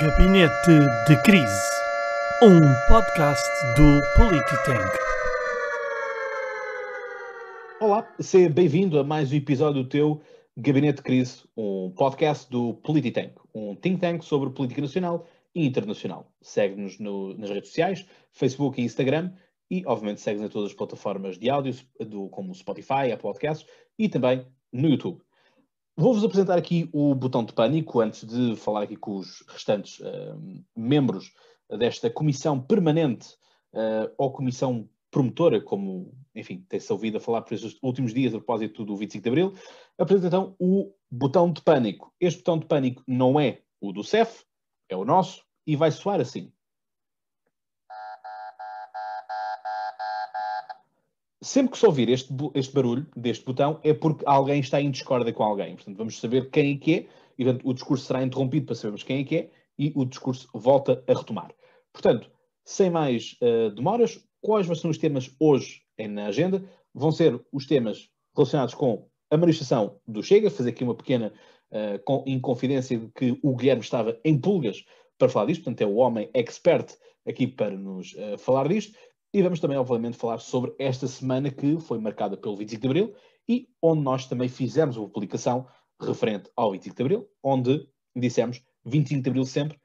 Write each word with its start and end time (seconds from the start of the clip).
Gabinete 0.00 0.80
de 1.06 1.22
Crise, 1.22 1.70
um 2.42 2.60
podcast 2.88 3.48
do 3.76 4.00
Polititank. 4.16 4.98
Olá, 7.80 8.12
seja 8.18 8.50
bem-vindo 8.50 8.98
a 8.98 9.04
mais 9.04 9.30
um 9.30 9.36
episódio 9.36 9.84
do 9.84 9.88
teu 9.88 10.20
Gabinete 10.56 10.96
de 10.96 11.02
Crise, 11.02 11.44
um 11.56 11.92
podcast 11.96 12.50
do 12.50 12.74
Polititank, 12.74 13.34
um 13.54 13.76
think 13.76 14.00
tank 14.00 14.24
sobre 14.24 14.50
política 14.50 14.80
nacional 14.80 15.28
e 15.54 15.64
internacional. 15.64 16.32
Segue-nos 16.42 16.98
nas 16.98 17.50
redes 17.50 17.68
sociais, 17.68 18.04
Facebook 18.32 18.80
e 18.80 18.84
Instagram, 18.84 19.32
e 19.70 19.84
obviamente 19.86 20.20
segue-nos 20.20 20.50
em 20.50 20.52
todas 20.52 20.70
as 20.70 20.76
plataformas 20.76 21.38
de 21.38 21.48
áudio, 21.48 21.72
do, 22.00 22.28
como 22.30 22.52
Spotify, 22.52 23.12
Apple 23.12 23.18
Podcasts 23.18 23.64
e 23.96 24.08
também 24.08 24.44
no 24.72 24.88
YouTube. 24.88 25.23
Vou-vos 25.96 26.24
apresentar 26.24 26.58
aqui 26.58 26.88
o 26.92 27.14
botão 27.14 27.44
de 27.44 27.52
pânico 27.52 28.00
antes 28.00 28.26
de 28.26 28.56
falar 28.56 28.82
aqui 28.82 28.96
com 28.96 29.16
os 29.16 29.44
restantes 29.46 30.00
uh, 30.00 30.64
membros 30.76 31.32
desta 31.78 32.10
comissão 32.10 32.60
permanente 32.60 33.28
uh, 33.72 34.12
ou 34.18 34.32
comissão 34.32 34.88
promotora, 35.08 35.60
como, 35.60 36.12
enfim, 36.34 36.66
tem-se 36.68 36.92
ouvido 36.92 37.18
a 37.18 37.20
falar 37.20 37.42
por 37.42 37.54
estes 37.54 37.78
últimos 37.80 38.12
dias 38.12 38.34
a 38.34 38.38
propósito 38.38 38.84
do 38.84 38.96
25 38.96 39.22
de 39.22 39.28
Abril. 39.28 39.54
Apresento 39.96 40.26
então 40.26 40.56
o 40.58 40.92
botão 41.08 41.52
de 41.52 41.62
pânico. 41.62 42.12
Este 42.20 42.38
botão 42.38 42.58
de 42.58 42.66
pânico 42.66 43.02
não 43.06 43.38
é 43.38 43.60
o 43.80 43.92
do 43.92 44.02
CEF, 44.02 44.44
é 44.88 44.96
o 44.96 45.04
nosso 45.04 45.44
e 45.64 45.76
vai 45.76 45.92
soar 45.92 46.20
assim. 46.20 46.52
Sempre 51.44 51.72
que 51.72 51.78
se 51.78 51.84
ouvir 51.84 52.08
este, 52.08 52.32
este 52.54 52.74
barulho 52.74 53.06
deste 53.14 53.44
botão 53.44 53.78
é 53.84 53.92
porque 53.92 54.24
alguém 54.26 54.60
está 54.60 54.80
em 54.80 54.90
discórdia 54.90 55.30
com 55.30 55.42
alguém. 55.42 55.74
Portanto, 55.74 55.98
vamos 55.98 56.18
saber 56.18 56.48
quem 56.48 56.72
é 56.72 56.78
que 56.78 56.94
é 56.94 57.06
e 57.38 57.44
portanto, 57.44 57.68
o 57.68 57.74
discurso 57.74 58.06
será 58.06 58.22
interrompido 58.22 58.64
para 58.64 58.74
sabermos 58.74 59.02
quem 59.02 59.20
é 59.20 59.24
que 59.24 59.36
é 59.36 59.50
e 59.78 59.92
o 59.94 60.06
discurso 60.06 60.48
volta 60.54 61.04
a 61.06 61.12
retomar. 61.12 61.54
Portanto, 61.92 62.30
sem 62.64 62.88
mais 62.88 63.36
uh, 63.42 63.70
demoras, 63.74 64.24
quais 64.40 64.66
vão 64.66 64.74
ser 64.74 64.88
os 64.88 64.96
temas 64.96 65.30
hoje 65.38 65.82
na 65.98 66.28
agenda? 66.28 66.64
Vão 66.94 67.12
ser 67.12 67.38
os 67.52 67.66
temas 67.66 68.08
relacionados 68.34 68.72
com 68.72 69.06
a 69.30 69.36
manifestação 69.36 70.00
do 70.08 70.22
Chega, 70.22 70.50
fazer 70.50 70.70
aqui 70.70 70.82
uma 70.82 70.94
pequena 70.94 71.30
uh, 71.70 72.22
inconfidência 72.24 72.98
de 72.98 73.08
que 73.08 73.38
o 73.42 73.54
Guilherme 73.54 73.82
estava 73.82 74.18
em 74.24 74.40
pulgas 74.40 74.82
para 75.18 75.28
falar 75.28 75.44
disto, 75.44 75.64
portanto 75.64 75.82
é 75.82 75.86
o 75.86 75.96
homem 75.96 76.30
expert 76.32 76.96
aqui 77.28 77.46
para 77.46 77.76
nos 77.76 78.14
uh, 78.14 78.38
falar 78.38 78.66
disto. 78.66 78.96
E 79.34 79.42
vamos 79.42 79.58
também, 79.58 79.76
obviamente, 79.76 80.16
falar 80.16 80.38
sobre 80.38 80.72
esta 80.78 81.08
semana 81.08 81.50
que 81.50 81.76
foi 81.80 81.98
marcada 81.98 82.36
pelo 82.36 82.56
25 82.56 82.80
de 82.80 82.86
Abril 82.86 83.14
e 83.48 83.68
onde 83.82 84.00
nós 84.00 84.26
também 84.26 84.48
fizemos 84.48 84.96
uma 84.96 85.08
publicação 85.08 85.66
referente 86.00 86.48
ao 86.54 86.70
25 86.70 86.94
de 86.94 87.02
Abril, 87.02 87.28
onde 87.42 87.84
dissemos 88.14 88.62
25 88.84 89.22
de 89.24 89.28
Abril 89.30 89.44
sempre, 89.44 89.76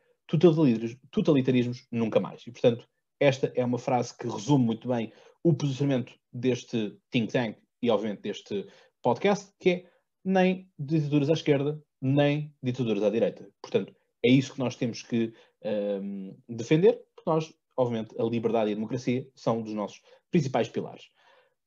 totalitarismos, 1.09 1.87
nunca 1.91 2.19
mais. 2.19 2.45
E, 2.45 2.51
portanto, 2.51 2.87
esta 3.19 3.51
é 3.55 3.65
uma 3.65 3.79
frase 3.79 4.15
que 4.15 4.27
resume 4.27 4.65
muito 4.65 4.87
bem 4.87 5.11
o 5.43 5.51
posicionamento 5.51 6.13
deste 6.31 6.95
think 7.09 7.33
tank 7.33 7.57
e, 7.81 7.89
obviamente, 7.89 8.21
deste 8.21 8.67
podcast, 9.01 9.51
que 9.59 9.69
é 9.71 9.85
nem 10.23 10.69
ditaduras 10.77 11.27
à 11.27 11.33
esquerda, 11.33 11.81
nem 11.99 12.53
ditaduras 12.61 13.01
à 13.01 13.09
direita. 13.09 13.49
Portanto, 13.63 13.95
é 14.23 14.29
isso 14.29 14.53
que 14.53 14.59
nós 14.59 14.75
temos 14.75 15.01
que 15.01 15.33
um, 15.65 16.37
defender, 16.47 17.01
porque 17.15 17.31
nós 17.31 17.53
obviamente, 17.79 18.13
a 18.19 18.23
liberdade 18.23 18.69
e 18.69 18.73
a 18.73 18.75
democracia 18.75 19.25
são 19.33 19.59
um 19.59 19.61
dos 19.63 19.73
nossos 19.73 20.01
principais 20.29 20.67
pilares. 20.67 21.09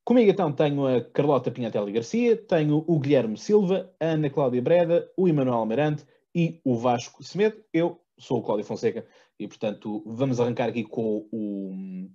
Comigo 0.04 0.30
então 0.30 0.52
tenho 0.52 0.86
a 0.86 1.00
Carlota 1.00 1.50
Pinhatelli 1.50 1.90
Garcia, 1.90 2.36
tenho 2.36 2.84
o 2.86 2.98
Guilherme 2.98 3.38
Silva, 3.38 3.90
a 3.98 4.04
Ana 4.04 4.28
Cláudia 4.28 4.60
Breda, 4.60 5.10
o 5.16 5.26
Emanuel 5.26 5.56
Almirante 5.56 6.04
e 6.34 6.60
o 6.64 6.76
Vasco 6.76 7.24
Semedo. 7.24 7.64
Eu 7.72 7.98
sou 8.18 8.40
o 8.40 8.42
Cláudio 8.42 8.66
Fonseca 8.66 9.06
e, 9.38 9.48
portanto, 9.48 10.02
vamos 10.04 10.38
arrancar 10.38 10.68
aqui 10.68 10.84
com 10.84 11.26
o, 11.32 12.10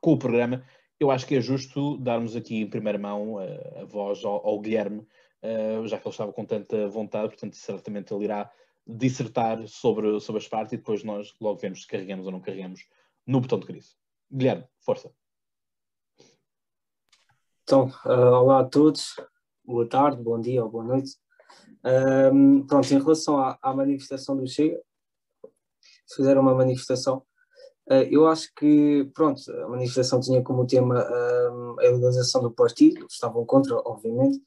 com 0.00 0.12
o 0.12 0.18
programa. 0.18 0.64
Eu 0.98 1.10
acho 1.10 1.26
que 1.26 1.36
é 1.36 1.40
justo 1.40 1.98
darmos 1.98 2.36
aqui 2.36 2.62
em 2.62 2.70
primeira 2.70 2.98
mão 2.98 3.38
a, 3.38 3.82
a 3.82 3.84
voz 3.84 4.24
ao, 4.24 4.46
ao 4.46 4.58
Guilherme, 4.60 5.00
uh, 5.00 5.86
já 5.86 5.98
que 5.98 6.08
ele 6.08 6.12
estava 6.12 6.32
com 6.32 6.44
tanta 6.46 6.88
vontade, 6.88 7.28
portanto, 7.28 7.54
certamente 7.54 8.14
ele 8.14 8.24
irá 8.24 8.50
dissertar 8.86 9.66
sobre, 9.66 10.20
sobre 10.20 10.40
as 10.40 10.48
partes 10.48 10.72
e 10.72 10.76
depois 10.78 11.04
nós 11.04 11.34
logo 11.38 11.58
vemos 11.58 11.82
se 11.82 11.86
carregamos 11.86 12.24
ou 12.24 12.32
não 12.32 12.40
carregamos 12.40 12.80
no 13.26 13.40
botão 13.40 13.58
de 13.58 13.66
crise. 13.66 13.90
Guilherme, 14.30 14.64
força. 14.80 15.10
Então, 17.62 17.88
uh, 18.04 18.32
olá 18.32 18.60
a 18.60 18.64
todos, 18.64 19.16
boa 19.64 19.88
tarde, 19.88 20.22
bom 20.22 20.40
dia 20.40 20.62
ou 20.62 20.70
boa 20.70 20.84
noite. 20.84 21.16
Um, 21.84 22.64
pronto, 22.66 22.92
em 22.92 22.98
relação 22.98 23.38
à, 23.38 23.58
à, 23.60 23.74
manifestação 23.74 24.36
do 24.36 24.46
Chega, 24.46 24.80
se 26.06 26.16
fizeram 26.16 26.42
uma 26.42 26.54
manifestação, 26.54 27.18
uh, 27.90 28.06
eu 28.08 28.28
acho 28.28 28.52
que, 28.54 29.10
pronto, 29.12 29.40
a 29.50 29.68
manifestação 29.68 30.20
tinha 30.20 30.42
como 30.42 30.66
tema 30.66 31.02
uh, 31.02 31.80
a 31.80 31.82
legalização 31.82 32.42
do 32.42 32.52
partido, 32.52 33.06
estavam 33.10 33.44
contra, 33.44 33.76
obviamente. 33.84 34.38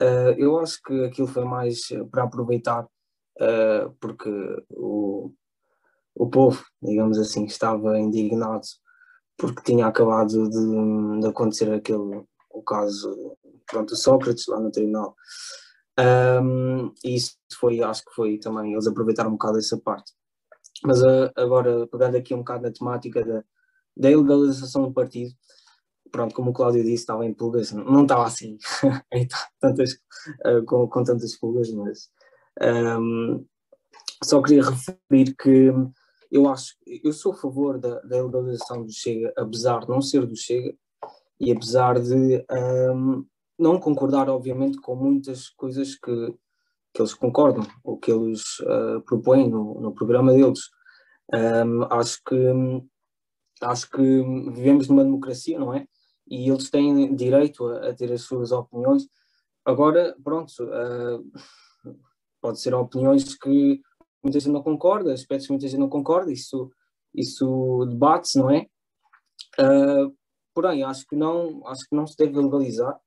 Uh, 0.00 0.32
eu 0.36 0.58
acho 0.58 0.82
que 0.82 1.04
aquilo 1.04 1.28
foi 1.28 1.44
mais 1.44 1.88
para 2.10 2.24
aproveitar, 2.24 2.86
porque 3.98 4.30
o, 4.70 5.32
o 6.14 6.28
povo, 6.28 6.62
digamos 6.82 7.18
assim, 7.18 7.44
estava 7.44 7.98
indignado 7.98 8.66
porque 9.36 9.62
tinha 9.62 9.86
acabado 9.86 10.48
de, 10.50 11.20
de 11.20 11.26
acontecer 11.26 11.72
aquele 11.72 12.24
o 12.50 12.62
caso 12.62 13.36
pronto, 13.66 13.96
Sócrates 13.96 14.46
lá 14.48 14.60
no 14.60 14.70
tribunal. 14.70 15.14
Um, 15.98 16.92
e 17.04 17.14
isso 17.14 17.36
foi, 17.58 17.82
acho 17.82 18.04
que 18.04 18.14
foi 18.14 18.38
também, 18.38 18.72
eles 18.72 18.86
aproveitaram 18.86 19.30
um 19.30 19.34
bocado 19.34 19.58
essa 19.58 19.78
parte. 19.78 20.12
Mas 20.84 21.02
uh, 21.02 21.30
agora, 21.36 21.86
pegando 21.88 22.16
aqui 22.16 22.34
um 22.34 22.38
bocado 22.38 22.62
na 22.62 22.72
temática 22.72 23.24
da, 23.24 23.44
da 23.96 24.10
ilegalização 24.10 24.82
do 24.82 24.92
partido, 24.92 25.32
pronto, 26.10 26.34
como 26.34 26.50
o 26.50 26.52
Cláudio 26.52 26.82
disse, 26.82 27.02
estava 27.02 27.24
em 27.24 27.34
pulgas, 27.34 27.72
não 27.72 28.02
estava 28.02 28.24
assim, 28.24 28.56
tantas, 29.60 29.92
uh, 30.46 30.64
com, 30.66 30.88
com 30.88 31.04
tantas 31.04 31.36
pulgas, 31.38 31.70
mas 31.70 32.10
um, 32.98 33.44
só 34.22 34.42
queria 34.42 34.62
referir 34.62 35.34
que 35.36 35.72
eu 36.30 36.48
acho, 36.48 36.74
eu 36.86 37.12
sou 37.12 37.32
a 37.32 37.36
favor 37.36 37.78
da, 37.78 38.00
da 38.00 38.22
legalização 38.22 38.84
do 38.84 38.92
Chega, 38.92 39.32
apesar 39.36 39.80
de 39.80 39.88
não 39.88 40.00
ser 40.00 40.24
do 40.26 40.36
Chega 40.36 40.74
e 41.40 41.50
apesar 41.50 41.98
de 41.98 42.44
um, 42.94 43.26
não 43.58 43.80
concordar, 43.80 44.28
obviamente, 44.28 44.78
com 44.78 44.94
muitas 44.94 45.48
coisas 45.48 45.94
que, 45.96 46.34
que 46.94 47.02
eles 47.02 47.14
concordam 47.14 47.66
ou 47.82 47.98
que 47.98 48.12
eles 48.12 48.60
uh, 48.60 49.00
propõem 49.04 49.50
no, 49.50 49.80
no 49.80 49.92
programa 49.92 50.32
deles. 50.32 50.60
Um, 51.32 51.84
acho 51.90 52.20
que 52.24 52.36
acho 53.62 53.90
que 53.90 54.02
vivemos 54.50 54.88
numa 54.88 55.04
democracia, 55.04 55.58
não 55.58 55.74
é? 55.74 55.86
E 56.26 56.48
eles 56.48 56.70
têm 56.70 57.14
direito 57.14 57.66
a, 57.66 57.90
a 57.90 57.94
ter 57.94 58.10
as 58.12 58.22
suas 58.22 58.52
opiniões. 58.52 59.06
Agora, 59.64 60.16
pronto, 60.22 60.50
uh, 60.62 61.92
pode 62.40 62.60
ser 62.60 62.72
opiniões 62.74 63.34
que 63.34 63.80
muita 64.22 64.38
gente 64.38 64.52
não 64.52 64.62
concorda, 64.62 65.12
aspectos 65.12 65.46
que 65.46 65.52
muita 65.52 65.68
gente 65.68 65.80
não 65.80 65.88
concorda, 65.88 66.32
isso, 66.32 66.70
isso 67.14 67.86
debate-se, 67.88 68.38
não 68.38 68.50
é? 68.50 68.66
Uh, 69.58 70.14
porém, 70.54 70.82
acho 70.82 71.06
que, 71.06 71.16
não, 71.16 71.66
acho 71.66 71.88
que 71.88 71.96
não 71.96 72.06
se 72.06 72.16
deve 72.16 72.38
legalizar 72.38 72.98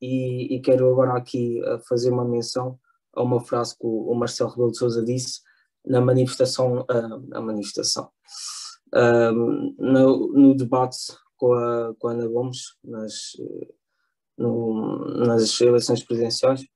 e, 0.00 0.54
e 0.54 0.60
quero 0.60 0.90
agora 0.90 1.16
aqui 1.16 1.60
uh, 1.62 1.80
fazer 1.88 2.10
uma 2.10 2.24
menção 2.24 2.78
a 3.12 3.22
uma 3.22 3.40
frase 3.40 3.76
que 3.76 3.86
o, 3.86 4.14
Marcelo 4.14 4.50
Rebelo 4.50 4.70
de 4.70 4.78
Sousa 4.78 5.04
disse 5.04 5.40
na 5.84 6.00
manifestação, 6.00 6.80
uh, 6.80 7.34
a 7.34 7.40
manifestação, 7.40 8.10
no, 9.78 10.32
no, 10.32 10.54
debate 10.54 10.96
com 11.36 11.52
a, 11.54 11.94
com 11.98 12.08
a 12.08 12.10
Ana 12.10 12.26
Gomes 12.26 12.76
nas, 12.82 13.32
no, 14.36 14.98
nas 15.24 15.60
eleições 15.60 16.02
presidenciais. 16.02 16.66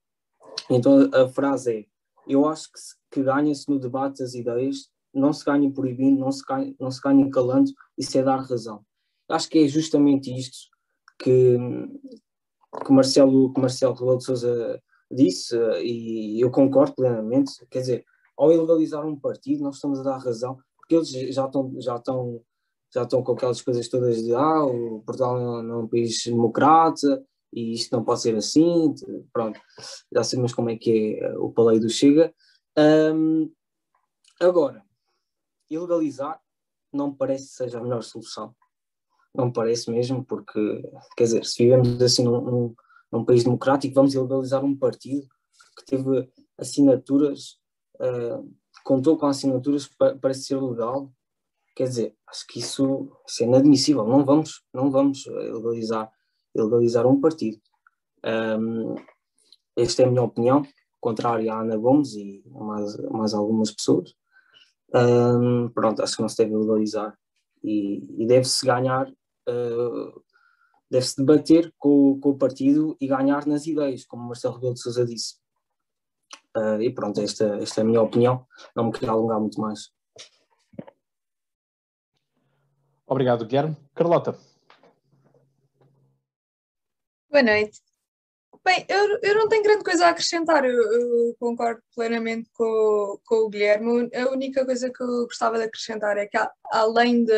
Então 0.71 1.11
a 1.13 1.29
frase 1.29 1.73
é 1.81 1.94
eu 2.27 2.47
acho 2.47 2.71
que, 2.73 2.79
que 3.11 3.23
ganha-se 3.23 3.69
no 3.69 3.79
debate 3.79 4.19
das 4.19 4.35
ideias, 4.35 4.89
não 5.13 5.33
se 5.33 5.45
ganha 5.45 5.71
proibindo, 5.71 6.19
não 6.19 6.33
se 6.33 6.43
ganha, 6.45 6.75
não 6.79 6.91
se 6.91 7.01
ganha 7.01 7.31
calando, 7.31 7.71
isso 7.97 8.19
é 8.19 8.23
dar 8.23 8.39
razão. 8.39 8.85
Acho 9.29 9.49
que 9.49 9.59
é 9.59 9.69
justamente 9.69 10.35
isto 10.35 10.69
que, 11.19 11.57
que 12.85 12.93
Marcelo, 12.93 13.53
que 13.53 13.61
Marcelo 13.61 13.95
Rebelo 13.95 14.19
de 14.19 14.25
Sousa 14.25 14.83
disse, 15.11 15.57
e 15.83 16.41
eu 16.41 16.51
concordo 16.51 16.95
plenamente, 16.95 17.53
quer 17.71 17.81
dizer, 17.81 18.05
ao 18.37 18.53
ilegalizar 18.53 19.07
um 19.07 19.19
partido, 19.19 19.63
nós 19.63 19.77
estamos 19.77 20.01
a 20.01 20.03
dar 20.03 20.19
razão, 20.19 20.59
porque 20.77 20.97
eles 20.97 21.09
já 21.35 21.47
estão, 21.47 21.73
já 21.79 21.97
estão, 21.97 22.41
já 22.93 23.03
estão 23.05 23.23
com 23.23 23.33
aquelas 23.33 23.63
coisas 23.63 23.89
todas 23.89 24.23
de 24.23 24.35
ah, 24.35 24.65
o 24.65 25.01
Portugal 25.07 25.63
não 25.63 25.75
é 25.75 25.79
um 25.85 25.89
país 25.89 26.25
democrata, 26.25 27.25
e 27.55 27.73
isto 27.75 27.95
não 27.95 28.05
pode 28.05 28.23
ser 28.23 28.35
assim, 28.37 28.95
pronto, 29.33 29.61
já 30.13 30.25
sabemos 30.25 30.53
como 30.53 30.71
é 30.71 30.77
que 30.77 31.19
é 31.21 31.39
o 31.39 31.51
paleio 31.51 31.81
do 31.81 31.89
Chega. 31.89 32.35
Um, 32.77 33.53
agora, 34.41 34.85
ilegalizar 35.71 36.41
não 36.93 37.15
parece 37.15 37.49
que 37.49 37.55
seja 37.55 37.79
a 37.79 37.83
melhor 37.83 38.03
solução. 38.03 38.55
Não 39.35 39.53
parece 39.53 39.91
mesmo, 39.91 40.25
porque, 40.25 40.83
quer 41.17 41.25
dizer, 41.25 41.45
se 41.45 41.63
vivemos 41.63 42.01
assim 42.03 42.25
num, 42.25 42.41
num, 42.41 42.75
num 43.13 43.25
país 43.25 43.45
democrático, 43.45 43.95
vamos 43.95 44.15
ilegalizar 44.15 44.65
um 44.65 44.77
partido 44.77 45.27
que 45.77 45.85
teve 45.87 46.31
assinaturas 46.59 47.59
uh, 48.01 48.49
contou 48.85 49.17
com 49.17 49.27
assinaturas 49.27 49.89
para, 49.89 50.17
para 50.17 50.35
ser 50.35 50.61
legal. 50.61 51.13
Quer 51.75 51.89
dizer, 51.89 52.17
acho 52.29 52.47
que 52.47 52.61
isso, 52.61 53.11
isso 53.27 53.43
é 53.43 53.47
inadmissível. 53.47 54.07
Não 54.07 54.25
vamos, 54.25 54.63
não 54.73 54.91
vamos 54.91 55.25
legalizar, 55.27 56.11
legalizar 56.55 57.07
um 57.07 57.21
partido. 57.21 57.61
Um, 58.25 58.95
esta 59.77 60.03
é 60.03 60.05
a 60.07 60.09
minha 60.09 60.23
opinião, 60.23 60.63
contrária 61.01 61.53
à 61.53 61.61
Ana 61.61 61.77
Gomes 61.77 62.15
e 62.15 62.43
mais, 62.47 62.97
mais 63.11 63.35
algumas 63.35 63.71
pessoas. 63.71 64.15
Um, 64.95 65.69
pronto, 65.71 66.03
acho 66.03 66.17
que 66.17 66.23
não 66.23 66.29
se 66.29 66.37
deve 66.39 66.57
legalizar 66.57 67.19
e, 67.63 68.23
e 68.23 68.27
deve-se 68.27 68.65
ganhar, 68.65 69.09
uh, 69.09 70.23
deve-se 70.91 71.17
debater 71.17 71.75
com, 71.77 72.21
com, 72.21 72.31
o 72.31 72.39
partido 72.39 72.97
e 73.01 73.09
ganhar 73.09 73.47
nas 73.47 73.67
ideias, 73.67 74.05
como 74.05 74.23
Marcelo 74.23 74.55
Rebelo 74.55 74.75
de 74.75 74.81
Sousa 74.81 75.05
disse. 75.05 75.37
Uh, 76.57 76.81
e 76.81 76.95
pronto, 76.95 77.21
esta, 77.21 77.57
esta 77.57 77.81
é 77.81 77.83
a 77.83 77.87
minha 77.87 78.01
opinião, 78.01 78.47
não 78.77 78.85
me 78.85 78.93
queria 78.93 79.11
alongar 79.11 79.41
muito 79.41 79.61
mais. 79.61 79.91
Obrigado, 83.07 83.45
Guilherme. 83.45 83.77
Carlota. 83.95 84.54
Boa 87.35 87.43
noite. 87.43 87.81
Bem, 88.65 88.87
eu, 88.89 89.19
eu 89.21 89.35
não 89.35 89.49
tenho 89.49 89.65
grande 89.65 89.83
coisa 89.83 90.07
a 90.07 90.11
acrescentar, 90.11 90.65
eu, 90.65 90.73
eu 90.73 91.37
concordo 91.37 91.83
plenamente 91.93 92.49
com, 92.53 93.19
com 93.27 93.35
o 93.35 93.49
Guilherme. 93.49 94.09
A 94.15 94.31
única 94.31 94.65
coisa 94.65 94.89
que 94.89 95.03
eu 95.03 95.25
gostava 95.25 95.59
de 95.59 95.65
acrescentar 95.65 96.17
é 96.17 96.29
que, 96.29 96.39
além 96.71 97.25
de, 97.25 97.33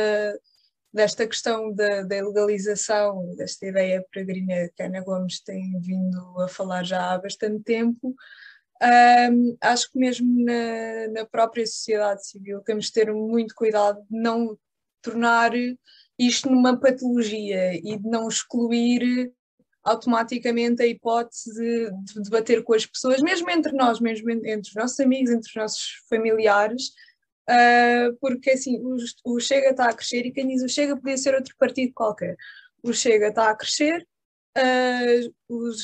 desta 0.93 1.27
questão 1.27 1.73
da, 1.73 2.03
da 2.03 2.15
legalização, 2.17 3.35
desta 3.37 3.65
ideia 3.65 4.05
peregrina 4.13 4.69
que 4.77 4.83
a 4.83 4.85
Ana 4.85 5.01
Gomes 5.01 5.41
tem 5.41 5.81
vindo 5.81 6.43
a 6.43 6.47
falar 6.47 6.85
já 6.85 7.15
há 7.15 7.19
bastante 7.19 7.63
tempo, 7.63 8.15
um, 9.33 9.57
acho 9.63 9.91
que 9.91 9.99
mesmo 9.99 10.45
na, 10.45 11.09
na 11.09 11.25
própria 11.25 11.67
sociedade 11.67 12.29
civil 12.29 12.61
temos 12.61 12.85
de 12.85 12.93
ter 12.93 13.11
muito 13.15 13.55
cuidado 13.55 13.99
de 14.11 14.21
não 14.21 14.59
tornar 15.01 15.53
isto 16.19 16.51
numa 16.51 16.79
patologia 16.79 17.73
e 17.73 17.97
de 17.97 18.07
não 18.07 18.29
excluir 18.29 19.33
automaticamente 19.87 20.83
a 20.83 20.87
hipótese 20.87 21.55
de, 21.55 21.91
de 22.13 22.23
debater 22.23 22.65
com 22.65 22.75
as 22.75 22.85
pessoas, 22.85 23.23
mesmo 23.23 23.49
entre 23.49 23.73
nós, 23.73 24.01
mesmo 24.01 24.29
entre 24.31 24.69
os 24.69 24.75
nossos 24.75 24.99
amigos, 24.99 25.31
entre 25.31 25.49
os 25.49 25.55
nossos 25.55 26.03
familiares, 26.11 26.89
uh, 27.49 28.15
porque 28.21 28.51
assim, 28.51 28.81
o, 28.81 28.97
o, 29.25 29.41
Chega 29.41 29.71
está 29.71 29.89
a 29.89 29.95
crescer 29.95 30.27
e 30.27 30.33
quem 30.33 30.49
diz 30.49 30.63
o 30.65 30.69
Chega 30.69 30.97
podia 30.97 31.17
ser 31.17 31.35
outro 31.37 31.55
partido 31.57 31.93
qualquer. 31.95 32.37
O 32.83 32.93
Chega 32.93 33.29
está 33.29 33.49
a 33.49 33.57
crescer, 33.57 34.05
uh, 34.59 35.35
os 35.49 35.79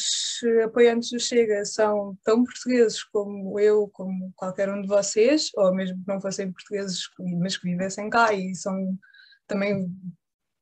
apoiantes 0.65 1.11
do 1.11 1.21
Chega 1.21 1.65
são 1.65 2.19
tão 2.25 2.43
portugueses 2.43 3.05
como 3.05 3.61
eu, 3.61 3.89
como 3.93 4.33
qualquer 4.35 4.69
um 4.69 4.83
de 4.83 4.89
vocês, 4.89 5.49
ou 5.55 5.73
mesmo 5.73 6.03
que 6.03 6.09
não 6.09 6.21
fossem 6.21 6.51
portugueses, 6.51 7.03
mas 7.39 7.57
que 7.57 7.71
vivessem 7.71 8.11
cá 8.11 8.33
e 8.33 8.53
são 8.57 8.99
também 9.47 9.89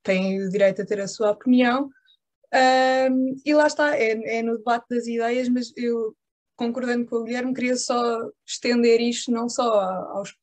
têm 0.03 0.43
o 0.43 0.51
direito 0.51 0.83
a 0.83 0.87
ter 0.87 1.01
a 1.01 1.09
sua 1.09 1.31
opinião. 1.31 1.91
Um, 2.52 3.37
e 3.44 3.55
lá 3.55 3.67
está, 3.67 3.97
é, 3.97 4.38
é, 4.38 4.43
no 4.43 4.58
debate 4.58 4.87
das 4.91 5.06
ideias, 5.06 5.49
mas 5.49 5.73
eu, 5.76 6.17
concordando 6.56 7.06
com 7.06 7.17
o 7.17 7.25
Guilherme, 7.25 7.55
queria 7.55 7.76
só 7.76 8.29
estender 8.47 9.00
isto 9.00 9.31
não 9.31 9.49
só 9.49 9.73
aos 9.73 10.35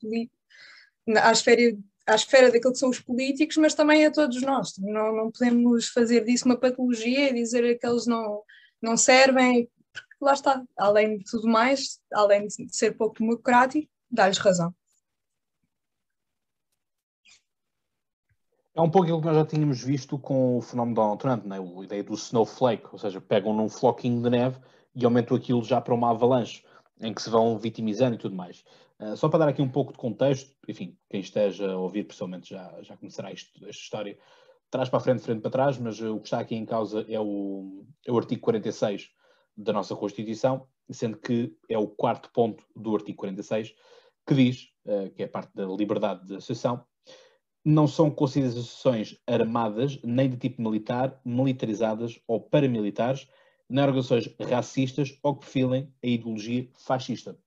à 1.22 1.32
esfera, 1.32 1.78
à 2.06 2.16
esfera 2.16 2.52
daquilo 2.52 2.74
que 2.74 2.80
são 2.80 2.90
os 2.90 3.00
políticos, 3.00 3.58
mas 3.58 3.74
também 3.74 4.06
a 4.06 4.12
todos 4.12 4.42
nós. 4.42 4.78
Não, 4.78 5.16
não 5.16 5.32
podemos 5.32 5.90
fazer 5.90 6.24
disso 6.24 6.46
uma 6.46 6.58
patologia 6.58 7.30
e 7.30 7.34
dizer 7.34 7.78
que 7.78 7.86
eles 7.86 8.06
não, 8.06 8.42
não 8.82 8.98
servem, 8.98 9.70
porque 9.94 10.08
lá 10.22 10.34
está, 10.34 10.64
além 10.78 11.18
de 11.18 11.26
tudo 11.26 11.48
mais, 11.48 12.00
além 12.14 12.48
de 12.48 12.76
ser 12.76 12.98
pouco 12.98 13.20
democrático, 13.20 13.90
dá-lhes 14.10 14.38
razão. 14.38 14.74
É 18.78 18.82
um 18.82 18.92
pouco 18.92 19.06
aquilo 19.06 19.20
que 19.20 19.26
nós 19.26 19.36
já 19.36 19.44
tínhamos 19.44 19.84
visto 19.84 20.20
com 20.20 20.60
o 20.60 20.62
fenómeno 20.62 20.94
de 20.94 21.02
Donald 21.02 21.20
Trump, 21.20 21.46
né? 21.46 21.58
a 21.58 21.84
ideia 21.84 22.04
do 22.04 22.14
snowflake, 22.14 22.86
ou 22.92 23.00
seja, 23.00 23.20
pegam 23.20 23.52
num 23.52 23.68
floquinho 23.68 24.22
de 24.22 24.30
neve 24.30 24.60
e 24.94 25.04
aumentam 25.04 25.36
aquilo 25.36 25.64
já 25.64 25.82
para 25.82 25.96
uma 25.96 26.12
avalanche, 26.12 26.64
em 27.02 27.12
que 27.12 27.20
se 27.20 27.28
vão 27.28 27.58
vitimizando 27.58 28.14
e 28.14 28.20
tudo 28.20 28.36
mais. 28.36 28.64
Uh, 29.00 29.18
só 29.18 29.30
para 29.30 29.40
dar 29.40 29.48
aqui 29.48 29.64
um 29.64 29.68
pouco 29.68 29.94
de 29.94 29.98
contexto, 29.98 30.56
enfim, 30.68 30.96
quem 31.10 31.22
esteja 31.22 31.72
a 31.72 31.76
ouvir 31.76 32.04
pessoalmente 32.04 32.52
já, 32.52 32.72
já 32.84 32.96
conhecerá 32.96 33.32
isto, 33.32 33.52
esta 33.68 33.82
história, 33.82 34.16
trás 34.70 34.90
para 34.90 35.00
frente, 35.00 35.24
frente 35.24 35.42
para 35.42 35.50
trás, 35.50 35.80
mas 35.80 36.00
uh, 36.00 36.14
o 36.14 36.20
que 36.20 36.28
está 36.28 36.40
aqui 36.40 36.54
em 36.54 36.64
causa 36.64 37.04
é 37.10 37.20
o, 37.20 37.84
é 38.06 38.12
o 38.12 38.18
artigo 38.18 38.42
46 38.42 39.10
da 39.58 39.74
nossa 39.74 39.96
Constituição, 39.96 40.68
sendo 40.92 41.18
que 41.18 41.52
é 41.68 41.80
o 41.80 41.88
quarto 41.88 42.30
ponto 42.32 42.64
do 42.76 42.96
artigo 42.96 43.18
46, 43.18 43.74
que 44.28 44.36
diz, 44.36 44.70
uh, 44.86 45.10
que 45.16 45.24
é 45.24 45.28
parte 45.28 45.50
da 45.56 45.66
liberdade 45.66 46.28
de 46.28 46.36
associação, 46.36 46.86
não 47.68 47.86
são 47.86 48.10
considerações 48.10 49.20
armadas, 49.28 50.00
nem 50.02 50.30
de 50.30 50.38
tipo 50.38 50.62
militar, 50.62 51.20
militarizadas 51.26 52.18
ou 52.26 52.40
paramilitares, 52.40 53.28
nem 53.70 53.84
organizações 53.84 54.34
racistas 54.40 55.20
ou 55.22 55.36
que 55.36 55.42
perfilem 55.42 55.94
a 56.02 56.08
ideologia 56.08 56.70
fascista. 56.78 57.38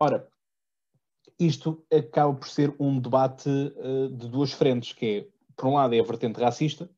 Ora, 0.00 0.28
isto 1.38 1.86
acaba 1.92 2.34
por 2.34 2.48
ser 2.48 2.74
um 2.80 2.98
debate 2.98 3.48
uh, 3.48 4.08
de 4.08 4.28
duas 4.28 4.50
frentes, 4.50 4.92
que 4.92 5.06
é, 5.06 5.28
por 5.56 5.68
um 5.68 5.74
lado 5.74 5.94
é 5.94 6.00
a 6.00 6.04
vertente 6.04 6.40
racista, 6.40 6.90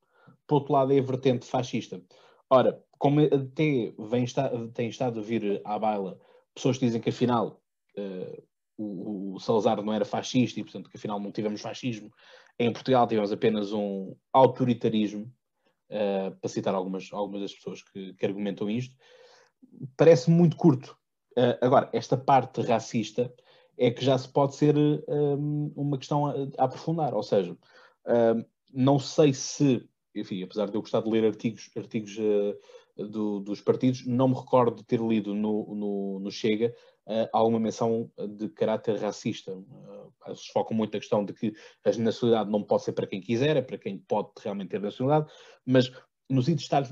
por 0.47 0.55
outro 0.57 0.73
lado 0.73 0.95
é 0.95 0.99
a 0.99 1.03
vertente 1.03 1.45
fascista. 1.45 2.01
Ora, 2.49 2.83
como 2.99 3.21
até 3.21 3.93
vem 3.99 4.25
está, 4.25 4.51
tem 4.73 4.89
estado 4.89 5.21
a 5.21 5.23
vir 5.23 5.61
à 5.63 5.79
baila 5.79 6.19
pessoas 6.55 6.79
que 6.79 6.87
dizem 6.87 7.03
que 7.03 7.11
afinal 7.11 7.61
uh, 7.99 8.43
o, 8.77 9.35
o, 9.35 9.41
Salazar 9.41 9.83
não 9.83 9.93
era 9.93 10.05
fascista 10.05 10.61
e, 10.61 10.63
portanto, 10.63 10.91
que 10.91 10.97
afinal 10.97 11.19
não 11.19 11.33
tivemos 11.33 11.61
fascismo. 11.61 12.11
Em 12.59 12.73
Portugal 12.73 13.07
tivemos 13.07 13.33
apenas 13.33 13.73
um 13.73 14.15
autoritarismo, 14.33 15.33
uh, 15.91 16.37
para 16.41 16.49
citar 16.49 16.75
algumas, 16.75 17.09
algumas 17.13 17.43
das 17.43 17.55
pessoas 17.55 17.83
que, 17.83 18.15
que 18.15 18.27
argumentam 18.27 18.69
isto. 18.71 18.95
Parece 19.97 20.31
muito 20.31 20.57
curto. 20.57 20.97
Uh, 21.37 21.57
agora, 21.61 21.91
esta 21.93 22.17
parte 22.17 22.61
racista 22.63 23.33
é 23.79 23.91
que 23.91 24.05
já 24.05 24.17
se 24.17 24.29
pode 24.29 24.55
ser 24.55 24.75
um, 24.77 25.73
uma 25.77 25.99
questão 25.99 26.27
a, 26.27 26.33
a, 26.59 26.65
aprofundar, 26.65 27.13
ou 27.13 27.23
seja, 27.23 27.55
não 28.73 28.99
sei 28.99 29.35
se, 29.35 29.87
enfim, 30.15 30.43
apesar 30.43 30.71
de 30.71 30.77
eu 30.77 30.81
gostar 30.81 31.03
de 31.03 31.11
ler 31.11 31.27
artigos, 31.27 31.71
artigos 31.77 32.17
uh, 32.17 33.05
do, 33.05 33.41
dos 33.41 33.61
partidos, 33.61 34.07
não 34.07 34.29
me 34.29 34.35
recordo 34.35 34.77
de 34.77 34.85
ter 34.85 35.01
lido 35.01 35.35
no, 35.35 35.75
no, 35.75 36.21
no 36.21 36.31
Chega 36.31 36.75
há 37.33 37.43
uma 37.45 37.61
menção 37.61 38.11
de 38.37 38.49
caráter 38.49 38.99
racista. 38.99 39.53
Uh, 39.53 40.35
se 40.35 40.53
focam 40.53 40.77
muito 40.77 40.93
na 40.93 41.01
questão 41.01 41.25
de 41.25 41.33
que 41.33 41.53
a 41.85 41.91
nacionalidade 41.99 42.51
não 42.51 42.63
pode 42.63 42.83
ser 42.83 42.93
para 42.93 43.07
quem 43.07 43.21
quiser, 43.21 43.57
é 43.57 43.63
para 43.63 43.79
quem 43.79 43.99
pode 43.99 44.31
realmente 44.41 44.71
ter 44.71 44.81
nacionalidade, 44.81 45.33
mas 45.65 45.91
nos 46.29 46.49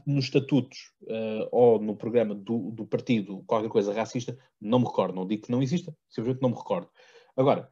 nos 0.07 0.25
estatutos 0.25 0.93
uh, 1.03 1.49
ou 1.51 1.81
no 1.81 1.97
programa 1.97 2.35
do, 2.35 2.71
do, 2.71 2.87
partido 2.87 3.43
qualquer 3.47 3.69
coisa 3.69 3.93
racista, 3.93 4.39
não 4.61 4.79
me 4.79 4.87
recordo. 4.87 5.15
Não 5.17 5.27
digo 5.27 5.43
que 5.43 5.51
não 5.51 5.63
exista, 5.63 5.95
simplesmente 6.09 6.43
não 6.43 6.51
me 6.51 6.57
recordo. 6.57 6.89
Agora, 7.37 7.69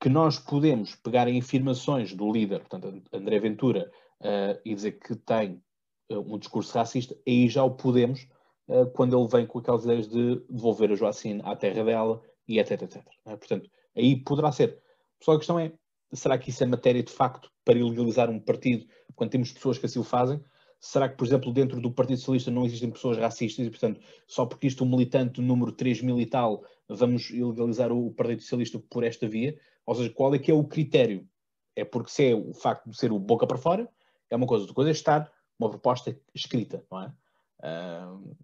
que 0.00 0.08
nós 0.08 0.38
podemos 0.38 0.96
pegar 0.96 1.28
em 1.28 1.38
afirmações 1.38 2.12
do 2.12 2.30
líder, 2.30 2.60
portanto, 2.60 3.02
André 3.12 3.38
Ventura, 3.38 3.90
uh, 4.20 4.60
e 4.64 4.74
dizer 4.74 4.98
que 4.98 5.14
tem 5.14 5.62
um 6.08 6.38
discurso 6.38 6.72
racista, 6.72 7.16
aí 7.26 7.48
já 7.48 7.64
o 7.64 7.74
podemos, 7.74 8.28
eh, 8.68 8.84
quando 8.86 9.18
ele 9.18 9.28
vem 9.28 9.46
com 9.46 9.58
aquelas 9.58 9.84
ideias 9.84 10.08
de 10.08 10.36
devolver 10.50 10.90
a 10.90 10.94
Joacine 10.96 11.40
à 11.44 11.54
terra 11.54 11.84
dela 11.84 12.20
e 12.48 12.58
etc, 12.58 12.82
etc. 12.82 13.06
É? 13.26 13.36
Portanto, 13.36 13.70
aí 13.96 14.16
poderá 14.16 14.50
ser. 14.52 14.80
Só 15.22 15.32
a 15.32 15.38
questão 15.38 15.58
é, 15.58 15.72
será 16.12 16.36
que 16.38 16.50
isso 16.50 16.62
é 16.62 16.66
matéria 16.66 17.02
de 17.02 17.12
facto 17.12 17.50
para 17.64 17.78
ilegalizar 17.78 18.30
um 18.30 18.40
partido 18.40 18.86
quando 19.14 19.30
temos 19.30 19.52
pessoas 19.52 19.78
que 19.78 19.86
assim 19.86 19.98
o 19.98 20.04
fazem? 20.04 20.42
Será 20.78 21.08
que, 21.08 21.16
por 21.16 21.26
exemplo, 21.26 21.52
dentro 21.52 21.80
do 21.80 21.90
Partido 21.90 22.18
Socialista 22.18 22.50
não 22.50 22.64
existem 22.64 22.90
pessoas 22.90 23.16
racistas 23.16 23.66
e, 23.66 23.70
portanto, 23.70 24.00
só 24.26 24.44
porque 24.44 24.66
isto 24.66 24.84
é 24.84 24.86
um 24.86 24.90
militante 24.90 25.40
número 25.40 25.72
3 25.72 26.02
mil 26.02 26.20
e 26.20 26.26
tal, 26.26 26.64
vamos 26.88 27.30
ilegalizar 27.30 27.90
o 27.90 28.12
Partido 28.12 28.42
Socialista 28.42 28.78
por 28.90 29.02
esta 29.02 29.26
via? 29.26 29.58
Ou 29.86 29.94
seja, 29.94 30.10
qual 30.10 30.34
é 30.34 30.38
que 30.38 30.50
é 30.50 30.54
o 30.54 30.64
critério? 30.64 31.26
É 31.74 31.84
porque 31.84 32.10
se 32.10 32.30
é 32.30 32.34
o 32.34 32.52
facto 32.52 32.90
de 32.90 32.96
ser 32.96 33.10
o 33.10 33.18
boca 33.18 33.46
para 33.46 33.56
fora, 33.56 33.88
é 34.30 34.36
uma 34.36 34.46
coisa. 34.46 34.62
Outra 34.62 34.74
coisa 34.74 34.90
é 34.90 34.92
estar 34.92 35.32
uma 35.58 35.70
proposta 35.70 36.16
escrita, 36.34 36.84
não 36.90 37.02
é? 37.02 37.12
Uh, 37.60 38.36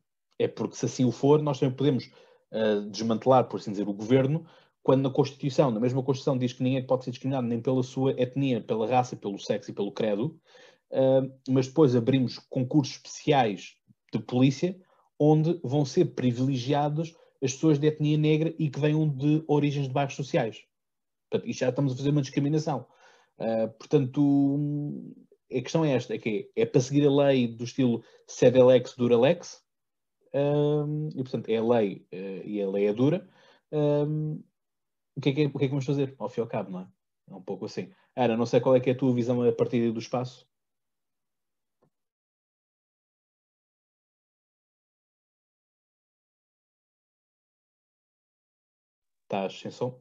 é 0.42 0.48
porque, 0.48 0.76
se 0.76 0.86
assim 0.86 1.04
o 1.04 1.12
for, 1.12 1.42
nós 1.42 1.58
também 1.58 1.74
podemos 1.74 2.10
uh, 2.52 2.88
desmantelar, 2.90 3.48
por 3.48 3.58
assim 3.58 3.70
dizer, 3.70 3.88
o 3.88 3.92
governo, 3.92 4.44
quando 4.82 5.02
na 5.02 5.10
Constituição, 5.10 5.70
na 5.70 5.80
mesma 5.80 6.02
Constituição, 6.02 6.36
diz 6.36 6.52
que 6.52 6.62
ninguém 6.62 6.84
pode 6.84 7.04
ser 7.04 7.10
discriminado 7.10 7.46
nem 7.46 7.60
pela 7.60 7.82
sua 7.82 8.12
etnia, 8.20 8.60
pela 8.60 8.86
raça, 8.86 9.16
pelo 9.16 9.38
sexo 9.38 9.70
e 9.70 9.74
pelo 9.74 9.92
credo, 9.92 10.38
uh, 10.90 11.32
mas 11.48 11.68
depois 11.68 11.94
abrimos 11.94 12.38
concursos 12.50 12.96
especiais 12.96 13.74
de 14.12 14.18
polícia 14.18 14.76
onde 15.18 15.58
vão 15.62 15.84
ser 15.84 16.14
privilegiados 16.14 17.14
as 17.42 17.52
pessoas 17.54 17.78
de 17.78 17.86
etnia 17.86 18.18
negra 18.18 18.54
e 18.58 18.68
que 18.68 18.80
venham 18.80 19.08
de 19.08 19.42
origens 19.46 19.86
de 19.86 19.92
bairros 19.92 20.14
sociais. 20.14 20.64
Portanto, 21.30 21.48
isto 21.48 21.60
já 21.60 21.68
estamos 21.70 21.92
a 21.92 21.96
fazer 21.96 22.10
uma 22.10 22.22
discriminação. 22.22 22.86
Uh, 23.38 23.68
portanto, 23.78 25.14
a 25.50 25.60
questão 25.60 25.84
é 25.84 25.92
esta, 25.92 26.14
é 26.14 26.18
que 26.18 26.50
é, 26.56 26.62
é 26.62 26.66
para 26.66 26.80
seguir 26.80 27.06
a 27.06 27.10
lei 27.10 27.48
do 27.48 27.64
estilo 27.64 28.02
sed 28.26 28.56
lex 28.56 28.94
dura 28.96 29.16
um, 30.34 31.08
e 31.10 31.22
portanto 31.22 31.48
é 31.48 31.56
a 31.56 31.64
lei 31.64 32.06
uh, 32.12 32.46
e 32.46 32.62
a 32.62 32.68
lei 32.68 32.86
é 32.86 32.92
dura. 32.92 33.28
Um, 33.70 34.42
o 35.16 35.20
que, 35.20 35.30
é 35.30 35.32
que, 35.32 35.46
o 35.46 35.58
que 35.58 35.64
é 35.64 35.68
que 35.68 35.68
vamos 35.68 35.84
fazer, 35.86 36.14
ao 36.18 36.28
fim 36.28 36.40
e 36.40 36.42
ao 36.42 36.48
cabo, 36.48 36.70
não 36.70 36.80
é? 36.80 36.88
É 37.30 37.34
um 37.34 37.42
pouco 37.42 37.66
assim. 37.66 37.92
Era, 38.16 38.36
não 38.36 38.46
sei 38.46 38.60
qual 38.60 38.76
é 38.76 38.80
que 38.80 38.90
é 38.90 38.92
a 38.92 38.96
tua 38.96 39.14
visão 39.14 39.42
a 39.42 39.52
partir 39.52 39.90
do 39.92 39.98
espaço. 39.98 40.46
Estás 49.24 49.58
sem 49.60 49.70
som? 49.70 49.98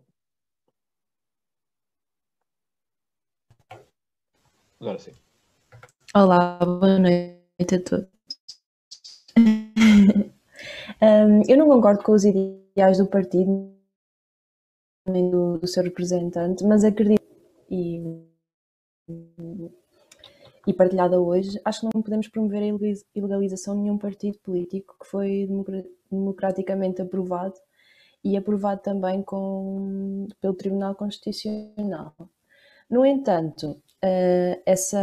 Agora 4.79 4.99
sim. 4.99 5.13
Olá, 6.13 6.57
boa 6.59 6.99
noite 6.99 7.75
a 7.75 7.83
todos. 7.83 8.11
Um, 11.01 11.41
eu 11.47 11.57
não 11.57 11.67
concordo 11.67 12.03
com 12.03 12.11
os 12.13 12.23
ideais 12.25 12.97
do 12.97 13.07
partido 13.07 13.71
nem 15.07 15.29
do, 15.29 15.57
do 15.57 15.67
seu 15.67 15.83
representante, 15.83 16.63
mas 16.63 16.83
acredito 16.83 17.21
e, 17.69 18.01
e 20.67 20.73
partilhada 20.73 21.19
hoje, 21.19 21.59
acho 21.65 21.81
que 21.81 21.89
não 21.93 22.01
podemos 22.01 22.27
promover 22.27 22.61
a 22.61 22.99
ilegalização 23.15 23.75
de 23.75 23.81
nenhum 23.81 23.97
partido 23.97 24.37
político 24.39 24.95
que 25.01 25.07
foi 25.07 25.47
democraticamente 26.11 27.01
aprovado 27.01 27.55
e 28.23 28.37
aprovado 28.37 28.81
também 28.81 29.23
com, 29.23 30.27
pelo 30.39 30.53
Tribunal 30.53 30.93
Constitucional. 30.95 32.13
No 32.89 33.05
entanto, 33.05 33.71
uh, 34.03 34.61
essa 34.65 34.99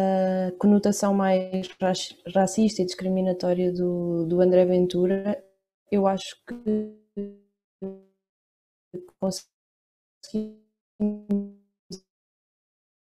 conotação 0.58 1.14
mais 1.14 1.68
racista 2.34 2.82
e 2.82 2.84
discriminatória 2.84 3.72
do, 3.72 4.26
do 4.26 4.40
André 4.40 4.66
Ventura, 4.66 5.42
eu 5.90 6.06
acho 6.06 6.36
que 6.46 6.98
conseguimos 9.18 9.48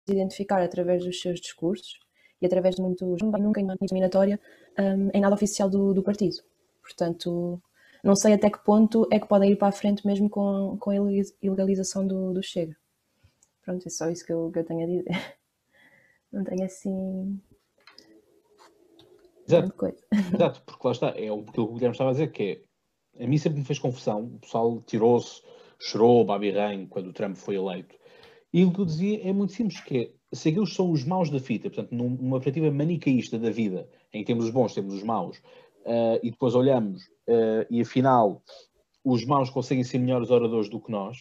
identificar 0.08 0.62
através 0.62 1.04
dos 1.04 1.20
seus 1.20 1.40
discursos 1.40 1.98
e 2.40 2.46
através 2.46 2.76
de 2.76 2.82
muitos, 2.82 3.20
nunca 3.22 3.60
em 3.60 3.66
discriminatória, 3.66 4.40
um, 4.78 5.10
em 5.12 5.20
nada 5.20 5.34
oficial 5.34 5.68
do, 5.68 5.92
do 5.92 6.02
partido. 6.02 6.36
Portanto, 6.82 7.62
não 8.02 8.16
sei 8.16 8.32
até 8.32 8.50
que 8.50 8.64
ponto 8.64 9.06
é 9.12 9.20
que 9.20 9.28
podem 9.28 9.52
ir 9.52 9.56
para 9.56 9.68
a 9.68 9.72
frente 9.72 10.06
mesmo 10.06 10.28
com, 10.30 10.76
com 10.78 10.90
a 10.90 10.94
ilegalização 11.42 12.06
do, 12.06 12.32
do 12.32 12.42
Chega. 12.42 12.76
Pronto, 13.62 13.86
é 13.86 13.90
só 13.90 14.08
isso 14.08 14.24
que 14.24 14.32
eu, 14.32 14.50
que 14.50 14.58
eu 14.58 14.64
tenho 14.64 14.84
a 14.84 14.86
dizer. 14.86 15.04
Não 16.32 16.44
tenho 16.44 16.64
assim. 16.64 17.40
Exato, 19.58 19.96
exato 20.34 20.62
porque 20.64 20.86
lá 20.86 20.92
está, 20.92 21.08
é 21.16 21.30
o 21.30 21.42
que 21.42 21.60
o 21.60 21.66
Guilherme 21.68 21.94
estava 21.94 22.10
a 22.10 22.12
dizer, 22.12 22.32
que 22.32 22.62
é, 23.18 23.24
a 23.24 23.26
mim 23.26 23.38
sempre 23.38 23.58
me 23.58 23.64
fez 23.64 23.78
confusão, 23.78 24.24
o 24.24 24.38
pessoal 24.38 24.80
tirou-se, 24.86 25.42
chorou, 25.78 26.24
babirranho, 26.24 26.86
quando 26.88 27.08
o 27.08 27.12
Trump 27.12 27.36
foi 27.36 27.56
eleito. 27.56 27.94
E 28.52 28.64
o 28.64 28.72
que 28.72 28.80
eu 28.80 28.84
dizia 28.84 29.28
é 29.28 29.32
muito 29.32 29.52
simples, 29.52 29.80
que 29.80 29.98
é, 29.98 30.10
se 30.32 30.48
aqueles 30.48 30.74
são 30.74 30.90
os 30.90 31.04
maus 31.04 31.30
da 31.30 31.40
fita, 31.40 31.70
portanto, 31.70 31.92
numa 31.92 32.38
perspectiva 32.38 32.70
manicaísta 32.70 33.38
da 33.38 33.50
vida, 33.50 33.88
em 34.12 34.20
que 34.20 34.26
temos 34.26 34.44
os 34.46 34.50
bons, 34.50 34.74
temos 34.74 34.94
os 34.94 35.02
maus, 35.02 35.38
uh, 35.38 36.18
e 36.22 36.30
depois 36.30 36.54
olhamos 36.54 37.02
uh, 37.28 37.66
e 37.70 37.80
afinal 37.80 38.42
os 39.04 39.24
maus 39.24 39.50
conseguem 39.50 39.84
ser 39.84 39.98
melhores 39.98 40.30
oradores 40.30 40.68
do 40.68 40.80
que 40.80 40.90
nós, 40.90 41.18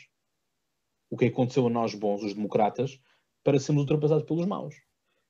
o 1.09 1.17
que 1.17 1.25
aconteceu 1.25 1.65
a 1.67 1.69
nós 1.69 1.95
bons, 1.95 2.24
os 2.24 2.33
democratas, 2.33 3.00
para 3.43 3.59
sermos 3.59 3.83
ultrapassados 3.83 4.25
pelos 4.25 4.45
maus. 4.45 4.75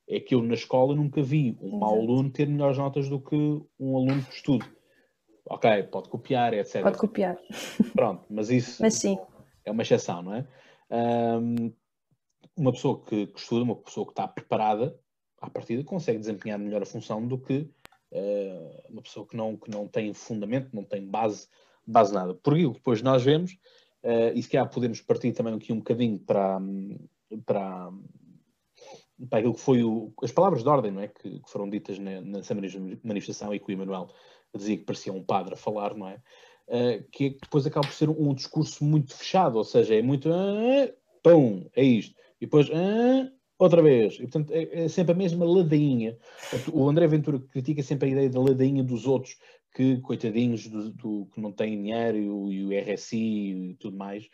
É 0.09 0.19
que 0.19 0.33
eu 0.33 0.41
na 0.41 0.55
escola 0.55 0.95
nunca 0.95 1.21
vi 1.21 1.55
um 1.61 1.77
mau 1.77 1.93
aluno 1.93 2.31
ter 2.31 2.47
melhores 2.47 2.77
notas 2.77 3.07
do 3.07 3.19
que 3.19 3.35
um 3.79 3.95
aluno 3.95 4.23
que 4.23 4.33
estude. 4.33 4.65
Ok, 5.45 5.83
pode 5.83 6.09
copiar, 6.09 6.53
etc. 6.53 6.81
Pode 6.81 6.97
copiar. 6.97 7.37
Pronto, 7.93 8.25
mas 8.29 8.49
isso 8.49 8.81
mas 8.81 9.03
é 9.69 9.71
uma 9.71 9.83
exceção, 9.83 10.21
não 10.21 10.33
é? 10.33 10.47
Um, 10.91 11.71
uma 12.57 12.71
pessoa 12.71 13.01
que, 13.03 13.27
que, 13.27 13.39
estuda, 13.39 13.63
uma 13.63 13.75
pessoa 13.75 14.05
que 14.05 14.11
está 14.11 14.27
preparada, 14.27 14.99
à 15.39 15.49
partida, 15.49 15.83
consegue 15.83 16.19
desempenhar 16.19 16.59
melhor 16.59 16.81
a 16.81 16.85
função 16.85 17.25
do 17.25 17.37
que 17.37 17.69
uh, 18.11 18.91
uma 18.91 19.01
pessoa 19.01 19.25
que 19.25 19.37
não, 19.37 19.55
que 19.55 19.71
não 19.71 19.87
tem 19.87 20.13
fundamento, 20.13 20.69
não 20.73 20.83
tem 20.83 21.05
base, 21.05 21.47
base 21.85 22.13
nada. 22.13 22.33
Por 22.33 22.57
isso, 22.57 22.73
depois 22.73 23.01
nós 23.01 23.23
vemos, 23.23 23.53
uh, 24.03 24.35
e 24.35 24.43
se 24.43 24.49
calhar 24.49 24.69
podemos 24.69 25.01
partir 25.01 25.31
também 25.31 25.53
aqui 25.53 25.71
um 25.71 25.77
bocadinho 25.77 26.19
para, 26.19 26.59
para, 27.45 27.91
para 29.27 29.39
aquilo 29.39 29.53
que 29.53 29.59
foi 29.59 29.83
o, 29.83 30.13
as 30.23 30.31
palavras 30.31 30.63
de 30.63 30.69
ordem 30.69 30.91
não 30.91 31.01
é? 31.01 31.07
que, 31.07 31.39
que 31.39 31.49
foram 31.49 31.69
ditas 31.69 31.99
na, 31.99 32.21
nessa 32.21 32.55
manifestação 33.03 33.53
e 33.53 33.59
que 33.59 33.69
o 33.69 33.71
Emanuel 33.71 34.09
dizia 34.55 34.77
que 34.77 34.83
parecia 34.83 35.13
um 35.13 35.23
padre 35.23 35.53
a 35.53 35.57
falar, 35.57 35.93
não 35.93 36.07
é? 36.07 36.21
Uh, 36.67 37.03
que 37.11 37.31
depois 37.31 37.65
acaba 37.65 37.87
por 37.87 37.93
ser 37.93 38.09
um, 38.09 38.33
discurso 38.33 38.83
muito 38.83 39.15
fechado, 39.15 39.57
ou 39.57 39.63
seja, 39.63 39.95
é 39.95 40.01
muito 40.01 40.29
uh, 40.29 40.93
pum, 41.23 41.67
é 41.75 41.83
isto, 41.83 42.15
e 42.39 42.45
depois 42.45 42.69
uh, 42.69 43.31
outra 43.57 43.81
vez, 43.81 44.15
e 44.15 44.21
portanto 44.21 44.51
é, 44.51 44.83
é, 44.83 44.87
sempre 44.87 45.13
a 45.13 45.17
mesma 45.17 45.45
ladainha. 45.45 46.15
O 46.71 46.87
André 46.87 47.07
Ventura 47.07 47.39
critica 47.39 47.81
sempre 47.81 48.09
a 48.09 48.11
ideia 48.11 48.29
da 48.29 48.39
ladainha 48.39 48.83
dos 48.83 49.07
outros, 49.07 49.35
que 49.73 49.97
coitadinhos 50.01 50.67
do, 50.67 50.91
do 50.91 51.25
que 51.33 51.41
não 51.41 51.51
têm 51.51 51.81
dinheiro 51.81 52.17
e 52.17 52.29
o, 52.29 52.51
e 52.51 52.65
o 52.65 52.93
RSI 52.93 53.71
e 53.71 53.75
tudo 53.79 53.97
mais, 53.97 54.29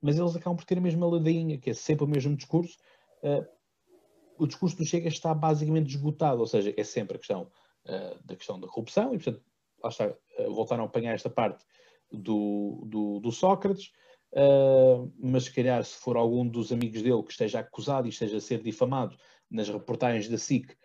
mas 0.00 0.18
eles 0.18 0.34
acabam 0.36 0.56
por 0.56 0.64
ter 0.64 0.78
a 0.78 0.80
mesma 0.80 1.06
ladainha, 1.06 1.58
que 1.58 1.70
é 1.70 1.74
sempre 1.74 2.04
o 2.04 2.08
mesmo 2.08 2.36
discurso. 2.36 2.76
O 4.38 4.46
discurso 4.46 4.76
do 4.76 4.84
Chega 4.84 5.08
está 5.08 5.34
basicamente 5.34 5.88
esgotado, 5.88 6.40
ou 6.40 6.46
seja, 6.46 6.72
é 6.76 6.84
sempre 6.84 7.16
a 7.16 7.18
questão 7.18 7.50
uh, 7.86 8.24
da 8.24 8.36
questão 8.36 8.58
da 8.60 8.66
corrupção, 8.66 9.14
e 9.14 9.18
portanto, 9.18 9.42
lá 9.82 9.88
está, 9.88 10.08
uh, 10.08 10.54
voltaram 10.54 10.84
a 10.84 10.86
apanhar 10.86 11.14
esta 11.14 11.30
parte 11.30 11.64
do, 12.12 12.84
do, 12.86 13.20
do 13.20 13.32
Sócrates, 13.32 13.92
uh, 14.32 15.12
mas 15.18 15.44
se 15.44 15.54
calhar 15.54 15.82
se 15.84 15.96
for 15.96 16.16
algum 16.16 16.46
dos 16.46 16.72
amigos 16.72 17.02
dele 17.02 17.22
que 17.22 17.32
esteja 17.32 17.60
acusado 17.60 18.06
e 18.06 18.10
esteja 18.10 18.36
a 18.36 18.40
ser 18.40 18.62
difamado 18.62 19.16
nas 19.50 19.68
reportagens 19.68 20.28
da 20.28 20.38
SIC, 20.38 20.76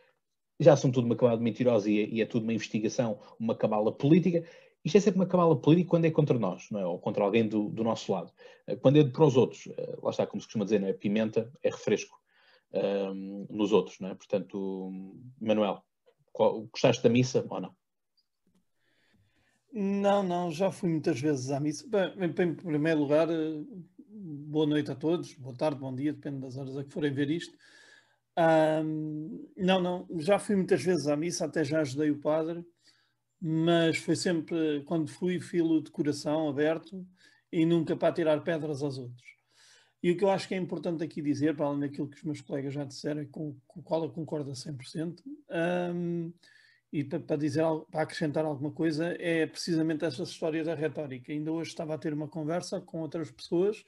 já 0.60 0.76
são 0.76 0.92
tudo 0.92 1.06
uma 1.06 1.16
camada 1.16 1.42
mentirosa 1.42 1.90
e, 1.90 2.00
é, 2.00 2.08
e 2.08 2.22
é 2.22 2.26
tudo 2.26 2.44
uma 2.44 2.54
investigação, 2.54 3.20
uma 3.40 3.56
cabala 3.56 3.92
política. 3.92 4.48
Isto 4.86 4.98
é 4.98 5.02
sempre 5.02 5.20
uma 5.20 5.28
cabala 5.28 5.60
política 5.60 5.90
quando 5.90 6.06
é 6.06 6.12
contra 6.12 6.38
nós, 6.38 6.70
não 6.70 6.80
é? 6.80 6.86
ou 6.86 7.00
contra 7.00 7.24
alguém 7.24 7.48
do, 7.48 7.70
do 7.70 7.84
nosso 7.84 8.12
lado. 8.12 8.32
Quando 8.80 8.98
é 8.98 9.04
para 9.04 9.26
os 9.26 9.36
outros, 9.36 9.68
lá 10.04 10.12
está, 10.12 10.28
como 10.28 10.40
se 10.40 10.48
costuma 10.48 10.66
dizer, 10.66 10.80
não 10.80 10.88
é? 10.88 10.94
pimenta 10.94 11.52
é 11.64 11.70
refresco 11.70 12.21
um, 12.74 13.48
nos 13.50 13.72
outros, 13.72 14.00
não 14.00 14.10
é? 14.10 14.16
Portanto, 14.16 14.92
Manuel, 15.40 15.84
qual, 16.32 16.62
gostaste 16.64 17.04
da 17.04 17.10
missa 17.10 17.46
ou 17.50 17.62
não? 17.62 17.76
Não, 19.74 20.22
não, 20.22 20.52
já 20.52 20.72
fui 20.72 20.90
muitas 20.90 21.20
vezes 21.20 21.50
à 21.50 21.60
missa. 21.60 21.88
Bem, 21.88 22.14
em 22.26 22.56
primeiro 22.56 23.00
lugar, 23.00 23.30
eh, 23.30 23.64
boa 24.10 24.66
noite 24.66 24.92
a 24.92 24.96
todos, 24.96 25.34
boa 25.36 25.56
tarde, 25.56 25.80
bom 25.80 25.96
dia, 25.96 26.12
depende 26.12 26.40
das 26.40 26.58
horas 26.58 26.78
a 26.78 26.84
que 26.84 26.92
forem 26.92 27.14
ver 27.14 27.30
isto. 27.30 27.58
Um, 28.38 29.50
não, 29.58 29.82
não, 29.82 30.08
já 30.20 30.40
fui 30.40 30.56
muitas 30.56 30.82
vezes 30.82 31.08
à 31.08 31.16
missa, 31.16 31.46
até 31.46 31.64
já 31.64 31.82
ajudei 31.82 32.12
o 32.12 32.20
padre, 32.20 32.64
mas 33.40 33.98
foi 33.98 34.16
sempre, 34.16 34.84
quando 34.86 35.10
fui, 35.10 35.40
filo 35.40 35.82
de 35.82 35.92
coração 35.92 36.50
aberto 36.50 37.06
e 37.52 37.66
nunca 37.66 37.96
para 37.96 38.14
tirar 38.14 38.44
pedras 38.44 38.82
aos 38.82 38.98
outros. 38.98 39.32
E 40.04 40.12
o 40.12 40.18
que 40.18 40.24
eu 40.24 40.32
acho 40.32 40.48
que 40.48 40.56
é 40.56 40.58
importante 40.58 41.04
aqui 41.04 41.22
dizer, 41.22 41.56
para 41.56 41.68
além 41.68 41.82
daquilo 41.82 42.08
que 42.08 42.18
os 42.18 42.24
meus 42.24 42.42
colegas 42.42 42.74
já 42.74 42.84
disseram 42.84 43.24
com, 43.26 43.56
com 43.68 43.80
o 43.80 43.84
qual 43.84 44.04
eu 44.04 44.10
concordo 44.10 44.50
a 44.50 44.54
100%, 44.54 45.20
um, 45.94 46.34
e 46.92 47.04
para, 47.04 47.20
para, 47.20 47.38
dizer, 47.38 47.64
para 47.90 48.02
acrescentar 48.02 48.44
alguma 48.44 48.72
coisa, 48.72 49.16
é 49.20 49.46
precisamente 49.46 50.04
essa 50.04 50.24
história 50.24 50.64
da 50.64 50.76
retórica. 50.76 51.32
Ainda 51.32 51.52
hoje 51.52 51.70
estava 51.70 51.94
a 51.94 51.98
ter 51.98 52.14
uma 52.14 52.28
conversa 52.28 52.82
com 52.82 53.02
outras 53.02 53.32
pessoas 53.32 53.86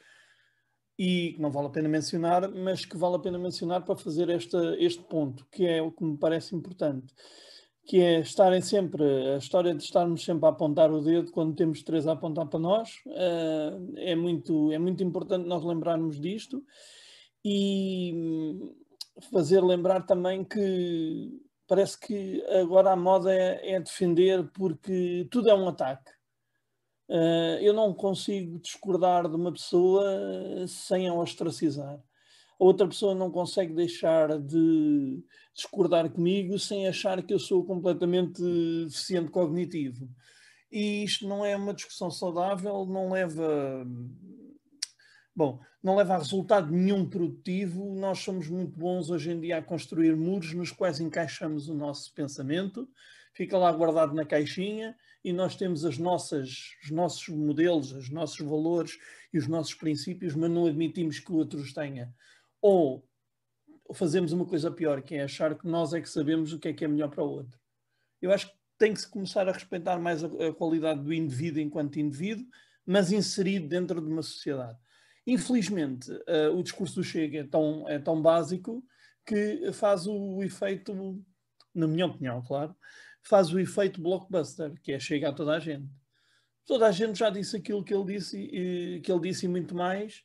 e 0.98 1.34
que 1.34 1.41
não 1.41 1.51
vale 1.51 1.67
a 1.67 1.72
pena 1.72 1.89
mencionar, 1.89 2.48
mas 2.50 2.86
que 2.86 2.96
vale 2.96 3.15
a 3.15 3.20
pena 3.20 3.39
mencionar 3.39 3.84
para 3.84 3.96
fazer 3.96 4.29
esta, 4.29 4.75
este 4.79 5.03
ponto, 5.03 5.46
que 5.51 5.65
é 5.65 5.82
o 5.82 5.91
que 5.91 6.03
me 6.03 6.17
parece 6.17 6.55
importante 6.55 7.13
que 7.85 7.99
é 7.99 8.19
estarem 8.19 8.61
sempre, 8.61 9.03
a 9.33 9.37
história 9.37 9.75
de 9.75 9.83
estarmos 9.83 10.23
sempre 10.23 10.45
a 10.45 10.49
apontar 10.49 10.91
o 10.91 11.01
dedo 11.01 11.31
quando 11.31 11.55
temos 11.55 11.83
três 11.83 12.07
a 12.07 12.13
apontar 12.13 12.47
para 12.47 12.59
nós, 12.59 13.01
uh, 13.07 13.93
é, 13.97 14.15
muito, 14.15 14.71
é 14.71 14.79
muito 14.79 15.03
importante 15.03 15.47
nós 15.47 15.63
lembrarmos 15.63 16.19
disto 16.19 16.63
e 17.43 18.71
fazer 19.31 19.61
lembrar 19.61 20.05
também 20.05 20.43
que 20.45 21.41
parece 21.67 21.99
que 21.99 22.41
agora 22.61 22.91
a 22.91 22.95
moda 22.95 23.33
é, 23.33 23.73
é 23.73 23.79
defender 23.79 24.49
porque 24.53 25.27
tudo 25.29 25.49
é 25.49 25.55
um 25.55 25.67
ataque. 25.67 26.11
Uh, 27.09 27.59
eu 27.61 27.73
não 27.73 27.93
consigo 27.93 28.59
discordar 28.59 29.29
de 29.29 29.35
uma 29.35 29.51
pessoa 29.51 30.05
sem 30.67 31.07
a 31.07 31.13
ostracizar 31.13 32.01
outra 32.57 32.88
pessoa 32.88 33.15
não 33.15 33.31
consegue 33.31 33.74
deixar 33.74 34.39
de 34.39 35.24
discordar 35.53 36.10
comigo 36.10 36.57
sem 36.57 36.88
achar 36.88 37.22
que 37.22 37.33
eu 37.33 37.39
sou 37.39 37.63
completamente 37.65 38.41
deficiente 38.86 39.29
cognitivo. 39.29 40.10
E 40.72 41.03
isto 41.03 41.27
não 41.27 41.45
é 41.45 41.55
uma 41.55 41.74
discussão 41.74 42.10
saudável, 42.10 42.86
não 42.86 43.12
leva. 43.12 43.86
Bom, 45.36 45.60
não 45.83 45.95
leva 45.95 46.15
a 46.15 46.17
resultado 46.17 46.72
nenhum 46.72 47.07
produtivo. 47.07 47.93
Nós 47.95 48.19
somos 48.19 48.48
muito 48.48 48.77
bons 48.77 49.10
hoje 49.10 49.31
em 49.31 49.39
dia 49.39 49.57
a 49.57 49.62
construir 49.62 50.15
muros 50.15 50.53
nos 50.53 50.72
quais 50.72 51.00
encaixamos 51.00 51.69
o 51.69 51.75
nosso 51.75 52.13
pensamento, 52.13 52.89
fica 53.33 53.57
lá 53.57 53.72
guardado 53.72 54.13
na 54.13 54.25
caixinha 54.25 54.95
e 55.24 55.31
nós 55.31 55.55
temos 55.55 55.86
as 55.86 55.98
nossas, 55.98 56.75
os 56.83 56.91
nossos 56.91 57.27
modelos, 57.29 57.91
os 57.91 58.10
nossos 58.10 58.39
valores 58.39 58.98
e 59.33 59.38
os 59.38 59.48
nossos 59.48 59.74
princípios, 59.74 60.36
mas 60.36 60.50
não 60.50 60.65
admitimos 60.65 61.19
que 61.19 61.31
o 61.31 61.36
outro 61.36 61.60
os 61.60 61.74
tenha. 61.74 62.13
Ou 62.63 63.05
fazemos 63.93 64.32
uma 64.32 64.46
coisa 64.46 64.72
pior, 64.72 65.01
que 65.01 65.15
é 65.15 65.24
achar 65.24 65.53
que 65.53 65.67
nós 65.67 65.93
é 65.93 66.00
que 66.00 66.10
sabemos 66.10 66.53
o 66.53 66.60
que 66.60 66.70
é 66.70 66.74
que 66.74 66.86
é 66.86 66.88
melhor 66.88 67.10
para 67.10 67.22
o 67.22 67.29
outro. 67.29 67.60
Eu 68.22 68.32
acho 68.32 68.48
que 68.48 68.53
tem 68.77 68.93
que 68.93 69.01
se 69.01 69.10
começar 69.10 69.50
a 69.50 69.51
respeitar 69.51 70.00
mais 70.00 70.24
a, 70.24 70.27
a 70.27 70.53
qualidade 70.53 71.01
do 71.01 71.13
indivíduo 71.13 71.62
enquanto 71.62 72.00
indivíduo, 72.00 72.48
mas 72.86 73.12
inserido 73.12 73.67
dentro 73.67 74.00
de 74.00 74.08
uma 74.08 74.22
sociedade. 74.22 74.79
Infelizmente, 75.27 76.10
uh, 76.10 76.58
o 76.58 76.63
discurso 76.63 76.96
do 76.96 77.03
Chega 77.03 77.39
é 77.39 77.43
tão, 77.43 77.88
é 77.89 78.00
tão 78.00 78.22
básico 78.22 78.82
que 79.25 79.72
faz 79.74 80.08
o 80.08 80.41
efeito, 80.41 81.22
na 81.75 81.88
minha 81.88 82.05
opinião, 82.05 82.41
claro, 82.41 82.74
faz 83.22 83.53
o 83.53 83.60
efeito 83.60 84.01
blockbuster, 84.01 84.74
que 84.82 84.93
é 84.93 85.00
chega 85.00 85.29
a 85.29 85.34
toda 85.34 85.53
a 85.53 85.60
gente. 85.60 85.89
Toda 86.65 86.88
a 86.88 86.91
gente 86.91 87.20
já 87.20 87.29
disse 87.29 87.58
aquilo 87.58 87.84
que 87.84 87.93
ele 87.93 88.05
disse, 88.05 88.38
e, 88.38 89.01
que 89.01 89.12
ele 89.12 89.22
disse 89.22 89.46
e 89.46 89.50
muito 89.50 89.75
mais, 89.75 90.24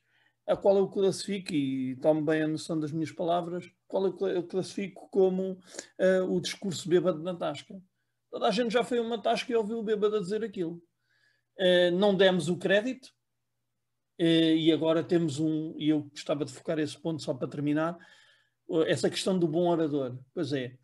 a 0.49 0.57
qual 0.57 0.77
eu 0.79 0.89
classifico, 0.89 1.53
e 1.53 1.97
tomo 1.97 2.23
bem 2.23 2.43
a 2.43 2.49
noção 2.49 2.81
das 2.81 2.91
minhas 2.91 3.13
palavras, 3.13 3.71
qual 3.87 4.07
eu 4.07 4.43
classifico 4.43 5.09
como 5.11 5.53
uh, 5.53 6.25
o 6.29 6.41
discurso 6.41 6.89
bêbado 6.89 7.23
na 7.23 7.35
tasca. 7.35 7.81
Toda 8.31 8.49
a 8.49 8.51
gente 8.51 8.73
já 8.73 8.83
foi 8.83 8.99
uma 8.99 9.21
tasca 9.21 9.53
e 9.53 9.57
ouviu 9.57 9.79
o 9.79 9.83
bêbado 9.83 10.17
a 10.17 10.21
dizer 10.21 10.43
aquilo. 10.43 10.83
Uh, 11.59 11.91
não 11.93 12.15
demos 12.15 12.49
o 12.49 12.57
crédito, 12.57 13.07
uh, 14.21 14.25
e 14.25 14.73
agora 14.73 15.05
temos 15.05 15.39
um, 15.39 15.75
e 15.77 15.91
eu 15.91 16.03
gostava 16.05 16.45
de 16.45 16.53
focar 16.53 16.79
esse 16.79 16.99
ponto 16.99 17.23
só 17.23 17.35
para 17.35 17.49
terminar, 17.49 17.99
essa 18.87 19.09
questão 19.09 19.39
do 19.39 19.49
bom 19.49 19.69
orador. 19.69 20.19
Pois 20.35 20.53
é, 20.53 20.77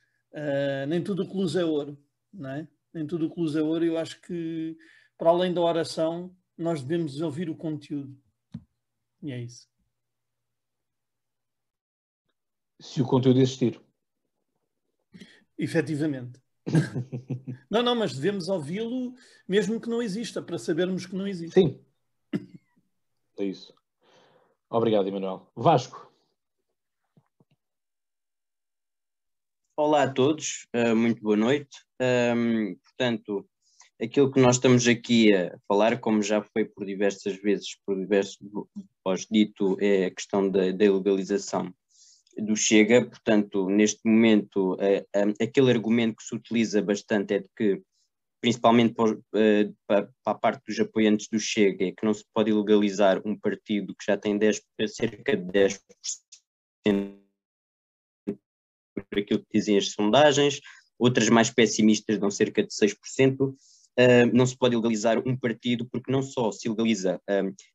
nem 0.88 1.02
tudo 1.02 1.28
que 1.28 1.36
luz 1.36 1.54
é 1.54 1.64
ouro 1.64 1.98
não 2.34 2.50
é? 2.50 2.68
Nem 2.92 3.06
tudo 3.06 3.30
que 3.30 3.40
luz 3.40 3.54
é 3.54 3.62
ouro. 3.62 3.84
Eu 3.84 3.96
acho 3.96 4.20
que, 4.20 4.76
para 5.16 5.30
além 5.30 5.52
da 5.52 5.60
oração, 5.60 6.34
nós 6.56 6.82
devemos 6.82 7.20
ouvir 7.20 7.48
o 7.48 7.56
conteúdo. 7.56 8.16
E 9.24 9.32
é 9.32 9.40
isso. 9.40 9.66
Se 12.78 13.00
o 13.00 13.06
conteúdo 13.06 13.40
existir. 13.40 13.80
Efetivamente. 15.56 16.38
não, 17.70 17.82
não, 17.82 17.94
mas 17.94 18.14
devemos 18.14 18.48
ouvi-lo 18.48 19.14
mesmo 19.48 19.80
que 19.80 19.88
não 19.88 20.02
exista, 20.02 20.42
para 20.42 20.58
sabermos 20.58 21.06
que 21.06 21.16
não 21.16 21.26
existe. 21.26 21.54
Sim. 21.54 21.82
É 23.38 23.44
isso. 23.44 23.74
Obrigado, 24.68 25.08
Emanuel. 25.08 25.50
Vasco. 25.56 26.12
Olá 29.74 30.02
a 30.02 30.12
todos, 30.12 30.68
uh, 30.76 30.94
muito 30.94 31.22
boa 31.22 31.36
noite. 31.36 31.82
Um, 31.98 32.74
portanto, 32.76 33.48
aquilo 34.00 34.30
que 34.30 34.40
nós 34.40 34.56
estamos 34.56 34.86
aqui 34.86 35.34
a 35.34 35.56
falar, 35.68 35.98
como 36.00 36.22
já 36.22 36.42
foi 36.42 36.64
por 36.64 36.84
diversas 36.84 37.36
vezes, 37.36 37.76
por 37.86 37.96
diversos 37.96 38.38
pós 39.02 39.26
dito, 39.30 39.76
é 39.80 40.06
a 40.06 40.10
questão 40.10 40.48
da, 40.48 40.70
da 40.72 40.92
legalização 40.92 41.72
do 42.36 42.56
Chega. 42.56 43.04
Portanto, 43.04 43.68
neste 43.68 44.00
momento, 44.04 44.76
aquele 45.40 45.70
argumento 45.70 46.16
que 46.16 46.24
se 46.24 46.34
utiliza 46.34 46.82
bastante 46.82 47.34
é 47.34 47.38
de 47.40 47.48
que, 47.56 47.82
principalmente 48.40 48.94
para, 48.94 49.12
uh, 49.12 49.76
para, 49.86 50.10
a 50.26 50.34
parte 50.34 50.62
dos 50.66 50.78
apoiantes 50.80 51.28
do 51.28 51.38
Chega, 51.38 51.86
é 51.86 51.92
que 51.92 52.04
não 52.04 52.12
se 52.12 52.24
pode 52.34 52.50
ilegalizar 52.50 53.22
um 53.24 53.38
partido 53.38 53.94
que 53.94 54.04
já 54.06 54.16
tem 54.16 54.36
10, 54.36 54.62
cerca 54.88 55.36
de 55.36 55.44
10% 55.44 57.18
por 59.10 59.18
aquilo 59.18 59.40
que 59.40 59.58
dizem 59.58 59.76
as 59.76 59.90
sondagens, 59.90 60.60
outras 60.98 61.28
mais 61.28 61.50
pessimistas 61.50 62.18
dão 62.18 62.30
cerca 62.30 62.62
de 62.62 62.68
6%. 62.68 63.54
Não 64.32 64.46
se 64.46 64.56
pode 64.56 64.76
legalizar 64.76 65.18
um 65.26 65.36
partido 65.36 65.86
porque 65.86 66.10
não 66.10 66.22
só 66.22 66.50
se 66.50 66.68
legaliza 66.68 67.20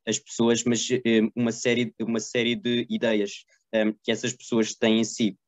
as 0.06 0.18
pessoas, 0.18 0.62
mas 0.64 0.86
uma, 1.34 1.52
série, 1.52 1.94
uma 2.00 2.20
série 2.20 2.54
de 2.54 2.86
ideias 2.90 3.44
que 4.02 4.10
essas 4.10 4.32
pessoas 4.32 4.74
têm 4.74 5.00
em 5.00 5.04
si. 5.04 5.38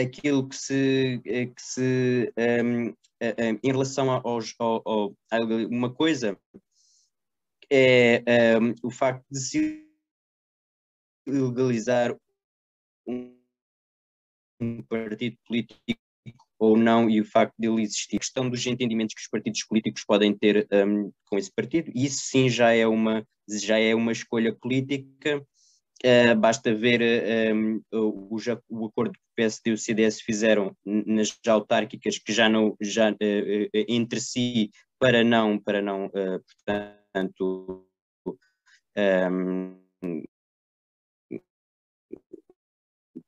aquilo 0.00 0.48
que 0.48 0.56
se, 0.56 1.20
que 1.24 1.62
se 1.62 2.32
em 3.62 3.70
relação 3.70 4.10
a 4.10 4.22
uma 5.68 5.92
coisa 5.92 6.38
é 7.70 8.58
o 8.82 8.90
facto 8.90 9.24
de 9.30 9.38
se 9.38 9.86
legalizar 11.26 12.16
um 13.06 14.82
partido 14.88 15.36
político 15.46 15.80
ou 16.60 16.76
não 16.76 17.08
e 17.08 17.20
o 17.20 17.24
facto 17.24 17.54
de 17.58 17.66
ele 17.66 17.82
existir. 17.82 18.16
A 18.16 18.20
questão 18.20 18.48
dos 18.48 18.64
entendimentos 18.66 19.14
que 19.14 19.22
os 19.22 19.28
partidos 19.28 19.64
políticos 19.64 20.04
podem 20.04 20.36
ter 20.36 20.68
um, 20.70 21.10
com 21.24 21.38
esse 21.38 21.50
partido, 21.50 21.90
isso 21.94 22.20
sim 22.24 22.50
já 22.50 22.72
é 22.72 22.86
uma, 22.86 23.26
já 23.48 23.78
é 23.78 23.94
uma 23.94 24.12
escolha 24.12 24.52
política. 24.52 25.42
Uh, 26.04 26.34
basta 26.38 26.74
ver 26.74 27.54
um, 27.54 27.82
o, 27.92 28.36
o, 28.68 28.86
acordo 28.86 29.12
que 29.12 29.18
o 29.18 29.34
PSD 29.36 29.70
e 29.70 29.72
o 29.74 29.78
CDS 29.78 30.20
fizeram 30.20 30.74
nas 30.84 31.38
autárquicas 31.46 32.18
que 32.18 32.32
já 32.32 32.48
não 32.48 32.74
já 32.80 33.10
uh, 33.10 33.14
uh, 33.14 33.68
entre 33.72 34.18
si 34.18 34.70
para 34.98 35.22
não 35.22 35.58
para 35.58 35.82
não 35.82 36.10
portanto 36.10 37.86
um, 38.96 39.76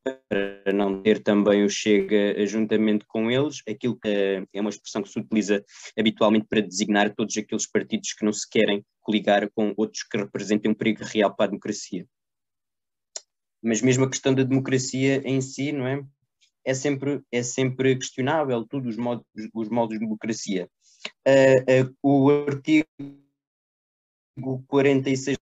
para 0.04 0.72
não 0.72 1.02
ter 1.02 1.22
também 1.22 1.64
o 1.64 1.70
Chega 1.70 2.46
juntamente 2.46 3.04
com 3.06 3.30
eles, 3.30 3.62
aquilo 3.68 3.98
que 3.98 4.46
é 4.52 4.60
uma 4.60 4.70
expressão 4.70 5.02
que 5.02 5.08
se 5.08 5.18
utiliza 5.18 5.64
habitualmente 5.98 6.46
para 6.48 6.60
designar 6.60 7.14
todos 7.14 7.36
aqueles 7.36 7.66
partidos 7.66 8.12
que 8.12 8.24
não 8.24 8.32
se 8.32 8.48
querem 8.48 8.84
coligar 9.00 9.50
com 9.50 9.72
outros 9.76 10.02
que 10.04 10.16
representem 10.16 10.70
um 10.70 10.74
perigo 10.74 11.04
real 11.04 11.34
para 11.34 11.46
a 11.46 11.48
democracia. 11.48 12.06
Mas 13.62 13.80
mesmo 13.80 14.04
a 14.04 14.10
questão 14.10 14.34
da 14.34 14.42
democracia 14.42 15.22
em 15.24 15.40
si, 15.40 15.72
não 15.72 15.86
é? 15.86 16.04
É 16.64 16.74
sempre, 16.74 17.22
é 17.30 17.42
sempre 17.42 17.96
questionável, 17.96 18.64
tudo 18.64 18.88
os 18.88 18.96
modos, 18.96 19.24
os 19.54 19.68
modos 19.68 19.98
de 19.98 20.04
democracia. 20.04 20.68
Uh, 21.26 21.84
uh, 21.84 21.96
o 22.02 22.30
artigo 22.48 22.86
46 24.68 25.36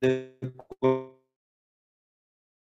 da 0.00 1.21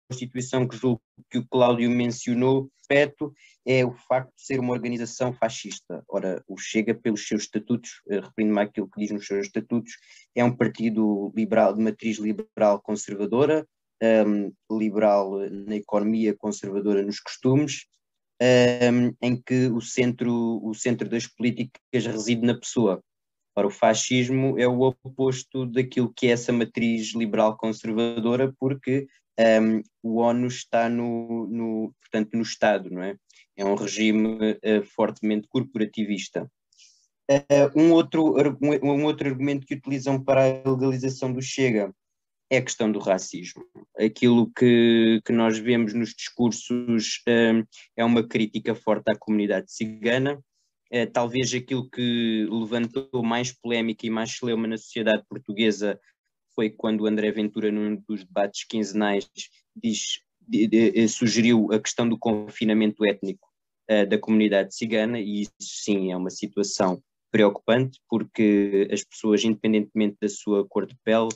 Constituição 0.10 0.68
que 0.68 0.76
julgo 0.76 1.02
que 1.30 1.38
o 1.38 1.48
Cláudio 1.48 1.90
mencionou, 1.90 2.70
aspecto 2.90 3.32
é 3.66 3.86
o 3.86 3.92
facto 3.92 4.34
de 4.36 4.44
ser 4.44 4.60
uma 4.60 4.74
organização 4.74 5.32
fascista. 5.32 6.04
Ora, 6.08 6.44
o 6.48 6.58
Chega, 6.58 6.96
pelos 6.96 7.28
seus 7.28 7.44
estatutos, 7.44 8.02
eh, 8.10 8.20
referindo-me 8.20 8.62
àquilo 8.62 8.90
que 8.90 9.00
diz 9.00 9.12
nos 9.12 9.28
seus 9.28 9.46
estatutos, 9.46 9.94
é 10.36 10.44
um 10.44 10.56
partido 10.56 11.32
liberal, 11.36 11.74
de 11.74 11.82
matriz 11.82 12.18
liberal 12.18 12.82
conservadora, 12.82 13.66
um, 14.02 14.52
liberal 14.76 15.40
na 15.50 15.76
economia, 15.76 16.36
conservadora 16.36 17.04
nos 17.04 17.20
costumes, 17.20 17.86
um, 18.42 19.14
em 19.22 19.40
que 19.40 19.68
o 19.68 19.82
centro, 19.82 20.60
o 20.64 20.74
centro 20.74 21.08
das 21.08 21.28
políticas 21.28 22.06
reside 22.06 22.42
na 22.46 22.58
pessoa. 22.58 23.04
Ora, 23.56 23.68
o 23.68 23.72
fascismo 23.72 24.58
é 24.58 24.68
o 24.68 24.82
oposto 24.82 25.66
daquilo 25.66 26.14
que 26.14 26.28
é 26.28 26.32
essa 26.32 26.54
matriz 26.54 27.14
liberal 27.14 27.58
conservadora, 27.58 28.54
porque 28.58 29.06
um, 29.40 29.82
o 30.04 30.18
ONU 30.18 30.48
está 30.48 30.90
no, 30.90 31.48
no, 31.48 31.96
portanto, 32.02 32.36
no 32.36 32.42
Estado, 32.42 32.90
não 32.90 33.02
é? 33.02 33.16
É 33.56 33.64
um 33.64 33.76
regime 33.76 34.38
uh, 34.52 34.84
fortemente 34.96 35.48
corporativista. 35.48 36.50
Uh, 37.30 37.80
um, 37.80 37.92
outro, 37.92 38.36
um, 38.62 39.06
outro 39.06 39.30
argumento 39.30 39.66
que 39.66 39.76
utilizam 39.76 40.22
para 40.22 40.44
a 40.44 40.70
legalização 40.70 41.32
do 41.32 41.42
Chega 41.42 41.94
é 42.50 42.58
a 42.58 42.62
questão 42.62 42.92
do 42.92 43.00
racismo. 43.00 43.64
Aquilo 43.98 44.52
que, 44.52 45.22
que 45.24 45.32
nós 45.32 45.58
vemos 45.58 45.94
nos 45.94 46.14
discursos 46.14 47.22
um, 47.28 47.64
é 47.96 48.04
uma 48.04 48.28
crítica 48.28 48.74
forte 48.76 49.12
à 49.12 49.16
comunidade 49.16 49.72
cigana. 49.72 50.40
Uh, 50.92 51.06
talvez 51.14 51.54
aquilo 51.54 51.88
que 51.90 52.48
levantou 52.50 53.24
mais 53.24 53.54
polémica 53.54 54.06
e 54.06 54.10
mais 54.10 54.36
celeuma 54.36 54.68
na 54.68 54.78
sociedade 54.78 55.24
portuguesa 55.30 56.00
foi 56.60 56.70
quando 56.70 57.08
André 57.08 57.32
Ventura, 57.32 57.72
num 57.72 57.96
dos 57.96 58.26
debates 58.26 58.66
quinzenais, 58.66 59.30
diz, 59.74 60.20
de, 60.46 61.08
sugeriu 61.08 61.72
a 61.72 61.80
questão 61.80 62.10
do 62.10 62.18
confinamento 62.18 63.06
étnico 63.06 63.48
uh, 63.90 64.06
da 64.06 64.18
comunidade 64.18 64.76
cigana, 64.76 65.22
e 65.22 65.44
isso 65.44 65.54
sim 65.62 66.12
é 66.12 66.18
uma 66.18 66.30
situação 66.30 67.02
preocupante, 67.32 68.02
porque 68.10 68.90
as 68.92 69.06
pessoas, 69.06 69.42
independentemente 69.46 70.18
da 70.22 70.28
sua 70.28 70.68
cor 70.68 70.86
de 70.86 70.98
pele, 71.02 71.30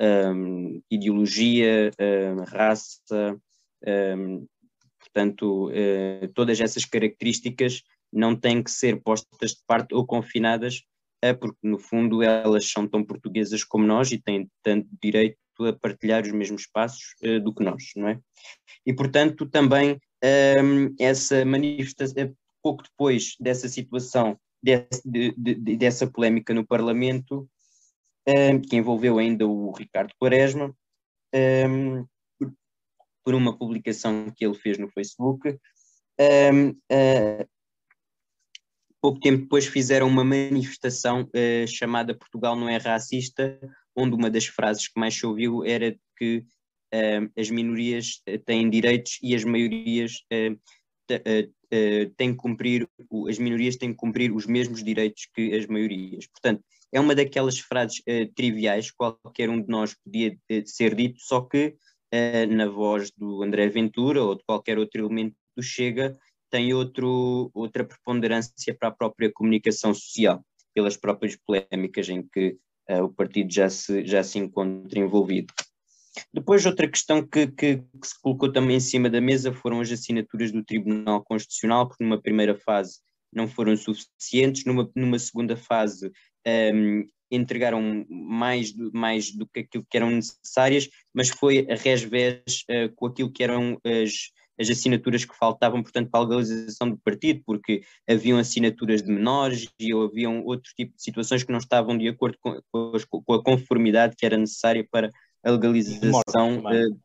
um, 0.00 0.80
ideologia, 0.88 1.90
um, 2.00 2.44
raça, 2.44 3.40
um, 4.16 4.46
portanto, 5.00 5.68
uh, 5.68 6.28
todas 6.32 6.60
essas 6.60 6.84
características 6.84 7.82
não 8.12 8.36
têm 8.36 8.62
que 8.62 8.70
ser 8.70 9.02
postas 9.02 9.50
de 9.50 9.62
parte 9.66 9.96
ou 9.96 10.06
confinadas 10.06 10.84
é 11.22 11.32
porque 11.32 11.58
no 11.62 11.78
fundo 11.78 12.22
elas 12.22 12.70
são 12.70 12.86
tão 12.86 13.04
portuguesas 13.04 13.64
como 13.64 13.86
nós 13.86 14.10
e 14.10 14.18
têm 14.18 14.48
tanto 14.62 14.88
direito 15.02 15.38
a 15.60 15.72
partilhar 15.72 16.22
os 16.22 16.32
mesmos 16.32 16.62
espaços 16.62 17.14
uh, 17.22 17.40
do 17.40 17.54
que 17.54 17.62
nós, 17.62 17.90
não 17.96 18.08
é? 18.08 18.18
E 18.86 18.94
portanto 18.94 19.46
também 19.46 19.92
um, 19.92 19.98
ehm, 20.22 20.94
essa 20.98 21.44
manifestação, 21.44 22.34
pouco 22.62 22.82
depois 22.82 23.36
dessa 23.38 23.68
situação, 23.68 24.38
desse, 24.62 25.02
de, 25.04 25.32
de, 25.36 25.76
dessa 25.76 26.06
polémica 26.06 26.54
no 26.54 26.66
Parlamento, 26.66 27.48
um, 28.26 28.60
que 28.60 28.76
envolveu 28.76 29.18
ainda 29.18 29.46
o 29.46 29.72
Ricardo 29.72 30.14
Quaresma, 30.18 30.74
um, 31.34 32.04
por, 32.38 32.52
por, 33.24 33.34
uma 33.34 33.56
publicação 33.56 34.30
que 34.34 34.44
ele 34.44 34.54
fez 34.54 34.78
no 34.78 34.90
Facebook. 34.90 35.58
Um, 36.20 36.70
uh, 36.70 37.48
pouco 39.00 39.20
tempo 39.20 39.42
depois 39.42 39.66
fizeram 39.66 40.06
uma 40.06 40.24
manifestação 40.24 41.22
uh, 41.22 41.66
chamada 41.66 42.14
Portugal 42.14 42.54
não 42.54 42.68
é 42.68 42.76
racista, 42.76 43.58
onde 43.96 44.14
uma 44.14 44.30
das 44.30 44.46
frases 44.46 44.88
que 44.88 44.98
mais 44.98 45.14
se 45.14 45.26
ouviu 45.26 45.64
era 45.64 45.96
que 46.16 46.44
uh, 46.94 47.30
as 47.36 47.50
minorias 47.50 48.22
têm 48.44 48.68
direitos 48.68 49.18
e 49.22 49.34
as 49.34 49.44
maiorias 49.44 50.24
têm 52.16 52.32
que 52.32 52.36
cumprir, 52.36 52.88
as 53.28 53.38
minorias 53.38 53.76
têm 53.76 53.90
que 53.90 53.96
cumprir 53.96 54.32
os 54.32 54.46
mesmos 54.46 54.82
direitos 54.84 55.28
que 55.34 55.54
as 55.54 55.66
maiorias. 55.66 56.26
Portanto, 56.26 56.62
é 56.92 57.00
uma 57.00 57.14
daquelas 57.14 57.58
frases 57.58 58.02
triviais, 58.36 58.90
qualquer 58.90 59.48
um 59.48 59.60
de 59.60 59.68
nós 59.68 59.94
podia 59.94 60.36
ser 60.64 60.94
dito, 60.94 61.20
só 61.20 61.40
que 61.40 61.76
na 62.48 62.68
voz 62.68 63.10
do 63.12 63.42
André 63.42 63.68
Ventura 63.68 64.22
ou 64.22 64.34
de 64.34 64.42
qualquer 64.44 64.78
outro 64.78 65.00
elemento 65.00 65.36
do 65.56 65.62
Chega, 65.62 66.16
tem 66.50 66.74
outro, 66.74 67.50
outra 67.54 67.84
preponderância 67.84 68.74
para 68.78 68.88
a 68.88 68.92
própria 68.92 69.30
comunicação 69.32 69.94
social, 69.94 70.44
pelas 70.74 70.96
próprias 70.96 71.36
polémicas 71.36 72.08
em 72.08 72.22
que 72.22 72.56
uh, 72.90 73.04
o 73.04 73.12
partido 73.12 73.52
já 73.52 73.68
se, 73.68 74.04
já 74.04 74.22
se 74.22 74.38
encontra 74.38 74.98
envolvido. 74.98 75.52
Depois, 76.34 76.66
outra 76.66 76.88
questão 76.88 77.24
que, 77.24 77.46
que, 77.46 77.76
que, 77.76 78.06
se 78.06 78.20
colocou 78.20 78.52
também 78.52 78.76
em 78.76 78.80
cima 78.80 79.08
da 79.08 79.20
mesa 79.20 79.52
foram 79.52 79.80
as 79.80 79.90
assinaturas 79.90 80.50
do 80.50 80.64
Tribunal 80.64 81.24
Constitucional, 81.24 81.88
porque 81.88 82.02
numa 82.02 82.20
primeira 82.20 82.56
fase 82.56 82.98
não 83.32 83.46
foram 83.46 83.76
suficientes, 83.76 84.64
numa, 84.64 84.90
numa 84.94 85.18
segunda 85.18 85.56
fase 85.56 86.08
um, 86.08 86.10
ehm, 86.44 87.06
entregaram 87.30 88.04
mais, 88.08 88.74
mais 88.92 89.30
do 89.30 89.46
que 89.46 89.60
aquilo 89.60 89.86
que 89.88 89.96
eram 89.96 90.10
necessárias, 90.10 90.88
mas 91.14 91.28
foi 91.28 91.64
a 91.70 91.76
resvés 91.76 92.64
uh, 92.68 92.92
com 92.96 93.06
aquilo 93.06 93.32
que 93.32 93.44
eram 93.44 93.80
as, 93.84 94.32
as 94.60 94.68
assinaturas 94.68 95.24
que 95.24 95.34
faltavam, 95.34 95.82
portanto, 95.82 96.10
para 96.10 96.20
a 96.20 96.28
legalização 96.28 96.90
do 96.90 96.98
partido, 96.98 97.42
porque 97.46 97.82
haviam 98.08 98.38
assinaturas 98.38 99.02
de 99.02 99.10
menores 99.10 99.68
e 99.78 99.92
haviam 99.92 100.44
outro 100.44 100.70
tipo 100.76 100.94
de 100.94 101.02
situações 101.02 101.42
que 101.42 101.50
não 101.50 101.58
estavam 101.58 101.96
de 101.96 102.08
acordo 102.08 102.36
com, 102.40 102.60
com 102.70 103.34
a 103.34 103.42
conformidade 103.42 104.14
que 104.16 104.26
era 104.26 104.36
necessária 104.36 104.86
para 104.90 105.10
a 105.42 105.50
legalização 105.50 106.02
e 106.02 106.60
de 106.60 106.60
mortes, 106.60 106.92
uh, 106.92 107.00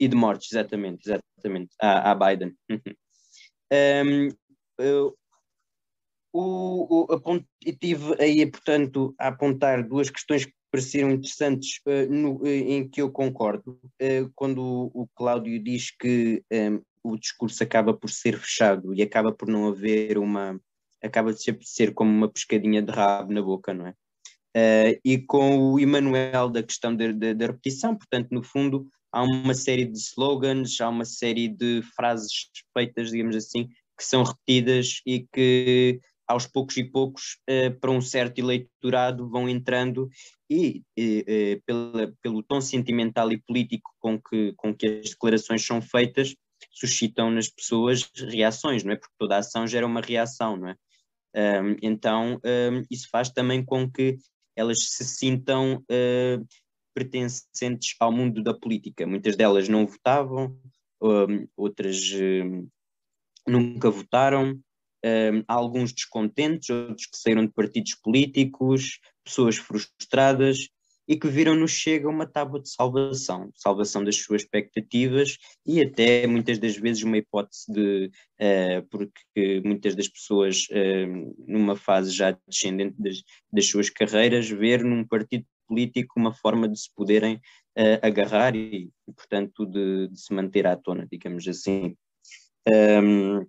e 0.00 0.08
de 0.08 0.16
mortes 0.16 0.52
exatamente, 0.52 1.08
exatamente, 1.08 1.70
à, 1.80 2.10
à 2.10 2.14
Biden. 2.14 2.54
um, 2.70 4.28
uh, 4.28 5.16
o, 6.38 7.06
o, 7.14 7.44
tive 7.80 8.14
aí, 8.20 8.44
portanto, 8.44 9.14
a 9.18 9.28
apontar 9.28 9.82
duas 9.82 10.10
questões 10.10 10.44
que 10.44 10.52
pareceram 10.76 11.10
interessantes 11.10 11.80
uh, 11.86 12.12
no, 12.12 12.36
uh, 12.42 12.46
em 12.46 12.86
que 12.86 13.00
eu 13.00 13.10
concordo, 13.10 13.80
uh, 13.82 14.30
quando 14.34 14.90
o, 14.92 15.08
Cláudio 15.14 15.58
diz 15.58 15.90
que 15.90 16.44
um, 16.52 16.82
o 17.02 17.16
discurso 17.16 17.62
acaba 17.62 17.94
por 17.94 18.10
ser 18.10 18.38
fechado 18.38 18.92
e 18.94 19.00
acaba 19.00 19.32
por 19.32 19.48
não 19.48 19.68
haver 19.68 20.18
uma. 20.18 20.60
acaba 21.02 21.32
de 21.32 21.42
ser, 21.42 21.58
ser 21.62 21.94
como 21.94 22.10
uma 22.10 22.28
pescadinha 22.28 22.82
de 22.82 22.92
rabo 22.92 23.32
na 23.32 23.40
boca, 23.40 23.72
não 23.72 23.86
é? 23.86 23.94
e 25.04 25.18
com 25.18 25.58
o 25.58 25.78
Emanuel 25.78 26.48
da 26.48 26.62
questão 26.62 26.96
da 26.96 27.46
repetição, 27.46 27.94
portanto, 27.94 28.28
no 28.30 28.42
fundo, 28.42 28.86
há 29.12 29.22
uma 29.22 29.52
série 29.52 29.84
de 29.84 29.98
slogans, 29.98 30.80
há 30.80 30.88
uma 30.88 31.04
série 31.04 31.46
de 31.46 31.82
frases 31.94 32.32
feitas, 32.72 33.10
digamos 33.10 33.36
assim, 33.36 33.68
que 33.98 34.02
são 34.02 34.22
repetidas 34.22 35.02
e 35.04 35.26
que 35.30 36.00
aos 36.26 36.46
poucos 36.46 36.76
e 36.76 36.84
poucos, 36.84 37.38
uh, 37.48 37.78
para 37.78 37.90
um 37.90 38.00
certo 38.00 38.38
eleitorado, 38.38 39.28
vão 39.28 39.48
entrando 39.48 40.08
e, 40.50 40.82
uh, 40.98 41.62
pela, 41.64 42.12
pelo 42.22 42.42
tom 42.42 42.60
sentimental 42.60 43.30
e 43.32 43.38
político 43.38 43.90
com 44.00 44.20
que, 44.20 44.52
com 44.56 44.74
que 44.74 44.86
as 44.86 45.10
declarações 45.10 45.64
são 45.64 45.80
feitas, 45.80 46.34
suscitam 46.72 47.30
nas 47.30 47.48
pessoas 47.48 48.10
reações, 48.14 48.82
não 48.82 48.92
é? 48.92 48.96
Porque 48.96 49.14
toda 49.18 49.38
ação 49.38 49.66
gera 49.66 49.86
uma 49.86 50.00
reação, 50.00 50.56
não 50.56 50.68
é? 50.68 50.76
Um, 51.36 51.76
então, 51.82 52.40
um, 52.44 52.82
isso 52.90 53.08
faz 53.10 53.28
também 53.28 53.62
com 53.62 53.90
que 53.90 54.16
elas 54.56 54.78
se 54.88 55.04
sintam 55.04 55.76
uh, 55.76 56.46
pertencentes 56.94 57.94
ao 58.00 58.10
mundo 58.10 58.42
da 58.42 58.54
política. 58.54 59.06
Muitas 59.06 59.36
delas 59.36 59.68
não 59.68 59.86
votavam, 59.86 60.58
um, 61.02 61.46
outras 61.54 62.10
nunca 63.46 63.90
votaram, 63.90 64.58
um, 65.06 65.44
alguns 65.46 65.92
descontentes, 65.92 66.70
outros 66.70 67.06
que 67.06 67.16
saíram 67.16 67.46
de 67.46 67.52
partidos 67.52 67.94
políticos, 67.94 68.98
pessoas 69.24 69.56
frustradas 69.56 70.68
e 71.08 71.16
que 71.16 71.28
viram 71.28 71.54
no 71.54 71.68
Chega 71.68 72.08
uma 72.08 72.26
tábua 72.26 72.60
de 72.60 72.68
salvação, 72.68 73.50
salvação 73.54 74.02
das 74.02 74.16
suas 74.16 74.42
expectativas 74.42 75.38
e 75.64 75.80
até 75.80 76.26
muitas 76.26 76.58
das 76.58 76.76
vezes 76.76 77.02
uma 77.04 77.18
hipótese 77.18 77.72
de, 77.72 78.10
uh, 78.40 78.86
porque 78.90 79.62
muitas 79.64 79.94
das 79.94 80.08
pessoas 80.08 80.66
uh, 80.70 81.34
numa 81.46 81.76
fase 81.76 82.10
já 82.10 82.36
descendente 82.48 82.96
das, 82.98 83.22
das, 83.52 83.68
suas 83.68 83.88
carreiras, 83.88 84.48
ver 84.48 84.82
num 84.82 85.06
partido 85.06 85.46
político 85.68 86.18
uma 86.18 86.32
forma 86.32 86.68
de 86.68 86.78
se 86.78 86.92
poderem 86.92 87.36
uh, 87.36 87.98
agarrar 88.02 88.56
e, 88.56 88.90
portanto, 89.14 89.64
de, 89.64 90.08
de, 90.08 90.20
se 90.20 90.34
manter 90.34 90.66
à 90.66 90.76
tona, 90.76 91.06
digamos 91.10 91.46
assim. 91.46 91.96
Um, 92.68 93.46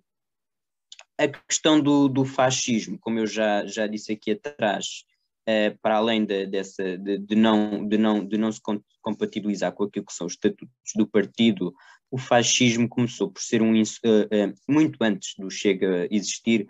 a 1.18 1.26
questão 1.26 1.80
do, 1.80 2.08
do 2.08 2.24
fascismo, 2.24 2.98
como 2.98 3.18
eu 3.18 3.26
já, 3.26 3.66
já 3.66 3.86
disse 3.86 4.12
aqui 4.12 4.30
atrás, 4.30 5.04
uh, 5.48 5.76
para 5.82 5.96
além 5.96 6.24
de, 6.24 6.46
dessa, 6.46 6.96
de, 6.96 7.18
de, 7.18 7.34
não, 7.34 7.86
de, 7.86 7.98
não, 7.98 8.24
de 8.24 8.38
não 8.38 8.52
se 8.52 8.60
compatibilizar 9.02 9.72
com 9.72 9.84
aquilo 9.84 10.06
que 10.06 10.12
são 10.12 10.26
os 10.26 10.34
estatutos 10.34 10.92
do 10.94 11.06
partido, 11.06 11.74
o 12.10 12.16
fascismo 12.16 12.88
começou 12.88 13.30
por 13.30 13.42
ser 13.42 13.60
um. 13.60 13.72
Uh, 13.72 13.82
uh, 13.82 14.54
muito 14.68 15.02
antes 15.02 15.34
do 15.36 15.50
Chega 15.50 16.06
existir, 16.10 16.68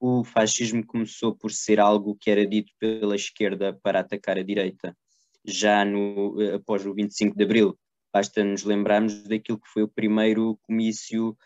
o 0.00 0.24
fascismo 0.24 0.84
começou 0.84 1.34
por 1.34 1.52
ser 1.52 1.78
algo 1.78 2.16
que 2.18 2.30
era 2.30 2.46
dito 2.46 2.72
pela 2.78 3.14
esquerda 3.14 3.78
para 3.82 4.00
atacar 4.00 4.38
a 4.38 4.42
direita. 4.42 4.96
Já 5.44 5.84
no, 5.84 6.36
após 6.54 6.86
o 6.86 6.94
25 6.94 7.36
de 7.36 7.44
Abril, 7.44 7.78
basta 8.12 8.42
nos 8.42 8.64
lembrarmos 8.64 9.22
daquilo 9.24 9.60
que 9.60 9.68
foi 9.68 9.82
o 9.82 9.88
primeiro 9.88 10.58
comício 10.62 11.36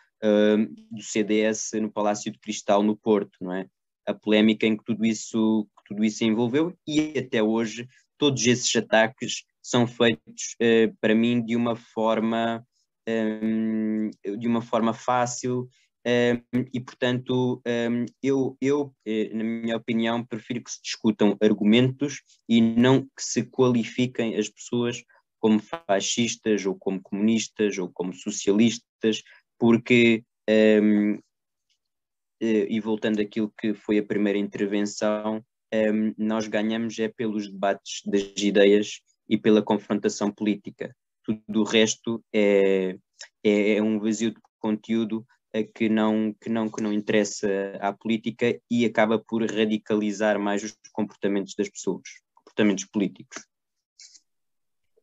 do 0.91 1.03
CDS 1.03 1.73
no 1.81 1.91
Palácio 1.91 2.33
de 2.33 2.39
Cristal, 2.39 2.83
no 2.83 2.97
Porto, 2.97 3.37
não 3.41 3.53
é? 3.53 3.67
A 4.07 4.15
polémica 4.15 4.67
em 4.67 4.77
que 4.77 4.85
tudo 4.85 5.05
isso, 5.05 5.67
que 5.79 5.95
tudo 5.95 6.05
isso 6.05 6.25
envolveu 6.25 6.77
e 6.87 7.19
até 7.19 7.43
hoje 7.43 7.89
todos 8.19 8.47
esses 8.47 8.75
ataques 8.77 9.45
são 9.63 9.87
feitos, 9.87 10.57
uh, 10.61 10.95
para 11.01 11.15
mim, 11.15 11.45
de 11.45 11.57
uma 11.57 11.75
forma, 11.75 12.65
um, 13.09 14.11
de 14.39 14.47
uma 14.47 14.61
forma 14.61 14.93
fácil 14.93 15.69
um, 16.07 16.65
e, 16.73 16.81
portanto, 16.81 17.63
um, 17.67 18.05
eu, 18.23 18.59
eu, 18.61 18.95
eh, 19.07 19.31
na 19.33 19.43
minha 19.43 19.77
opinião, 19.77 20.23
prefiro 20.23 20.63
que 20.63 20.71
se 20.71 20.83
discutam 20.83 21.35
argumentos 21.41 22.23
e 22.47 22.61
não 22.61 23.03
que 23.03 23.23
se 23.23 23.43
qualifiquem 23.45 24.37
as 24.37 24.49
pessoas 24.51 25.03
como 25.41 25.59
fascistas 25.59 26.67
ou 26.67 26.75
como 26.75 27.01
comunistas 27.03 27.79
ou 27.79 27.91
como 27.91 28.13
socialistas 28.13 29.23
porque, 29.59 30.25
um, 30.49 31.15
eh, 32.41 32.67
e 32.69 32.81
voltando 32.81 33.21
àquilo 33.21 33.53
que 33.59 33.75
foi 33.75 33.99
a 33.99 34.03
primeira 34.03 34.39
intervenção, 34.39 35.45
um, 35.73 36.15
nós 36.17 36.47
ganhamos 36.47 36.99
é 36.99 37.09
pelos 37.09 37.51
debates 37.51 38.03
das 38.07 38.43
ideias 38.43 39.01
e 39.29 39.37
pela 39.39 39.63
confrontação 39.63 40.31
política. 40.31 40.95
Tudo 41.25 41.61
o 41.61 41.65
resto 41.65 42.23
é, 42.33 42.97
é, 43.43 43.77
é 43.77 43.83
um 43.83 43.99
vazio 43.99 44.31
de 44.31 44.41
conteúdo 44.59 45.27
que 45.75 45.89
não, 45.89 46.35
que, 46.41 46.49
não, 46.49 46.69
que 46.69 46.83
não 46.83 46.93
interessa 46.93 47.49
à 47.81 47.93
política 47.93 48.61
e 48.71 48.85
acaba 48.85 49.19
por 49.19 49.49
radicalizar 49.49 50.39
mais 50.39 50.65
os 50.65 50.77
comportamentos 50.93 51.55
das 51.55 51.69
pessoas, 51.69 52.03
comportamentos 52.35 52.85
políticos. 52.87 53.47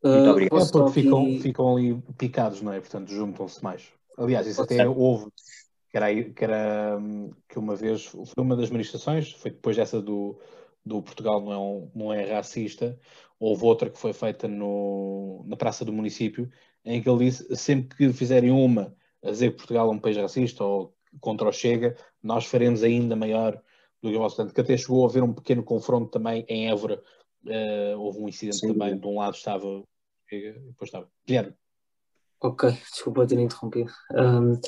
Muito 0.03 0.27
uh, 0.27 0.31
obrigado. 0.31 0.61
É 0.61 0.71
porque 0.71 1.01
ficam, 1.01 1.39
ficam 1.39 1.77
ali 1.77 2.01
picados, 2.17 2.61
não 2.61 2.73
é? 2.73 2.79
Portanto, 2.79 3.09
juntam-se 3.09 3.63
mais. 3.63 3.93
Aliás, 4.17 4.47
isso 4.47 4.61
até 4.61 4.87
houve, 4.87 5.31
que 5.89 5.97
era, 5.97 6.23
que 6.31 6.43
era 6.43 6.97
que 7.47 7.59
uma 7.59 7.75
vez, 7.75 8.05
foi 8.05 8.25
uma 8.37 8.55
das 8.55 8.69
manifestações, 8.69 9.31
foi 9.33 9.51
depois 9.51 9.75
dessa 9.75 10.01
do, 10.01 10.39
do 10.85 11.01
Portugal 11.01 11.41
não 11.41 11.51
é, 11.51 11.57
um, 11.57 11.91
não 11.95 12.13
é 12.13 12.33
racista, 12.33 12.99
houve 13.39 13.65
outra 13.65 13.89
que 13.89 13.97
foi 13.97 14.13
feita 14.13 14.47
no, 14.47 15.43
na 15.47 15.55
Praça 15.55 15.83
do 15.83 15.93
Município, 15.93 16.49
em 16.85 17.01
que 17.01 17.09
ele 17.09 17.25
disse, 17.25 17.55
sempre 17.55 17.97
que 17.97 18.13
fizerem 18.13 18.51
uma 18.51 18.95
a 19.23 19.31
dizer 19.31 19.51
que 19.51 19.57
Portugal 19.57 19.87
é 19.87 19.91
um 19.91 19.99
país 19.99 20.17
racista 20.17 20.63
ou 20.63 20.95
contra 21.19 21.47
o 21.47 21.51
Chega, 21.51 21.95
nós 22.23 22.45
faremos 22.45 22.83
ainda 22.83 23.15
maior 23.15 23.61
do 24.01 24.09
que 24.09 24.15
o 24.15 24.19
vosso. 24.19 24.35
Portanto, 24.35 24.53
que 24.53 24.61
até 24.61 24.77
chegou 24.77 25.05
a 25.05 25.09
haver 25.09 25.23
um 25.23 25.33
pequeno 25.33 25.63
confronto 25.63 26.09
também 26.09 26.45
em 26.47 26.69
Évora, 26.69 27.01
uh, 27.45 27.99
houve 27.99 28.19
um 28.19 28.29
incidente 28.29 28.57
Sim. 28.57 28.73
também, 28.73 28.97
de 28.97 29.05
um 29.05 29.19
lado 29.19 29.35
estava 29.35 29.83
Chega, 30.29 30.53
depois 30.53 30.87
estava 30.87 31.09
Guilherme. 31.27 31.53
Ok, 32.41 32.71
desculpa 32.91 33.27
ter 33.27 33.39
interrompido. 33.39 33.91
Um, 34.13 34.59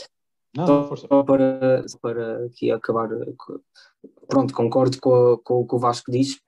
Não, 0.55 0.67
Só 0.67 0.87
força. 0.87 1.07
para, 1.07 1.83
para 1.99 2.45
aqui 2.45 2.69
acabar, 2.71 3.09
pronto, 4.27 4.53
concordo 4.53 4.99
com, 5.01 5.37
com 5.43 5.61
o 5.61 5.67
que 5.67 5.75
o 5.75 5.79
Vasco 5.79 6.11
diz 6.11 6.39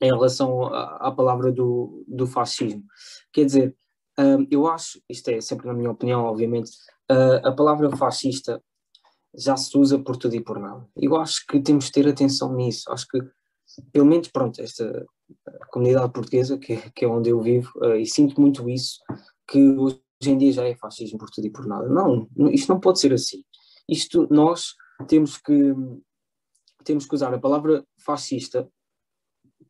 em 0.00 0.10
relação 0.10 0.66
à, 0.66 1.08
à 1.08 1.10
palavra 1.12 1.50
do, 1.50 2.04
do 2.06 2.26
fascismo. 2.26 2.84
Quer 3.32 3.46
dizer, 3.46 3.76
hum, 4.18 4.46
eu 4.50 4.66
acho, 4.66 5.00
isto 5.08 5.28
é 5.28 5.40
sempre 5.40 5.66
na 5.66 5.72
minha 5.72 5.90
opinião, 5.90 6.24
obviamente, 6.24 6.70
uh, 7.10 7.46
a 7.48 7.52
palavra 7.52 7.96
fascista 7.96 8.62
já 9.34 9.56
se 9.56 9.76
usa 9.78 9.98
por 9.98 10.18
tudo 10.18 10.34
e 10.34 10.44
por 10.44 10.58
nada. 10.58 10.86
Eu 10.94 11.16
acho 11.16 11.46
que 11.46 11.60
temos 11.60 11.86
de 11.86 11.92
ter 11.92 12.06
atenção 12.06 12.52
nisso. 12.54 12.92
Acho 12.92 13.08
que, 13.08 13.18
pelo 13.90 14.06
menos, 14.06 14.28
pronto, 14.28 14.60
esta 14.60 15.06
comunidade 15.70 16.12
portuguesa, 16.12 16.58
que, 16.58 16.76
que 16.90 17.06
é 17.06 17.08
onde 17.08 17.30
eu 17.30 17.40
vivo, 17.40 17.72
uh, 17.76 17.96
e 17.96 18.04
sinto 18.04 18.38
muito 18.38 18.68
isso, 18.68 19.00
que 19.48 19.58
hoje 19.78 20.03
em 20.26 20.38
dia 20.38 20.52
já 20.52 20.66
é 20.66 20.74
fascismo 20.74 21.18
por 21.18 21.30
tudo 21.30 21.46
e 21.46 21.50
por 21.50 21.66
nada. 21.66 21.88
Não, 21.88 22.28
isto 22.50 22.72
não 22.72 22.80
pode 22.80 23.00
ser 23.00 23.12
assim. 23.12 23.44
Isto, 23.88 24.26
nós 24.30 24.74
temos 25.08 25.36
que, 25.36 25.74
temos 26.84 27.06
que 27.06 27.14
usar 27.14 27.32
a 27.34 27.38
palavra 27.38 27.86
fascista 27.98 28.68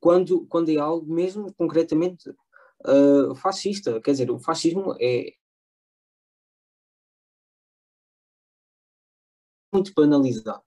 quando, 0.00 0.46
quando 0.46 0.70
é 0.70 0.76
algo 0.76 1.12
mesmo 1.12 1.52
concretamente 1.54 2.28
uh, 2.30 3.34
fascista. 3.36 4.00
Quer 4.00 4.12
dizer, 4.12 4.30
o 4.30 4.38
fascismo 4.38 4.94
é 5.00 5.32
muito 9.72 9.92
banalizado 9.94 10.62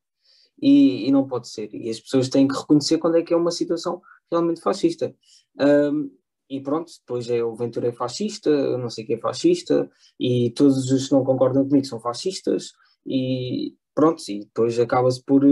e, 0.62 1.08
e, 1.08 1.12
não 1.12 1.28
pode 1.28 1.48
ser. 1.48 1.74
E 1.74 1.90
as 1.90 2.00
pessoas 2.00 2.30
têm 2.30 2.48
que 2.48 2.58
reconhecer 2.58 2.98
quando 2.98 3.18
é 3.18 3.24
que 3.24 3.34
é 3.34 3.38
uma 3.38 3.52
situação 3.52 4.02
realmente 4.30 4.62
fascista. 4.62 5.16
Um, 5.60 6.12
e 6.50 6.62
pronto, 6.62 6.92
depois 7.00 7.30
é 7.30 7.44
o 7.44 7.56
Ventura 7.56 7.90
é 7.90 7.92
fascista, 7.92 8.78
não 8.78 8.90
sei 8.90 9.06
quem 9.06 9.18
é 9.18 9.20
fascista, 9.20 9.90
e 10.20 10.52
todos 10.52 10.90
os 10.92 11.08
que 11.08 11.14
não 11.14 11.24
concordam 11.24 11.68
comigo 11.68 11.86
são 11.86 12.00
fascistas, 12.00 12.72
e 13.06 13.76
pronto, 13.94 14.22
e 14.30 14.40
depois 14.40 14.80
acaba-se 14.80 15.24
por, 15.24 15.44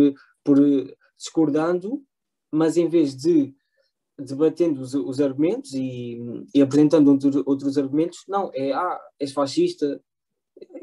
por 0.44 0.58
discordando, 1.18 2.02
mas 2.52 2.78
em 2.78 2.88
vez 2.88 3.16
de 3.16 3.54
debatendo 4.18 4.82
os, 4.82 4.94
os 4.94 5.20
argumentos 5.20 5.74
e, 5.74 6.18
e 6.54 6.62
apresentando 6.62 7.10
outro, 7.12 7.44
outros 7.46 7.78
argumentos, 7.78 8.20
não, 8.28 8.50
é, 8.54 8.72
ah, 8.72 9.00
és 9.20 9.34
fascista, 9.34 10.02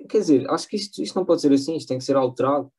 quer 0.08 0.18
dizer, 0.18 0.50
acho 0.50 0.68
que 0.68 0.76
isto, 0.76 1.02
isto 1.02 1.16
não 1.16 1.24
pode 1.24 1.40
ser 1.40 1.52
assim, 1.52 1.76
isto 1.76 1.88
tem 1.88 1.98
que 1.98 2.04
ser 2.04 2.16
alterado, 2.16 2.70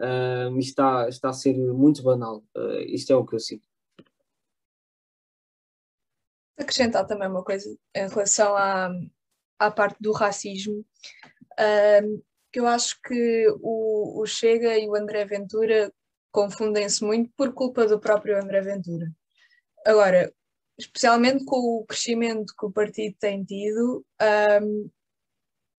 uh, 0.00 0.58
isto 0.58 0.70
está, 0.70 1.08
está 1.08 1.28
a 1.28 1.32
ser 1.32 1.54
muito 1.72 2.02
banal, 2.02 2.42
uh, 2.56 2.80
isto 2.88 3.12
é 3.12 3.16
o 3.16 3.24
que 3.24 3.36
eu 3.36 3.40
sinto 3.40 3.69
acrescentar 6.58 7.06
também 7.06 7.28
uma 7.28 7.44
coisa 7.44 7.68
em 7.94 8.08
relação 8.08 8.56
à, 8.56 8.90
à 9.58 9.70
parte 9.70 9.96
do 10.00 10.12
racismo, 10.12 10.84
um, 12.04 12.22
que 12.52 12.60
eu 12.60 12.66
acho 12.66 13.00
que 13.02 13.46
o, 13.60 14.20
o 14.20 14.26
Chega 14.26 14.78
e 14.78 14.88
o 14.88 14.94
André 14.94 15.24
Ventura 15.24 15.92
confundem-se 16.32 17.04
muito 17.04 17.30
por 17.36 17.52
culpa 17.52 17.86
do 17.86 17.98
próprio 17.98 18.40
André 18.40 18.60
Ventura. 18.60 19.10
Agora, 19.86 20.32
especialmente 20.78 21.44
com 21.44 21.56
o 21.56 21.86
crescimento 21.86 22.54
que 22.58 22.66
o 22.66 22.72
partido 22.72 23.16
tem 23.18 23.44
tido, 23.44 24.04
um, 24.62 24.90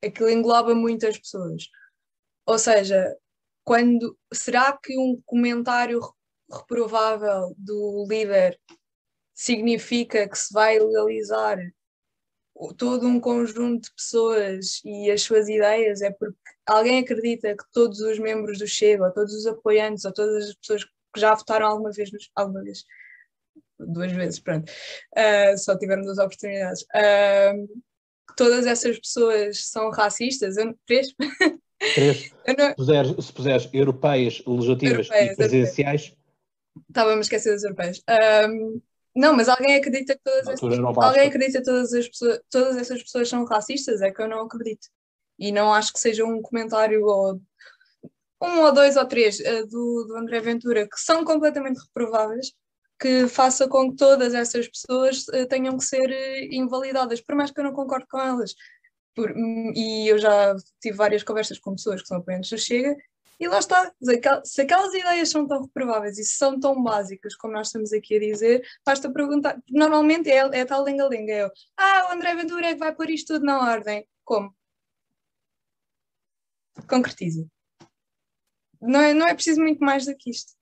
aquilo 0.03 0.29
engloba 0.29 0.73
muitas 0.75 1.17
pessoas. 1.17 1.67
Ou 2.45 2.57
seja, 2.57 3.15
quando 3.63 4.17
será 4.33 4.77
que 4.77 4.97
um 4.97 5.21
comentário 5.25 5.99
reprovável 6.51 7.53
do 7.57 8.05
líder 8.09 8.59
significa 9.41 10.29
que 10.29 10.37
se 10.37 10.53
vai 10.53 10.77
legalizar 10.77 11.57
todo 12.77 13.07
um 13.07 13.19
conjunto 13.19 13.85
de 13.85 13.95
pessoas 13.95 14.81
e 14.85 15.09
as 15.09 15.23
suas 15.23 15.49
ideias, 15.49 16.03
é 16.03 16.11
porque 16.11 16.37
alguém 16.67 16.99
acredita 16.99 17.57
que 17.57 17.63
todos 17.73 17.99
os 18.01 18.19
membros 18.19 18.59
do 18.59 18.67
Chega, 18.67 19.05
ou 19.05 19.11
todos 19.11 19.33
os 19.33 19.47
apoiantes, 19.47 20.05
ou 20.05 20.13
todas 20.13 20.47
as 20.47 20.55
pessoas 20.55 20.83
que 20.83 21.19
já 21.19 21.33
votaram 21.33 21.65
alguma 21.65 21.91
vez, 21.91 22.11
alguma 22.35 22.61
vez, 22.61 22.85
duas 23.79 24.11
vezes, 24.11 24.39
pronto, 24.39 24.71
uh, 24.71 25.57
só 25.57 25.75
tiveram 25.75 26.03
duas 26.03 26.19
oportunidades, 26.19 26.83
uh, 26.83 27.81
todas 28.37 28.67
essas 28.67 28.99
pessoas 28.99 29.65
são 29.65 29.89
racistas, 29.89 30.55
eu, 30.55 30.77
três? 30.85 31.07
Três. 31.95 32.31
não... 32.59 32.69
se, 32.69 32.75
puseres, 32.75 33.25
se 33.25 33.33
puseres 33.33 33.69
europeias, 33.73 34.43
legislativas 34.45 35.07
europeias, 35.07 35.31
e 35.31 35.35
presidenciais... 35.35 36.15
Estava-me 36.87 37.17
a 37.17 37.21
esquecer 37.21 37.51
das 37.51 37.63
europeias. 37.63 38.01
Um, 38.47 38.81
não, 39.15 39.35
mas 39.35 39.49
alguém 39.49 39.75
acredita 39.75 40.15
que 40.15 40.21
todas 40.23 40.47
essas, 40.47 40.79
alguém 40.79 41.27
acredita 41.27 41.59
que 41.59 41.65
todas, 41.65 41.93
as 41.93 42.07
pessoas, 42.07 42.39
todas 42.49 42.77
essas 42.77 43.03
pessoas 43.03 43.29
são 43.29 43.43
racistas? 43.45 44.01
É 44.01 44.11
que 44.11 44.21
eu 44.21 44.27
não 44.27 44.41
acredito. 44.41 44.87
E 45.37 45.51
não 45.51 45.73
acho 45.73 45.91
que 45.93 45.99
seja 45.99 46.23
um 46.25 46.41
comentário 46.41 47.03
ou 47.03 47.41
um 48.41 48.61
ou 48.61 48.73
dois 48.73 48.95
ou 48.95 49.05
três 49.05 49.39
uh, 49.39 49.67
do, 49.67 50.05
do 50.07 50.17
André 50.17 50.39
Ventura 50.39 50.87
que 50.87 50.99
são 50.99 51.23
completamente 51.23 51.79
reprováveis 51.79 52.51
que 52.99 53.27
faça 53.27 53.67
com 53.67 53.89
que 53.89 53.97
todas 53.97 54.33
essas 54.33 54.67
pessoas 54.67 55.27
uh, 55.29 55.47
tenham 55.47 55.77
que 55.77 55.83
ser 55.83 56.09
uh, 56.09 56.53
invalidadas, 56.53 57.19
por 57.19 57.35
mais 57.35 57.51
que 57.51 57.59
eu 57.59 57.63
não 57.63 57.73
concorde 57.73 58.05
com 58.07 58.19
elas. 58.19 58.53
Por, 59.15 59.33
e 59.75 60.07
eu 60.07 60.17
já 60.17 60.55
tive 60.81 60.95
várias 60.95 61.23
conversas 61.23 61.59
com 61.59 61.75
pessoas 61.75 62.01
que 62.01 62.07
são 62.07 62.17
apoiantes 62.17 62.49
do 62.49 62.57
Chega 62.57 62.95
e 63.41 63.47
lá 63.47 63.57
está, 63.57 63.91
se 64.43 64.61
aquelas 64.61 64.93
ideias 64.93 65.31
são 65.31 65.47
tão 65.47 65.63
reprováveis 65.63 66.19
e 66.19 66.23
são 66.23 66.59
tão 66.59 66.83
básicas 66.83 67.35
como 67.35 67.53
nós 67.53 67.67
estamos 67.67 67.91
aqui 67.91 68.15
a 68.15 68.19
dizer, 68.19 68.63
basta 68.85 69.11
perguntar. 69.11 69.59
Normalmente 69.67 70.29
é, 70.29 70.37
é 70.59 70.63
tal 70.63 70.83
lenga-lenga. 70.83 71.33
É 71.33 71.51
ah, 71.75 72.07
o 72.07 72.13
André 72.13 72.35
Ventura 72.35 72.67
é 72.67 72.73
que 72.73 72.79
vai 72.79 72.93
pôr 72.93 73.09
isto 73.09 73.33
tudo 73.33 73.43
na 73.43 73.59
ordem. 73.59 74.07
Como? 74.23 74.53
Concretiza. 76.87 77.47
Não 78.79 78.99
é, 78.99 79.11
não 79.11 79.27
é 79.27 79.33
preciso 79.33 79.59
muito 79.59 79.83
mais 79.83 80.05
do 80.05 80.15
que 80.15 80.29
isto. 80.29 80.53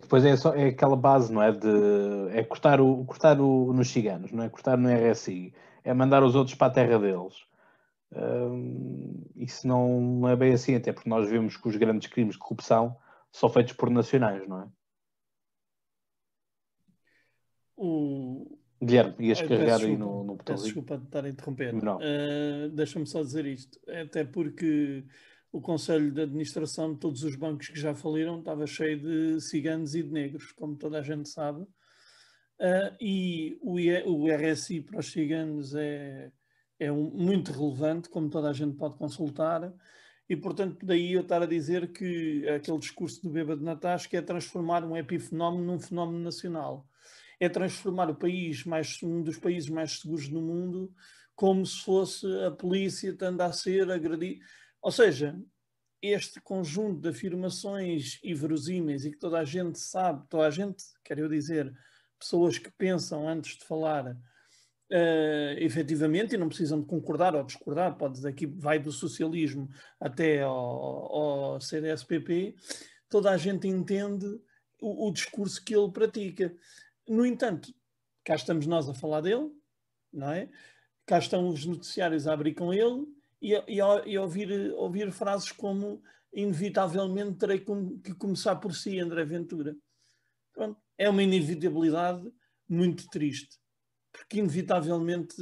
Depois 0.00 0.24
é, 0.24 0.36
só, 0.36 0.54
é 0.56 0.70
aquela 0.70 0.96
base, 0.96 1.32
não 1.32 1.40
é? 1.40 1.52
De, 1.52 1.68
é 2.32 2.42
cortar, 2.42 2.80
o, 2.80 3.04
cortar 3.04 3.40
o, 3.40 3.72
nos 3.72 3.90
ciganos, 3.90 4.32
não 4.32 4.42
é? 4.42 4.48
Cortar 4.48 4.76
no 4.76 4.88
RSI. 4.88 5.54
É 5.84 5.94
mandar 5.94 6.24
os 6.24 6.34
outros 6.34 6.56
para 6.56 6.66
a 6.66 6.74
terra 6.74 6.98
deles 6.98 7.46
isso 9.36 9.66
não 9.66 10.28
é 10.28 10.36
bem 10.36 10.52
assim, 10.52 10.74
até 10.74 10.92
porque 10.92 11.10
nós 11.10 11.28
vemos 11.28 11.56
que 11.56 11.68
os 11.68 11.76
grandes 11.76 12.08
crimes 12.08 12.34
de 12.34 12.38
corrupção 12.38 12.96
são 13.32 13.48
feitos 13.48 13.74
por 13.74 13.90
nacionais, 13.90 14.46
não 14.48 14.62
é? 14.62 14.68
O... 17.76 18.58
Guilherme, 18.82 19.26
ias 19.26 19.40
carregar 19.40 19.80
aí 19.80 19.96
no, 19.96 20.24
no 20.24 20.36
botão. 20.36 20.54
Desculpa 20.54 20.98
de 20.98 21.04
estar 21.04 21.24
a 21.24 21.28
interromper. 21.28 21.74
Uh, 21.74 22.68
Deixa-me 22.70 23.06
só 23.06 23.22
dizer 23.22 23.46
isto, 23.46 23.78
até 23.88 24.24
porque 24.24 25.04
o 25.52 25.60
Conselho 25.60 26.10
de 26.10 26.22
Administração 26.22 26.92
de 26.92 27.00
todos 27.00 27.22
os 27.22 27.36
bancos 27.36 27.68
que 27.68 27.78
já 27.78 27.94
faliram 27.94 28.38
estava 28.38 28.66
cheio 28.66 29.00
de 29.00 29.40
ciganos 29.40 29.94
e 29.94 30.02
de 30.02 30.10
negros, 30.10 30.52
como 30.52 30.76
toda 30.76 30.98
a 30.98 31.02
gente 31.02 31.28
sabe. 31.28 31.62
Uh, 31.62 32.96
e 33.00 33.58
o, 33.60 33.74
o 34.10 34.34
RSI 34.34 34.80
para 34.82 35.00
os 35.00 35.10
ciganos 35.10 35.74
é 35.74 36.30
é 36.78 36.90
um, 36.90 37.10
muito 37.10 37.52
relevante, 37.52 38.08
como 38.08 38.28
toda 38.28 38.50
a 38.50 38.52
gente 38.52 38.76
pode 38.76 38.96
consultar, 38.96 39.72
e 40.28 40.36
portanto 40.36 40.84
daí 40.84 41.12
eu 41.12 41.20
estar 41.20 41.42
a 41.42 41.46
dizer 41.46 41.92
que 41.92 42.48
aquele 42.48 42.78
discurso 42.78 43.22
do 43.22 43.30
Beba 43.30 43.56
de 43.56 43.62
Natasca 43.62 44.16
é 44.16 44.22
transformar 44.22 44.84
um 44.84 44.96
epifenómeno 44.96 45.64
num 45.64 45.78
fenómeno 45.78 46.18
nacional. 46.18 46.88
É 47.38 47.48
transformar 47.48 48.10
o 48.10 48.14
país, 48.14 48.64
mais, 48.64 49.00
um 49.02 49.22
dos 49.22 49.36
países 49.36 49.68
mais 49.68 50.00
seguros 50.00 50.28
do 50.28 50.40
mundo, 50.40 50.92
como 51.34 51.64
se 51.64 51.82
fosse 51.82 52.26
a 52.44 52.50
polícia 52.50 53.14
tendo 53.14 53.40
a 53.42 53.52
ser 53.52 53.90
agredido. 53.90 54.40
Ou 54.80 54.90
seja, 54.90 55.38
este 56.02 56.40
conjunto 56.40 57.00
de 57.00 57.08
afirmações 57.10 58.18
inverosímeis 58.24 59.04
e 59.04 59.10
que 59.10 59.18
toda 59.18 59.38
a 59.38 59.44
gente 59.44 59.78
sabe, 59.78 60.26
toda 60.28 60.46
a 60.46 60.50
gente, 60.50 60.82
quero 61.04 61.20
eu 61.20 61.28
dizer, 61.28 61.72
pessoas 62.18 62.58
que 62.58 62.70
pensam 62.70 63.28
antes 63.28 63.58
de 63.58 63.64
falar, 63.64 64.16
Uh, 64.88 65.58
efetivamente, 65.58 66.34
e 66.34 66.38
não 66.38 66.48
precisam 66.48 66.80
de 66.80 66.86
concordar 66.86 67.34
ou 67.34 67.42
discordar, 67.42 67.96
pode 67.96 68.32
que 68.34 68.46
vai 68.46 68.78
do 68.78 68.92
socialismo 68.92 69.68
até 69.98 70.42
ao, 70.42 70.54
ao 70.54 71.60
CDSPP, 71.60 72.54
toda 73.08 73.32
a 73.32 73.36
gente 73.36 73.66
entende 73.66 74.26
o, 74.80 75.08
o, 75.08 75.12
discurso 75.12 75.64
que 75.64 75.74
ele 75.74 75.90
pratica. 75.90 76.54
No 77.08 77.26
entanto, 77.26 77.74
cá 78.24 78.36
estamos 78.36 78.64
nós 78.68 78.88
a 78.88 78.94
falar 78.94 79.22
dele, 79.22 79.50
não 80.12 80.30
é? 80.30 80.48
Cá 81.04 81.18
estão 81.18 81.48
os 81.48 81.66
noticiários 81.66 82.28
a 82.28 82.32
abrir 82.32 82.54
com 82.54 82.72
ele 82.72 83.06
e, 83.42 83.54
e, 83.54 83.80
e 84.06 84.18
ouvir, 84.18 84.72
ouvir 84.74 85.10
frases 85.10 85.50
como 85.50 86.00
inevitavelmente 86.32 87.38
terei 87.38 87.58
que 87.58 88.14
começar 88.14 88.54
por 88.56 88.72
si, 88.72 89.00
André 89.00 89.24
Ventura. 89.24 89.76
Pronto, 90.54 90.80
é 90.96 91.10
uma 91.10 91.24
inevitabilidade 91.24 92.22
muito 92.68 93.08
triste 93.08 93.58
porque 94.16 94.38
inevitavelmente 94.38 95.36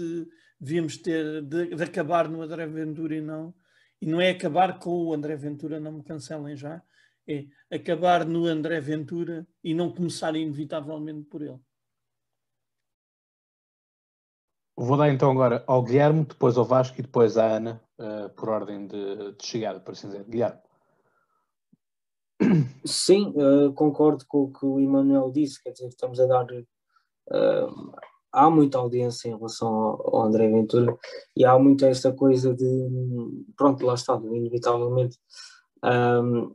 devíamos 0.59 0.97
ter 0.97 1.43
de, 1.43 1.75
de, 1.75 1.83
acabar 1.83 2.29
no 2.29 2.43
André 2.43 2.67
Ventura 2.67 3.15
e 3.15 3.21
não. 3.21 3.55
E 4.01 4.07
não 4.07 4.21
é 4.21 4.31
acabar 4.31 4.79
com 4.79 4.91
o 4.91 5.15
André 5.15 5.37
Ventura, 5.37 5.81
não 5.81 5.93
me 5.93 6.03
cancelem 6.03 6.57
já. 6.57 6.83
É 7.27 7.47
acabar 7.71 8.27
no 8.27 8.45
André 8.47 8.81
Ventura 8.81 9.47
e 9.63 9.73
não 9.73 9.95
começar 9.95 10.35
inevitavelmente 10.37 11.25
por 11.25 11.41
ele. 11.41 11.61
Vou 14.77 14.97
dar 14.97 15.09
então 15.09 15.31
agora 15.31 15.63
ao 15.67 15.83
Guilherme, 15.83 16.25
depois 16.25 16.59
ao 16.59 16.65
Vasco 16.65 16.99
e 16.99 17.03
depois 17.03 17.39
à 17.39 17.57
Ana, 17.57 17.81
uh, 17.99 18.29
por 18.31 18.49
ordem 18.49 18.87
de, 18.87 19.33
de, 19.33 19.47
chegada, 19.47 19.79
por 19.79 19.93
assim 19.93 20.09
dizer. 20.09 20.25
Guilherme. 20.25 20.59
Sim, 22.85 23.33
uh, 23.37 23.73
concordo 23.73 24.25
com 24.27 24.43
o 24.43 24.53
que 24.53 24.67
o 24.67 24.81
Emanuel 24.81 25.31
disse, 25.31 25.63
quer 25.63 25.71
dizer, 25.71 25.87
estamos 25.87 26.19
a 26.19 26.27
dar. 26.27 26.47
Uh, 26.53 27.95
há 28.35 28.51
muita 28.51 28.79
audiência 28.79 29.29
em 29.29 29.37
relação 29.37 29.69
ao, 29.69 30.17
ao, 30.17 30.23
André 30.27 30.49
Ventura 30.49 30.99
e 31.37 31.45
há 31.45 31.57
muito 31.59 31.85
esta 31.87 32.13
coisa 32.13 32.53
de. 32.53 32.89
Pronto, 33.57 33.87
lá 33.87 33.95
está, 33.95 34.17
inevitavelmente. 34.17 35.19
Um, 35.83 36.53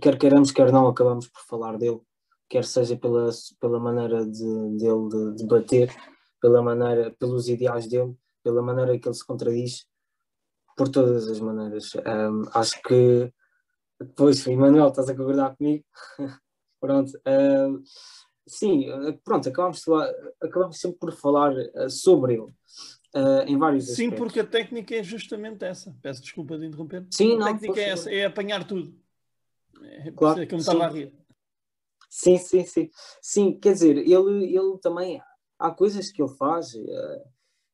quer 0.00 0.18
queiramos, 0.18 0.50
quer 0.50 0.72
não, 0.72 0.88
acabamos 0.88 1.28
por 1.28 1.42
falar 1.42 1.76
dele, 1.76 2.00
quer 2.48 2.64
seja 2.64 2.96
pela, 2.96 3.30
pela 3.60 3.78
maneira 3.78 4.24
de, 4.24 4.76
dele 4.78 5.08
de 5.08 5.42
debater, 5.42 5.94
pela 6.40 6.62
maneira, 6.62 7.14
pelos 7.18 7.48
ideais 7.48 7.86
dele, 7.86 8.16
pela 8.42 8.62
maneira 8.62 8.98
que 8.98 9.06
ele 9.06 9.14
se 9.14 9.26
contradiz, 9.26 9.86
por 10.76 10.88
todas 10.88 11.28
as 11.28 11.38
maneiras. 11.38 11.92
Um, 11.94 12.42
acho 12.54 12.80
que 12.82 13.32
depois, 14.00 14.46
Emanuel, 14.46 14.88
estás 14.88 15.08
a 15.08 15.14
concordar 15.14 15.56
comigo? 15.56 15.84
pronto. 16.80 17.12
Um, 17.26 17.82
sim, 18.46 18.86
pronto, 19.24 19.48
acabamos, 19.48 19.82
acabamos 20.42 20.78
sempre 20.78 20.98
por 20.98 21.12
falar 21.12 21.52
uh, 21.52 21.90
sobre 21.90 22.34
ele. 22.34 22.52
Uh, 23.14 23.46
em 23.46 23.56
vários 23.56 23.84
Sim, 23.84 23.92
aspectos. 24.06 24.18
porque 24.18 24.40
a 24.40 24.46
técnica 24.46 24.96
é 24.96 25.02
justamente 25.02 25.64
essa. 25.64 25.96
Peço 26.02 26.20
desculpa 26.20 26.58
de 26.58 26.66
interromper. 26.66 27.06
Sim, 27.12 27.34
a 27.34 27.38
não, 27.38 27.46
técnica 27.46 27.80
é 27.80 27.90
essa, 27.90 28.12
é 28.12 28.24
apanhar 28.24 28.66
tudo. 28.66 28.92
É 29.82 30.10
claro, 30.10 30.42
é 30.42 30.46
que 30.46 30.52
eu 30.52 30.56
me 30.56 30.62
estava 30.62 30.84
a 30.84 30.88
rir. 30.88 31.12
Sim, 32.10 32.36
sim, 32.38 32.64
sim. 32.64 32.90
Sim, 33.22 33.58
quer 33.60 33.74
dizer, 33.74 33.98
ele, 33.98 34.56
ele 34.56 34.78
também 34.82 35.22
há 35.58 35.70
coisas 35.70 36.10
que 36.10 36.20
ele 36.20 36.34
faz, 36.36 36.74
uh, 36.74 37.24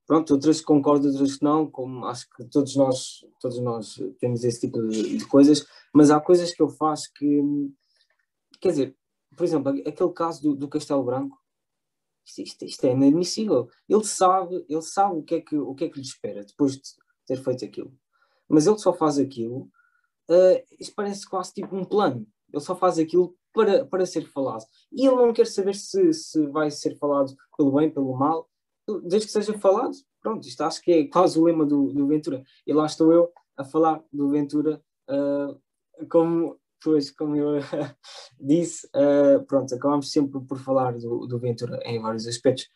pronto, 0.07 0.35
outras 0.35 0.61
concordo, 0.61 1.09
outras 1.09 1.37
que 1.37 1.45
não, 1.45 1.71
como 1.71 2.05
acho 2.05 2.29
que 2.37 2.45
todos 2.45 2.77
nós, 2.77 3.25
todos 3.41 3.61
nós 3.61 3.99
temos 4.19 4.45
esse 4.45 4.61
tipo 4.61 4.87
de, 4.89 5.17
de 5.17 5.27
coisas, 5.27 5.67
mas 5.95 6.11
há 6.11 6.21
coisas 6.21 6.53
que 6.53 6.63
ele 6.63 6.73
faz 6.73 7.07
que, 7.07 7.43
quer 8.61 8.71
dizer, 8.71 8.97
por 9.37 9.45
exemplo, 9.45 9.71
aquele 9.87 10.13
caso 10.13 10.43
do, 10.43 10.57
do 10.57 10.69
Castelo 10.69 11.05
Branco, 11.05 11.39
isto, 12.27 12.43
isto, 12.43 12.65
isto, 12.65 12.85
é 12.85 12.93
inadmissível. 12.93 13.69
Ele 13.89 14.05
sabe, 14.05 14.65
ele 14.69 14.83
sabe 14.83 15.17
o 15.17 15.23
que, 15.23 15.37
é 15.37 15.41
que, 15.41 15.57
o 15.57 15.75
que 15.75 15.85
é 15.85 15.89
que 15.89 15.99
lhe 15.99 16.05
espera 16.05 16.45
depois 16.45 16.77
de 16.77 16.83
ter 17.27 17.43
feito 17.43 17.65
aquilo. 17.65 17.93
Mas 18.49 18.67
ele 18.67 18.79
só 18.79 18.93
faz 18.93 19.19
aquilo, 19.19 19.71
uh, 20.29 20.65
isto 20.79 20.95
parece 20.95 21.29
quase 21.29 21.53
tipo 21.55 21.75
um 21.75 21.85
plano. 21.85 22.27
Ele 22.53 22.63
só 22.63 22.75
faz 22.77 22.99
aquilo 22.99 23.37
para, 23.53 23.85
para 23.87 24.07
ser 24.07 24.27
falado. 24.27 24.65
E 24.93 25.07
ele 25.07 25.17
não 25.17 25.33
quer 25.33 25.47
saber 25.47 25.75
se, 25.75 26.13
se 26.13 26.47
vai 26.47 26.71
ser 26.71 26.97
falado 26.97 27.35
pelo 27.57 27.73
bem, 27.73 27.91
pelo 27.91 28.17
mal, 28.17 28.49
desde 29.05 29.27
que 29.27 29.33
seja 29.33 29.59
falado. 29.59 29.97
Pronto, 30.21 30.47
isto 30.47 30.61
acho 30.63 30.83
que 30.83 30.93
é 30.93 31.07
quase 31.07 31.39
o 31.39 31.45
lema 31.45 31.65
do, 31.65 31.93
do 31.93 32.07
Ventura. 32.07 32.43
E 32.67 32.73
lá 32.73 32.87
estou 32.87 33.13
eu 33.13 33.33
a 33.57 33.65
falar 33.65 34.03
do 34.13 34.29
Ventura 34.29 34.83
uh, 35.09 36.07
como, 36.09 36.60
pois, 36.83 37.11
como 37.11 37.37
eu 37.37 37.61
disse, 38.41 38.87
uh, 38.89 39.45
pronto, 39.47 39.75
acabamos 39.75 40.11
sempre 40.11 40.41
por 40.41 40.59
falar 40.59 40.93
do, 40.99 41.27
do 41.27 41.39
Ventura 41.39 41.81
em 41.85 42.01
vários 42.01 42.27
aspectos. 42.27 42.69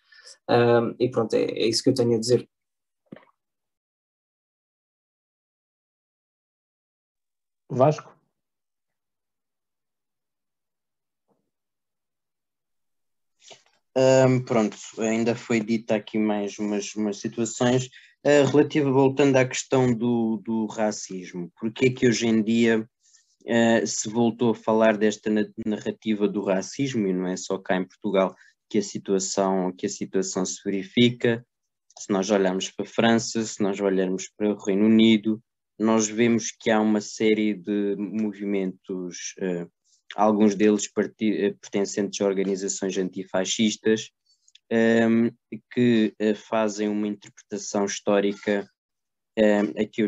Uh, 0.51 0.95
e 0.99 1.11
pronto, 1.11 1.35
é, 1.35 1.45
é 1.45 1.67
isso 1.69 1.83
que 1.83 1.91
eu 1.91 1.95
tenho 1.95 2.17
a 2.17 2.21
dizer. 2.21 2.49
Vasco? 7.71 8.15
Um, 13.97 14.45
pronto, 14.45 14.77
ainda 14.99 15.37
foi 15.37 15.61
dita 15.61 15.95
aqui 15.95 16.19
mais 16.19 16.59
umas, 16.59 16.95
umas 16.97 17.21
situações 17.21 17.87
uh, 18.27 18.45
relativa, 18.51 18.91
voltando 18.91 19.37
à 19.37 19.47
questão 19.47 19.95
do, 19.95 20.39
do 20.45 20.67
racismo. 20.67 21.53
Porque 21.59 21.87
é 21.87 21.91
que 21.91 22.09
hoje 22.09 22.27
em 22.27 22.43
dia 22.43 22.89
uh, 23.47 23.87
se 23.87 24.09
voltou 24.09 24.51
a 24.51 24.55
falar 24.55 24.97
desta 24.97 25.31
narrativa 25.67 26.29
do 26.29 26.45
racismo, 26.45 27.07
e 27.07 27.13
não 27.13 27.27
é 27.27 27.37
só 27.37 27.59
cá 27.59 27.77
em 27.77 27.87
Portugal 27.87 28.35
que 28.69 28.79
a 28.79 28.83
situação, 28.83 29.73
que 29.73 29.87
a 29.87 29.91
situação 29.91 30.45
se 30.45 30.61
verifica, 30.65 31.45
se 31.99 32.13
nós 32.13 32.31
olharmos 32.31 32.71
para 32.71 32.85
a 32.85 32.89
França, 32.89 33.43
se 33.45 33.63
nós 33.63 33.81
olharmos 33.81 34.29
para 34.37 34.51
o 34.51 34.59
Reino 34.59 34.87
Unido, 34.87 35.41
nós 35.79 36.09
vemos 36.09 36.51
que 36.51 36.71
há 36.71 36.81
uma 36.81 37.01
série 37.01 37.55
de 37.55 37.95
movimentos 37.97 39.35
uh, 39.39 39.71
alguns 40.15 40.55
deles 40.55 40.89
eh, 41.21 41.55
pertencentes 41.61 42.21
a 42.21 42.25
organizações 42.25 42.97
antifascistas, 42.97 44.11
um, 44.73 45.31
que 45.73 46.15
uh, 46.21 46.35
fazem 46.35 46.89
uma 46.89 47.07
interpretação 47.07 47.85
histórica 47.85 48.69
um, 49.39 49.43
ehm, 49.43 49.73
a, 49.79 49.85
que 49.85 50.03
eu, 50.03 50.07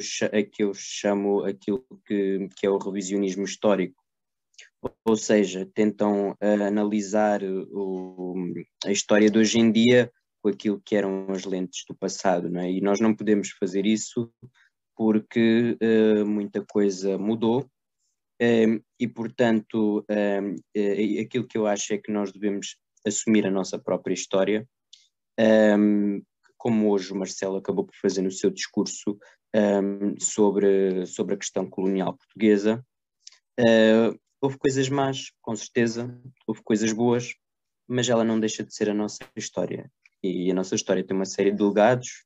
que 0.52 0.62
eu 0.62 0.72
chamo 0.74 1.44
aquilo 1.44 1.84
que, 2.06 2.48
que 2.56 2.66
é 2.66 2.70
o 2.70 2.78
revisionismo 2.78 3.44
histórico. 3.44 4.02
Ou 5.04 5.16
seja, 5.16 5.68
tentam 5.74 6.30
uh, 6.32 6.62
analisar 6.66 7.42
o, 7.42 8.34
a 8.84 8.92
história 8.92 9.30
de 9.30 9.38
hoje 9.38 9.58
em 9.58 9.72
dia 9.72 10.12
com 10.42 10.50
aquilo 10.50 10.80
que 10.84 10.94
eram 10.94 11.26
as 11.30 11.44
lentes 11.44 11.84
do 11.88 11.94
passado, 11.94 12.48
não 12.48 12.60
é? 12.60 12.70
E 12.70 12.80
nós 12.80 13.00
não 13.00 13.14
podemos 13.14 13.50
fazer 13.50 13.84
isso 13.84 14.30
porque 14.96 15.76
uh, 15.82 16.24
muita 16.24 16.64
coisa 16.64 17.18
mudou 17.18 17.68
um, 18.40 18.80
e, 19.00 19.08
portanto, 19.08 20.04
um, 20.10 20.54
aquilo 21.20 21.46
que 21.46 21.56
eu 21.56 21.66
acho 21.66 21.94
é 21.94 21.98
que 21.98 22.12
nós 22.12 22.32
devemos 22.32 22.76
assumir 23.06 23.46
a 23.46 23.50
nossa 23.50 23.78
própria 23.78 24.14
história, 24.14 24.68
um, 25.78 26.22
como 26.66 26.90
hoje 26.90 27.12
o 27.12 27.16
Marcelo 27.16 27.58
acabou 27.58 27.84
por 27.84 27.94
fazer 27.94 28.22
no 28.22 28.30
seu 28.32 28.50
discurso 28.50 29.16
sobre, 30.18 31.06
sobre 31.06 31.36
a 31.36 31.38
questão 31.38 31.70
colonial 31.70 32.16
portuguesa. 32.16 32.84
Uh, 33.56 34.18
houve 34.40 34.58
coisas 34.58 34.88
más, 34.88 35.30
com 35.40 35.54
certeza, 35.54 36.20
houve 36.44 36.60
coisas 36.64 36.92
boas, 36.92 37.36
mas 37.86 38.08
ela 38.08 38.24
não 38.24 38.40
deixa 38.40 38.64
de 38.64 38.74
ser 38.74 38.90
a 38.90 38.94
nossa 38.94 39.20
história. 39.36 39.88
E 40.20 40.50
a 40.50 40.54
nossa 40.54 40.74
história 40.74 41.06
tem 41.06 41.14
uma 41.14 41.24
série 41.24 41.52
de 41.52 41.62
legados. 41.62 42.24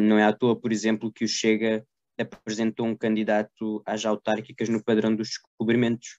não 0.00 0.18
é 0.18 0.24
à 0.24 0.32
toa, 0.32 0.60
por 0.60 0.72
exemplo, 0.72 1.12
que 1.12 1.24
o 1.24 1.28
Chega 1.28 1.86
apresentou 2.18 2.86
um 2.86 2.96
candidato 2.96 3.80
às 3.86 4.04
autárquicas 4.04 4.68
no 4.68 4.82
padrão 4.82 5.14
dos 5.14 5.28
descobrimentos, 5.28 6.18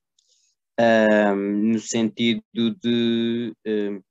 um, 0.79 1.73
no 1.73 1.79
sentido 1.79 2.41
de 2.53 3.53
um, 3.67 4.01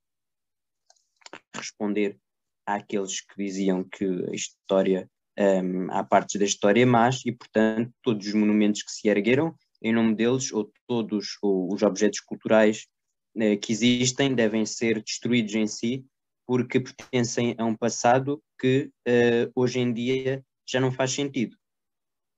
responder 1.56 2.18
àqueles 2.66 3.20
que 3.20 3.36
diziam 3.36 3.84
que 3.84 4.04
a 4.04 4.34
história, 4.34 5.08
um, 5.38 5.90
há 5.90 6.02
partes 6.04 6.38
da 6.38 6.44
história 6.44 6.86
más 6.86 7.22
e, 7.24 7.32
portanto, 7.32 7.92
todos 8.02 8.26
os 8.26 8.34
monumentos 8.34 8.82
que 8.82 8.92
se 8.92 9.08
ergueram 9.08 9.54
em 9.82 9.92
nome 9.92 10.14
deles, 10.14 10.50
ou 10.50 10.72
todos 10.86 11.36
os 11.42 11.82
objetos 11.82 12.20
culturais 12.20 12.86
uh, 13.36 13.58
que 13.60 13.70
existem, 13.70 14.34
devem 14.34 14.64
ser 14.64 15.02
destruídos 15.02 15.54
em 15.54 15.66
si, 15.66 16.04
porque 16.46 16.80
pertencem 16.80 17.54
a 17.58 17.64
um 17.64 17.76
passado 17.76 18.42
que 18.58 18.90
uh, 19.06 19.52
hoje 19.54 19.80
em 19.80 19.92
dia 19.92 20.42
já 20.66 20.80
não 20.80 20.90
faz 20.90 21.12
sentido. 21.12 21.56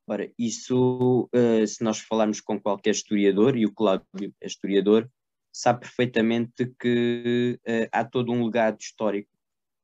Ora, 0.08 0.30
isso, 0.38 1.28
uh, 1.34 1.66
se 1.66 1.82
nós 1.82 2.00
falarmos 2.00 2.40
com 2.40 2.60
qualquer 2.60 2.90
historiador, 2.90 3.56
e 3.56 3.64
o 3.64 3.72
Cláudio 3.72 4.34
é 4.40 4.46
historiador, 4.46 5.08
sabe 5.52 5.80
perfeitamente 5.80 6.72
que 6.80 7.58
uh, 7.62 7.88
há 7.92 8.04
todo 8.04 8.32
um 8.32 8.44
legado 8.44 8.80
histórico 8.80 9.30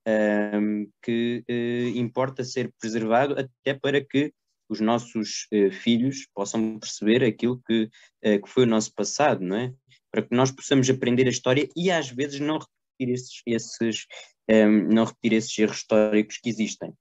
um, 0.07 0.11
ehm, 0.11 0.87
que 1.03 1.45
uh, 1.49 1.99
importa 1.99 2.45
ser 2.45 2.73
preservado 2.81 3.35
até 3.38 3.75
para 3.75 4.05
que 4.05 4.33
os 4.69 4.81
nossos 4.81 5.47
filhos 5.83 6.27
possam 6.35 6.79
perceber 6.79 7.23
aquilo 7.23 7.61
que, 7.67 7.91
que 8.23 8.49
foi 8.49 8.62
o 8.62 8.67
nosso 8.67 8.95
passado, 8.95 9.45
não 9.45 9.55
é? 9.55 9.75
Para 10.11 10.23
que 10.23 10.35
nós 10.35 10.51
possamos 10.51 10.88
aprender 10.88 11.27
a 11.27 11.31
história 11.31 11.69
e 11.77 11.91
às 11.91 12.09
vezes 12.09 12.41
não 12.41 12.59
repetir 12.59 13.12
esses, 13.12 13.43
esses 13.47 14.07
um, 14.49 14.55
ehm, 14.55 14.88
não 14.88 15.05
repetir 15.05 15.35
esses 15.35 15.59
erros 15.59 15.77
históricos 15.77 16.38
que 16.38 16.49
existem. 16.49 16.95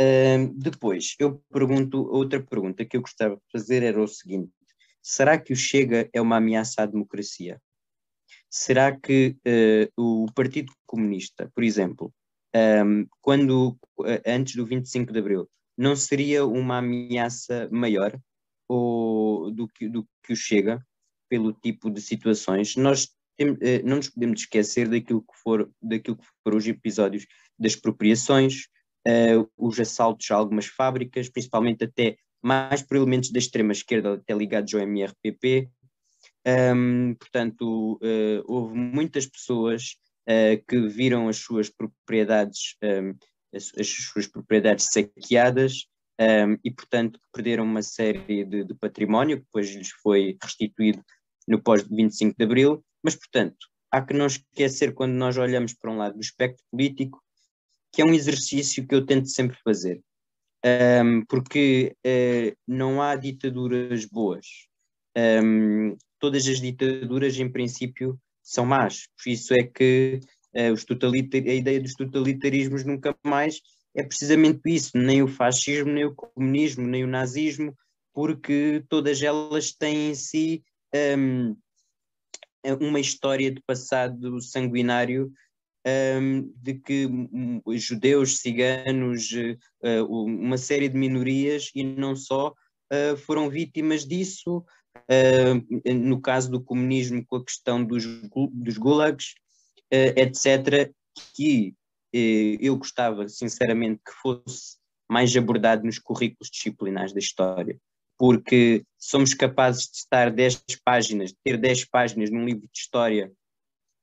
Uh, 0.00 0.54
depois, 0.54 1.16
eu 1.18 1.42
pergunto, 1.52 2.06
outra 2.08 2.40
pergunta 2.40 2.84
que 2.84 2.96
eu 2.96 3.00
gostava 3.00 3.34
de 3.34 3.42
fazer 3.50 3.82
era 3.82 4.00
o 4.00 4.06
seguinte: 4.06 4.52
será 5.02 5.36
que 5.36 5.52
o 5.52 5.56
Chega 5.56 6.08
é 6.12 6.20
uma 6.20 6.36
ameaça 6.36 6.82
à 6.82 6.86
democracia? 6.86 7.60
Será 8.48 8.96
que 8.96 9.36
uh, 9.44 10.24
o 10.24 10.26
Partido 10.32 10.72
Comunista, 10.86 11.50
por 11.52 11.64
exemplo, 11.64 12.14
um, 12.54 13.06
quando 13.20 13.78
uh, 13.98 14.04
antes 14.26 14.54
do 14.54 14.66
25 14.66 15.12
de 15.12 15.18
Abril, 15.18 15.48
não 15.76 15.94
seria 15.94 16.44
uma 16.44 16.78
ameaça 16.78 17.68
maior 17.70 18.18
ou, 18.68 19.50
do, 19.50 19.68
que, 19.68 19.88
do 19.88 20.06
que 20.24 20.32
o 20.32 20.36
Chega, 20.36 20.84
pelo 21.28 21.52
tipo 21.52 21.90
de 21.90 22.00
situações? 22.00 22.74
Nós 22.76 23.08
tem, 23.36 23.56
eh, 23.60 23.82
não 23.82 23.96
nos 23.96 24.10
podemos 24.10 24.40
esquecer 24.40 24.88
daquilo 24.88 25.22
que, 25.22 25.38
for, 25.40 25.70
daquilo 25.80 26.16
que 26.16 26.26
foram 26.42 26.58
os 26.58 26.66
episódios 26.66 27.26
das 27.58 27.72
expropriações, 27.72 28.64
uh, 29.06 29.48
os 29.56 29.78
assaltos 29.78 30.28
a 30.30 30.34
algumas 30.34 30.66
fábricas, 30.66 31.28
principalmente 31.28 31.84
até 31.84 32.16
mais 32.42 32.82
por 32.82 32.96
elementos 32.96 33.30
da 33.30 33.38
extrema-esquerda, 33.38 34.14
até 34.14 34.34
ligados 34.34 34.74
ao 34.74 34.80
MRPP. 34.80 35.70
Um, 36.46 37.14
portanto, 37.14 37.94
uh, 38.02 38.42
houve 38.46 38.74
muitas 38.74 39.26
pessoas 39.26 39.96
uh, 40.28 40.64
que 40.66 40.86
viram 40.88 41.28
as 41.28 41.38
suas 41.38 41.70
propriedades, 41.70 42.76
um, 42.82 43.14
as, 43.54 43.72
as, 43.78 43.88
suas 43.88 44.26
propriedades 44.26 44.88
saqueadas 44.92 45.86
um, 46.20 46.58
e, 46.64 46.70
portanto, 46.70 47.18
perderam 47.32 47.64
uma 47.64 47.82
série 47.82 48.44
de, 48.44 48.64
de 48.64 48.74
património 48.74 49.38
que 49.38 49.44
depois 49.44 49.74
lhes 49.74 49.90
foi 50.02 50.36
restituído 50.42 51.02
no 51.46 51.62
pós-25 51.62 52.34
de 52.36 52.44
Abril, 52.44 52.84
mas, 53.02 53.14
portanto, 53.14 53.56
há 53.90 54.02
que 54.02 54.12
não 54.12 54.26
esquecer 54.26 54.92
quando 54.92 55.12
nós 55.12 55.38
olhamos 55.38 55.72
para 55.72 55.90
um 55.90 55.96
lado 55.96 56.14
do 56.14 56.20
espectro 56.20 56.62
político, 56.70 57.22
que 57.92 58.02
é 58.02 58.04
um 58.04 58.12
exercício 58.12 58.86
que 58.86 58.94
eu 58.94 59.06
tento 59.06 59.28
sempre 59.28 59.56
fazer, 59.64 60.02
um, 61.04 61.24
porque 61.26 61.96
uh, 62.06 62.56
não 62.66 63.00
há 63.00 63.16
ditaduras 63.16 64.04
boas. 64.04 64.46
Um, 65.16 65.96
todas 66.18 66.46
as 66.46 66.60
ditaduras, 66.60 67.38
em 67.38 67.50
princípio, 67.50 68.20
são 68.48 68.64
más. 68.64 69.06
Por 69.16 69.30
isso 69.30 69.54
é 69.54 69.62
que 69.62 70.20
uh, 70.54 70.72
os 70.72 70.84
totalitar 70.84 71.42
a 71.42 71.54
ideia 71.54 71.80
dos 71.80 71.94
totalitarismos 71.94 72.84
nunca 72.84 73.16
mais 73.24 73.60
é 73.94 74.02
precisamente 74.02 74.60
isso, 74.66 74.96
nem 74.96 75.22
o 75.22 75.28
fascismo, 75.28 75.90
nem 75.92 76.04
o 76.04 76.14
comunismo, 76.14 76.86
nem 76.86 77.04
o 77.04 77.08
nazismo, 77.08 77.76
porque 78.14 78.84
todas 78.88 79.22
elas 79.22 79.72
têm 79.72 80.10
em 80.10 80.14
si 80.14 80.62
um, 81.18 81.56
uma 82.80 83.00
história 83.00 83.50
de 83.50 83.60
passado 83.66 84.40
sanguinário 84.40 85.32
um, 86.20 86.52
de 86.56 86.74
que 86.74 87.08
judeus, 87.76 88.38
ciganos, 88.38 89.30
uh, 89.82 90.04
uma 90.04 90.58
série 90.58 90.88
de 90.88 90.96
minorias 90.96 91.70
e 91.74 91.82
não 91.82 92.14
só 92.14 92.50
uh, 92.92 93.16
foram 93.16 93.48
vítimas 93.48 94.06
disso. 94.06 94.64
Uh, 95.06 95.94
no 95.94 96.20
caso 96.20 96.50
do 96.50 96.62
comunismo, 96.62 97.24
com 97.26 97.36
a 97.36 97.44
questão 97.44 97.84
dos, 97.84 98.04
dos 98.52 98.78
gulags, 98.78 99.34
etc., 99.90 100.92
que 101.34 101.74
eu 102.12 102.76
gostava, 102.76 103.28
sinceramente, 103.28 104.00
que 104.04 104.12
fosse 104.22 104.78
mais 105.08 105.34
abordado 105.36 105.84
nos 105.84 105.98
currículos 105.98 106.50
disciplinares 106.50 107.12
da 107.12 107.18
história, 107.18 107.78
porque 108.18 108.84
somos 108.98 109.32
capazes 109.32 109.84
de 109.84 109.98
estar 109.98 110.30
10 110.30 110.64
páginas, 110.84 111.32
ter 111.44 111.56
10 111.56 111.86
páginas 111.86 112.30
num 112.30 112.44
livro 112.44 112.68
de 112.72 112.78
história 112.78 113.32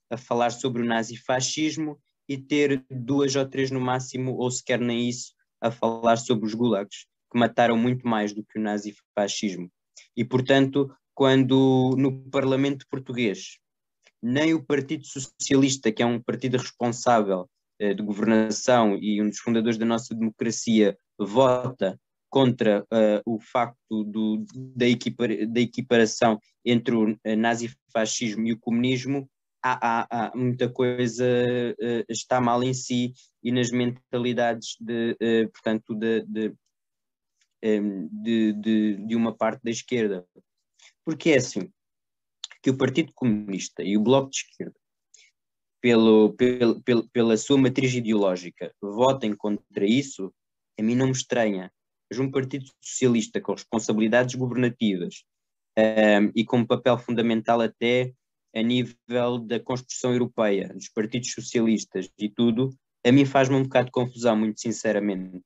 a 0.09 0.17
falar 0.17 0.51
sobre 0.51 0.81
o 0.81 0.85
nazifascismo 0.85 1.99
e 2.27 2.37
ter 2.37 2.83
duas 2.89 3.35
ou 3.35 3.45
três 3.45 3.69
no 3.69 3.79
máximo, 3.79 4.35
ou 4.35 4.49
sequer 4.49 4.79
nem 4.79 5.07
isso, 5.07 5.33
a 5.61 5.69
falar 5.69 6.17
sobre 6.17 6.45
os 6.45 6.53
gulags, 6.53 7.05
que 7.31 7.37
mataram 7.37 7.77
muito 7.77 8.07
mais 8.07 8.33
do 8.33 8.43
que 8.43 8.57
o 8.57 8.61
nazifascismo. 8.61 9.69
E, 10.15 10.23
portanto, 10.23 10.93
quando 11.13 11.95
no 11.97 12.29
Parlamento 12.29 12.85
português 12.89 13.57
nem 14.21 14.53
o 14.53 14.63
Partido 14.63 15.05
Socialista, 15.05 15.91
que 15.91 16.01
é 16.01 16.05
um 16.05 16.19
partido 16.19 16.57
responsável 16.57 17.47
eh, 17.79 17.93
de 17.93 18.01
governação 18.01 18.97
e 18.99 19.21
um 19.21 19.29
dos 19.29 19.39
fundadores 19.39 19.77
da 19.77 19.85
nossa 19.85 20.15
democracia, 20.15 20.97
vota 21.19 21.99
contra 22.27 22.81
uh, 22.83 23.21
o 23.25 23.39
facto 23.39 24.03
do, 24.03 24.43
da, 24.75 24.87
equipar, 24.87 25.29
da 25.47 25.61
equiparação 25.61 26.37
entre 26.65 26.93
o 26.93 27.17
eh, 27.23 27.35
nazifascismo 27.35 28.45
e 28.47 28.51
o 28.51 28.59
comunismo, 28.59 29.29
há, 29.63 29.77
há, 30.01 30.07
há 30.09 30.35
muita 30.35 30.67
coisa 30.67 31.25
uh, 31.25 32.05
está 32.09 32.41
mal 32.41 32.61
em 32.63 32.73
si 32.73 33.13
e 33.43 33.51
nas 33.51 33.71
mentalidades 33.71 34.75
de, 34.81 35.15
portanto, 35.53 35.93
de, 35.93 36.25
de, 36.27 36.53
de, 38.11 38.53
de, 38.53 39.07
de 39.07 39.15
uma 39.15 39.35
parte 39.35 39.61
da 39.63 39.71
esquerda. 39.71 40.25
Porque 41.03 41.31
é 41.31 41.37
assim, 41.37 41.71
que 42.61 42.69
o 42.69 42.77
Partido 42.77 43.11
Comunista 43.13 43.83
e 43.83 43.97
o 43.97 44.01
Bloco 44.01 44.29
de 44.29 44.37
Esquerda, 44.37 44.75
pelo, 45.81 46.33
pelo, 46.33 46.81
pelo, 46.81 47.09
pela 47.09 47.37
sua 47.37 47.57
matriz 47.57 47.93
ideológica, 47.93 48.73
votem 48.81 49.35
contra 49.35 49.85
isso, 49.85 50.33
a 50.79 50.83
mim 50.83 50.95
não 50.95 51.07
me 51.07 51.11
estranha. 51.11 51.71
Mas 52.09 52.19
um 52.19 52.31
Partido 52.31 52.65
Socialista 52.81 53.41
com 53.41 53.53
responsabilidades 53.53 54.35
governativas 54.35 55.23
um, 55.77 56.31
e 56.35 56.45
com 56.45 56.57
um 56.57 56.65
papel 56.65 56.97
fundamental 56.97 57.61
até 57.61 58.13
a 58.55 58.61
nível 58.61 59.39
da 59.39 59.59
construção 59.59 60.13
europeia, 60.13 60.69
dos 60.69 60.89
partidos 60.89 61.31
socialistas 61.31 62.09
e 62.17 62.29
tudo, 62.29 62.69
a 63.05 63.11
mim 63.11 63.25
faz-me 63.25 63.55
um 63.55 63.63
bocado 63.63 63.87
de 63.87 63.91
confusão, 63.91 64.35
muito 64.35 64.59
sinceramente. 64.59 65.43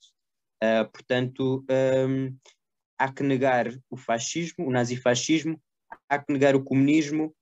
Uh, 0.63 0.89
portanto, 0.91 1.65
um, 2.07 2.35
há 2.97 3.11
que 3.11 3.23
negar 3.23 3.67
o 3.89 3.95
fascismo, 3.95 4.67
o 4.67 4.71
nazifascismo, 4.71 5.59
há 6.09 6.19
que 6.19 6.31
negar 6.33 6.55
o 6.55 6.63
comunismo. 6.63 7.33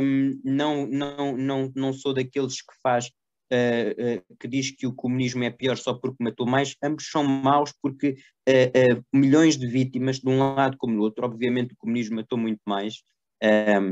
Um, 0.00 0.40
não, 0.42 0.86
não, 0.86 1.36
não, 1.36 1.72
não 1.74 1.92
sou 1.92 2.14
daqueles 2.14 2.62
que 2.62 2.74
faz 2.82 3.10
uh, 3.52 4.18
uh, 4.18 4.36
que 4.38 4.48
diz 4.48 4.70
que 4.70 4.86
o 4.86 4.94
comunismo 4.94 5.44
é 5.44 5.50
pior 5.50 5.76
só 5.76 5.94
porque 5.94 6.22
matou 6.22 6.46
mais, 6.46 6.74
ambos 6.82 7.10
são 7.10 7.24
maus 7.24 7.72
porque 7.82 8.16
uh, 8.48 9.04
milhões 9.12 9.56
de 9.56 9.66
vítimas, 9.66 10.18
de 10.18 10.28
um 10.28 10.38
lado 10.38 10.76
como 10.78 10.96
do 10.96 11.02
outro, 11.02 11.24
obviamente 11.24 11.74
o 11.74 11.76
comunismo 11.76 12.16
matou 12.16 12.38
muito 12.38 12.60
mais, 12.66 13.02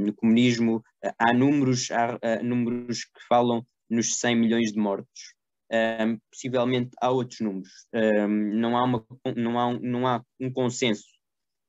no 0.01 0.13
comunismo 0.13 0.83
há 1.17 1.33
números, 1.33 1.89
há, 1.93 2.19
números 2.43 3.05
que 3.05 3.21
falam 3.29 3.65
nos 3.89 4.19
100 4.19 4.35
milhões 4.35 4.73
de 4.73 4.79
mortos. 4.79 5.36
Um, 5.73 6.19
possivelmente 6.31 6.91
há 7.01 7.11
outros 7.11 7.41
números. 7.41 7.87
Um, 7.93 8.55
não, 8.55 8.77
há 8.77 8.85
uma, 8.85 9.07
não, 9.37 9.59
há 9.59 9.67
um, 9.67 9.81
não 9.81 10.07
há 10.07 10.23
um 10.41 10.53
consenso 10.53 11.07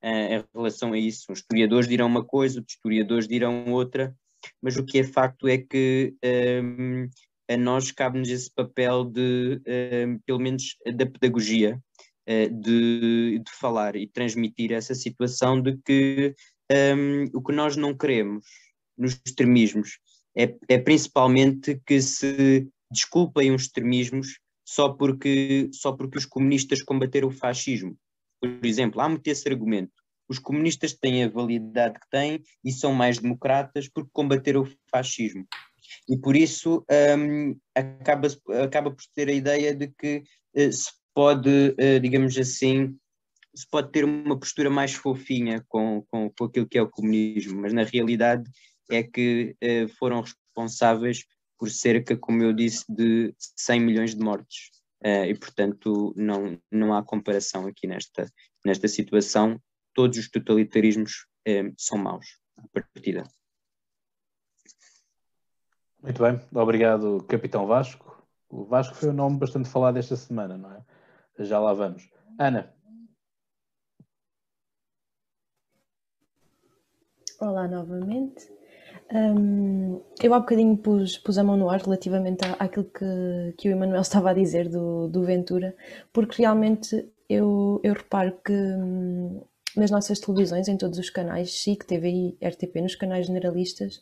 uh, 0.04 0.08
em 0.08 0.44
relação 0.54 0.94
a 0.94 0.98
isso. 0.98 1.32
Os 1.32 1.40
historiadores 1.40 1.88
dirão 1.88 2.08
uma 2.08 2.24
coisa, 2.24 2.60
os 2.60 2.74
historiadores 2.74 3.28
dirão 3.28 3.72
outra, 3.72 4.16
mas 4.62 4.78
o 4.78 4.86
que 4.86 5.00
é 5.00 5.04
facto 5.04 5.48
é 5.48 5.58
que 5.58 6.16
a 7.50 7.58
nós 7.58 7.92
cabe-nos 7.92 8.30
esse 8.30 8.54
papel 8.54 9.06
de, 9.06 9.62
pelo 10.26 10.40
menos, 10.40 10.76
da 10.86 11.06
pedagogia, 11.06 11.82
uh, 12.30 12.62
de, 12.62 13.40
de 13.40 13.52
falar 13.52 13.96
e 13.96 14.08
transmitir 14.08 14.72
essa 14.72 14.94
situação 14.94 15.62
de 15.62 15.78
que 15.78 16.36
um, 16.72 17.26
o 17.34 17.42
que 17.42 17.54
nós 17.54 17.76
não 17.76 17.96
queremos 17.96 18.46
nos 18.98 19.20
extremismos 19.26 20.00
é, 20.36 20.54
é 20.68 20.78
principalmente 20.78 21.82
que 21.86 22.02
se 22.02 22.68
desculpem 22.92 23.54
os 23.54 23.64
extremismos 23.64 24.40
só 24.66 24.90
porque, 24.90 25.70
só 25.74 25.94
porque 25.94 26.18
os 26.18 26.26
comunistas 26.26 26.84
combateram 26.84 27.30
o 27.30 27.32
fascismo. 27.32 27.98
Por 28.40 28.66
exemplo, 28.66 29.02
há 29.02 29.10
muito 29.10 29.28
esse 29.28 29.48
argumento. 29.48 29.94
Os 30.30 30.40
comunistas 30.40 30.94
têm 30.94 31.24
a 31.24 31.30
validade 31.30 32.00
que 32.00 32.10
têm 32.10 32.44
e 32.64 32.72
são 32.72 32.94
mais 32.94 33.18
democratas 33.18 33.88
porque 33.88 34.10
combateram 34.12 34.62
o 34.62 34.70
fascismo. 34.92 35.48
E 36.10 36.18
por 36.18 36.36
isso 36.36 36.86
um, 37.18 37.58
acaba, 37.74 38.28
acaba 38.64 38.92
por 38.92 39.04
ter 39.16 39.30
a 39.30 39.34
ideia 39.34 39.74
de 39.74 39.88
que 39.88 40.24
uh, 40.56 40.72
se 40.72 40.92
pode, 41.14 41.50
uh, 41.50 42.00
digamos 42.02 42.38
assim, 42.38 42.98
se 43.56 43.68
pode 43.70 43.92
ter 43.92 44.04
uma 44.04 44.38
postura 44.38 44.70
mais 44.70 44.94
fofinha 44.94 45.66
com, 45.68 46.06
com, 46.12 46.30
com 46.30 46.44
aquilo 46.44 46.68
que 46.68 46.78
é 46.78 46.82
o 46.82 46.90
comunismo, 46.90 47.62
mas 47.62 47.74
na 47.74 47.84
realidade 47.84 48.44
é 48.92 49.02
que 49.02 49.56
eh, 49.60 49.88
foram 50.00 50.22
responsáveis 50.22 51.26
por 51.58 51.70
cerca, 51.70 52.16
como 52.16 52.44
eu 52.44 52.54
disse, 52.54 52.86
de 52.90 53.34
100 53.38 53.80
milhões 53.80 54.16
de 54.16 54.24
mortes. 54.24 54.72
Eh, 55.04 55.30
e, 55.30 55.36
portanto, 55.36 56.14
não, 56.16 56.60
não 56.72 56.94
há 56.94 57.04
comparação 57.04 57.68
aqui 57.68 57.88
nesta, 57.88 58.32
nesta 58.66 58.88
situação. 58.88 59.62
Todos 59.94 60.18
os 60.18 60.30
totalitarismos 60.30 61.28
eh, 61.46 61.72
são 61.78 61.98
maus, 61.98 62.26
à 62.58 62.68
partida. 62.68 63.24
Muito 66.02 66.22
bem, 66.22 66.40
obrigado, 66.54 67.24
Capitão 67.28 67.66
Vasco. 67.66 68.24
O 68.50 68.64
Vasco 68.64 68.96
foi 68.96 69.10
um 69.10 69.14
nome 69.14 69.38
bastante 69.38 69.68
falado 69.68 69.98
esta 69.98 70.16
semana, 70.16 70.58
não 70.58 70.72
é? 70.72 70.84
Já 71.40 71.60
lá 71.60 71.74
vamos. 71.74 72.10
Ana, 72.40 72.74
Olá 77.40 77.68
novamente. 77.68 78.57
Um, 79.14 80.02
eu 80.22 80.34
há 80.34 80.40
bocadinho 80.40 80.76
pus, 80.78 81.18
pus 81.18 81.38
a 81.38 81.44
mão 81.44 81.56
no 81.56 81.70
ar 81.70 81.80
relativamente 81.80 82.44
à, 82.46 82.66
àquilo 82.66 82.86
que, 82.86 83.54
que 83.58 83.70
o 83.70 83.72
Emanuel 83.72 84.02
estava 84.02 84.32
a 84.32 84.34
dizer 84.34 84.68
do, 84.68 85.08
do 85.08 85.24
Ventura, 85.24 85.76
porque 86.12 86.42
realmente 86.42 87.10
eu, 87.30 87.80
eu 87.84 87.94
reparo 87.94 88.34
que 88.44 88.54
hum, 88.54 89.42
nas 89.76 89.92
nossas 89.92 90.20
televisões, 90.20 90.68
em 90.68 90.76
todos 90.76 90.98
os 90.98 91.10
canais, 91.10 91.62
SIC, 91.62 91.86
TVI, 91.86 92.38
RTP, 92.44 92.82
nos 92.82 92.96
canais 92.96 93.28
generalistas, 93.28 94.02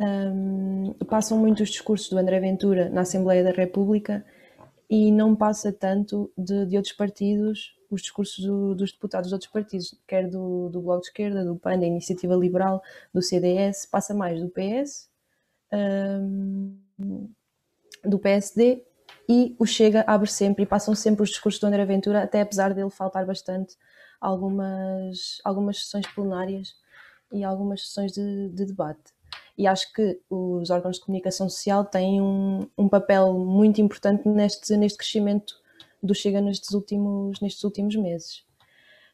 um, 0.00 0.92
passam 1.08 1.38
muitos 1.38 1.70
discursos 1.70 2.08
do 2.10 2.18
André 2.18 2.40
Ventura 2.40 2.88
na 2.90 3.02
Assembleia 3.02 3.44
da 3.44 3.52
República 3.52 4.24
e 4.88 5.10
não 5.10 5.34
passa 5.34 5.72
tanto 5.72 6.30
de, 6.36 6.66
de 6.66 6.76
outros 6.76 6.94
partidos 6.94 7.74
os 7.94 8.02
discursos 8.02 8.44
do, 8.44 8.74
dos 8.74 8.92
deputados 8.92 9.28
de 9.28 9.34
outros 9.34 9.50
partidos, 9.50 9.94
quer 10.06 10.28
do, 10.28 10.68
do 10.68 10.80
Bloco 10.80 11.02
de 11.02 11.06
Esquerda, 11.08 11.44
do 11.44 11.56
PAN, 11.56 11.78
da 11.78 11.86
Iniciativa 11.86 12.34
Liberal, 12.34 12.82
do 13.12 13.22
CDS, 13.22 13.86
passa 13.86 14.12
mais 14.12 14.40
do 14.40 14.50
PS, 14.50 15.08
um, 15.72 16.76
do 18.04 18.18
PSD 18.18 18.84
e 19.28 19.56
o 19.58 19.64
Chega 19.64 20.04
abre 20.06 20.28
sempre 20.28 20.64
e 20.64 20.66
passam 20.66 20.94
sempre 20.94 21.22
os 21.22 21.30
discursos 21.30 21.60
do 21.60 21.66
André 21.66 21.84
Ventura, 21.84 22.22
até 22.22 22.40
apesar 22.40 22.74
dele 22.74 22.90
faltar 22.90 23.24
bastante 23.24 23.76
algumas, 24.20 25.40
algumas 25.44 25.84
sessões 25.84 26.06
plenárias 26.14 26.76
e 27.32 27.42
algumas 27.42 27.86
sessões 27.86 28.12
de, 28.12 28.48
de 28.50 28.66
debate. 28.66 29.13
E 29.56 29.66
acho 29.66 29.92
que 29.92 30.20
os 30.28 30.70
órgãos 30.70 30.96
de 30.96 31.04
comunicação 31.04 31.48
social 31.48 31.84
têm 31.84 32.20
um, 32.20 32.68
um 32.76 32.88
papel 32.88 33.32
muito 33.34 33.80
importante 33.80 34.28
neste, 34.28 34.76
neste 34.76 34.98
crescimento 34.98 35.54
do 36.02 36.14
Chega 36.14 36.40
nestes 36.40 36.72
últimos, 36.72 37.40
nestes 37.40 37.62
últimos 37.64 37.96
meses. 37.96 38.44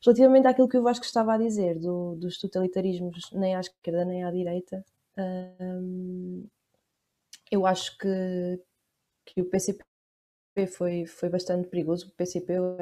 Relativamente 0.03 0.47
àquilo 0.47 0.69
que 0.69 0.79
o 0.79 0.83
Vasco 0.83 1.05
estava 1.05 1.35
a 1.35 1.39
dizer, 1.39 1.79
do, 1.79 2.17
dos 2.17 2.39
totalitarismos 2.39 3.31
nem 3.33 3.55
à 3.55 3.61
esquerda 3.61 4.05
nem 4.05 4.25
à 4.25 4.31
direita, 4.31 4.85
hum, 5.19 6.47
eu 7.51 7.67
acho 7.67 7.99
que, 7.99 8.61
que 9.27 9.43
o 9.43 9.45
PCP 9.45 9.85
foi, 10.69 11.07
foi 11.07 11.29
bastante 11.29 11.69
perigoso. 11.69 12.09
O 12.09 12.11
PCP, 12.13 12.59
o 12.59 12.77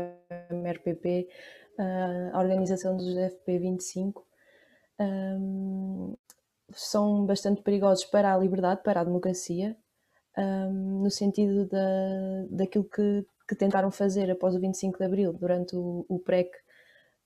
MRPP, 0.51 1.29
a 2.33 2.39
organização 2.39 2.97
dos 2.97 3.15
FP25, 3.15 4.23
um, 5.01 6.17
são 6.73 7.25
bastante 7.25 7.63
perigosos 7.63 8.05
para 8.05 8.35
a 8.35 8.39
liberdade, 8.39 8.83
para 8.83 9.01
a 9.01 9.05
democracia, 9.05 9.77
um, 10.37 11.03
no 11.03 11.11
sentido 11.11 11.67
da, 11.67 12.47
daquilo 12.51 12.85
que, 12.85 13.27
que, 13.49 13.55
tentaram 13.57 13.91
fazer 13.91 14.31
após 14.31 14.55
o 14.55 14.61
25 14.61 14.99
de 14.99 15.05
Abril, 15.05 15.33
durante 15.33 15.75
o, 15.75 16.05
o 16.09 16.19
PREC, 16.19 16.51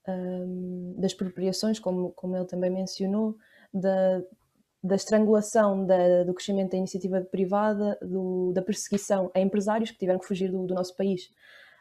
um, 0.07 0.95
das 0.97 1.11
expropriações, 1.11 1.79
como, 1.79 2.11
como 2.11 2.35
ele 2.35 2.45
também 2.45 2.69
mencionou, 2.69 3.37
da, 3.73 4.21
da 4.83 4.95
estrangulação 4.95 5.85
da, 5.85 6.23
do 6.23 6.33
crescimento 6.33 6.71
da 6.71 6.77
iniciativa 6.77 7.21
privada, 7.21 7.97
do, 8.01 8.51
da 8.53 8.61
perseguição 8.61 9.31
a 9.33 9.39
empresários 9.39 9.91
que 9.91 9.97
tiveram 9.97 10.19
que 10.19 10.27
fugir 10.27 10.51
do, 10.51 10.65
do 10.65 10.73
nosso 10.73 10.95
país 10.95 11.29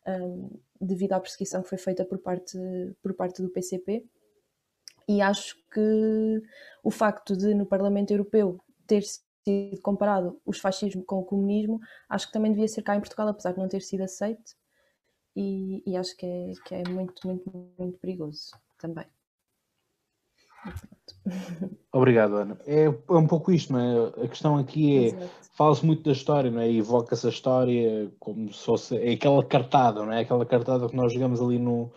um, 0.07 0.51
devido 0.81 1.13
à 1.13 1.21
perseguição 1.21 1.63
que 1.63 1.69
foi 1.69 1.79
feita 1.79 2.05
por 2.05 2.19
parte, 2.19 2.59
por 3.03 3.15
parte 3.15 3.43
do 3.43 3.49
PCP. 3.49 4.05
E 5.09 5.21
acho 5.21 5.57
que 5.73 6.43
o 6.83 6.91
facto 6.91 7.37
de 7.37 7.55
no 7.55 7.67
Parlamento 7.67 8.11
Europeu 8.11 8.61
ter 8.87 9.03
sido 9.03 9.81
comparado 9.83 10.41
o 10.45 10.53
fascismo 10.53 11.05
com 11.05 11.19
o 11.21 11.25
comunismo, 11.25 11.81
acho 12.09 12.27
que 12.27 12.33
também 12.33 12.53
devia 12.53 12.69
ser 12.69 12.83
cá 12.83 12.97
em 12.97 13.01
Portugal, 13.01 13.29
apesar 13.29 13.53
de 13.53 13.59
não 13.59 13.69
ter 13.69 13.81
sido 13.81 14.03
aceito. 14.03 14.53
E, 15.35 15.83
e 15.87 15.97
acho 15.97 16.17
que 16.17 16.27
é, 16.27 16.53
que 16.67 16.75
é 16.75 16.89
muito, 16.89 17.27
muito, 17.27 17.75
muito 17.79 17.99
perigoso 17.99 18.51
também. 18.79 19.07
Obrigado, 21.93 22.37
Ana. 22.37 22.59
É, 22.67 22.85
é, 22.85 23.13
um 23.13 23.27
pouco 23.27 23.51
isto, 23.51 23.73
não 23.73 23.81
é? 23.81 24.25
A 24.25 24.29
questão 24.29 24.59
aqui 24.59 25.09
é, 25.09 25.29
fala-se 25.55 25.85
muito 25.85 26.03
da 26.03 26.13
história, 26.13 26.51
não 26.51 26.61
é? 26.61 26.71
Evoca-se 26.71 27.27
a 27.27 27.31
história 27.31 28.13
como 28.19 28.53
se 28.53 28.65
fosse, 28.65 28.97
é 28.97 29.13
aquela 29.13 29.45
cartada, 29.45 30.05
não 30.05 30.13
é? 30.13 30.21
Aquela 30.21 30.47
cartada 30.47 30.89
que 30.89 30.97
nós 30.97 31.13
jogamos 31.13 31.41
ali 31.41 31.59
no, 31.59 31.91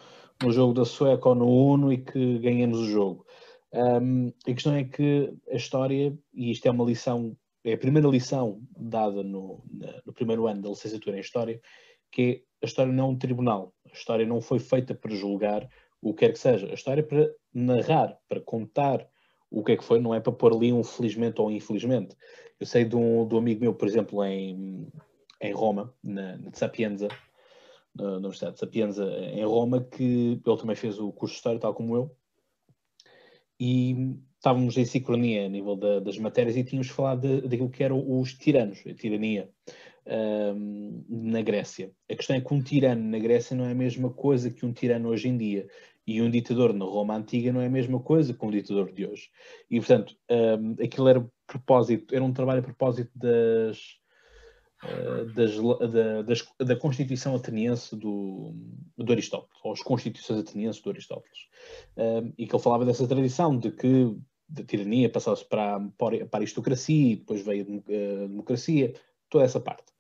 no 0.44 0.52
jogo 0.52 0.74
da 0.74 0.86
Sueca 0.86 1.30
ou 1.30 1.36
no 1.36 1.48
Uno 1.48 1.92
e 1.92 1.98
que 1.98 2.40
ganhamos 2.40 2.80
o 2.80 2.86
jogo. 2.86 3.26
Um, 3.74 4.30
a 4.48 4.54
questão 4.54 4.74
é 4.74 4.84
que 4.84 5.34
a 5.52 5.56
história, 5.56 6.18
e 6.34 6.52
isto 6.52 6.66
é 6.66 6.72
uma 6.72 6.86
lição, 6.86 7.36
é 7.64 7.74
a 7.74 7.78
primeira 7.78 8.08
lição 8.08 8.62
dada 8.78 9.24
no, 9.24 9.64
no 10.06 10.14
primeiro 10.14 10.48
ano 10.48 10.62
da 10.62 10.70
licenciatura 10.70 11.18
em 11.18 11.22
História, 11.22 11.60
que 12.12 12.44
é 12.62 12.66
a 12.66 12.68
história 12.68 12.92
não 12.92 13.06
é 13.06 13.08
um 13.10 13.18
tribunal. 13.18 13.74
A 13.86 13.94
história 13.94 14.26
não 14.26 14.42
foi 14.42 14.60
feita 14.60 14.96
para 14.96 15.14
julgar 15.14 15.68
o 16.02 16.14
que 16.14 16.26
quer 16.26 16.34
que 16.34 16.40
seja. 16.40 16.68
A 16.68 16.74
história 16.74 17.02
é 17.02 17.04
para 17.04 17.30
narrar, 17.54 18.18
para 18.28 18.40
contar 18.40 19.08
o 19.52 19.64
que 19.64 19.74
é 19.74 19.78
que 19.78 19.84
foi, 19.84 20.00
não 20.00 20.14
é 20.14 20.20
para 20.20 20.34
pôr 20.34 20.54
ali 20.54 20.74
um 20.74 20.84
felizmente 20.84 21.40
ou 21.40 21.48
um 21.48 21.52
infelizmente. 21.52 22.16
Eu 22.60 22.66
sei 22.66 22.86
de 22.86 22.96
um, 22.96 23.28
de 23.28 23.36
um 23.36 23.38
amigo 23.38 23.62
meu, 23.62 23.74
por 23.74 23.88
exemplo, 23.88 24.24
em, 24.24 24.88
em 25.42 25.52
Roma, 25.54 25.94
na, 26.04 26.38
na 26.38 26.52
Sapienza, 26.54 27.08
na 27.96 28.18
Universidade 28.18 28.54
de 28.54 28.60
Sapienza, 28.60 29.06
em 29.34 29.44
Roma, 29.46 29.84
que 29.84 30.42
ele 30.46 30.58
também 30.58 30.76
fez 30.76 31.00
o 31.00 31.12
curso 31.12 31.34
de 31.34 31.38
História, 31.38 31.60
tal 31.60 31.74
como 31.74 31.96
eu, 31.96 32.16
e 33.60 34.16
estávamos 34.38 34.78
em 34.78 34.86
sincronia 34.86 35.46
a 35.46 35.50
nível 35.50 35.76
da, 35.76 36.00
das 36.00 36.18
matérias 36.18 36.56
e 36.56 36.64
tínhamos 36.64 36.90
falado 36.90 37.42
daquilo 37.42 37.70
que 37.70 37.84
eram 37.84 38.04
os 38.20 38.34
tiranos, 38.34 38.84
a 38.86 38.94
tirania 38.94 39.50
um, 40.06 41.04
na 41.10 41.42
Grécia. 41.42 41.92
A 42.10 42.16
questão 42.16 42.36
é 42.36 42.42
que 42.42 42.54
um 42.54 42.62
tirano 42.62 43.04
na 43.10 43.18
Grécia 43.18 43.56
não 43.56 43.66
é 43.66 43.72
a 43.72 43.76
mesma 43.76 44.10
coisa 44.10 44.52
que 44.52 44.66
um 44.66 44.74
tirano 44.74 45.10
hoje 45.10 45.30
em 45.30 45.38
dia. 45.38 45.68
E 46.08 46.22
um 46.22 46.30
ditador 46.30 46.72
na 46.72 46.86
Roma 46.86 47.16
Antiga 47.16 47.52
não 47.52 47.62
é 47.62 47.66
a 47.66 47.70
mesma 47.70 48.00
coisa 48.00 48.32
que 48.32 48.46
um 48.46 48.52
ditador 48.52 48.92
de 48.92 49.08
hoje. 49.08 49.30
E, 49.72 49.80
portanto, 49.80 50.16
um, 50.30 50.84
aquilo 50.84 51.08
era 51.08 51.28
propósito, 51.48 52.14
era 52.14 52.24
um 52.24 52.32
trabalho 52.32 52.60
a 52.60 52.64
propósito 52.64 53.10
das, 53.16 53.98
das, 55.34 55.56
da, 55.92 56.22
das, 56.22 56.48
da 56.60 56.76
Constituição 56.76 57.36
Ateniense 57.36 57.96
do, 57.96 58.54
do 58.98 59.12
Aristóteles, 59.12 59.60
ou 59.64 59.72
as 59.72 59.82
Constituições 59.82 60.40
Atenienses 60.40 60.82
do 60.82 60.90
Aristóteles. 60.90 61.48
Um, 61.98 62.34
e 62.38 62.48
que 62.48 62.56
ele 62.56 62.64
falava 62.64 62.86
dessa 62.86 63.08
tradição 63.08 63.58
de 63.58 63.72
que 63.72 64.16
da 64.48 64.64
tirania 64.64 65.10
passava-se 65.10 65.46
para, 65.46 65.80
para 65.98 66.28
a 66.32 66.38
aristocracia, 66.38 67.14
e 67.14 67.16
depois 67.16 67.42
veio 67.42 67.64
a 67.64 68.28
democracia, 68.28 68.94
toda 69.30 69.44
essa 69.44 69.60
parte. 69.60 69.92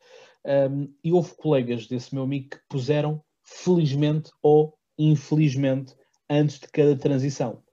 Um, 0.45 0.93
e 1.03 1.11
houve 1.11 1.33
colegas 1.35 1.87
desse 1.87 2.13
meu 2.13 2.23
amigo 2.23 2.49
que 2.51 2.59
puseram 2.69 3.23
felizmente 3.43 4.31
ou 4.41 4.77
infelizmente 4.97 5.95
antes 6.29 6.59
de 6.59 6.67
cada 6.67 6.95
transição. 6.95 7.63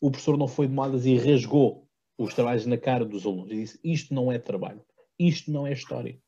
O 0.00 0.10
professor 0.10 0.36
não 0.36 0.48
foi 0.48 0.66
de 0.66 0.74
modas 0.74 1.06
e 1.06 1.16
rasgou 1.16 1.86
os 2.18 2.34
trabalhos 2.34 2.66
na 2.66 2.76
cara 2.76 3.04
dos 3.04 3.24
alunos 3.24 3.50
e 3.50 3.56
disse: 3.56 3.80
Isto 3.82 4.12
não 4.14 4.30
é 4.30 4.38
trabalho, 4.38 4.82
isto 5.18 5.50
não 5.50 5.66
é 5.66 5.72
história. 5.72 6.18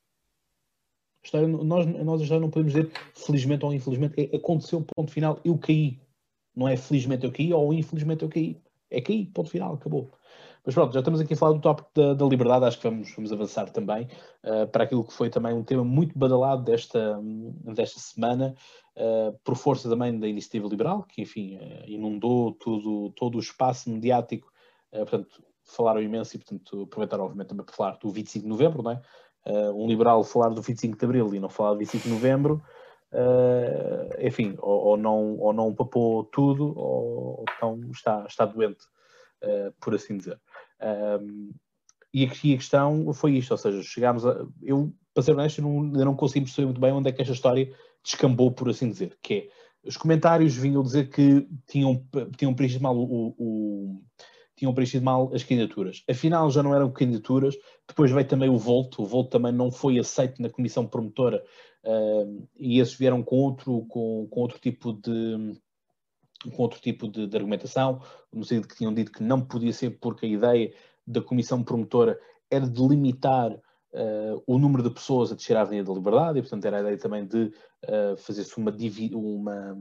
História, 1.25 1.47
nós, 1.47 1.87
nós 1.87 2.23
já 2.23 2.39
não 2.41 2.51
podemos 2.51 2.73
dizer 2.73 2.91
felizmente 3.15 3.65
ou 3.65 3.73
infelizmente, 3.73 4.15
é, 4.21 4.37
aconteceu, 4.37 4.85
ponto 4.97 5.11
final, 5.11 5.39
eu 5.45 5.57
caí. 5.59 6.01
Não 6.55 6.69
é 6.69 6.77
felizmente 6.77 7.25
eu 7.25 7.33
caí 7.33 7.53
ou 7.53 7.73
infelizmente 7.73 8.23
eu 8.23 8.29
caí. 8.29 8.61
É 8.91 9.01
caí, 9.01 9.27
ponto 9.27 9.49
final, 9.49 9.75
acabou. 9.75 10.11
Mas 10.65 10.75
pronto, 10.75 10.93
já 10.93 11.01
estamos 11.01 11.21
aqui 11.21 11.35
a 11.35 11.37
falar 11.37 11.53
do 11.55 11.61
tópico 11.61 11.91
da, 11.95 12.15
da 12.15 12.25
liberdade, 12.25 12.65
acho 12.65 12.79
que 12.79 12.89
vamos, 12.89 13.13
vamos 13.15 13.33
avançar 13.33 13.69
também 13.71 14.07
uh, 14.45 14.67
para 14.69 14.85
aquilo 14.85 15.05
que 15.05 15.13
foi 15.13 15.29
também 15.29 15.53
um 15.53 15.65
tema 15.65 15.83
muito 15.83 16.17
badalado 16.17 16.63
desta, 16.63 17.21
desta 17.75 17.99
semana, 17.99 18.55
uh, 18.97 19.37
por 19.43 19.57
força 19.57 19.89
também 19.89 20.17
da 20.21 20.29
iniciativa 20.29 20.69
liberal, 20.69 21.03
que 21.03 21.23
enfim 21.23 21.57
uh, 21.57 21.85
inundou 21.89 22.53
tudo, 22.53 23.11
todo 23.17 23.37
o 23.37 23.41
espaço 23.41 23.91
mediático, 23.91 24.53
portanto 24.91 25.43
falaram 25.65 26.03
imenso 26.03 26.37
e 26.37 26.39
portanto 26.39 26.83
aproveitaram 26.83 27.25
obviamente 27.25 27.49
também 27.49 27.65
para 27.65 27.75
falar 27.75 27.97
do 27.97 28.11
25 28.11 28.43
de 28.43 28.49
novembro, 28.49 28.83
não 28.83 28.91
é? 28.91 29.03
Um 29.75 29.87
liberal 29.87 30.23
falar 30.25 30.51
do 30.51 30.63
25 30.63 30.97
de 30.97 31.05
abril 31.05 31.35
e 31.35 31.41
não 31.41 31.49
falar 31.49 31.73
do 31.73 31.79
25 31.79 32.05
de 32.05 32.11
novembro, 32.11 32.63
enfim, 34.21 34.55
ou, 34.59 34.87
ou, 34.87 34.97
não, 34.97 35.37
ou 35.39 35.53
não 35.53 35.75
papou 35.75 36.25
tudo, 36.25 36.73
ou, 36.77 37.45
então 37.57 37.81
está, 37.91 38.25
está 38.29 38.47
doente, 38.47 38.85
por 39.81 39.95
assim 39.95 40.17
dizer. 40.17 40.41
Um, 41.21 41.53
e 42.13 42.25
aqui 42.25 42.55
a 42.55 42.59
questão 42.59 43.13
foi 43.15 43.33
isto, 43.33 43.53
ou 43.53 43.57
seja, 43.57 43.83
chegámos 43.83 44.27
a. 44.27 44.47
Eu, 44.61 44.93
para 45.15 45.23
ser 45.23 45.33
honesto, 45.33 45.63
não, 45.63 45.93
eu 45.95 46.05
não 46.05 46.15
consigo 46.15 46.45
perceber 46.45 46.67
muito 46.67 46.81
bem 46.81 46.93
onde 46.93 47.09
é 47.09 47.13
que 47.13 47.23
esta 47.23 47.33
história 47.33 47.73
descambou, 48.05 48.53
por 48.53 48.69
assim 48.69 48.91
dizer. 48.91 49.17
Que 49.23 49.35
é, 49.35 49.49
os 49.89 49.97
comentários 49.97 50.55
vinham 50.55 50.83
dizer 50.83 51.09
que 51.09 51.49
tinham, 51.67 52.05
tinham 52.37 52.55
preenchido 52.55 52.83
mal 52.83 52.97
o, 52.97 53.35
o, 53.39 54.03
tinham 54.63 54.73
preenchido 54.73 55.05
mal 55.05 55.29
as 55.35 55.43
candidaturas. 55.43 56.05
Afinal, 56.09 56.49
já 56.49 56.63
não 56.63 56.73
eram 56.73 56.89
candidaturas. 56.89 57.57
Depois 57.89 58.13
veio 58.13 58.29
também 58.29 58.49
o 58.49 58.57
Volto. 58.57 59.03
O 59.03 59.05
Volto 59.05 59.31
também 59.31 59.51
não 59.53 59.73
foi 59.73 59.99
aceito 59.99 60.41
na 60.41 60.49
comissão 60.49 60.87
promotora 60.87 61.43
uh, 61.85 62.49
e 62.57 62.79
esses 62.79 62.95
vieram 62.95 63.25
com 63.25 63.37
outro, 63.37 63.85
com, 63.89 64.29
com 64.31 64.41
outro 64.41 64.61
tipo 64.61 64.93
de 64.93 65.61
com 66.55 66.63
outro 66.63 66.81
tipo 66.81 67.07
de, 67.09 67.29
de, 67.29 67.37
argumentação, 67.37 68.01
no 68.33 68.45
sentido 68.45 68.67
que 68.67 68.77
tinham 68.77 68.93
dito 68.93 69.13
que 69.13 69.23
não 69.23 69.41
podia 69.41 69.73
ser 69.73 69.91
porque 70.01 70.27
a 70.27 70.29
ideia 70.29 70.73
da 71.07 71.21
comissão 71.21 71.63
promotora 71.63 72.19
era 72.51 72.69
de 72.69 72.83
limitar 72.83 73.53
uh, 73.53 74.43
o 74.45 74.59
número 74.59 74.83
de 74.83 74.91
pessoas 74.91 75.31
a 75.31 75.37
descer 75.37 75.57
à 75.57 75.61
Avenida 75.61 75.87
da 75.87 75.95
Liberdade, 75.95 76.39
e 76.39 76.43
portanto 76.43 76.65
era 76.65 76.79
a 76.79 76.81
ideia 76.81 76.99
também 76.99 77.25
de 77.25 77.53
uh, 77.85 78.17
fazer-se 78.17 78.59
uma, 78.59 78.75
uma, 79.13 79.79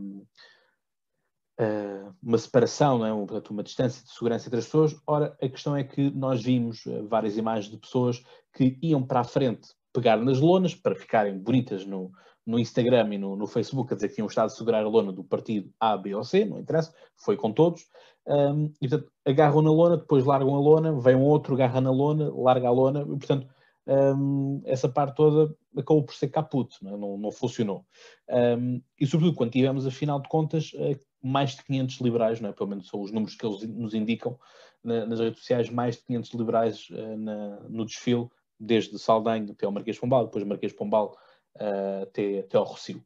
uma 2.24 2.38
separação, 2.38 2.98
não 2.98 3.06
é? 3.06 3.14
uma, 3.14 3.26
portanto, 3.26 3.52
uma 3.52 3.64
distância 3.64 4.04
de 4.04 4.12
segurança 4.12 4.48
entre 4.48 4.60
as 4.60 4.66
pessoas. 4.66 4.96
Ora, 5.06 5.38
a 5.42 5.50
questão 5.50 5.76
é 5.76 5.84
que 5.84 6.10
nós 6.12 6.42
vimos 6.42 6.84
várias 7.08 7.38
imagens 7.38 7.72
de 7.72 7.78
pessoas 7.78 8.24
que 8.54 8.78
iam 8.82 9.04
para 9.04 9.20
a 9.20 9.24
frente 9.24 9.70
pegar 9.94 10.18
nas 10.18 10.40
lonas 10.40 10.74
para 10.74 10.96
ficarem 10.96 11.38
bonitas 11.38 11.86
no, 11.86 12.12
no 12.46 12.60
Instagram 12.60 13.14
e 13.14 13.18
no, 13.18 13.36
no, 13.36 13.48
Facebook 13.48 13.92
a 13.92 13.96
dizer 13.96 14.10
que 14.10 14.16
tinham 14.16 14.28
estado 14.28 14.48
a 14.48 14.50
segurar 14.50 14.84
a 14.84 14.88
lona 14.88 15.12
do 15.12 15.24
partido 15.24 15.72
A, 15.80 15.98
B 15.98 16.16
ou 16.16 16.24
C, 16.24 16.46
não 16.46 16.60
interessa, 16.60 16.94
foi 17.18 17.36
com 17.36 17.52
todos. 17.52 17.86
Um, 18.26 18.72
e 18.82 18.88
portanto, 18.88 19.12
agarram 19.26 19.62
na 19.62 19.72
lona, 19.72 19.98
depois 19.98 20.26
largam 20.26 20.56
a 20.56 20.60
lona, 20.60 21.00
vem 21.00 21.16
um 21.16 21.24
outro, 21.24 21.54
agarra 21.56 21.82
na 21.82 21.92
lona, 21.92 22.32
larga 22.34 22.68
a 22.68 22.72
lona, 22.72 23.02
e 23.02 23.06
portanto, 23.06 23.48
um, 23.88 24.62
essa 24.66 24.88
parte 24.88 25.16
toda 25.16 25.54
acabou 25.76 26.04
por 26.04 26.14
ser 26.14 26.30
caput, 26.30 26.76
não, 26.84 26.94
é? 26.94 26.98
não, 26.98 27.18
não 27.18 27.32
funcionou. 27.32 27.86
Um, 28.30 28.82
e 29.00 29.06
sobretudo 29.08 29.36
quando 29.36 29.52
tivemos, 29.52 29.88
afinal 29.88 30.22
de 30.22 30.30
contas, 30.30 30.72
eh, 30.76 31.00
mais 31.22 31.56
de 31.56 31.64
500 31.64 32.02
liberais, 32.02 32.42
não 32.42 32.50
é? 32.50 32.54
pelo 32.54 32.70
menos 32.70 32.88
são 32.88 33.02
os 33.02 33.12
números 33.12 33.36
que 33.36 33.46
eles 33.46 33.62
nos 33.64 33.94
indicam 33.94 34.38
na, 34.84 35.06
nas 35.06 35.20
redes 35.20 35.40
sociais, 35.40 35.70
mais 35.70 35.98
de 35.98 36.04
500 36.04 36.34
liberais 36.34 36.90
uh, 36.90 37.18
na, 37.18 37.60
no 37.70 37.86
desfile, 37.86 38.30
desde 38.60 38.98
Saldanha 39.00 39.52
até 39.52 39.66
ao 39.66 39.72
Marquês 39.72 40.00
Pombal, 40.00 40.26
depois 40.26 40.44
Marquês 40.44 40.74
Pombal 40.74 41.18
uh, 41.58 42.04
até, 42.04 42.40
até 42.40 42.58
ao 42.58 42.64
Rocio. 42.64 43.04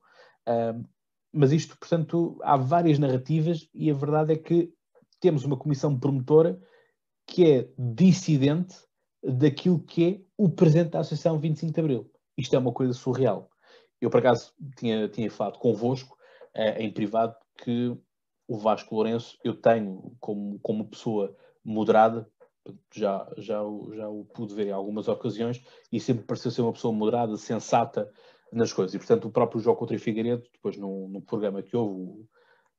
Uh, 0.47 0.85
mas 1.31 1.51
isto, 1.51 1.77
portanto, 1.77 2.39
há 2.43 2.55
várias 2.55 2.97
narrativas 2.97 3.69
e 3.73 3.91
a 3.91 3.93
verdade 3.93 4.33
é 4.33 4.37
que 4.37 4.73
temos 5.19 5.43
uma 5.43 5.57
comissão 5.57 5.97
promotora 5.99 6.59
que 7.27 7.51
é 7.51 7.69
dissidente 7.77 8.75
daquilo 9.23 9.79
que 9.79 10.05
é 10.05 10.21
o 10.37 10.49
presente 10.49 10.91
da 10.91 10.99
Associação 10.99 11.39
25 11.39 11.73
de 11.73 11.79
Abril. 11.79 12.11
Isto 12.37 12.55
é 12.55 12.59
uma 12.59 12.71
coisa 12.71 12.93
surreal. 12.93 13.49
Eu, 13.99 14.09
por 14.09 14.19
acaso, 14.19 14.53
tinha, 14.77 15.07
tinha 15.09 15.31
falado 15.31 15.57
convosco, 15.57 16.15
eh, 16.53 16.83
em 16.83 16.91
privado, 16.91 17.35
que 17.57 17.97
o 18.47 18.57
Vasco 18.57 18.93
Lourenço 18.95 19.37
eu 19.43 19.55
tenho 19.55 20.15
como, 20.19 20.59
como 20.59 20.89
pessoa 20.89 21.35
moderada, 21.63 22.29
já, 22.93 23.27
já, 23.37 23.61
já 23.93 24.09
o 24.09 24.25
pude 24.33 24.53
ver 24.53 24.67
em 24.67 24.71
algumas 24.71 25.07
ocasiões, 25.07 25.63
e 25.91 25.99
sempre 25.99 26.25
pareceu 26.25 26.51
ser 26.51 26.61
uma 26.61 26.73
pessoa 26.73 26.93
moderada, 26.93 27.37
sensata 27.37 28.11
nas 28.51 28.73
coisas. 28.73 28.93
E, 28.93 28.97
portanto, 28.97 29.27
o 29.27 29.31
próprio 29.31 29.61
jogo 29.61 29.79
contra 29.79 29.95
o 29.95 29.99
Figueiredo, 29.99 30.43
depois 30.53 30.77
num, 30.77 31.07
num 31.07 31.21
programa 31.21 31.61
que 31.61 31.75
houve, 31.75 31.93
o, 31.93 32.27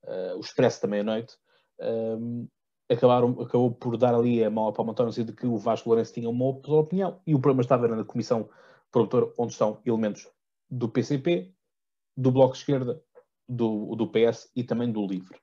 uh, 0.04 0.36
o 0.36 0.40
Expresso 0.40 0.82
da 0.82 0.88
Meia-Noite, 0.88 1.36
um, 1.80 2.48
acabaram, 2.88 3.30
acabou 3.40 3.72
por 3.72 3.96
dar 3.96 4.14
ali 4.14 4.42
a 4.42 4.50
mão 4.50 4.68
a 4.68 4.72
palmatória 4.72 5.08
no 5.08 5.12
sentido 5.12 5.34
de 5.34 5.40
que 5.40 5.46
o 5.46 5.58
Vasco 5.58 5.88
Lourenço 5.88 6.14
tinha 6.14 6.28
uma 6.28 6.46
opinião 6.46 7.20
e 7.26 7.34
o 7.34 7.40
problema 7.40 7.62
estava 7.62 7.88
na 7.88 8.04
comissão 8.04 8.48
promotora 8.90 9.32
onde 9.38 9.52
estão 9.52 9.80
elementos 9.84 10.28
do 10.70 10.88
PCP, 10.88 11.52
do 12.16 12.30
Bloco 12.30 12.54
de 12.54 12.60
Esquerda, 12.60 13.02
do, 13.48 13.94
do 13.94 14.08
PS 14.08 14.50
e 14.54 14.64
também 14.64 14.90
do 14.90 15.06
LIVRE. 15.06 15.38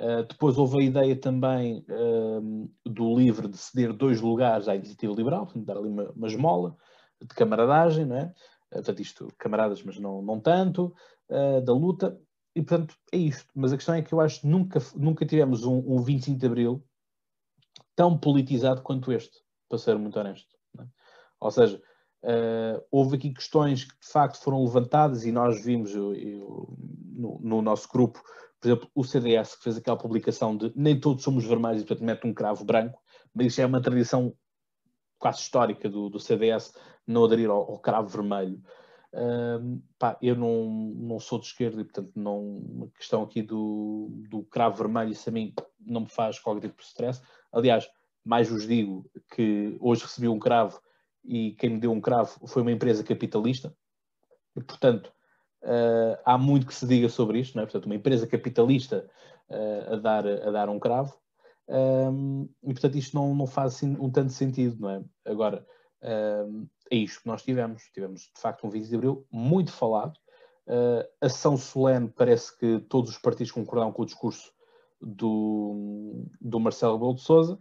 Uh, 0.00 0.22
depois 0.28 0.56
houve 0.56 0.80
a 0.80 0.84
ideia 0.84 1.16
também 1.16 1.84
uh, 1.88 2.70
do 2.84 3.16
LIVRE 3.16 3.48
de 3.48 3.58
ceder 3.58 3.92
dois 3.92 4.20
lugares 4.20 4.68
à 4.68 4.76
iniciativa 4.76 5.12
liberal, 5.12 5.50
dar 5.56 5.76
ali 5.76 5.88
uma, 5.88 6.10
uma 6.10 6.28
esmola 6.28 6.76
de 7.20 7.34
camaradagem, 7.34 8.04
não 8.04 8.16
é? 8.16 8.24
Uh, 8.70 8.74
portanto, 8.74 9.00
isto, 9.00 9.28
camaradas, 9.38 9.82
mas 9.82 9.98
não, 9.98 10.22
não 10.22 10.38
tanto, 10.40 10.94
da 11.28 11.74
luta, 11.74 12.18
e 12.56 12.62
portanto 12.62 12.94
é 13.12 13.18
isto. 13.18 13.46
Mas 13.54 13.72
a 13.72 13.76
questão 13.76 13.94
é 13.94 14.02
que 14.02 14.14
eu 14.14 14.20
acho 14.20 14.40
que 14.40 14.46
nunca, 14.46 14.80
nunca 14.94 15.26
tivemos 15.26 15.64
um, 15.64 15.78
um 15.86 16.00
25 16.00 16.38
de 16.38 16.46
Abril 16.46 16.84
tão 17.94 18.16
politizado 18.16 18.80
quanto 18.82 19.12
este, 19.12 19.42
para 19.68 19.78
ser 19.78 19.98
muito 19.98 20.18
honesto. 20.18 20.56
É? 20.80 20.84
Ou 21.40 21.50
seja, 21.50 21.82
Uh, 22.20 22.82
houve 22.90 23.16
aqui 23.16 23.32
questões 23.32 23.84
que 23.84 23.94
de 24.00 24.08
facto 24.10 24.42
foram 24.42 24.64
levantadas 24.64 25.24
e 25.24 25.30
nós 25.30 25.64
vimos 25.64 25.94
eu, 25.94 26.12
eu, 26.14 26.76
no, 27.18 27.40
no, 27.42 27.60
nosso 27.60 27.88
grupo, 27.88 28.22
por 28.60 28.68
exemplo, 28.68 28.90
o 28.94 29.04
CDS 29.04 29.56
que 29.56 29.64
fez 29.64 29.76
aquela 29.76 29.98
publicação 29.98 30.56
de 30.56 30.72
nem 30.74 30.98
todos 30.98 31.22
somos 31.22 31.44
vermelhos 31.44 31.82
e 31.82 31.84
portanto 31.84 32.06
mete 32.06 32.26
um 32.26 32.32
cravo 32.32 32.64
branco, 32.64 33.00
mas 33.34 33.48
isso 33.48 33.60
é 33.60 33.66
uma 33.66 33.82
tradição 33.82 34.34
quase 35.18 35.40
histórica 35.40 35.88
do, 35.88 36.08
do 36.08 36.20
CDS 36.20 36.72
não 37.06 37.24
aderir 37.24 37.50
ao, 37.50 37.72
ao 37.72 37.78
cravo 37.78 38.08
vermelho. 38.08 38.62
Uh, 39.12 39.82
pá, 39.98 40.18
eu 40.20 40.36
não, 40.36 40.68
não 40.94 41.18
sou 41.18 41.38
de 41.38 41.46
esquerda 41.46 41.80
e 41.80 41.84
portanto 41.84 42.12
não, 42.14 42.90
a 42.94 42.98
questão 42.98 43.22
aqui 43.22 43.42
do, 43.42 44.10
do 44.28 44.42
cravo 44.44 44.76
vermelho, 44.76 45.10
isso 45.10 45.28
a 45.28 45.32
mim 45.32 45.54
não 45.80 46.02
me 46.02 46.08
faz 46.08 46.38
qualquer 46.38 46.68
tipo 46.68 46.80
de 46.80 46.88
stress. 46.88 47.22
Aliás, 47.50 47.88
mais 48.24 48.48
vos 48.48 48.66
digo 48.66 49.10
que 49.34 49.76
hoje 49.80 50.02
recebi 50.02 50.28
um 50.28 50.38
cravo 50.38 50.80
e 51.24 51.52
quem 51.52 51.70
me 51.70 51.80
deu 51.80 51.90
um 51.90 52.00
cravo 52.00 52.46
foi 52.46 52.62
uma 52.62 52.72
empresa 52.72 53.02
capitalista, 53.02 53.74
e 54.56 54.62
portanto 54.62 55.12
uh, 55.62 56.18
há 56.24 56.38
muito 56.38 56.66
que 56.66 56.74
se 56.74 56.86
diga 56.86 57.08
sobre 57.08 57.40
isto, 57.40 57.56
não 57.56 57.62
é? 57.62 57.66
portanto 57.66 57.86
uma 57.86 57.94
empresa 57.94 58.26
capitalista 58.26 59.08
uh, 59.48 59.94
a, 59.94 59.96
dar, 59.96 60.26
a 60.26 60.50
dar 60.50 60.68
um 60.68 60.78
cravo, 60.78 61.14
um, 61.68 61.74
ehm, 61.74 62.48
e 62.62 62.72
portanto 62.72 62.96
isto 62.96 63.14
não, 63.14 63.34
não 63.34 63.46
faz 63.46 63.82
um 63.82 64.10
tanto 64.10 64.32
sentido, 64.32 64.80
não 64.80 64.90
é? 64.90 65.02
Agora, 65.26 65.66
um, 66.46 66.66
é 66.90 66.96
isto 66.96 67.22
que 67.22 67.26
nós 67.26 67.42
tivemos, 67.42 67.82
tivemos 67.92 68.22
de 68.22 68.40
facto 68.40 68.66
um 68.66 68.70
20 68.70 68.88
de 68.88 68.94
Abril 68.94 69.26
muito 69.30 69.72
falado, 69.72 70.16
uh, 70.66 71.06
a 71.20 71.28
solene 71.28 72.08
parece 72.08 72.56
que 72.56 72.80
todos 72.88 73.10
os 73.10 73.18
partidos 73.18 73.52
concordaram 73.52 73.92
com 73.92 74.02
o 74.02 74.06
discurso 74.06 74.52
do, 75.00 76.26
do 76.40 76.58
Marcelo 76.58 76.94
Rebelo 76.94 77.14
de 77.14 77.22
Sousa, 77.22 77.58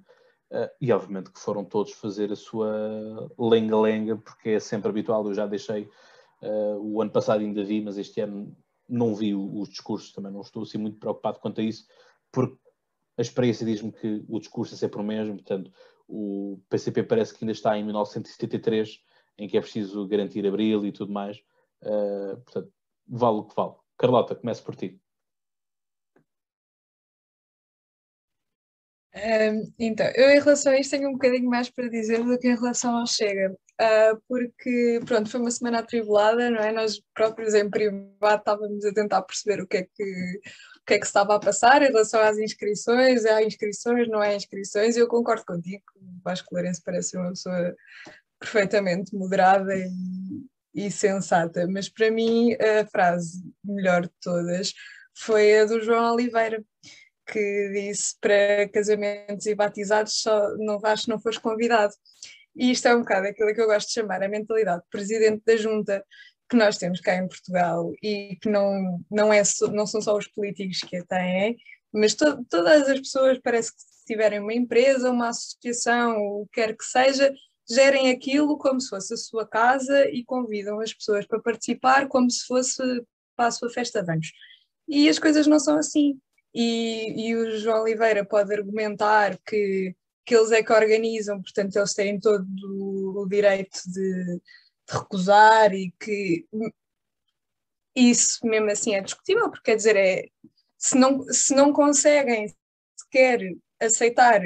Uh, 0.50 0.72
e 0.80 0.94
obviamente 0.94 1.30
que 1.30 1.40
foram 1.40 1.66
todos 1.66 1.92
fazer 1.92 2.32
a 2.32 2.36
sua 2.36 3.30
lenga-lenga, 3.38 4.16
porque 4.16 4.52
é 4.52 4.60
sempre 4.60 4.90
habitual. 4.90 5.26
Eu 5.28 5.34
já 5.34 5.46
deixei 5.46 5.90
uh, 6.42 6.80
o 6.80 7.02
ano 7.02 7.12
passado 7.12 7.42
ainda 7.42 7.64
vi, 7.64 7.82
mas 7.82 7.98
este 7.98 8.22
ano 8.22 8.56
não 8.88 9.14
vi 9.14 9.36
os 9.36 9.70
discursos, 9.70 10.14
também 10.14 10.32
não 10.32 10.42
estou 10.42 10.64
assim 10.64 10.78
muito 10.78 10.98
preocupado 10.98 11.40
quanto 11.40 11.60
a 11.60 11.64
isso, 11.64 11.86
porque 12.32 12.58
a 13.18 13.22
experiência 13.22 13.66
diz-me 13.66 13.92
que 13.92 14.24
o 14.28 14.40
discurso 14.40 14.74
é 14.76 14.78
sempre 14.78 15.00
o 15.00 15.04
mesmo, 15.04 15.36
portanto, 15.36 15.72
o 16.08 16.62
PCP 16.70 17.04
parece 17.04 17.34
que 17.34 17.44
ainda 17.44 17.52
está 17.52 17.78
em 17.78 17.84
1973, 17.84 19.02
em 19.38 19.48
que 19.48 19.58
é 19.58 19.62
preciso 19.62 20.08
garantir 20.08 20.46
abril 20.48 20.86
e 20.86 20.92
tudo 20.92 21.12
mais. 21.12 21.38
Uh, 21.82 22.38
portanto, 22.44 22.72
vale 23.08 23.38
o 23.38 23.44
que 23.44 23.56
vale. 23.56 23.74
Carlota, 23.98 24.36
comece 24.36 24.62
por 24.62 24.76
ti. 24.76 25.00
Um, 29.16 29.74
então, 29.80 30.06
eu 30.16 30.30
em 30.30 30.40
relação 30.40 30.72
a 30.72 30.80
isto 30.80 30.92
tenho 30.92 31.10
um 31.10 31.14
bocadinho 31.14 31.50
mais 31.50 31.70
para 31.70 31.90
dizer 31.90 32.24
do 32.24 32.38
que 32.38 32.48
em 32.48 32.56
relação 32.56 32.96
ao 32.96 33.08
Chega, 33.08 33.58
uh, 33.82 34.22
porque, 34.28 35.00
pronto, 35.06 35.30
foi 35.30 35.40
uma 35.40 35.52
semana 35.52 35.80
atribulada, 35.80 36.50
não 36.50 36.60
é? 36.60 36.72
Nós 36.72 37.02
próprios 37.14 37.54
em 37.54 37.70
privado 37.70 38.40
estávamos 38.40 38.86
a 38.86 38.94
tentar 38.94 39.22
perceber 39.22 39.62
o 39.62 39.68
que 39.68 39.78
é 39.78 39.84
que, 39.84 40.04
o 40.82 40.86
que, 40.86 40.94
é 40.96 41.00
que 41.00 41.06
estava 41.06 41.36
a 41.36 41.40
passar 41.40 41.82
em 41.82 41.88
relação 41.88 42.22
às 42.22 42.38
inscrições, 42.38 43.26
há 43.26 43.44
inscrições, 43.44 44.08
não 44.08 44.20
há 44.20 44.34
inscrições, 44.34 44.96
e 44.96 45.00
eu 45.00 45.08
concordo 45.08 45.46
contigo, 45.46 45.84
o 45.96 46.22
Vasco 46.24 46.54
Lourenço 46.54 46.82
parece 46.84 47.18
uma 47.18 47.30
pessoa 47.30 47.76
perfeitamente 48.40 49.16
moderada 49.16 49.76
e, 49.76 49.90
e 50.74 50.92
sensata, 50.92 51.68
mas 51.68 51.90
para 51.90 52.12
mim 52.12 52.54
a 52.54 52.86
frase 52.86 53.42
melhor 53.64 54.04
de 54.04 54.12
todas 54.22 54.74
foi 55.16 55.60
a 55.60 55.66
do 55.66 55.82
João 55.82 56.14
Oliveira, 56.14 56.64
que 57.26 57.72
disse 57.74 58.16
para 58.22 58.70
casamentos 58.70 59.46
e 59.46 59.56
batizados 59.56 60.22
só 60.22 60.56
não 60.58 60.80
vais 60.80 61.02
se 61.02 61.10
não 61.10 61.20
fores 61.20 61.38
convidado. 61.38 61.94
E 62.58 62.72
isto 62.72 62.88
é 62.88 62.96
um 62.96 63.00
bocado 63.00 63.28
aquilo 63.28 63.54
que 63.54 63.62
eu 63.62 63.68
gosto 63.68 63.88
de 63.88 63.94
chamar 63.94 64.24
a 64.24 64.28
mentalidade 64.28 64.82
de 64.82 64.90
presidente 64.90 65.44
da 65.46 65.56
junta 65.56 66.04
que 66.50 66.56
nós 66.56 66.78
temos 66.78 67.02
cá 67.02 67.16
em 67.16 67.28
Portugal 67.28 67.92
e 68.02 68.38
que 68.42 68.50
não, 68.50 69.04
não, 69.12 69.34
é, 69.34 69.42
não 69.74 69.86
são 69.86 70.02
só 70.02 70.18
os 70.18 70.28
políticos 70.28 70.80
que 70.80 70.98
a 70.98 71.06
têm, 71.06 71.58
mas 71.94 72.16
to, 72.16 72.44
todas 72.50 72.88
as 72.88 73.00
pessoas 73.00 73.40
parece 73.40 73.74
que 73.74 73.82
se 73.82 74.06
tiverem 74.06 74.40
uma 74.40 74.54
empresa, 74.54 75.12
uma 75.12 75.30
associação, 75.30 76.18
o 76.18 76.48
que 76.48 76.62
quer 76.62 76.76
que 76.76 76.86
seja, 76.86 77.34
gerem 77.70 78.10
aquilo 78.10 78.58
como 78.58 78.80
se 78.80 78.90
fosse 78.90 79.14
a 79.14 79.18
sua 79.18 79.48
casa 79.48 80.10
e 80.10 80.24
convidam 80.24 80.80
as 80.80 80.94
pessoas 80.94 81.28
para 81.28 81.42
participar 81.42 82.08
como 82.08 82.32
se 82.32 82.46
fosse 82.46 82.82
para 83.36 83.48
a 83.48 83.52
sua 83.52 83.70
festa 83.70 84.02
de 84.02 84.12
anos. 84.12 84.32
E 84.88 85.10
as 85.10 85.20
coisas 85.20 85.46
não 85.48 85.60
são 85.60 85.78
assim 85.78 86.18
e, 86.54 87.28
e 87.28 87.36
o 87.36 87.60
João 87.60 87.84
Oliveira 87.84 88.26
pode 88.26 88.54
argumentar 88.54 89.38
que, 89.46 89.94
que 90.28 90.36
eles 90.36 90.52
é 90.52 90.62
que 90.62 90.74
organizam, 90.74 91.42
portanto 91.42 91.78
eles 91.78 91.94
têm 91.94 92.20
todo 92.20 92.46
o 93.16 93.26
direito 93.30 93.80
de, 93.86 94.24
de 94.36 94.42
recusar 94.90 95.74
e 95.74 95.94
que 95.98 96.46
isso 97.96 98.46
mesmo 98.46 98.70
assim 98.70 98.94
é 98.94 99.02
discutível, 99.02 99.50
porque 99.50 99.72
quer 99.72 99.78
dizer, 99.78 99.96
é, 99.96 100.28
se, 100.78 100.98
não, 100.98 101.24
se 101.24 101.56
não 101.56 101.72
conseguem 101.72 102.54
sequer 103.00 103.40
aceitar 103.80 104.42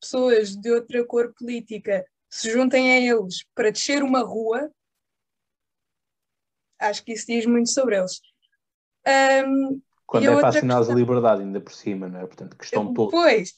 pessoas 0.00 0.56
de 0.56 0.70
outra 0.70 1.04
cor 1.04 1.34
política 1.34 2.04
se 2.30 2.50
juntem 2.50 2.92
a 2.92 2.98
eles 2.98 3.44
para 3.54 3.70
descer 3.70 4.02
uma 4.02 4.20
rua, 4.20 4.70
acho 6.80 7.04
que 7.04 7.12
isso 7.12 7.26
diz 7.26 7.44
muito 7.44 7.68
sobre 7.68 7.98
eles. 7.98 8.20
Um, 9.46 9.82
quando 10.06 10.24
é 10.24 10.34
para 10.36 10.48
assinar 10.48 10.78
questão... 10.78 10.96
a 10.96 10.98
liberdade, 10.98 11.42
ainda 11.42 11.60
por 11.60 11.72
cima, 11.72 12.08
não 12.08 12.20
é? 12.20 12.26
Portanto, 12.26 12.56
questão 12.56 12.94
toda. 12.94 13.10
Pois, 13.10 13.52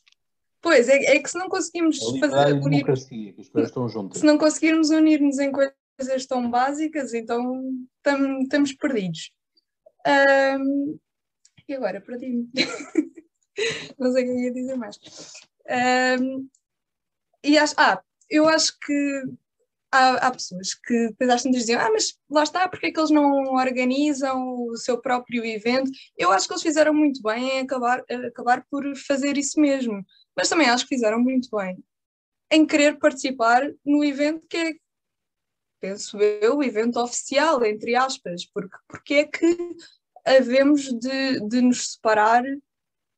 pois 0.61 0.89
é, 0.89 1.17
é, 1.17 1.19
que 1.19 1.31
se 1.31 1.39
não 1.39 1.49
conseguimos 1.49 1.99
fazer. 2.19 2.53
Unir... 2.55 2.71
democracia, 2.71 3.33
que 3.33 3.41
as 3.41 3.49
coisas 3.49 3.71
estão 3.71 3.89
juntas. 3.89 4.21
Se 4.21 4.27
não 4.27 4.39
conseguirmos 4.39 4.91
unir-nos 4.91 5.39
em 5.39 5.53
coisas 5.53 6.27
tão 6.27 6.51
básicas, 6.51 7.15
então 7.15 7.63
tam, 8.03 8.41
estamos 8.43 8.73
perdidos. 8.75 9.33
Um, 10.07 10.99
e 11.69 11.75
agora 11.75 12.01
perdi-me. 12.01 12.49
não 13.99 14.13
sei 14.13 14.23
o 14.23 14.27
que 14.27 14.33
eu 14.33 14.39
ia 14.39 14.53
dizer 14.53 14.77
mais. 14.77 14.99
Um, 16.21 16.49
e 17.45 17.57
acho, 17.57 17.75
ah, 17.77 18.03
eu 18.29 18.49
acho 18.49 18.79
que 18.81 19.23
há, 19.93 20.27
há 20.27 20.31
pessoas 20.31 20.75
que 20.75 21.09
depois 21.09 21.31
às 21.31 21.43
tantas 21.43 21.61
diziam, 21.61 21.81
ah, 21.81 21.91
mas 21.91 22.19
lá 22.31 22.43
está, 22.43 22.69
porque 22.69 22.87
é 22.87 22.93
que 22.93 22.99
eles 22.99 23.11
não 23.11 23.55
organizam 23.55 24.67
o 24.67 24.77
seu 24.77 25.01
próprio 25.01 25.45
evento? 25.45 25.91
Eu 26.17 26.31
acho 26.33 26.47
que 26.47 26.53
eles 26.53 26.63
fizeram 26.63 26.95
muito 26.95 27.23
bem 27.23 27.59
em 27.59 27.61
acabar, 27.61 28.05
acabar 28.27 28.65
por 28.71 28.85
fazer 28.97 29.37
isso 29.37 29.61
mesmo, 29.61 30.05
mas 30.37 30.49
também 30.49 30.69
acho 30.69 30.85
que 30.87 30.95
fizeram 30.95 31.21
muito 31.21 31.49
bem 31.57 31.83
em 32.51 32.67
querer 32.67 32.99
participar 32.99 33.63
no 33.85 34.05
evento 34.05 34.45
que 34.49 34.57
é, 34.57 34.73
penso 35.81 36.19
eu, 36.19 36.59
o 36.59 36.63
evento 36.63 37.01
oficial, 37.01 37.65
entre 37.65 37.95
aspas, 37.95 38.45
porque, 38.47 38.77
porque 38.89 39.15
é 39.15 39.25
que 39.25 39.57
havemos 40.25 40.83
de, 40.83 41.41
de 41.49 41.63
nos 41.63 41.93
separar 41.93 42.43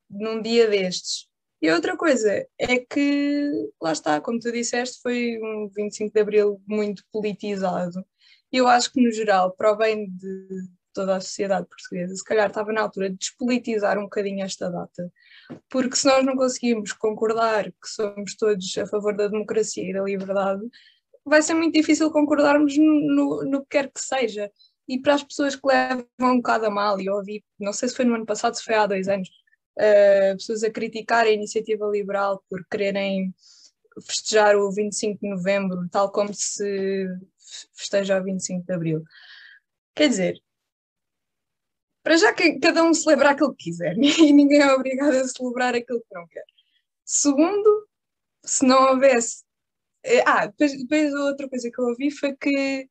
num 0.09 0.41
dia 0.43 0.69
destes? 0.69 1.27
E 1.61 1.71
outra 1.71 1.97
coisa 1.97 2.47
é 2.59 2.79
que, 2.79 3.51
lá 3.81 3.93
está, 3.93 4.21
como 4.21 4.39
tu 4.39 4.51
disseste, 4.51 5.01
foi 5.01 5.39
um 5.41 5.69
25 5.75 6.13
de 6.13 6.21
Abril 6.21 6.61
muito 6.67 7.05
politizado. 7.13 8.05
Eu 8.51 8.67
acho 8.69 8.93
que, 8.93 9.01
no 9.01 9.13
geral, 9.13 9.53
para 9.53 9.73
o 9.73 9.77
bem 9.77 10.11
de 10.11 10.69
toda 10.93 11.17
a 11.17 11.21
sociedade 11.21 11.67
portuguesa, 11.67 12.15
se 12.15 12.25
calhar 12.25 12.49
estava 12.49 12.73
na 12.73 12.83
altura 12.83 13.11
de 13.11 13.17
despolitizar 13.17 13.99
um 13.99 14.05
bocadinho 14.05 14.45
esta 14.45 14.71
data. 14.71 15.13
Porque 15.69 15.97
se 15.97 16.07
nós 16.07 16.25
não 16.25 16.37
conseguimos 16.37 16.93
concordar 16.93 17.65
que 17.65 17.89
somos 17.89 18.37
todos 18.37 18.77
a 18.79 18.87
favor 18.87 19.17
da 19.17 19.29
democracia 19.29 19.89
e 19.89 19.93
da 19.93 20.03
liberdade, 20.03 20.63
vai 21.25 21.43
ser 21.43 21.55
muito 21.55 21.75
difícil 21.75 22.11
concordarmos 22.11 22.77
no, 22.77 23.01
no, 23.15 23.45
no 23.45 23.61
que 23.63 23.69
quer 23.71 23.91
que 23.91 24.01
seja. 24.01 24.51
E 24.89 25.01
para 25.01 25.15
as 25.15 25.23
pessoas 25.23 25.55
que 25.55 25.67
levam 25.67 26.07
um 26.21 26.37
bocado 26.37 26.67
a 26.67 26.71
mal, 26.71 27.01
e 27.01 27.09
ouvi, 27.09 27.45
não 27.59 27.73
sei 27.73 27.89
se 27.89 27.97
foi 27.97 28.05
no 28.05 28.15
ano 28.15 28.27
passado, 28.27 28.55
se 28.55 28.65
foi 28.65 28.75
há 28.75 28.87
dois 28.87 29.09
anos, 29.09 29.29
uh, 29.79 30.37
pessoas 30.37 30.63
a 30.65 30.71
criticar 30.71 31.27
a 31.27 31.31
iniciativa 31.31 31.87
liberal 31.87 32.43
por 32.49 32.65
quererem 32.71 33.33
festejar 34.01 34.57
o 34.57 34.71
25 34.73 35.21
de 35.21 35.29
novembro, 35.29 35.89
tal 35.91 36.11
como 36.11 36.33
se 36.33 37.07
festeja 37.75 38.21
o 38.21 38.25
25 38.25 38.67
de 38.67 38.73
abril. 38.73 39.05
Quer 39.95 40.09
dizer, 40.09 40.43
para 42.03 42.17
já 42.17 42.33
que 42.33 42.59
cada 42.59 42.83
um 42.83 42.93
celebra 42.93 43.31
aquilo 43.31 43.55
que 43.55 43.65
quiser 43.65 43.97
e 43.99 44.33
ninguém 44.33 44.61
é 44.61 44.73
obrigado 44.75 45.15
a 45.15 45.29
celebrar 45.29 45.75
aquilo 45.75 46.01
que 46.01 46.15
não 46.15 46.27
quer. 46.29 46.45
Segundo, 47.05 47.89
se 48.45 48.65
não 48.65 48.91
houvesse. 48.91 49.45
Eh, 50.05 50.23
ah, 50.27 50.47
depois, 50.47 50.73
depois 50.77 51.15
outra 51.15 51.49
coisa 51.49 51.71
que 51.71 51.81
eu 51.81 51.85
ouvi 51.87 52.11
foi 52.11 52.35
que 52.37 52.89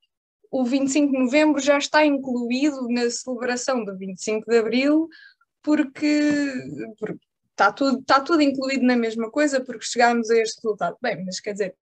o 0.51 0.65
25 0.65 1.11
de 1.11 1.19
novembro 1.19 1.61
já 1.61 1.77
está 1.77 2.05
incluído 2.05 2.87
na 2.89 3.09
celebração 3.09 3.83
do 3.85 3.97
25 3.97 4.49
de 4.49 4.57
abril, 4.57 5.07
porque, 5.61 6.53
porque 6.99 7.25
está, 7.51 7.71
tudo, 7.71 7.99
está 7.99 8.19
tudo 8.21 8.41
incluído 8.41 8.83
na 8.85 8.95
mesma 8.95 9.31
coisa, 9.31 9.63
porque 9.63 9.85
chegámos 9.85 10.29
a 10.29 10.37
este 10.37 10.61
resultado. 10.61 10.97
Bem, 11.01 11.23
mas 11.25 11.39
quer 11.39 11.53
dizer, 11.53 11.75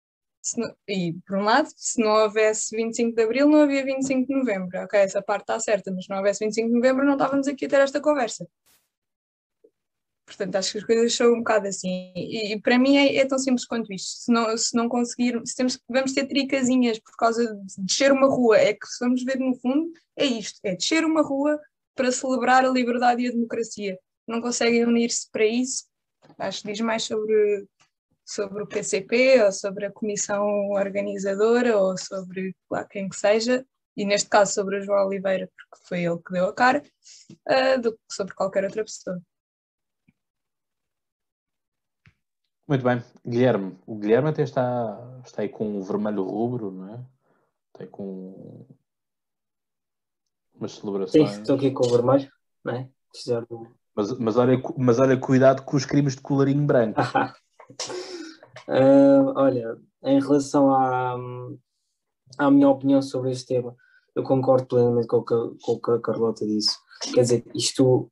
não, 0.57 0.73
e 0.87 1.13
por 1.27 1.37
um 1.37 1.43
lado, 1.43 1.69
se 1.75 2.01
não 2.01 2.11
houvesse 2.11 2.75
25 2.75 3.15
de 3.15 3.23
Abril, 3.23 3.47
não 3.47 3.61
havia 3.61 3.83
25 3.83 4.27
de 4.27 4.33
Novembro. 4.33 4.79
Ok, 4.83 4.99
essa 4.99 5.21
parte 5.21 5.43
está 5.43 5.59
certa, 5.59 5.91
mas 5.91 6.05
se 6.05 6.09
não 6.09 6.17
houvesse 6.17 6.45
25 6.45 6.69
de 6.69 6.75
Novembro, 6.75 7.05
não 7.05 7.13
estávamos 7.13 7.47
aqui 7.47 7.65
a 7.65 7.69
ter 7.69 7.81
esta 7.81 8.01
conversa. 8.01 8.47
Portanto, 10.25 10.55
acho 10.55 10.71
que 10.73 10.77
as 10.77 10.83
coisas 10.83 11.13
são 11.13 11.33
um 11.33 11.39
bocado 11.39 11.67
assim. 11.67 12.11
E, 12.15 12.53
e 12.53 12.61
para 12.61 12.77
mim 12.77 12.97
é, 12.97 13.17
é, 13.17 13.25
tão 13.25 13.39
simples 13.39 13.65
quanto 13.65 13.91
isto. 13.91 14.23
Se 14.25 14.31
não, 14.31 14.55
se 14.57 14.75
não 14.75 14.87
conseguir, 14.87 15.41
se 15.43 15.55
temos, 15.55 15.79
vamos 15.89 16.13
ter 16.13 16.27
tricasinhas 16.27 16.99
por 16.99 17.15
causa 17.17 17.43
de 17.55 17.83
descer 17.83 18.11
uma 18.11 18.27
rua, 18.27 18.57
é 18.57 18.73
que 18.73 18.85
se 18.85 19.03
vamos 19.03 19.23
ver 19.23 19.39
no 19.39 19.55
fundo, 19.55 19.91
é 20.15 20.25
isto: 20.25 20.59
é 20.63 20.75
descer 20.75 21.03
uma 21.03 21.23
rua 21.23 21.59
para 21.95 22.11
celebrar 22.11 22.63
a 22.63 22.69
liberdade 22.69 23.23
e 23.23 23.27
a 23.27 23.31
democracia. 23.31 23.97
Não 24.27 24.39
conseguem 24.39 24.85
unir-se 24.85 25.29
para 25.31 25.45
isso. 25.45 25.85
Acho 26.37 26.61
que 26.61 26.71
diz 26.71 26.79
mais 26.81 27.03
sobre 27.03 27.67
sobre 28.29 28.61
o 28.61 28.67
PCP 28.67 29.41
ou 29.43 29.51
sobre 29.51 29.87
a 29.87 29.91
comissão 29.91 30.69
organizadora 30.69 31.75
ou 31.75 31.97
sobre 31.97 32.55
lá 32.69 32.85
quem 32.85 33.09
que 33.09 33.15
seja, 33.15 33.65
e 33.97 34.05
neste 34.05 34.29
caso 34.29 34.53
sobre 34.53 34.77
o 34.77 34.81
João 34.81 35.07
Oliveira, 35.07 35.49
porque 35.57 35.87
foi 35.87 36.03
ele 36.03 36.19
que 36.19 36.33
deu 36.33 36.45
a 36.45 36.53
cara, 36.53 36.83
uh, 37.47 37.81
do 37.81 37.93
que 37.93 37.99
sobre 38.11 38.35
qualquer 38.35 38.63
outra 38.63 38.83
pessoa. 38.83 39.19
Muito 42.67 42.83
bem. 42.83 43.03
Guilherme. 43.27 43.79
O 43.87 43.95
Guilherme 43.95 44.29
até 44.29 44.43
está, 44.43 45.21
está 45.25 45.41
aí 45.41 45.49
com 45.49 45.79
o 45.79 45.83
vermelho 45.83 46.23
rubro, 46.23 46.69
não 46.69 46.93
é? 46.93 47.03
Está 47.69 47.83
aí 47.83 47.87
com 47.87 48.63
umas 50.53 50.73
celebrações. 50.73 51.31
Sim, 51.31 51.41
estou 51.41 51.55
aqui 51.55 51.71
com 51.71 51.87
o 51.87 51.89
vermelho, 51.89 52.31
não 52.63 52.75
é? 52.75 52.89
Mas, 53.95 54.19
mas, 54.19 54.37
olha, 54.37 54.61
mas 54.77 54.99
olha, 54.99 55.19
cuidado 55.19 55.63
com 55.63 55.75
os 55.75 55.83
crimes 55.83 56.15
de 56.15 56.21
colarinho 56.21 56.63
branco. 56.63 57.01
Uh, 58.69 59.33
olha, 59.35 59.79
em 60.03 60.21
relação 60.21 60.71
à, 60.71 61.17
à 62.37 62.51
minha 62.51 62.69
opinião 62.69 63.01
sobre 63.01 63.31
este 63.31 63.47
tema, 63.47 63.75
eu 64.15 64.21
concordo 64.21 64.67
plenamente 64.67 65.07
com 65.07 65.17
o, 65.17 65.25
que, 65.25 65.35
com 65.63 65.71
o 65.71 65.81
que 65.81 65.91
a 65.91 65.99
Carlota 65.99 66.45
disse. 66.45 66.77
Quer 67.13 67.21
dizer, 67.21 67.45
isto 67.55 68.11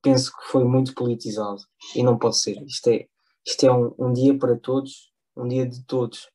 penso 0.00 0.30
que 0.36 0.44
foi 0.44 0.62
muito 0.62 0.94
politizado 0.94 1.60
e 1.96 2.04
não 2.04 2.16
pode 2.16 2.36
ser. 2.36 2.62
Isto 2.62 2.88
é, 2.90 3.06
isto 3.44 3.64
é 3.64 3.72
um, 3.72 3.92
um 3.98 4.12
dia 4.12 4.38
para 4.38 4.56
todos, 4.56 5.12
um 5.36 5.48
dia 5.48 5.66
de 5.66 5.82
todos. 5.86 6.28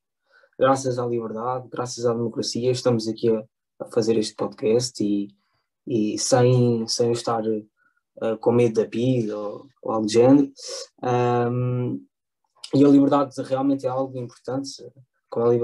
Graças 0.59 0.99
à 0.99 1.05
liberdade, 1.05 1.69
graças 1.69 2.05
à 2.05 2.13
democracia, 2.13 2.69
estamos 2.71 3.07
aqui 3.07 3.29
a, 3.29 3.43
a 3.79 3.85
fazer 3.85 4.17
este 4.17 4.35
podcast 4.35 5.01
e, 5.01 5.29
e 5.87 6.17
sem, 6.17 6.85
sem 6.87 7.13
estar 7.13 7.43
uh, 7.45 8.37
com 8.41 8.51
medo 8.51 8.81
da 8.81 8.89
PID 8.89 9.31
ou, 9.31 9.65
ou 9.81 9.91
algo 9.93 10.05
do 10.07 10.11
género. 10.11 10.51
Um, 11.01 12.05
e 12.74 12.86
a 12.86 12.88
liberdade 12.88 13.36
realmente 13.41 13.86
é 13.86 13.89
algo 13.89 14.17
importante, 14.17 14.70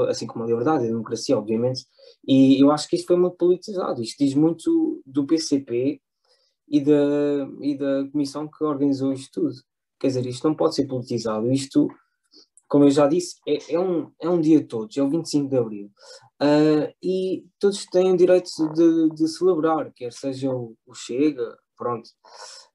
assim 0.10 0.28
como 0.28 0.44
a 0.44 0.48
liberdade 0.48 0.84
e 0.84 0.88
a 0.88 0.92
democracia, 0.92 1.38
obviamente. 1.38 1.86
E 2.28 2.62
eu 2.62 2.72
acho 2.72 2.88
que 2.88 2.96
isto 2.96 3.08
foi 3.08 3.16
muito 3.16 3.38
politizado. 3.38 4.02
Isto 4.02 4.24
diz 4.24 4.34
muito 4.34 5.02
do 5.06 5.26
PCP 5.26 6.02
e 6.68 6.82
da, 6.82 7.48
e 7.62 7.78
da 7.78 8.10
comissão 8.12 8.48
que 8.48 8.64
organizou 8.64 9.14
isto 9.14 9.42
tudo. 9.42 9.56
Quer 10.00 10.08
dizer, 10.08 10.26
isto 10.26 10.48
não 10.48 10.56
pode 10.56 10.76
ser 10.76 10.88
politizado. 10.88 11.52
Isto, 11.52 11.88
como 12.68 12.86
eu 12.86 12.92
já 12.92 13.08
disse, 13.08 13.36
é, 13.48 13.76
é 13.76 13.80
um, 13.80 14.12
é 14.20 14.30
um 14.30 14.42
dia 14.42 14.60
de 14.60 14.66
todos, 14.66 14.98
é 14.98 15.04
o 15.04 15.10
25 15.10 15.50
de 15.50 15.58
Abril. 15.58 15.92
Uh, 16.42 16.94
e 17.02 17.46
todos 17.60 17.86
têm 17.86 18.12
o 18.12 18.18
direito 18.18 18.50
de, 18.74 19.10
de 19.16 19.28
celebrar, 19.28 19.92
quer 19.94 20.12
seja 20.12 20.54
o, 20.54 20.76
o 20.86 20.94
Chega, 20.94 21.58
pronto, 21.78 22.10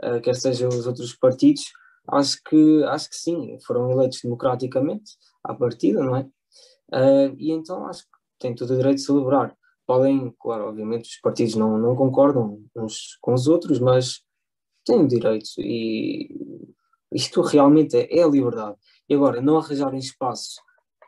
uh, 0.03 0.21
quer 0.23 0.35
seja 0.35 0.67
os 0.67 0.87
outros 0.87 1.15
partidos, 1.15 1.65
acho 2.13 2.43
que, 2.45 2.85
acho 2.85 3.09
que 3.09 3.17
sim, 3.17 3.59
foram 3.67 3.91
eleitos 3.91 4.21
democraticamente 4.23 5.13
à 5.45 5.55
partida, 5.55 6.03
não 6.03 6.17
é? 6.17 6.23
Uh, 6.93 7.35
e 7.39 7.53
então 7.53 7.87
acho 7.87 8.03
que 8.03 8.11
têm 8.39 8.55
todo 8.55 8.73
o 8.73 8.77
direito 8.77 8.97
de 8.97 9.05
celebrar. 9.05 9.57
Podem, 9.87 10.35
claro, 10.39 10.69
obviamente 10.69 11.09
os 11.09 11.21
partidos 11.21 11.55
não, 11.55 11.79
não 11.79 11.97
concordam 11.97 12.63
uns 12.77 13.17
com 13.21 13.35
os 13.35 13.47
outros, 13.47 13.79
mas 13.79 14.23
têm 14.85 15.05
o 15.05 15.09
direito 15.09 15.49
e 15.59 16.67
isto 17.13 17.41
realmente 17.43 17.97
é, 17.97 18.19
é 18.19 18.23
a 18.23 18.29
liberdade. 18.29 18.77
E 19.09 19.15
agora, 19.15 19.41
não 19.41 19.59
arranjarem 19.59 19.99
espaço 19.99 20.61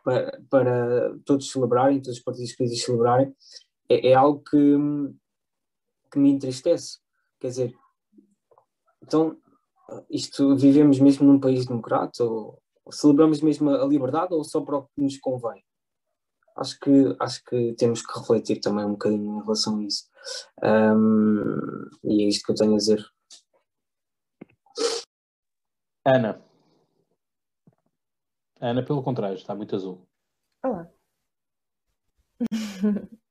para, 0.05 0.41
para 0.51 1.17
todos 1.25 1.51
celebrarem, 1.51 2.01
todos 2.01 2.19
os 2.19 2.25
partidos 2.25 2.55
políticos 2.55 2.85
celebrarem, 2.85 3.35
é, 3.89 4.09
é 4.09 4.15
algo 4.15 4.43
que, 4.43 4.77
que 6.11 6.19
me 6.19 6.31
entristece. 6.31 6.99
Quer 7.41 7.49
dizer, 7.49 7.75
então 9.03 9.37
isto 10.11 10.57
vivemos 10.57 10.99
mesmo 10.99 11.27
num 11.27 11.41
país 11.41 11.67
democrático? 11.67 12.25
Ou, 12.25 12.63
celebramos 12.93 13.41
mesmo 13.41 13.71
a 13.71 13.87
liberdade 13.87 14.35
ou 14.35 14.45
só 14.45 14.61
para 14.61 14.79
o 14.79 14.83
que 14.85 15.03
nos 15.03 15.19
convém? 15.19 15.65
Acho 16.57 16.79
que, 16.81 17.17
acho 17.19 17.45
que 17.45 17.75
temos 17.75 18.05
que 18.05 18.19
refletir 18.19 18.61
também 18.61 18.85
um 18.85 18.93
bocadinho 18.93 19.39
em 19.39 19.43
relação 19.43 19.79
a 19.79 19.85
isso. 19.85 20.09
Um, 20.63 21.89
e 22.05 22.25
é 22.25 22.29
isto 22.29 22.45
que 22.45 22.53
eu 22.53 22.57
tenho 22.57 22.75
a 22.75 22.77
dizer. 22.77 23.05
Ana. 26.05 26.43
Ana, 28.61 28.85
pelo 28.85 29.03
contrário, 29.03 29.37
está 29.37 29.55
muito 29.55 29.75
azul. 29.75 30.07
Olá. 30.63 30.89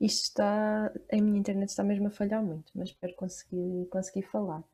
Isto 0.00 0.22
está. 0.24 0.86
A 1.12 1.16
minha 1.16 1.38
internet 1.38 1.68
está 1.68 1.84
mesmo 1.84 2.08
a 2.08 2.10
falhar 2.10 2.42
muito, 2.42 2.72
mas 2.74 2.88
espero 2.88 3.14
conseguir, 3.14 3.86
conseguir 3.88 4.22
falar. 4.22 4.64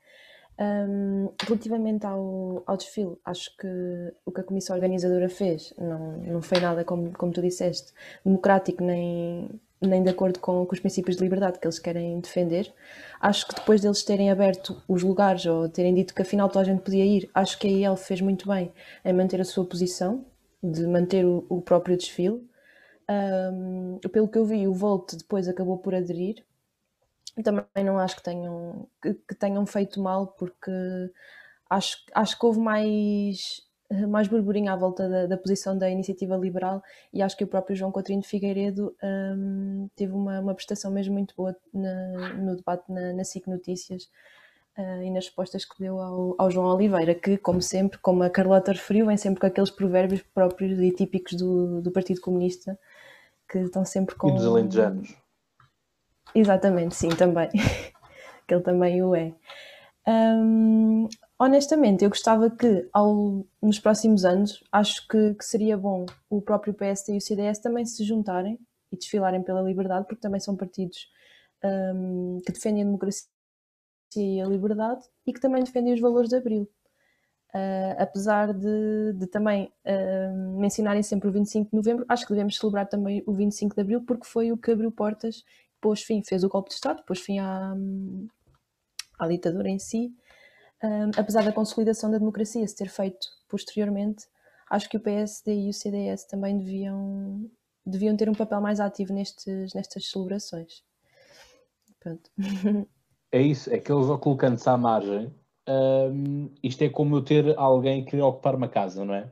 Um, 0.61 1.31
relativamente 1.41 2.05
ao, 2.05 2.65
ao, 2.67 2.77
desfile, 2.77 3.17
acho 3.25 3.57
que 3.57 3.69
o 4.27 4.33
que 4.33 4.41
a 4.41 4.45
comissão 4.45 4.75
organizadora 4.75 5.29
fez 5.29 5.73
não, 5.79 6.17
não 6.19 6.43
foi 6.43 6.59
nada, 6.59 6.85
como, 6.85 7.13
como 7.13 7.33
tu 7.33 7.41
disseste, 7.41 7.93
democrático 8.25 8.83
nem, 8.83 9.49
nem 9.81 10.03
de 10.03 10.11
acordo 10.11 10.41
com, 10.41 10.67
com, 10.67 10.75
os 10.75 10.81
princípios 10.81 11.17
de 11.17 11.23
liberdade 11.23 11.61
que 11.61 11.67
eles 11.67 11.79
querem 11.79 12.19
defender. 12.19 12.75
Acho 13.21 13.47
que 13.47 13.55
depois 13.55 13.83
deles 13.83 14.03
terem 14.03 14.33
aberto 14.33 14.83
os 14.89 15.05
lugares 15.05 15.47
ou 15.47 15.69
terem 15.69 15.95
dito 15.95 16.13
que 16.13 16.23
afinal 16.23 16.49
toda 16.49 16.63
a 16.63 16.65
gente 16.65 16.83
podia 16.83 17.05
ir, 17.05 17.31
acho 17.33 17.57
que 17.57 17.69
a 17.69 17.71
IEL 17.71 17.97
fez 17.97 18.21
muito 18.21 18.49
bem 18.49 18.73
em 19.05 19.13
manter 19.13 19.41
a 19.41 19.45
sua 19.45 19.65
posição, 19.65 20.25
de 20.61 20.87
manter 20.89 21.25
o, 21.25 21.47
o 21.49 21.63
próprio 21.63 21.97
desfile. 21.97 22.45
Um, 23.09 24.01
pelo 24.11 24.29
que 24.29 24.37
eu 24.37 24.45
vi, 24.45 24.67
o 24.67 24.75
Volt 24.75 25.15
depois 25.15 25.49
acabou 25.49 25.79
por 25.79 25.95
aderir, 25.95 26.45
também 27.43 27.85
não 27.85 27.99
acho 27.99 28.17
que 28.17 28.23
tenham, 28.23 28.89
que, 29.03 29.15
que, 29.15 29.35
tenham 29.35 29.65
feito 29.67 30.01
mal, 30.01 30.29
porque 30.39 30.71
acho, 31.71 31.99
acho 32.15 32.39
que 32.39 32.47
houve 32.47 32.61
mais, 32.61 33.61
mais 34.09 34.29
burburinho 34.29 34.73
à 34.73 34.77
volta 34.77 35.09
da, 35.09 35.27
da, 35.27 35.37
posição 35.37 35.77
da 35.77 35.89
iniciativa 35.89 36.37
liberal 36.37 36.83
e 37.13 37.23
acho 37.23 37.37
que 37.37 37.45
o 37.45 37.49
próprio 37.49 37.77
João 37.77 37.93
Coutinho 37.93 38.21
de 38.21 38.29
Figueiredo 38.29 38.95
um, 39.03 39.89
teve 39.95 40.13
uma, 40.13 40.41
uma 40.41 40.55
prestação 40.55 40.91
mesmo 40.91 41.15
muito 41.15 41.35
boa 41.37 41.57
na, 41.73 42.35
no 42.35 42.57
debate 42.57 42.91
na, 42.91 43.13
na 43.13 43.25
SIC 43.25 43.47
Notícias. 43.47 44.09
Uh, 44.77 45.03
e 45.03 45.11
nas 45.11 45.25
respostas 45.25 45.65
que 45.65 45.77
deu 45.81 45.99
ao, 45.99 46.37
ao, 46.39 46.49
João 46.53 46.73
Oliveira, 46.73 47.13
que, 47.13 47.37
como 47.37 47.61
sempre, 47.61 47.99
como 47.99 48.23
a 48.23 48.31
Carlota 48.31 48.71
referiu, 48.71 49.07
vem 49.07 49.17
sempre 49.17 49.41
com 49.41 49.47
aqueles 49.49 49.73
provérbios 49.73 50.23
próprios 50.23 50.79
e 50.79 50.93
típicos 50.93 51.35
do, 51.35 51.83
do 51.83 51.91
Partido 51.91 52.21
Comunista, 52.21 52.79
que 53.51 53.59
estão 53.59 53.85
sempre 53.85 54.15
com. 54.15 54.29
E 54.29 54.35
dos 54.35 54.47
alentejanos. 54.47 55.17
Exatamente, 56.35 56.95
sim, 56.95 57.09
também. 57.09 57.49
que 58.47 58.55
ele 58.55 58.63
também 58.63 59.03
o 59.03 59.15
é. 59.15 59.35
Honestamente, 61.39 62.03
eu 62.03 62.11
gostava 62.11 62.51
que 62.51 62.89
ao, 62.93 63.47
nos 63.63 63.79
próximos 63.79 64.25
anos, 64.25 64.65
acho 64.73 65.07
que, 65.07 65.35
que, 65.35 65.45
seria 65.45 65.77
bom 65.77 66.05
o 66.29 66.41
próprio 66.41 66.75
PSD 66.75 67.15
e 67.15 67.19
o 67.19 67.21
CDS 67.21 67.61
também 67.61 67.85
se 67.85 68.03
juntarem 68.05 68.59
e 68.91 68.97
desfilarem 68.97 69.43
pela 69.43 69.63
liberdade, 69.63 70.07
porque 70.07 70.21
também 70.21 70.41
são 70.41 70.57
partidos 70.57 71.09
que 72.45 72.53
defendem 72.53 72.83
a 72.83 72.87
democracia 72.87 73.29
e 74.17 74.41
a 74.41 74.47
liberdade 74.47 75.03
e 75.27 75.33
que 75.33 75.41
também 75.41 75.63
defendem 75.63 75.93
os 75.93 76.01
valores 76.01 76.31
de 76.31 76.37
Abril. 76.37 76.69
Uh, 77.55 77.97
apesar 77.97 78.53
de, 78.53 79.15
de 79.15 79.27
também 79.27 79.73
uh, 79.87 80.61
mencionarem 80.61 81.03
sempre 81.03 81.29
o 81.29 81.33
25 81.33 81.71
de 81.71 81.77
novembro, 81.77 82.05
acho 82.07 82.27
que 82.27 82.33
devemos 82.33 82.59
celebrar 82.59 82.87
também 82.87 83.23
o 83.27 83.33
25 83.33 83.75
de 83.75 83.81
abril, 83.81 84.03
porque 84.03 84.27
foi 84.27 84.53
o 84.53 84.59
que 84.59 84.71
abriu 84.71 84.93
portas, 84.93 85.43
pôs 85.81 86.03
fim, 86.03 86.23
fez 86.25 86.45
o 86.45 86.49
golpe 86.49 86.69
de 86.69 86.75
Estado, 86.75 87.03
pôs 87.05 87.21
fim 87.21 87.39
à, 87.39 87.75
à 89.19 89.29
ditadura 89.29 89.69
em 89.69 89.79
si. 89.79 90.13
Um, 90.83 91.11
apesar 91.17 91.45
da 91.45 91.53
consolidação 91.53 92.11
da 92.11 92.19
democracia 92.19 92.67
se 92.67 92.77
ter 92.77 92.89
feito 92.89 93.27
posteriormente, 93.49 94.25
acho 94.71 94.89
que 94.89 94.97
o 94.97 95.01
PSD 95.01 95.67
e 95.67 95.71
o 95.71 95.73
CDS 95.73 96.25
também 96.25 96.59
deviam, 96.59 97.51
deviam 97.85 98.17
ter 98.17 98.29
um 98.29 98.35
papel 98.35 98.61
mais 98.61 98.79
ativo 98.81 99.13
nestes, 99.13 99.75
nestas 99.75 100.09
celebrações. 100.11 100.85
Pronto. 102.01 102.31
É 103.31 103.43
isso, 103.43 103.71
é 103.71 103.79
que 103.79 103.93
eles 103.93 104.07
colocando-se 104.21 104.67
à 104.71 104.75
margem 104.79 105.31
um, 105.69 106.51
isto 106.63 106.83
é 106.83 106.89
como 106.89 107.17
eu 107.17 107.23
ter 107.23 107.57
alguém 107.59 108.03
que 108.03 108.19
ocupar 108.21 108.55
uma 108.55 108.69
casa, 108.69 109.05
não 109.05 109.15
é? 109.15 109.31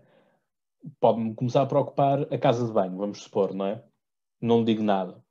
Pode-me 1.00 1.34
começar 1.34 1.62
a 1.62 1.66
preocupar 1.66 2.22
a 2.32 2.38
casa 2.38 2.66
de 2.66 2.72
banho, 2.72 2.96
vamos 2.96 3.22
supor, 3.22 3.54
não 3.54 3.64
é? 3.64 3.82
Não 4.40 4.62
digo 4.62 4.82
nada. 4.82 5.24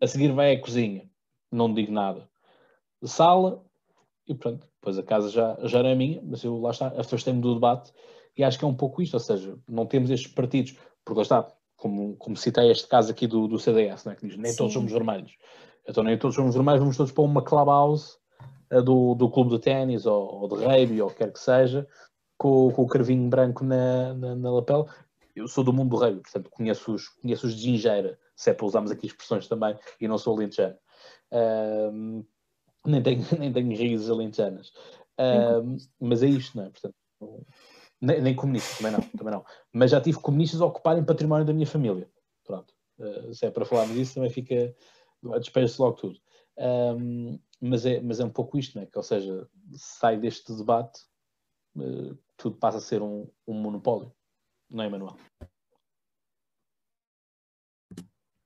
A 0.00 0.06
seguir 0.06 0.32
vai 0.32 0.54
a 0.54 0.60
cozinha, 0.60 1.08
não 1.50 1.72
digo 1.72 1.92
nada. 1.92 2.28
Sala, 3.04 3.64
e 4.26 4.34
pronto, 4.34 4.66
depois 4.80 4.98
a 4.98 5.02
casa 5.02 5.28
já, 5.28 5.56
já 5.64 5.78
era 5.80 5.94
minha, 5.94 6.20
mas 6.22 6.42
eu 6.44 6.60
lá 6.60 6.70
está, 6.70 6.88
afastei-me 6.88 7.40
do 7.40 7.54
debate 7.54 7.92
e 8.36 8.44
acho 8.44 8.58
que 8.58 8.64
é 8.64 8.68
um 8.68 8.74
pouco 8.74 9.02
isto, 9.02 9.14
ou 9.14 9.20
seja, 9.20 9.58
não 9.68 9.86
temos 9.86 10.10
estes 10.10 10.32
partidos, 10.32 10.76
porque 11.04 11.18
lá 11.18 11.22
está, 11.22 11.52
como, 11.76 12.16
como 12.16 12.36
citei 12.36 12.70
este 12.70 12.86
caso 12.86 13.10
aqui 13.10 13.26
do, 13.26 13.48
do 13.48 13.58
CDS, 13.58 14.06
é? 14.06 14.14
que 14.14 14.26
diz 14.26 14.36
nem 14.36 14.52
Sim. 14.52 14.58
todos 14.58 14.72
somos 14.72 14.92
vermelhos. 14.92 15.36
Então 15.88 16.04
nem 16.04 16.16
todos 16.16 16.36
somos 16.36 16.54
vermelhos, 16.54 16.80
vamos 16.80 16.96
todos 16.96 17.12
para 17.12 17.24
uma 17.24 17.42
clubhouse 17.42 18.16
do, 18.84 19.14
do 19.14 19.28
clube 19.28 19.50
de 19.50 19.58
ténis 19.58 20.06
ou, 20.06 20.42
ou, 20.42 20.48
de 20.48 20.64
rugby 20.64 21.02
ou 21.02 21.10
quer 21.10 21.32
que 21.32 21.40
seja, 21.40 21.86
com, 22.38 22.70
com 22.72 22.82
o 22.82 22.86
carvinho 22.86 23.28
branco 23.28 23.64
na, 23.64 24.14
na, 24.14 24.34
na, 24.34 24.50
lapela. 24.50 24.86
Eu 25.34 25.48
sou 25.48 25.64
do 25.64 25.72
mundo 25.72 25.90
do 25.90 25.96
rugby, 25.96 26.20
portanto 26.20 26.50
conheço-os 26.50 27.08
conheço 27.08 27.48
de 27.48 27.56
gingeira, 27.56 28.18
se 28.36 28.50
é 28.50 28.54
para 28.54 28.66
usarmos 28.66 28.90
aqui 28.90 29.06
expressões 29.06 29.48
também, 29.48 29.76
e 30.00 30.06
não 30.06 30.18
sou 30.18 30.36
alentejano. 30.36 30.76
Um, 31.32 32.24
nem 32.86 33.02
tenho, 33.02 33.22
nem 33.38 33.52
tenho 33.52 33.76
raízes 33.76 34.10
alentejanas. 34.10 34.72
Um, 35.18 35.76
mas 36.00 36.22
é 36.22 36.26
isto, 36.26 36.56
não 36.56 36.64
é? 36.64 36.70
Portanto, 36.70 36.94
nem, 38.00 38.20
nem 38.20 38.34
comunistas, 38.34 38.78
também 38.78 38.92
não, 38.92 39.00
também 39.00 39.32
não. 39.32 39.44
Mas 39.72 39.90
já 39.90 40.00
tive 40.00 40.18
comunistas 40.18 40.60
a 40.60 40.66
ocuparem 40.66 41.04
património 41.04 41.46
da 41.46 41.52
minha 41.52 41.66
família. 41.66 42.10
Pronto. 42.44 42.74
Uh, 42.98 43.32
se 43.32 43.46
é 43.46 43.50
para 43.50 43.64
falarmos 43.64 43.96
disso, 43.96 44.14
também 44.14 44.30
fica. 44.30 44.74
Despeja-se 45.38 45.80
logo 45.80 45.96
tudo. 45.96 46.18
Um, 46.58 47.38
mas, 47.60 47.86
é, 47.86 48.00
mas 48.00 48.18
é 48.18 48.24
um 48.24 48.30
pouco 48.30 48.58
isto, 48.58 48.74
não 48.74 48.82
é? 48.82 48.86
Que, 48.86 48.98
ou 48.98 49.04
seja, 49.04 49.48
sai 49.72 50.18
deste 50.18 50.52
debate, 50.52 51.00
uh, 51.76 52.18
tudo 52.36 52.56
passa 52.56 52.78
a 52.78 52.80
ser 52.80 53.00
um, 53.02 53.28
um 53.46 53.54
monopólio, 53.54 54.12
não 54.72 54.84
é, 54.84 54.88
Manuel? 54.88 55.16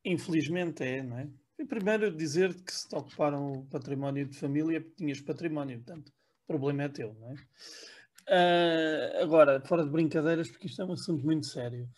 Infelizmente 0.05 0.83
é, 0.85 1.03
não 1.03 1.19
é? 1.19 1.29
Primeiro 1.69 2.15
dizer 2.15 2.55
que 2.63 2.73
se 2.73 2.89
te 2.89 2.95
ocuparam 2.95 3.53
o 3.53 3.67
património 3.67 4.27
de 4.27 4.39
família 4.39 4.81
tinhas 4.97 5.21
património, 5.21 5.79
portanto, 5.83 6.09
o 6.09 6.47
problema 6.47 6.85
é 6.85 6.89
teu, 6.89 7.15
não 7.15 7.31
é? 7.31 7.35
Uh, 8.29 9.23
agora, 9.23 9.61
fora 9.65 9.85
de 9.85 9.91
brincadeiras, 9.91 10.51
porque 10.51 10.67
isto 10.67 10.83
é 10.83 10.85
um 10.85 10.93
assunto 10.93 11.25
muito 11.25 11.47
sério, 11.47 11.89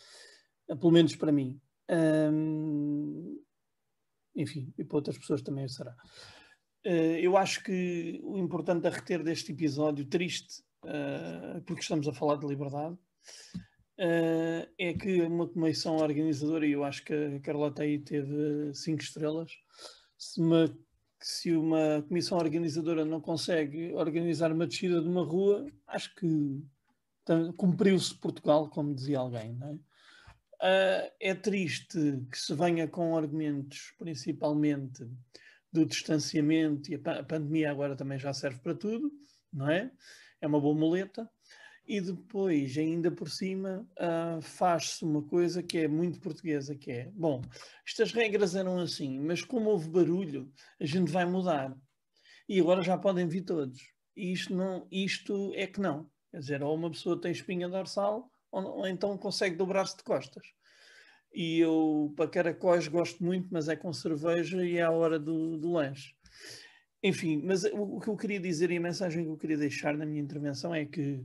uh, 0.70 0.76
pelo 0.76 0.93
menos 0.93 1.16
para 1.16 1.33
mim. 1.33 1.61
Uh, 1.91 3.43
enfim, 4.37 4.72
e 4.79 4.85
para 4.85 4.97
outras 4.97 5.18
pessoas 5.18 5.43
também 5.43 5.66
será. 5.68 5.95
Uh, 6.87 7.18
eu 7.20 7.37
acho 7.37 7.62
que 7.64 8.20
o 8.22 8.39
importante 8.39 8.87
a 8.87 8.91
reter 8.91 9.22
deste 9.22 9.53
episódio 9.53 10.07
triste, 10.07 10.62
uh, 10.85 11.61
porque 11.62 11.83
estamos 11.83 12.07
a 12.07 12.12
falar 12.12 12.37
de 12.37 12.47
liberdade, 12.47 12.97
uh, 13.99 14.68
é 14.78 14.94
que 14.94 15.20
uma 15.22 15.49
comissão 15.49 15.96
organizadora, 15.96 16.66
e 16.66 16.72
eu 16.72 16.84
acho 16.84 17.05
que 17.05 17.12
a 17.12 17.40
Carlota 17.40 17.82
aí 17.82 17.99
teve 17.99 18.72
cinco 18.74 19.03
estrelas, 19.03 19.53
se 20.16 20.40
uma, 20.40 20.78
se 21.20 21.53
uma 21.53 22.03
comissão 22.09 22.38
organizadora 22.38 23.05
não 23.05 23.20
consegue 23.20 23.92
organizar 23.92 24.53
uma 24.53 24.66
descida 24.66 25.01
de 25.01 25.09
uma 25.09 25.24
rua, 25.24 25.66
acho 25.86 26.14
que 26.14 26.62
cumpriu-se 27.57 28.14
Portugal, 28.14 28.70
como 28.70 28.94
dizia 28.94 29.18
alguém, 29.18 29.59
é? 29.62 29.78
Uh, 30.61 31.12
é 31.20 31.34
triste 31.36 32.26
que 32.32 32.36
se 32.36 32.53
venha 32.53 32.88
com 32.88 33.16
argumentos, 33.16 33.94
principalmente 33.96 35.09
do 35.72 35.86
distanciamento, 35.86 36.90
e 36.90 36.96
a, 36.96 37.20
a, 37.20 37.22
pandemia 37.22 37.70
agora 37.70 37.94
também 37.94 38.18
já 38.18 38.32
serve 38.32 38.59
para 38.59 38.74
tudo, 38.74 39.09
não 39.53 39.70
é? 39.70 39.92
É 40.40 40.46
uma 40.49 40.61
boa 40.61 40.74
muleta. 40.74 41.30
E 41.89 42.03
depois, 42.03 42.76
ainda 42.76 43.11
por 43.11 43.30
cima, 43.30 43.89
uh, 43.99 44.43
faz-se 44.43 45.03
uma 45.03 45.22
coisa 45.22 45.62
que 45.62 45.78
é 45.78 45.89
muito 45.89 46.20
portuguesa, 46.20 46.76
que 46.76 46.91
é, 46.93 47.11
bom, 47.14 47.41
estas 47.86 48.12
regras 48.12 48.55
eram 48.55 48.78
assim, 48.78 49.18
mas 49.18 49.43
como 49.43 49.70
houve 49.70 49.89
barulho, 49.89 50.53
a 50.78 50.84
gente 50.84 51.11
vai 51.11 51.24
mudar. 51.24 51.74
E 52.47 52.61
agora 52.61 52.82
já 52.82 52.99
podem 52.99 53.26
vir 53.26 53.41
todos. 53.41 53.80
E 54.14 54.30
isto, 54.30 54.55
não, 54.55 54.86
isto 54.93 55.51
é 55.55 55.66
que 55.66 55.80
não. 55.80 56.11
Quer 56.30 56.41
dizer, 56.41 56.62
ou 56.62 56.74
uma 56.74 56.91
pessoa 56.91 57.18
tem 57.18 57.32
espinha 57.32 57.70
dorsal, 57.70 58.30
ou, 58.53 58.64
ou 58.80 58.86
então 58.86 59.16
consegue 59.16 59.57
dobrar-se 59.57 59.97
de 59.97 60.03
costas. 60.03 60.47
E 61.32 61.59
eu, 61.59 62.12
para 62.14 62.28
caracóis, 62.28 62.86
gosto 62.86 63.24
muito, 63.24 63.49
mas 63.51 63.66
é 63.66 63.76
com 63.76 63.95
cerveja 63.95 64.62
e 64.62 64.76
é 64.76 64.82
a 64.82 64.91
hora 64.91 65.18
do, 65.18 65.57
do 65.57 65.72
lanche. 65.72 66.12
Enfim, 67.03 67.41
mas 67.43 67.64
o, 67.64 67.97
o 67.97 68.01
que 68.01 68.09
eu 68.09 68.16
queria 68.16 68.41
dizer 68.41 68.70
e 68.70 68.76
a 68.76 68.80
mensagem 68.80 69.24
que 69.24 69.30
eu 69.30 69.39
queria 69.39 69.57
deixar 69.57 69.97
na 69.97 70.05
minha 70.05 70.20
intervenção 70.20 70.74
é 70.74 70.84
que 70.84 71.24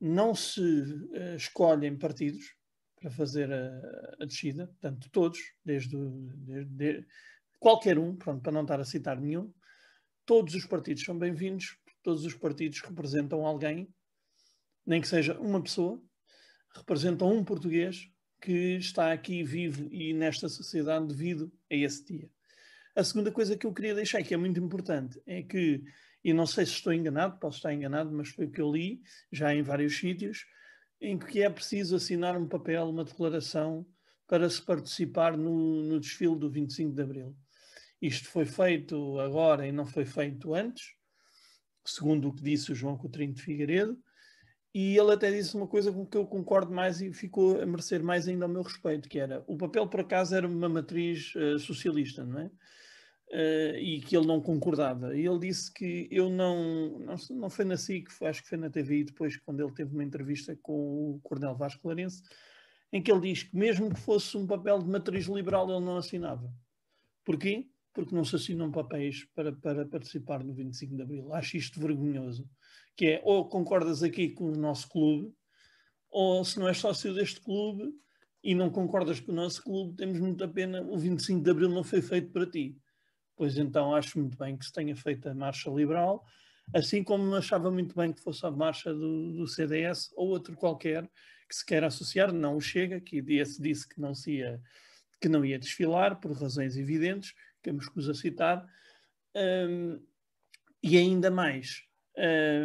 não 0.00 0.34
se 0.34 0.60
uh, 0.60 1.36
escolhem 1.36 1.96
partidos 1.96 2.54
para 2.96 3.10
fazer 3.10 3.52
a, 3.52 4.16
a 4.20 4.24
descida, 4.24 4.66
portanto, 4.66 5.08
todos, 5.10 5.38
desde, 5.64 5.96
desde, 6.36 6.70
desde, 6.70 7.06
qualquer 7.58 7.98
um, 7.98 8.16
pronto, 8.16 8.42
para 8.42 8.52
não 8.52 8.62
estar 8.62 8.80
a 8.80 8.84
citar 8.84 9.20
nenhum, 9.20 9.52
todos 10.24 10.54
os 10.54 10.64
partidos 10.64 11.04
são 11.04 11.18
bem-vindos, 11.18 11.78
todos 12.02 12.24
os 12.24 12.34
partidos 12.34 12.80
representam 12.80 13.46
alguém, 13.46 13.92
nem 14.86 15.00
que 15.00 15.08
seja 15.08 15.38
uma 15.38 15.62
pessoa, 15.62 16.02
representam 16.74 17.32
um 17.32 17.44
português 17.44 18.08
que 18.40 18.76
está 18.76 19.12
aqui 19.12 19.42
vivo 19.42 19.88
e 19.92 20.12
nesta 20.12 20.48
sociedade 20.48 21.08
devido 21.08 21.52
a 21.70 21.74
esse 21.74 22.04
dia. 22.04 22.30
A 22.94 23.04
segunda 23.04 23.30
coisa 23.30 23.56
que 23.56 23.66
eu 23.66 23.72
queria 23.72 23.94
deixar, 23.94 24.22
que 24.22 24.34
é 24.34 24.36
muito 24.36 24.58
importante, 24.60 25.20
é 25.26 25.42
que, 25.42 25.82
e 26.24 26.32
não 26.32 26.46
sei 26.46 26.66
se 26.66 26.72
estou 26.72 26.92
enganado, 26.92 27.38
posso 27.38 27.58
estar 27.58 27.72
enganado, 27.72 28.10
mas 28.12 28.28
foi 28.28 28.46
o 28.46 28.50
que 28.50 28.60
eu 28.60 28.70
li 28.70 29.00
já 29.30 29.54
em 29.54 29.62
vários 29.62 29.96
sítios, 29.96 30.44
em 31.00 31.18
que 31.18 31.42
é 31.42 31.50
preciso 31.50 31.96
assinar 31.96 32.36
um 32.36 32.48
papel, 32.48 32.88
uma 32.88 33.04
declaração, 33.04 33.86
para 34.26 34.48
se 34.50 34.60
participar 34.60 35.36
no, 35.36 35.82
no 35.82 35.98
desfile 35.98 36.36
do 36.36 36.50
25 36.50 36.94
de 36.94 37.02
Abril. 37.02 37.36
Isto 38.00 38.28
foi 38.28 38.44
feito 38.44 39.18
agora 39.18 39.66
e 39.66 39.72
não 39.72 39.86
foi 39.86 40.04
feito 40.04 40.54
antes, 40.54 40.92
segundo 41.84 42.28
o 42.28 42.34
que 42.34 42.42
disse 42.42 42.70
o 42.70 42.74
João 42.74 42.98
Coutinho 42.98 43.32
de 43.32 43.42
Figueiredo, 43.42 43.98
e 44.74 44.96
ele 44.96 45.12
até 45.12 45.30
disse 45.30 45.56
uma 45.56 45.66
coisa 45.66 45.90
com 45.90 46.06
que 46.06 46.16
eu 46.16 46.26
concordo 46.26 46.72
mais 46.72 47.00
e 47.00 47.12
ficou 47.12 47.60
a 47.60 47.66
merecer 47.66 48.02
mais 48.02 48.28
ainda 48.28 48.44
ao 48.44 48.50
meu 48.50 48.62
respeito, 48.62 49.08
que 49.08 49.18
era 49.18 49.42
o 49.46 49.56
papel 49.56 49.88
por 49.88 50.00
acaso 50.00 50.34
era 50.34 50.46
uma 50.46 50.68
matriz 50.68 51.34
uh, 51.34 51.58
socialista, 51.58 52.24
não 52.24 52.40
é? 52.40 52.50
Uh, 53.30 53.76
e 53.76 54.00
que 54.00 54.16
ele 54.16 54.26
não 54.26 54.40
concordava. 54.40 55.14
E 55.14 55.26
ele 55.26 55.38
disse 55.40 55.70
que 55.70 56.08
eu 56.10 56.30
não, 56.30 56.98
não, 56.98 57.16
não 57.30 57.50
foi 57.50 57.66
na 57.66 57.76
SIC, 57.76 58.08
acho 58.22 58.42
que 58.42 58.48
foi 58.48 58.56
na 58.56 58.70
TVI 58.70 59.04
depois, 59.04 59.36
quando 59.36 59.62
ele 59.62 59.74
teve 59.74 59.92
uma 59.92 60.02
entrevista 60.02 60.58
com 60.62 60.72
o 60.72 61.20
Coronel 61.22 61.54
Vasco 61.54 61.82
Clarense, 61.82 62.22
em 62.90 63.02
que 63.02 63.12
ele 63.12 63.20
diz 63.20 63.42
que 63.42 63.54
mesmo 63.54 63.92
que 63.92 64.00
fosse 64.00 64.34
um 64.34 64.46
papel 64.46 64.78
de 64.78 64.88
matriz 64.88 65.26
liberal, 65.26 65.70
ele 65.70 65.84
não 65.84 65.98
assinava. 65.98 66.50
Porquê? 67.22 67.68
Porque 67.92 68.14
não 68.14 68.24
se 68.24 68.34
assinam 68.34 68.72
papéis 68.72 69.26
para, 69.34 69.52
para 69.52 69.84
participar 69.84 70.42
no 70.42 70.54
25 70.54 70.96
de 70.96 71.02
Abril. 71.02 71.34
Acho 71.34 71.58
isto 71.58 71.78
vergonhoso 71.78 72.48
que 72.98 73.06
é 73.06 73.22
ou 73.24 73.48
concordas 73.48 74.02
aqui 74.02 74.30
com 74.30 74.46
o 74.46 74.56
nosso 74.56 74.88
clube, 74.88 75.32
ou 76.10 76.44
se 76.44 76.58
não 76.58 76.66
és 76.66 76.78
sócio 76.78 77.14
deste 77.14 77.40
clube 77.40 77.94
e 78.42 78.56
não 78.56 78.70
concordas 78.70 79.20
com 79.20 79.30
o 79.30 79.34
nosso 79.34 79.62
clube, 79.62 79.96
temos 79.96 80.18
muita 80.18 80.48
pena, 80.48 80.82
o 80.82 80.98
25 80.98 81.40
de 81.40 81.48
Abril 81.48 81.68
não 81.68 81.84
foi 81.84 82.02
feito 82.02 82.32
para 82.32 82.50
ti. 82.50 82.76
Pois 83.38 83.56
então 83.56 83.94
acho 83.94 84.18
muito 84.18 84.36
bem 84.36 84.56
que 84.56 84.66
se 84.66 84.72
tenha 84.72 84.96
feito 84.96 85.28
a 85.28 85.34
marcha 85.34 85.70
liberal, 85.70 86.26
assim 86.74 87.04
como 87.04 87.36
achava 87.36 87.70
muito 87.70 87.94
bem 87.94 88.12
que 88.12 88.20
fosse 88.20 88.44
a 88.44 88.50
marcha 88.50 88.92
do, 88.92 89.32
do 89.32 89.46
CDS 89.46 90.10
ou 90.16 90.28
outro 90.28 90.56
qualquer 90.56 91.08
que 91.48 91.54
se 91.54 91.64
queira 91.64 91.86
associar, 91.86 92.32
não 92.32 92.56
o 92.56 92.60
Chega, 92.60 93.00
que 93.00 93.24
esse 93.28 93.62
disse 93.62 93.88
que 93.88 94.00
não, 94.00 94.12
se 94.12 94.38
ia, 94.38 94.60
que 95.20 95.28
não 95.28 95.44
ia 95.44 95.58
desfilar 95.58 96.20
por 96.20 96.32
razões 96.32 96.76
evidentes, 96.76 97.32
que 97.62 97.72
me 97.72 97.78
escuso 97.78 98.10
a 98.10 98.14
citar, 98.14 98.68
um, 99.34 99.98
e 100.82 100.98
ainda 100.98 101.30
mais, 101.30 101.84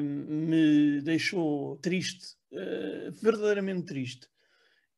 me 0.01 1.01
deixou 1.01 1.77
triste, 1.77 2.35
uh, 2.51 3.11
verdadeiramente 3.21 3.83
triste, 3.83 4.27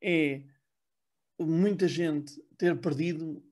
é 0.02 0.42
muita 1.38 1.86
gente 1.86 2.42
ter 2.56 2.76
perdido, 2.80 3.44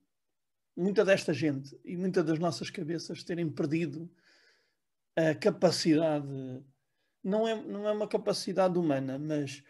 muita 0.75 1.05
desta 1.05 1.33
gente 1.33 1.77
e 1.83 1.95
muitas 1.95 2.25
das 2.25 2.39
nossas 2.39 2.69
cabeças 2.69 3.23
terem 3.23 3.49
perdido 3.49 4.09
a 5.15 5.33
capacidade 5.33 6.27
não 7.23 7.47
é, 7.47 7.55
não 7.63 7.87
é 7.87 7.91
uma 7.91 8.07
capacidade 8.07 8.77
humana, 8.77 9.17
mas 9.17 9.63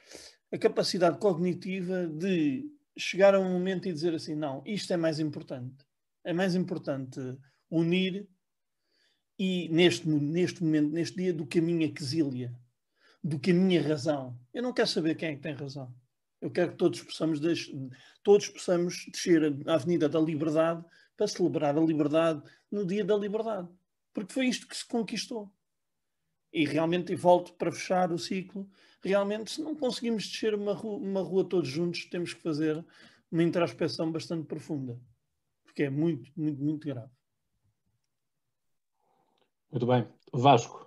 a 0.52 0.58
capacidade 0.58 1.18
cognitiva 1.20 2.08
de 2.08 2.70
chegar 2.98 3.34
a 3.34 3.40
um 3.40 3.52
momento 3.52 3.88
e 3.88 3.94
dizer 3.94 4.14
assim: 4.14 4.36
não, 4.36 4.62
isto 4.66 4.92
é 4.92 4.98
mais 4.98 5.20
importante. 5.20 5.86
É 6.24 6.34
mais 6.34 6.56
importante 6.56 7.20
unir 7.70 8.28
e 9.38 9.70
neste, 9.70 10.08
neste 10.08 10.64
momento, 10.64 10.92
neste 10.92 11.16
dia, 11.16 11.34
do 11.34 11.46
que 11.46 11.60
a 11.60 11.62
minha 11.62 11.92
quesília, 11.92 12.54
do 13.24 13.40
que 13.40 13.52
a 13.52 13.54
minha 13.54 13.82
razão. 13.82 14.38
Eu 14.54 14.64
não 14.64 14.74
quero 14.74 14.88
saber 14.88 15.16
quem 15.16 15.30
é 15.30 15.36
que 15.36 15.42
tem 15.42 15.54
razão. 15.54 15.94
Eu 16.46 16.52
quero 16.52 16.74
que 16.74 16.78
todos 16.78 17.02
possamos, 17.02 17.40
todos 18.22 18.50
possamos 18.50 19.08
descer 19.12 19.42
a 19.66 19.74
Avenida 19.74 20.08
da 20.08 20.20
Liberdade 20.20 20.86
para 21.18 21.28
celebrar 21.28 21.76
a 21.76 21.82
liberdade 21.82 22.44
no 22.70 22.86
dia 22.86 23.04
da 23.04 23.18
liberdade. 23.18 23.68
Porque 24.14 24.32
foi 24.32 24.46
isto 24.46 24.68
que 24.68 24.78
se 24.78 24.86
conquistou. 24.86 25.52
E 26.54 26.64
realmente, 26.64 27.12
e 27.12 27.16
volto 27.16 27.52
para 27.54 27.72
fechar 27.72 28.12
o 28.12 28.20
ciclo, 28.20 28.70
realmente, 29.04 29.54
se 29.54 29.62
não 29.64 29.76
conseguimos 29.76 30.28
descer 30.28 30.54
uma 30.54 30.74
rua, 30.74 30.98
uma 30.98 31.22
rua 31.22 31.44
todos 31.44 31.68
juntos, 31.68 32.06
temos 32.06 32.32
que 32.32 32.44
fazer 32.44 32.86
uma 33.32 33.42
introspeção 33.42 34.12
bastante 34.12 34.46
profunda. 34.46 35.02
Porque 35.64 35.82
é 35.82 35.90
muito, 35.90 36.32
muito, 36.38 36.62
muito 36.62 36.88
grave. 36.88 37.12
Muito 39.72 39.88
bem. 39.88 40.08
Vasco. 40.32 40.85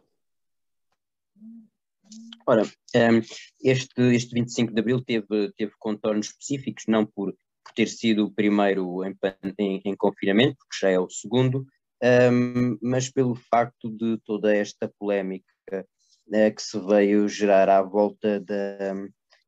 Ora, 2.46 2.62
ehm, 2.94 3.20
este, 3.62 4.14
este 4.14 4.34
25 4.34 4.72
de 4.72 4.80
Abril 4.80 5.02
teve, 5.02 5.52
teve 5.56 5.72
contornos 5.78 6.28
específicos, 6.28 6.84
não 6.88 7.04
por, 7.04 7.32
por 7.32 7.74
ter 7.74 7.88
sido 7.88 8.24
o 8.24 8.32
primeiro 8.32 9.04
em, 9.04 9.14
em, 9.58 9.82
em 9.84 9.96
confinamento, 9.96 10.56
porque 10.58 10.78
já 10.80 10.90
é 10.90 10.98
o 10.98 11.10
segundo, 11.10 11.66
um, 12.02 12.06
ehm, 12.06 12.78
mas 12.80 13.10
pelo 13.10 13.34
facto 13.34 13.90
de 13.90 14.18
toda 14.24 14.54
esta 14.54 14.90
polémica 14.98 15.44
uh, 15.72 16.54
que 16.54 16.62
se 16.62 16.78
veio 16.80 17.28
gerar 17.28 17.68
à 17.68 17.82
volta 17.82 18.40
da, 18.40 18.94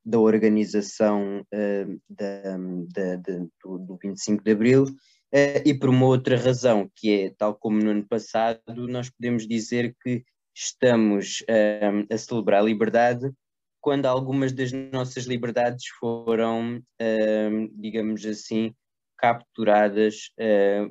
da 0.04 0.18
organização 0.18 1.40
uh, 1.40 2.00
da, 2.08 3.16
da, 3.16 3.38
do, 3.64 3.78
do 3.78 3.98
25 4.02 4.44
de 4.44 4.50
Abril, 4.50 4.84
Uh, 5.32 5.62
e 5.64 5.72
por 5.72 5.88
uma 5.88 6.06
outra 6.06 6.36
razão, 6.36 6.90
que 6.96 7.12
é, 7.12 7.30
tal 7.30 7.54
como 7.54 7.80
no 7.80 7.90
ano 7.90 8.04
passado, 8.04 8.61
nós 8.88 9.08
podemos 9.08 9.46
dizer 9.46 9.94
que 10.02 10.24
estamos 10.61 11.40
uh, 11.42 12.12
a 12.12 12.18
celebrar 12.18 12.61
a 12.61 12.64
liberdade 12.64 13.32
quando 13.80 14.04
algumas 14.04 14.52
das 14.52 14.70
nossas 14.72 15.24
liberdades 15.24 15.86
foram, 15.98 16.76
uh, 16.76 17.80
digamos 17.80 18.26
assim, 18.26 18.74
capturadas 19.16 20.30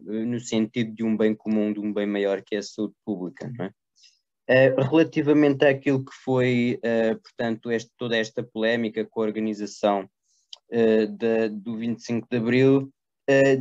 no 0.05 0.39
sentido 0.39 0.93
de 0.93 1.03
um 1.03 1.17
bem 1.17 1.33
comum, 1.33 1.73
de 1.73 1.79
um 1.79 1.91
bem 1.91 2.05
maior 2.05 2.43
que 2.43 2.53
é 2.53 2.59
a 2.59 2.63
saúde 2.63 2.93
pública. 3.03 3.51
É? 4.47 4.69
relativamente 4.83 5.65
àquilo 5.65 6.05
que 6.05 6.11
foi, 6.23 6.79
portanto, 7.23 7.71
este, 7.71 7.89
toda 7.97 8.15
esta 8.15 8.43
polémica 8.43 9.03
com 9.03 9.21
a 9.21 9.25
organização 9.25 10.07
do 11.51 11.75
25 11.75 12.27
de 12.29 12.37
Abril, 12.37 12.93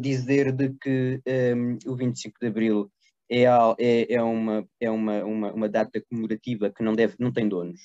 dizer 0.03 0.53
de 0.53 0.75
que 0.75 1.23
um, 1.57 1.79
o 1.91 1.97
25 1.97 2.39
de 2.39 2.47
Abril 2.49 2.93
é, 3.31 3.45
é, 3.79 4.15
é, 4.15 4.23
uma, 4.23 4.69
é 4.81 4.91
uma, 4.91 5.25
uma, 5.25 5.53
uma 5.53 5.69
data 5.69 6.01
comemorativa 6.09 6.71
que 6.71 6.83
não, 6.83 6.95
deve, 6.95 7.15
não 7.19 7.33
tem 7.33 7.49
donos. 7.49 7.81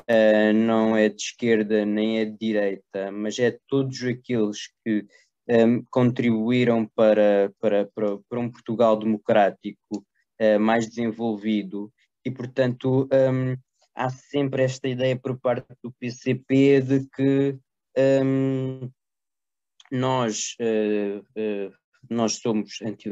Uh, 0.00 0.52
não 0.54 0.96
é 0.96 1.08
de 1.10 1.20
esquerda 1.20 1.84
nem 1.84 2.20
é 2.20 2.24
de 2.24 2.36
direita, 2.38 3.12
mas 3.12 3.38
é 3.38 3.58
todos 3.68 4.02
aqueles 4.02 4.68
que 4.82 5.06
um, 5.48 5.84
contribuíram 5.90 6.86
para, 6.86 7.52
para, 7.60 7.86
para, 7.94 8.18
para, 8.28 8.40
um 8.40 8.50
Portugal 8.50 8.96
democrático 8.96 10.06
uh, 10.40 10.58
mais 10.58 10.88
desenvolvido 10.88 11.92
e, 12.24 12.30
portanto, 12.30 13.08
um, 13.12 13.56
há 13.94 14.08
sempre 14.08 14.62
esta 14.62 14.88
ideia 14.88 15.16
por 15.16 15.38
parte 15.38 15.66
do 15.82 15.92
PCP 15.92 16.80
de 16.80 17.08
que 17.10 17.58
um, 18.24 18.90
nós, 19.90 20.56
uh, 20.60 21.72
nós 22.08 22.36
somos 22.36 22.80
anti, 22.82 23.10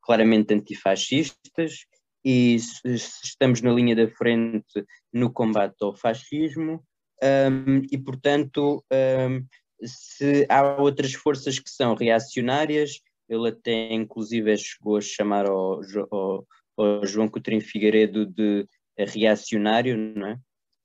claramente 0.00 0.54
antifascistas 0.54 1.84
e 2.24 2.56
estamos 2.84 3.60
na 3.62 3.72
linha 3.72 3.96
da 3.96 4.08
frente 4.08 4.84
no 5.12 5.32
combate 5.32 5.76
ao 5.82 5.94
fascismo 5.94 6.84
um, 7.22 7.82
e, 7.90 7.98
portanto, 7.98 8.84
um, 8.92 9.44
se 9.84 10.46
há 10.48 10.80
outras 10.80 11.12
forças 11.14 11.58
que 11.58 11.70
são 11.70 11.94
reacionárias, 11.94 13.00
ele 13.28 13.48
até 13.48 13.92
inclusive 13.92 14.56
chegou 14.56 14.96
a 14.96 15.00
chamar 15.00 15.46
ao, 15.46 15.80
ao, 16.10 16.46
ao 16.76 17.06
João 17.06 17.28
Coutinho 17.28 17.60
Figueiredo 17.60 18.26
de 18.26 18.66
reacionário, 18.96 19.96
não 19.96 20.28
é? 20.28 20.38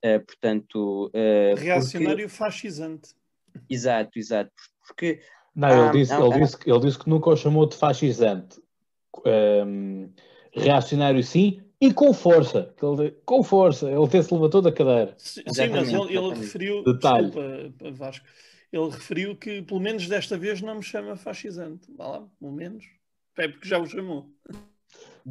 Uh, 0.04 0.24
portanto... 0.24 1.10
Uh, 1.14 1.54
reacionário 1.56 2.28
porque... 2.28 2.36
fascisante. 2.36 3.14
Exato, 3.70 4.18
exato. 4.18 4.52
Porque. 4.86 5.20
Não, 5.54 5.68
ele, 5.68 5.88
ah, 5.88 5.92
disse, 5.92 6.12
ah, 6.12 6.20
ele, 6.20 6.40
disse, 6.40 6.56
ele 6.66 6.80
disse 6.80 6.98
que 6.98 7.08
nunca 7.08 7.30
o 7.30 7.36
chamou 7.36 7.66
de 7.66 7.76
fascisante. 7.76 8.60
Um, 9.24 10.10
reacionário 10.52 11.22
sim, 11.22 11.62
e 11.80 11.92
com 11.92 12.12
força. 12.12 12.74
Ele, 12.82 13.10
com 13.24 13.42
força. 13.42 13.90
Ele 13.90 14.04
até-se 14.04 14.32
levantou 14.32 14.60
da 14.60 14.72
cadeira. 14.72 15.14
Sim, 15.16 15.42
sim 15.48 15.68
mas 15.68 15.88
ele, 15.88 16.16
ele 16.16 16.34
referiu. 16.34 16.82
Detalhe. 16.82 17.30
Desculpa, 17.30 17.92
Vasco. 17.92 18.26
Ele 18.72 18.90
referiu 18.90 19.36
que, 19.36 19.62
pelo 19.62 19.78
menos 19.78 20.08
desta 20.08 20.36
vez, 20.36 20.60
não 20.60 20.76
me 20.76 20.82
chama 20.82 21.16
fascisante. 21.16 21.86
Vá 21.96 22.08
lá, 22.08 22.26
pelo 22.40 22.52
menos. 22.52 22.84
É 23.38 23.46
porque 23.46 23.68
já 23.68 23.78
o 23.78 23.86
chamou. 23.86 24.28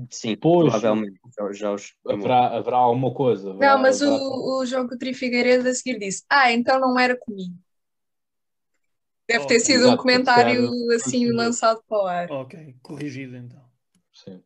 Sim, 0.10 0.36
pois, 0.38 0.72
provavelmente 0.72 1.20
já, 1.38 1.52
já 1.52 1.74
os 1.74 1.94
haverá, 2.08 2.48
haverá 2.48 2.78
alguma 2.78 3.14
coisa. 3.14 3.52
Haverá, 3.52 3.74
não, 3.76 3.82
mas 3.82 4.02
haverá... 4.02 4.18
o, 4.18 4.62
o 4.62 4.66
João 4.66 4.88
Coutinho 4.88 5.14
Figueiredo 5.14 5.68
a 5.68 5.74
seguir 5.74 6.00
disse: 6.00 6.24
Ah, 6.30 6.52
então 6.52 6.80
não 6.80 6.98
era 6.98 7.16
comigo. 7.16 7.56
Deve 9.28 9.48
ter 9.48 9.60
sido 9.60 9.82
Exato, 9.82 9.94
um 9.94 9.98
comentário 9.98 10.92
assim 10.94 11.32
lançado 11.32 11.82
para 11.88 11.98
o 11.98 12.08
ar. 12.08 12.32
Ok, 12.32 12.76
corrigido 12.82 13.38
então. 13.38 13.64
Sim. 14.14 14.42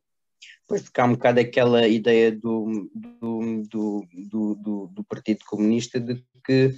Pois 0.68 0.82
porque 0.82 1.02
há 1.02 1.06
um 1.06 1.14
bocado 1.14 1.40
aquela 1.40 1.88
ideia 1.88 2.32
do, 2.32 2.90
do, 2.94 3.64
do, 3.70 4.56
do, 4.56 4.88
do 4.88 5.04
Partido 5.06 5.44
Comunista 5.46 6.00
de 6.00 6.24
que 6.46 6.76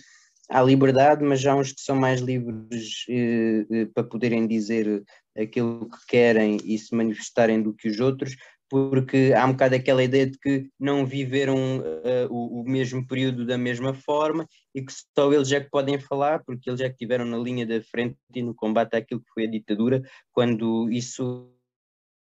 há 0.50 0.62
liberdade, 0.62 1.24
mas 1.24 1.46
há 1.46 1.56
uns 1.56 1.72
que 1.72 1.82
são 1.82 1.96
mais 1.96 2.22
livres 2.22 3.06
eh, 3.10 3.66
eh, 3.70 3.86
para 3.94 4.04
poderem 4.04 4.48
dizer 4.48 5.04
aquilo 5.38 5.90
que 5.90 6.06
querem 6.08 6.58
e 6.64 6.78
se 6.78 6.96
manifestarem 6.96 7.62
do 7.62 7.74
que 7.74 7.88
os 7.88 8.00
outros, 8.00 8.36
porque 8.70 9.34
há 9.36 9.46
um 9.46 9.54
bocado 9.54 9.76
aquela 9.76 10.04
ideia 10.04 10.28
de 10.28 10.38
que 10.38 10.70
não 10.80 11.06
viveram 11.06 11.80
uh, 11.80 12.28
o, 12.30 12.62
o, 12.62 12.64
mesmo 12.64 13.06
período 13.06 13.46
da 13.46 13.58
mesma 13.58 13.94
forma 13.96 14.48
e 14.74 14.82
que 14.84 14.94
só 14.94 15.34
eles 15.34 15.52
é 15.52 15.60
que 15.60 15.70
podem 15.72 16.00
falar, 16.00 16.44
porque 16.44 16.70
eles 16.70 16.80
é 16.80 16.88
que 16.88 16.94
estiveram 16.94 17.26
na 17.26 17.38
linha 17.38 17.66
da 17.66 17.82
frente 17.82 18.16
e 18.34 18.44
no 18.44 18.54
combate 18.54 18.96
àquilo 18.96 19.22
que 19.22 19.32
foi 19.34 19.46
a 19.46 19.50
ditadura, 19.50 20.04
quando 20.32 20.90
isso 20.92 21.52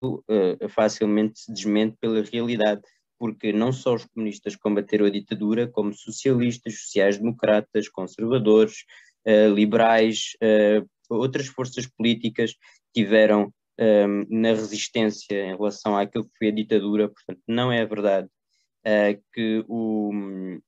uh, 0.05 0.69
facilmente 0.69 1.41
se 1.41 1.53
desmente 1.53 1.97
pela 1.99 2.23
realidade, 2.23 2.83
porque 3.19 3.51
não 3.51 3.73
só 3.73 3.95
os 3.95 4.05
comunistas 4.05 4.55
combateram 4.55 5.07
a 5.07 5.11
ditadura, 5.11 5.67
como 5.67 5.95
socialistas, 5.95 6.79
sociais-democratas, 6.83 7.89
conservadores, 7.89 8.85
uh, 9.27 9.55
liberais, 9.55 10.37
outras 11.09 11.47
forças 11.47 11.87
políticas 11.87 12.55
tiveram 12.95 13.53
um, 13.79 14.27
na 14.31 14.49
resistência 14.51 15.47
em 15.47 15.57
relação 15.57 15.97
àquilo 15.97 16.25
que 16.25 16.39
foi 16.39 16.49
a 16.49 16.55
ditadura, 16.55 17.09
portanto, 17.09 17.41
não 17.47 17.73
é 17.73 17.85
verdade 17.85 18.29
uh, 18.87 19.23
que 19.33 19.65
o, 19.69 20.11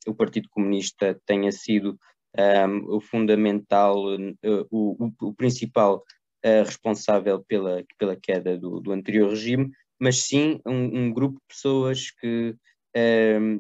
o 0.07 0.15
Partido 0.15 0.49
Comunista 0.51 1.21
tenha 1.27 1.53
sido 1.53 1.99
um, 2.37 2.97
o 2.97 3.01
fundamental, 3.01 3.97
uh, 4.15 4.67
o, 4.71 5.13
o, 5.21 5.35
principal 5.35 6.03
uh, 6.45 6.65
responsável 6.65 7.45
pela, 7.47 7.85
pela 7.99 8.17
queda 8.17 8.59
do, 8.59 8.81
do 8.81 8.93
anterior 8.93 9.31
regime, 9.31 9.71
mas 10.01 10.23
sim 10.23 10.61
um, 10.67 10.99
um 10.99 11.13
grupo 11.13 11.37
de 11.37 11.55
pessoas 11.55 12.11
que 12.11 12.55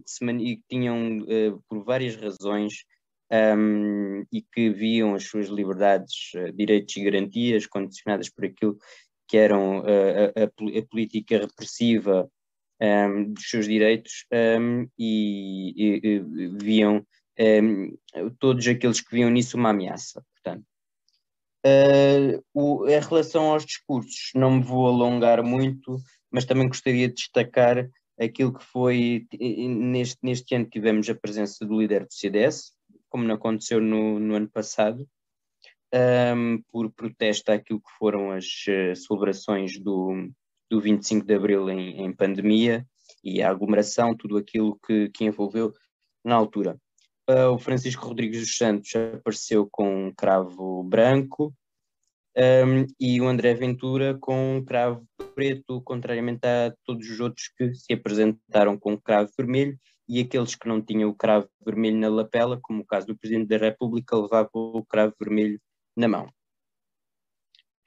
se 0.06 0.62
tinham, 0.66 1.18
por 1.68 1.84
várias 1.84 2.16
razões, 2.16 2.86
um, 3.30 4.24
e 4.32 4.40
que 4.40 4.70
viam 4.70 5.14
as 5.14 5.24
suas 5.24 5.48
liberdades, 5.48 6.32
direitos 6.54 6.96
e 6.96 7.04
garantias 7.04 7.66
condicionadas 7.66 8.30
por 8.30 8.46
aquilo 8.46 8.78
que 9.28 9.36
eram 9.36 9.82
eh, 9.86 10.32
a, 10.36 10.42
a, 10.42 10.78
a 10.78 10.86
política 10.88 11.38
repressiva 11.38 12.30
um, 12.80 12.84
ehm, 12.84 13.32
dos 13.32 13.48
seus 13.48 13.66
direitos 13.66 14.24
um, 14.32 14.36
ehm, 14.36 14.86
e, 14.98 15.72
e, 15.76 16.00
e, 16.04 16.48
viam 16.62 16.96
um, 16.96 17.02
ehm, 17.36 17.90
todos 18.38 18.66
aqueles 18.66 19.00
que 19.00 19.14
viam 19.14 19.30
nisso 19.30 19.56
uma 19.56 19.70
ameaça. 19.70 20.24
Portanto, 20.34 20.64
uh, 21.66 22.44
o, 22.54 22.88
em 22.88 23.00
relação 23.00 23.52
aos 23.52 23.64
discursos, 23.64 24.30
não 24.34 24.52
me 24.52 24.62
vou 24.62 24.86
alongar 24.86 25.42
muito, 25.42 25.98
mas 26.30 26.44
também 26.44 26.68
gostaria 26.68 27.08
de 27.08 27.14
destacar 27.14 27.88
aquilo 28.18 28.54
que 28.54 28.64
foi 28.64 29.26
neste, 29.32 30.18
neste 30.22 30.54
ano 30.54 30.66
tivemos 30.66 31.08
a 31.08 31.14
presença 31.14 31.64
do 31.66 31.78
líder 31.78 32.06
do 32.06 32.12
CDS, 32.12 32.72
como 33.08 33.24
não 33.24 33.34
aconteceu 33.34 33.80
no, 33.80 34.18
no 34.18 34.34
ano 34.34 34.48
passado, 34.48 35.06
um, 35.94 36.62
por 36.70 36.90
protesto 36.90 37.52
àquilo 37.52 37.80
que 37.80 37.90
foram 37.98 38.30
as 38.30 38.44
uh, 38.44 38.96
celebrações 38.96 39.78
do, 39.78 40.28
do 40.70 40.80
25 40.80 41.26
de 41.26 41.34
Abril 41.34 41.70
em, 41.70 42.04
em, 42.04 42.12
pandemia 42.12 42.86
e 43.22 43.42
a 43.42 43.50
aglomeração, 43.50 44.16
tudo 44.16 44.36
aquilo 44.36 44.78
que, 44.84 45.08
que 45.10 45.24
envolveu 45.24 45.72
na 46.24 46.34
altura. 46.34 46.76
Uh, 47.28 47.50
o 47.52 47.58
Francisco 47.58 48.06
Rodrigues 48.06 48.40
dos 48.40 48.56
Santos 48.56 48.94
apareceu 48.94 49.68
com 49.70 50.06
um 50.06 50.14
cravo 50.14 50.82
branco 50.84 51.52
um, 52.36 52.86
e 53.00 53.20
o 53.20 53.26
André 53.26 53.54
Ventura 53.54 54.16
com 54.20 54.56
um 54.56 54.64
cravo 54.64 55.04
preto, 55.34 55.80
contrariamente 55.82 56.46
a 56.46 56.72
todos 56.84 57.08
os 57.08 57.18
outros 57.18 57.48
que 57.56 57.74
se 57.74 57.92
apresentaram 57.92 58.78
com 58.78 58.92
um 58.92 58.96
cravo 58.96 59.30
vermelho 59.36 59.78
e 60.08 60.20
aqueles 60.20 60.54
que 60.54 60.68
não 60.68 60.80
tinham 60.80 61.10
o 61.10 61.14
cravo 61.14 61.48
vermelho 61.64 61.96
na 61.96 62.08
lapela, 62.08 62.58
como 62.62 62.82
o 62.82 62.86
caso 62.86 63.06
do 63.06 63.16
Presidente 63.16 63.48
da 63.48 63.56
República, 63.56 64.16
levavam 64.16 64.50
o 64.52 64.84
cravo 64.84 65.14
vermelho 65.18 65.60
na 65.96 66.06
mão. 66.08 66.30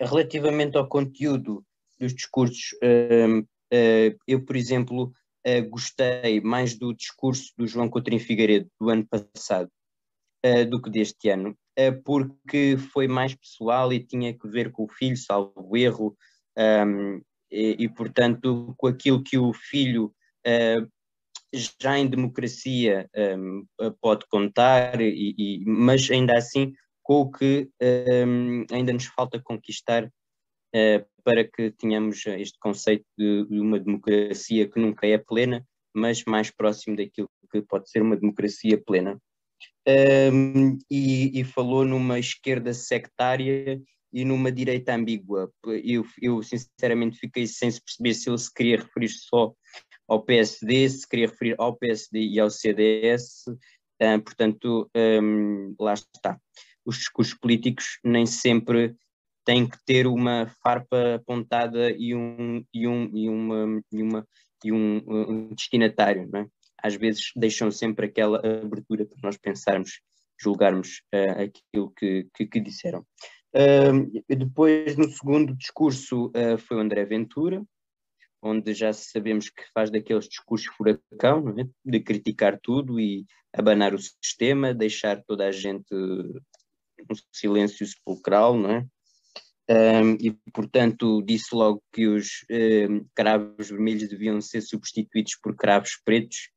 Relativamente 0.01 0.77
ao 0.77 0.87
conteúdo 0.87 1.63
dos 1.99 2.13
discursos, 2.13 2.71
um, 2.81 3.39
uh, 3.39 4.17
eu, 4.25 4.43
por 4.43 4.55
exemplo, 4.55 5.13
uh, 5.45 5.69
gostei 5.69 6.39
mais 6.41 6.77
do 6.77 6.93
discurso 6.93 7.51
do 7.57 7.67
João 7.67 7.89
Coutinho 7.89 8.19
Figueiredo 8.19 8.69
do 8.79 8.89
ano 8.89 9.05
passado 9.05 9.69
uh, 10.45 10.65
do 10.65 10.81
que 10.81 10.89
deste 10.89 11.29
ano, 11.29 11.55
porque 12.03 12.77
foi 12.91 13.07
mais 13.07 13.33
pessoal 13.35 13.93
e 13.93 14.05
tinha 14.05 14.37
que 14.37 14.47
ver 14.47 14.71
com 14.71 14.83
o 14.83 14.89
filho, 14.89 15.15
salvo 15.15 15.77
erro, 15.77 16.17
um, 16.57 17.21
e, 17.49 17.87
portanto, 17.87 18.73
com 18.77 18.87
aquilo 18.87 19.23
que 19.23 19.37
o 19.37 19.53
filho 19.53 20.13
já 21.79 21.97
em 21.97 22.05
democracia 22.05 23.09
pode 24.01 24.27
contar, 24.27 24.99
e, 24.99 25.63
mas 25.65 26.11
ainda 26.11 26.37
assim 26.37 26.73
com 27.09 27.21
o 27.21 27.31
que 27.31 27.67
um, 27.81 28.65
ainda 28.71 28.93
nos 28.93 29.05
falta 29.05 29.41
conquistar 29.41 30.05
uh, 30.05 31.05
para 31.23 31.43
que 31.43 31.71
tenhamos 31.71 32.23
este 32.27 32.59
conceito 32.59 33.03
de, 33.17 33.47
de, 33.47 33.59
uma 33.59 33.79
democracia 33.79 34.69
que 34.69 34.79
nunca 34.79 35.07
é 35.07 35.17
plena, 35.17 35.65
mas 35.91 36.23
mais 36.25 36.51
próximo 36.51 36.95
daquilo 36.95 37.27
que 37.51 37.63
pode 37.63 37.89
ser 37.89 38.03
uma 38.03 38.15
democracia 38.15 38.79
plena. 38.79 39.19
Um, 39.87 40.77
e, 40.87 41.39
e, 41.39 41.43
falou 41.43 41.83
numa 41.83 42.19
esquerda 42.19 42.75
sectária 42.75 43.81
e 44.13 44.23
numa 44.23 44.51
direita 44.51 44.93
ambígua. 44.93 45.51
Eu, 45.83 46.05
eu 46.21 46.43
sinceramente 46.43 47.17
fiquei 47.17 47.47
sem 47.47 47.71
se 47.71 47.81
perceber 47.81 48.13
se 48.13 48.29
ele 48.29 48.37
se 48.37 48.53
queria 48.53 48.77
referir 48.77 49.09
só 49.09 49.51
ao 50.07 50.21
PSD, 50.21 50.87
se 50.87 51.09
queria 51.09 51.25
referir 51.25 51.55
ao 51.57 51.75
PSD 51.75 52.19
e 52.19 52.39
ao 52.39 52.51
CDS, 52.51 53.47
uh, 53.47 54.21
portanto, 54.23 54.87
um, 54.95 55.73
lá 55.79 55.95
está. 55.95 56.39
Os 56.89 56.97
discursos 56.97 57.35
políticos 57.35 57.99
nem 58.03 58.25
sempre 58.25 58.95
têm 59.45 59.69
que 59.69 59.77
ter 59.85 60.07
uma 60.07 60.47
farpa 60.63 61.15
apontada 61.15 61.91
e 61.91 62.15
um, 62.15 62.65
e 62.73 62.87
um, 62.87 63.11
e 63.15 63.29
uma, 63.29 63.81
e 63.91 64.01
uma, 64.01 64.27
e 64.65 64.71
um, 64.71 65.03
um 65.07 65.53
destinatário, 65.53 66.27
não 66.31 66.39
é? 66.39 66.47
Às 66.81 66.95
vezes 66.95 67.31
deixam 67.35 67.69
sempre 67.69 68.07
aquela 68.07 68.39
abertura 68.39 69.05
para 69.05 69.19
nós 69.21 69.37
pensarmos, 69.37 70.01
julgarmos 70.41 71.03
uh, 71.13 71.43
aquilo 71.43 71.91
que, 71.91 72.27
que, 72.33 72.47
que 72.47 72.59
disseram. 72.59 73.05
Uh, 73.53 74.23
depois, 74.27 74.97
no 74.97 75.07
segundo 75.11 75.55
discurso, 75.55 76.27
uh, 76.29 76.57
foi 76.57 76.77
o 76.77 76.79
André 76.79 77.05
Ventura, 77.05 77.63
onde 78.41 78.73
já 78.73 78.93
sabemos 78.93 79.47
que 79.49 79.63
faz 79.75 79.91
daqueles 79.91 80.27
discursos 80.27 80.73
furacão, 80.75 81.53
é? 81.59 81.67
de 81.85 81.99
criticar 81.99 82.59
tudo 82.59 82.99
e 82.99 83.25
abanar 83.53 83.93
o 83.93 83.99
sistema, 83.99 84.73
deixar 84.73 85.21
toda 85.23 85.45
a 85.45 85.51
gente 85.51 85.93
um 87.09 87.15
silêncio 87.31 87.85
sepulcral, 87.85 88.57
não 88.57 88.71
é? 88.71 88.85
Um, 89.71 90.15
e, 90.19 90.31
portanto, 90.51 91.21
disse 91.21 91.53
logo 91.53 91.83
que 91.93 92.07
os 92.07 92.43
um, 92.49 93.05
cravos 93.13 93.69
vermelhos 93.69 94.09
deviam 94.09 94.41
ser 94.41 94.61
substituídos 94.61 95.37
por 95.43 95.55
cravos 95.55 95.91
pretos, 96.03 96.49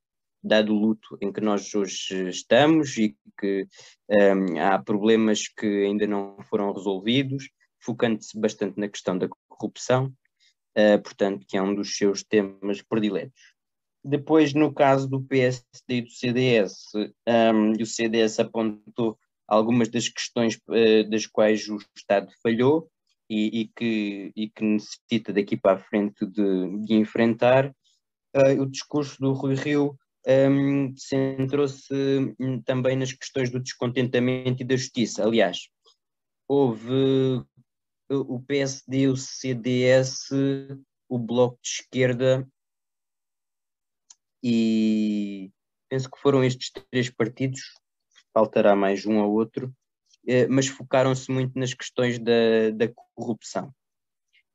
dado 0.43 0.73
o 0.73 0.79
luto 0.79 1.19
em 1.21 1.31
que 1.31 1.41
nós 1.41 1.75
hoje 1.75 2.31
estamos 2.31 2.97
e 2.97 3.15
que 3.39 3.67
um, 4.09 4.59
há 4.59 4.83
problemas 4.83 5.47
que 5.47 5.85
ainda 5.85 6.07
não 6.07 6.39
foram 6.49 6.73
resolvidos, 6.73 7.51
focando-se 7.81 8.39
bastante 8.41 8.81
na 8.81 8.89
questão 8.89 9.19
da 9.19 9.29
corrupção 9.47 10.13
uh, 10.77 11.03
portanto, 11.03 11.47
que 11.47 11.57
é 11.57 11.63
um 11.63 11.75
dos 11.75 11.97
seus 11.97 12.23
temas 12.23 12.83
prediletos. 12.83 13.55
Depois, 14.05 14.53
no 14.53 14.73
caso 14.73 15.09
do 15.09 15.23
PSD 15.23 15.97
e 15.97 16.03
do 16.03 16.11
CDS, 16.11 16.93
um, 16.95 17.73
o 17.81 17.87
CDS 17.87 18.41
apontou 18.41 19.17
algumas 19.53 19.89
das 19.89 20.09
questões 20.09 20.59
uh, 20.69 21.09
das 21.11 21.27
quais 21.27 21.69
o 21.69 21.79
Estado 21.97 22.31
falhou 22.43 22.91
e, 23.29 23.61
e, 23.61 23.69
que, 23.69 24.33
e 24.35 24.51
que, 24.51 24.65
necessita 24.65 25.33
daqui 25.33 25.57
para 25.57 25.77
a 25.77 25.83
frente 25.83 26.27
de, 26.27 26.85
de 26.85 26.95
enfrentar. 26.95 27.75
Uh, 28.35 28.63
o 28.63 28.67
discurso 28.67 29.21
do 29.21 29.33
Rui 29.33 29.55
Rio 29.55 29.97
um, 30.27 30.95
centrou-se 30.97 31.95
também 32.65 32.97
nas 32.97 33.13
questões 33.13 33.51
do 33.51 33.61
descontentamento 33.61 34.63
e 34.63 34.65
da 34.65 34.77
justiça. 34.77 35.25
Aliás, 35.25 35.69
houve 36.49 37.43
o 38.09 38.41
PSD, 38.41 39.09
o 39.09 39.17
CDS, 39.17 40.29
o 41.09 41.19
Bloco 41.19 41.59
de 41.63 41.69
Esquerda 41.69 42.47
e 44.43 45.51
penso 45.89 46.11
que 46.11 46.19
foram 46.19 46.43
estes 46.43 46.71
três 46.91 47.11
partidos, 47.11 47.61
faltará 48.33 48.75
mais 48.75 49.07
um 49.07 49.19
ou 49.19 49.33
outro, 49.33 49.73
eh, 50.27 50.47
mas 50.49 50.67
focaram-se 50.67 51.31
muito 51.31 51.59
nas 51.59 51.75
questões 51.75 52.19
da, 52.19 52.71
da 52.75 52.89
corrupção 53.15 53.73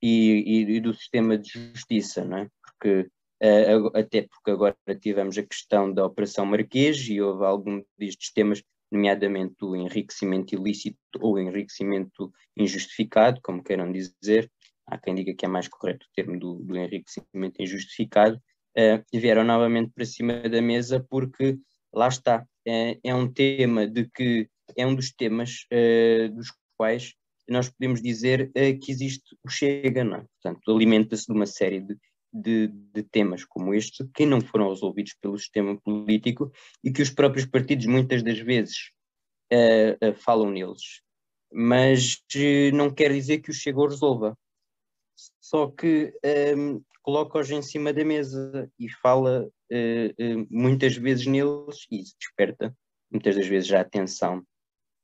e, 0.01 0.75
e, 0.75 0.80
do 0.80 0.93
sistema 0.93 1.38
de 1.38 1.49
justiça, 1.49 2.23
não 2.23 2.38
é? 2.38 2.49
Porque 2.61 3.09
eh, 3.41 3.75
até 3.93 4.23
porque 4.23 4.51
agora 4.51 4.75
tivemos 4.99 5.38
a 5.38 5.43
questão 5.43 5.91
da 5.91 6.05
Operação 6.05 6.45
Marquês 6.45 7.07
e 7.09 7.21
houve 7.21 7.45
algum 7.45 7.84
destes 7.97 8.32
temas 8.32 8.63
nomeadamente 8.91 9.55
o 9.63 9.75
enriquecimento 9.75 10.55
ilícito 10.55 10.97
ou 11.19 11.38
enriquecimento 11.38 12.32
injustificado, 12.55 13.39
como 13.41 13.63
queiram 13.63 13.91
dizer, 13.91 14.49
há 14.86 14.97
quem 14.97 15.13
diga 15.13 15.34
que 15.34 15.45
é 15.45 15.47
mais 15.47 15.67
correto 15.67 16.05
o 16.05 16.15
termo 16.15 16.39
do, 16.39 16.55
do 16.55 16.78
enriquecimento 16.78 17.61
injustificado, 17.61 18.38
uh, 18.38 19.03
vieram 19.13 19.43
novamente 19.43 19.91
para 19.93 20.05
cima 20.05 20.39
da 20.49 20.61
mesa 20.61 21.05
porque 21.09 21.57
lá 21.98 22.08
está, 22.08 22.45
é, 22.66 23.00
é 23.04 23.16
um 23.16 23.32
tema 23.32 23.88
de 23.88 24.08
que 24.10 24.48
é 24.78 24.86
um 24.86 24.93
dos 24.93 25.12
temas 25.12 25.66
uh, 25.74 26.30
dos 26.34 26.48
quais 26.78 27.14
nós 27.50 27.70
podemos 27.70 28.02
dizer 28.02 28.52
uh, 28.52 28.80
que 28.80 28.91
existe 28.91 29.36
o 29.43 29.50
Chega, 29.50 30.04
não 30.04 30.18
é? 30.18 30.26
Portanto, 30.41 30.72
alimenta-se 30.72 31.26
de 31.26 31.34
uma 31.34 31.45
série 31.45 31.82
de 31.82 31.98
de, 32.32 32.68
de, 32.68 33.04
temas 33.04 33.45
como 33.45 33.74
este 33.74 34.06
que 34.14 34.26
não 34.26 34.41
foram 34.41 34.70
resolvidos 34.70 35.16
pelo 35.20 35.39
sistema 35.39 35.80
político 35.80 36.52
e 36.84 36.91
que 36.91 37.02
os 37.02 37.10
próprios 37.10 37.45
partidos 37.48 37.86
muitas 37.86 38.22
das 38.22 38.38
vezes 38.38 38.91
uh, 39.52 40.14
falam 40.14 40.52
neles. 40.52 41.02
Mas 41.52 42.22
não 42.74 42.93
quer 42.93 43.12
dizer 43.14 43.39
que 43.39 43.50
o 43.50 43.54
Chega 43.54 43.82
resolva. 43.82 44.38
Só 45.39 45.68
que 45.72 46.14
ehm, 46.22 46.80
coloca-os 47.08 47.49
em 47.49 47.62
cima 47.62 47.93
da 47.93 48.03
mesa 48.03 48.70
e 48.78 48.89
fala 48.89 49.49
muitas 50.49 50.97
vezes 50.97 51.26
neles 51.26 51.88
e 51.90 52.03
desperta 52.19 52.76
muitas 53.10 53.34
das 53.38 53.48
vezes 53.48 53.72
a 53.72 53.80
atenção, 53.80 54.44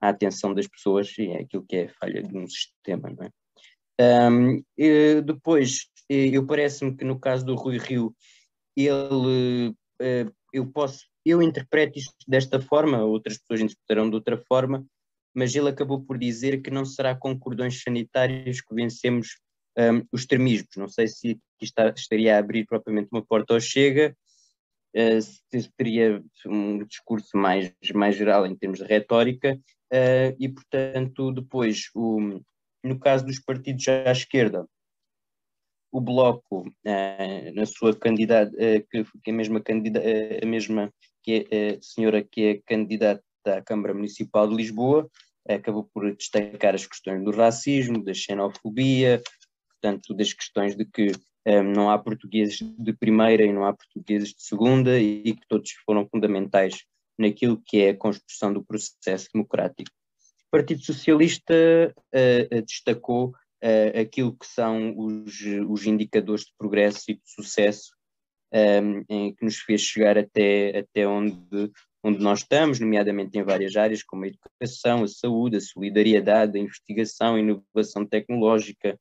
a 0.01 0.09
atenção 0.09 0.53
das 0.53 0.67
pessoas 0.67 1.17
e 1.17 1.27
é 1.29 1.39
aquilo 1.39 1.65
que 1.65 1.77
é 1.77 1.85
a 1.85 1.93
falha 1.93 2.21
de 2.21 2.37
um 2.37 2.45
sistema, 2.45 3.09
não 3.09 3.25
é? 3.25 4.29
Um, 4.29 4.61
depois, 5.23 5.87
eu 6.09 6.45
parece-me 6.45 6.93
que 6.93 7.05
no 7.05 7.17
caso 7.17 7.45
do 7.45 7.55
Rui 7.55 7.77
Rio, 7.77 8.13
ele, 8.75 9.73
eu 10.51 10.67
posso, 10.73 11.05
eu 11.25 11.41
interpreto 11.41 11.97
isto 11.97 12.13
desta 12.27 12.59
forma, 12.59 13.01
outras 13.01 13.37
pessoas 13.37 13.61
interpretarão 13.61 14.09
de 14.09 14.15
outra 14.15 14.37
forma, 14.45 14.85
mas 15.33 15.55
ele 15.55 15.69
acabou 15.69 16.03
por 16.03 16.17
dizer 16.17 16.61
que 16.61 16.69
não 16.69 16.83
será 16.83 17.15
com 17.15 17.39
cordões 17.39 17.81
sanitários 17.81 18.59
que 18.59 18.75
vencemos 18.75 19.37
um, 19.77 20.05
os 20.11 20.21
extremismos. 20.21 20.75
Não 20.77 20.87
sei 20.87 21.07
se 21.07 21.39
está, 21.61 21.89
estaria 21.89 22.35
a 22.35 22.39
abrir 22.39 22.65
propriamente 22.65 23.09
uma 23.11 23.25
porta 23.25 23.53
ao 23.53 23.59
Chega, 23.59 24.15
uh, 24.95 25.21
se 25.21 25.71
teria 25.77 26.23
um 26.45 26.83
discurso 26.85 27.37
mais, 27.37 27.73
mais 27.93 28.15
geral 28.15 28.45
em 28.45 28.55
termos 28.55 28.79
de 28.79 28.85
retórica, 28.85 29.55
uh, 29.55 30.35
e 30.39 30.49
portanto 30.49 31.31
depois 31.31 31.89
o 31.95 32.41
no 32.83 32.99
caso 32.99 33.25
dos 33.25 33.39
partidos 33.39 33.87
à 33.87 34.11
esquerda, 34.11 34.67
o 35.91 36.01
Bloco, 36.01 36.65
eh, 36.83 37.51
na 37.51 37.65
sua 37.65 37.95
candidata, 37.95 38.51
eh, 38.57 38.83
que, 38.89 39.05
que 39.23 39.31
a 39.31 39.33
mesma, 39.33 39.61
candidata, 39.61 40.05
eh, 40.05 40.39
a 40.43 40.45
mesma 40.45 40.91
que 41.21 41.47
é 41.49 41.75
a 41.75 41.81
senhora 41.81 42.21
que 42.23 42.45
é 42.45 42.61
candidata 42.65 43.23
à 43.45 43.61
Câmara 43.61 43.93
Municipal 43.93 44.47
de 44.47 44.55
Lisboa, 44.55 45.09
acabou 45.47 45.87
por 45.93 46.13
destacar 46.15 46.73
as 46.73 46.85
questões 46.85 47.23
do 47.23 47.31
racismo, 47.31 48.03
da 48.03 48.13
xenofobia, 48.13 49.21
portanto, 49.83 50.13
das 50.13 50.31
questões 50.31 50.75
de 50.75 50.85
que 50.85 51.11
um, 51.45 51.63
não 51.63 51.91
há 51.91 51.99
portugueses 51.99 52.59
de 52.61 52.93
primeira 52.93 53.43
e 53.43 53.51
não 53.51 53.65
há 53.65 53.73
portugueses 53.73 54.29
de 54.29 54.41
segunda 54.41 54.97
e 54.97 55.33
que 55.33 55.47
todos 55.49 55.71
foram 55.85 56.07
fundamentais 56.07 56.85
naquilo 57.19 57.61
que 57.65 57.81
é 57.81 57.89
a 57.89 57.97
construção 57.97 58.53
do 58.53 58.63
processo 58.63 59.27
democrático. 59.33 59.91
Partido 60.49 60.81
Socialista 60.81 61.53
uh, 61.53 62.61
destacou 62.65 63.29
uh, 63.29 63.99
aquilo 63.99 64.37
que 64.37 64.47
são 64.47 64.97
os, 64.97 65.41
os 65.67 65.85
indicadores 65.85 66.45
de 66.45 66.53
progresso 66.57 67.03
e 67.09 67.15
de 67.15 67.21
sucesso 67.25 67.91
um, 68.53 69.03
em 69.09 69.35
que 69.35 69.43
nos 69.43 69.57
fez 69.57 69.81
chegar 69.81 70.17
até, 70.17 70.79
até 70.79 71.05
onde 71.07 71.71
onde 72.05 72.19
nós 72.19 72.39
estamos, 72.39 72.81
nomeadamente 72.81 73.37
em 73.37 73.43
várias 73.43 73.77
áreas 73.77 74.03
como 74.03 74.25
a 74.25 74.27
educação, 74.27 75.03
a 75.03 75.07
saúde, 75.07 75.55
a 75.55 75.61
solidariedade, 75.61 76.57
a 76.57 76.61
investigação, 76.61 77.35
a 77.35 77.39
inovação 77.39 78.05
tecnológica, 78.05 78.99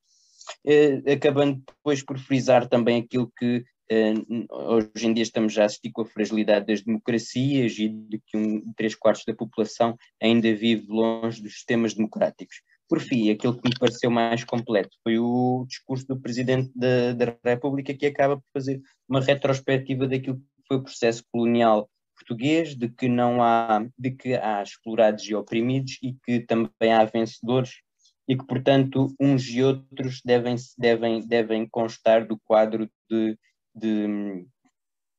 acabando 1.10 1.62
depois 1.66 2.02
por 2.02 2.19
frisar 2.19 2.69
também 2.69 3.01
aquilo 3.01 3.32
que 3.39 3.64
eh, 3.90 4.14
hoje 4.51 5.06
em 5.06 5.12
dia 5.12 5.23
estamos 5.23 5.59
a 5.59 5.66
assistir 5.66 5.90
com 5.90 6.01
a 6.01 6.06
fragilidade 6.06 6.66
das 6.66 6.82
democracias 6.82 7.78
e 7.78 7.89
de 7.89 8.19
que 8.27 8.39
um, 8.39 8.73
três 8.74 8.94
quartos 8.94 9.24
da 9.27 9.35
população 9.35 9.98
ainda 10.20 10.55
vive 10.55 10.86
longe 10.89 11.43
dos 11.43 11.52
sistemas 11.52 11.93
democráticos. 11.93 12.62
Por 12.89 13.01
fim, 13.01 13.31
aquilo 13.31 13.60
que 13.60 13.69
me 13.69 13.78
pareceu 13.78 14.10
mais 14.10 14.44
completo 14.44 14.97
foi 15.02 15.19
o 15.19 15.66
discurso 15.69 16.06
do 16.06 16.20
Presidente 16.20 16.70
da, 16.74 17.12
da 17.12 17.36
República, 17.44 17.93
que 17.93 18.06
acaba 18.06 18.36
por 18.36 18.44
fazer 18.52 18.81
uma 19.09 19.20
retrospectiva 19.20 20.06
daquilo 20.06 20.36
que 20.36 20.62
foi 20.66 20.77
o 20.78 20.82
processo 20.82 21.23
colonial 21.31 21.89
português, 22.16 22.74
de 22.74 22.89
que 22.89 23.09
não 23.09 23.43
há, 23.43 23.86
de 23.98 24.10
que 24.10 24.35
há 24.35 24.62
explorados 24.62 25.24
e 25.24 25.35
oprimidos 25.35 25.98
e 26.02 26.14
que 26.24 26.40
também 26.40 26.93
há 26.93 27.05
vencedores 27.05 27.82
e 28.28 28.36
que, 28.36 28.47
portanto, 28.47 29.15
uns 29.19 29.49
e 29.49 29.62
outros 29.62 30.20
devem, 30.24 30.57
devem, 30.78 31.27
devem 31.27 31.69
constar 31.69 32.27
do 32.27 32.39
quadro 32.44 32.89
de, 33.11 33.39
de, 33.74 34.47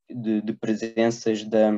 de, 0.10 0.42
de 0.42 0.54
presenças 0.54 1.44
da, 1.44 1.72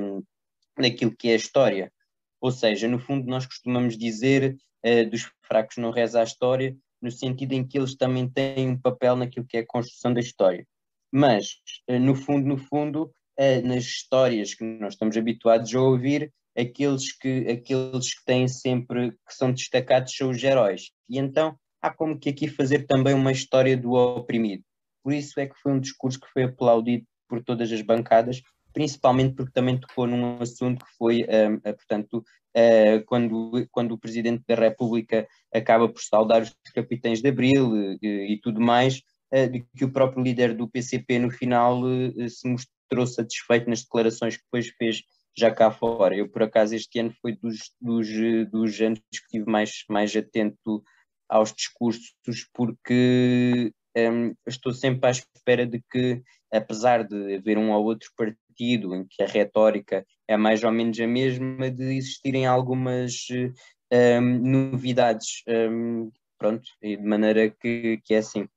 daquilo 0.77 1.15
que 1.15 1.29
é 1.29 1.33
a 1.33 1.37
história. 1.37 1.91
Ou 2.39 2.51
seja, 2.51 2.87
no 2.87 2.99
fundo, 2.99 3.27
nós 3.27 3.45
costumamos 3.45 3.97
dizer 3.97 4.55
uh, 4.85 5.09
dos 5.09 5.31
fracos 5.47 5.77
não 5.77 5.91
reza 5.91 6.21
a 6.21 6.23
história, 6.23 6.75
no 7.01 7.11
sentido 7.11 7.53
em 7.53 7.67
que 7.67 7.77
eles 7.77 7.95
também 7.95 8.29
têm 8.29 8.69
um 8.69 8.79
papel 8.79 9.15
naquilo 9.15 9.45
que 9.47 9.57
é 9.57 9.59
a 9.61 9.67
construção 9.67 10.13
da 10.13 10.19
história. 10.19 10.65
Mas, 11.11 11.55
uh, 11.89 11.99
no 11.99 12.15
fundo, 12.15 12.47
no 12.47 12.57
fundo, 12.57 13.11
uh, 13.39 13.67
nas 13.67 13.83
histórias 13.83 14.53
que 14.53 14.63
nós 14.63 14.93
estamos 14.93 15.17
habituados 15.17 15.73
a 15.73 15.81
ouvir, 15.81 16.31
aqueles 16.57 17.11
que, 17.11 17.49
aqueles 17.49 18.13
que 18.13 18.25
têm 18.25 18.47
sempre, 18.47 19.11
que 19.11 19.33
são 19.33 19.51
destacados 19.51 20.15
são 20.15 20.29
os 20.29 20.43
heróis. 20.43 20.91
E 21.09 21.19
então 21.19 21.57
há 21.81 21.93
como 21.93 22.17
que 22.17 22.29
aqui 22.29 22.47
fazer 22.47 22.87
também 22.87 23.13
uma 23.13 23.31
história 23.31 23.75
do 23.77 23.91
oprimido. 23.91 24.63
Por 25.03 25.13
isso 25.13 25.39
é 25.39 25.45
que 25.45 25.59
foi 25.61 25.73
um 25.73 25.79
discurso 25.79 26.19
que 26.19 26.31
foi 26.31 26.43
aplaudido 26.43 27.05
por 27.27 27.43
todas 27.43 27.71
as 27.71 27.81
bancadas, 27.81 28.41
principalmente 28.73 29.35
porque 29.35 29.51
também 29.51 29.79
tocou 29.79 30.07
num 30.07 30.41
assunto 30.41 30.83
que 30.83 30.91
foi, 30.97 31.23
uh, 31.23 31.61
portanto, 31.61 32.17
uh, 32.17 33.05
quando, 33.05 33.67
quando 33.71 33.91
o 33.91 33.97
Presidente 33.99 34.43
da 34.47 34.55
República 34.55 35.27
acaba 35.53 35.87
por 35.87 36.01
saudar 36.01 36.41
os 36.41 36.55
capitães 36.73 37.21
de 37.21 37.29
Abril 37.29 37.97
e 38.01 38.39
tudo 38.41 38.59
mais, 38.59 39.01
de 39.51 39.65
que 39.75 39.83
o 39.83 39.91
próprio 39.91 40.23
líder 40.23 40.55
do 40.55 40.69
PCP 40.69 41.19
no 41.19 41.29
final 41.29 41.81
se 42.29 42.47
mostrou 42.47 43.05
satisfeito 43.05 43.69
nas 43.69 43.81
declarações 43.81 44.37
que 44.37 44.43
depois 44.43 44.69
fez 44.77 45.01
já 45.37 45.51
cá 45.51 45.71
fora. 45.71 46.15
Eu, 46.15 46.29
por 46.29 46.43
acaso, 46.43 46.75
este 46.75 46.99
ano 46.99 47.13
foi 47.21 47.35
dos, 47.35 47.71
dos, 47.79 48.07
dos 48.49 48.81
anos 48.81 48.99
que 48.99 49.15
estive 49.15 49.49
mais, 49.49 49.83
mais 49.89 50.15
atento 50.15 50.83
aos 51.29 51.53
discursos, 51.53 52.13
porque 52.53 53.71
um, 53.97 54.33
estou 54.47 54.73
sempre 54.73 55.07
à 55.07 55.11
espera 55.11 55.65
de 55.65 55.81
que, 55.91 56.21
apesar 56.51 57.03
de 57.03 57.35
haver 57.35 57.57
um 57.57 57.71
ou 57.71 57.83
outro 57.83 58.09
partido 58.15 58.95
em 58.95 59.05
que 59.05 59.23
a 59.23 59.27
retórica 59.27 60.05
é 60.27 60.37
mais 60.37 60.63
ou 60.63 60.71
menos 60.71 60.99
a 60.99 61.07
mesma, 61.07 61.69
de 61.69 61.95
existirem 61.95 62.45
algumas 62.45 63.27
um, 63.91 64.71
novidades. 64.71 65.43
Um, 65.47 66.11
pronto, 66.37 66.67
de 66.81 66.97
maneira 66.97 67.49
que, 67.49 67.99
que 68.03 68.13
é 68.13 68.17
assim. 68.17 68.47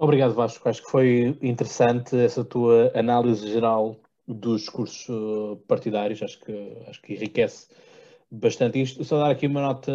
Obrigado, 0.00 0.32
Vasco. 0.32 0.68
Acho 0.68 0.84
que 0.84 0.90
foi 0.90 1.36
interessante 1.42 2.16
essa 2.16 2.44
tua 2.44 2.92
análise 2.94 3.50
geral 3.50 3.96
dos 4.28 4.60
discursos 4.60 5.08
uh, 5.08 5.56
partidários. 5.66 6.22
Acho 6.22 6.38
que, 6.38 6.82
acho 6.86 7.02
que 7.02 7.14
enriquece 7.14 7.68
bastante 8.30 8.80
isto. 8.80 9.02
Só 9.04 9.18
dar 9.18 9.32
aqui 9.32 9.48
uma 9.48 9.60
nota 9.60 9.90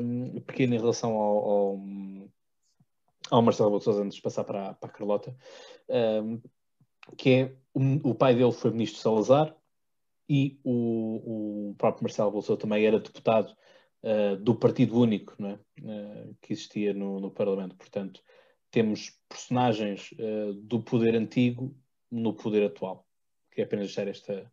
hum, 0.00 0.40
pequena 0.46 0.76
em 0.76 0.78
relação 0.78 1.10
ao, 1.12 1.38
ao, 1.50 1.80
ao 3.32 3.42
Marcelo 3.42 3.70
Bolsonaro 3.70 4.04
antes 4.04 4.16
de 4.16 4.22
passar 4.22 4.44
para, 4.44 4.74
para 4.74 4.90
a 4.90 4.92
Carlota, 4.92 5.36
um, 6.22 6.40
que 7.16 7.30
é 7.30 7.56
o, 7.74 8.10
o, 8.10 8.14
pai 8.14 8.36
dele 8.36 8.52
foi 8.52 8.70
ministro 8.70 9.00
Salazar 9.00 9.56
e 10.28 10.60
o, 10.62 11.70
o 11.70 11.74
próprio 11.76 12.04
Marcelo 12.04 12.30
Bolsonaro 12.30 12.60
também 12.60 12.86
era 12.86 13.00
deputado 13.00 13.52
uh, 14.04 14.36
do 14.36 14.54
Partido 14.54 15.00
Único 15.00 15.34
não 15.36 15.50
é? 15.50 15.58
Uh, 15.80 16.36
que 16.40 16.52
existia 16.52 16.94
no, 16.94 17.18
no 17.18 17.30
Parlamento. 17.30 17.74
Portanto, 17.74 18.22
temos 18.70 19.18
personagens 19.28 20.10
uh, 20.12 20.52
do 20.54 20.82
poder 20.82 21.14
antigo 21.14 21.74
no 22.10 22.34
poder 22.34 22.66
atual. 22.66 23.06
Que 23.52 23.62
é 23.62 23.64
apenas 23.64 23.86
deixar 23.86 24.08
esta, 24.08 24.50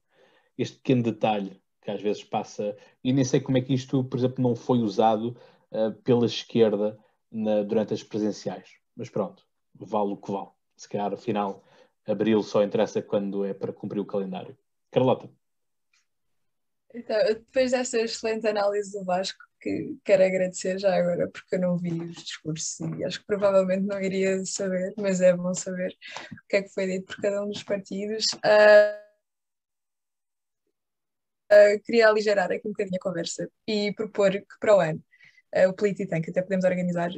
este 0.58 0.78
pequeno 0.78 1.04
detalhe 1.04 1.62
que 1.82 1.92
às 1.92 2.02
vezes 2.02 2.24
passa. 2.24 2.76
E 3.04 3.14
nem 3.14 3.24
sei 3.24 3.40
como 3.40 3.58
é 3.58 3.62
que 3.62 3.74
isto, 3.74 4.04
por 4.04 4.18
exemplo, 4.18 4.44
não 4.44 4.56
foi 4.56 4.80
usado 4.80 5.38
uh, 5.72 5.92
pela 6.04 6.26
esquerda 6.26 6.98
na, 7.32 7.64
durante 7.64 7.94
as 7.94 8.04
presenciais. 8.04 8.70
Mas 8.96 9.10
pronto, 9.10 9.46
vale 9.74 10.14
o 10.14 10.18
que 10.18 10.32
vale. 10.32 10.50
Se 10.76 10.90
calhar, 10.90 11.14
afinal, 11.14 11.64
abril 12.08 12.42
só 12.42 12.64
interessa 12.64 13.02
quando 13.02 13.46
é 13.46 13.54
para 13.54 13.74
cumprir 13.74 14.00
o 14.00 14.06
calendário. 14.06 14.58
Carlota. 14.92 15.30
Então, 16.96 17.18
depois 17.26 17.72
dessa 17.72 18.00
excelente 18.00 18.48
análise 18.48 18.98
do 18.98 19.04
Vasco, 19.04 19.44
que 19.60 19.98
quero 20.06 20.24
agradecer 20.24 20.80
já 20.80 20.96
agora, 20.96 21.30
porque 21.30 21.56
eu 21.56 21.60
não 21.60 21.78
vi 21.78 21.92
os 21.92 22.24
discursos 22.24 22.80
e 22.98 23.04
acho 23.04 23.20
que 23.20 23.26
provavelmente 23.26 23.86
não 23.86 24.00
iria 24.00 24.46
saber, 24.46 24.94
mas 24.98 25.20
é 25.20 25.36
bom 25.36 25.54
saber 25.54 25.92
o 26.32 26.48
que 26.48 26.56
é 26.56 26.62
que 26.62 26.70
foi 26.70 26.88
dito 26.88 27.08
por 27.08 27.22
cada 27.22 27.44
um 27.44 27.50
dos 27.50 27.64
partidos. 27.64 28.26
Uh, 28.36 28.96
uh, 31.52 31.84
queria 31.84 32.08
aligerar 32.08 32.50
aqui 32.50 32.66
um 32.66 32.72
bocadinho 32.72 32.98
a 32.98 33.04
conversa 33.04 33.50
e 33.68 33.92
propor 33.94 34.32
que 34.32 34.46
para 34.60 34.78
o 34.78 34.80
ano 34.80 35.04
uh, 35.54 35.68
o 35.70 35.74
Polititank, 35.74 36.30
até 36.30 36.42
podemos 36.42 36.64
organizar, 36.64 37.10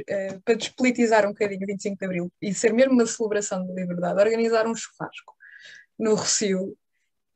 para 0.43 0.55
despolitizar 0.55 1.23
um 1.25 1.33
bocadinho 1.33 1.63
o 1.63 1.67
25 1.67 1.99
de 1.99 2.05
Abril 2.05 2.33
e 2.41 2.51
ser 2.51 2.73
mesmo 2.73 2.93
uma 2.93 3.05
celebração 3.05 3.63
de 3.63 3.73
liberdade, 3.73 4.19
organizar 4.19 4.65
um 4.65 4.75
churrasco 4.75 5.35
no 5.99 6.15
Rocio 6.15 6.75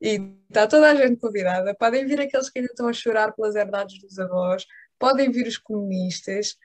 e 0.01 0.33
está 0.49 0.67
toda 0.67 0.91
a 0.91 0.95
gente 0.95 1.17
convidada. 1.19 1.75
Podem 1.75 2.05
vir 2.05 2.19
aqueles 2.19 2.49
que 2.49 2.59
ainda 2.59 2.71
estão 2.71 2.87
a 2.87 2.93
chorar 2.93 3.33
pelas 3.33 3.55
herdades 3.55 4.01
dos 4.01 4.17
avós, 4.17 4.65
podem 4.97 5.31
vir 5.31 5.47
os 5.47 5.57
comunistas 5.57 6.57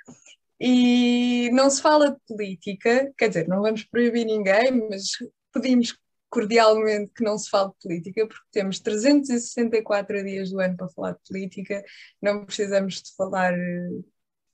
e 0.61 1.51
não 1.53 1.69
se 1.69 1.83
fala 1.83 2.13
de 2.13 2.19
política, 2.27 3.13
quer 3.19 3.29
dizer, 3.29 3.47
não 3.47 3.63
vamos 3.63 3.85
proibir 3.85 4.25
ninguém, 4.25 4.89
mas 4.89 5.11
pedimos 5.53 5.95
cordialmente 6.31 7.13
que 7.15 7.23
não 7.23 7.39
se 7.39 7.49
fale 7.51 7.71
de 7.71 7.77
política, 7.83 8.27
porque 8.27 8.45
temos 8.53 8.81
364 8.81 10.25
dias 10.25 10.51
do 10.51 10.61
ano 10.61 10.77
para 10.77 10.89
falar 10.89 11.13
de 11.13 11.21
política, 11.29 11.85
não 12.21 12.45
precisamos 12.45 13.03
de 13.03 13.15
falar 13.15 13.53
eh, 13.55 13.89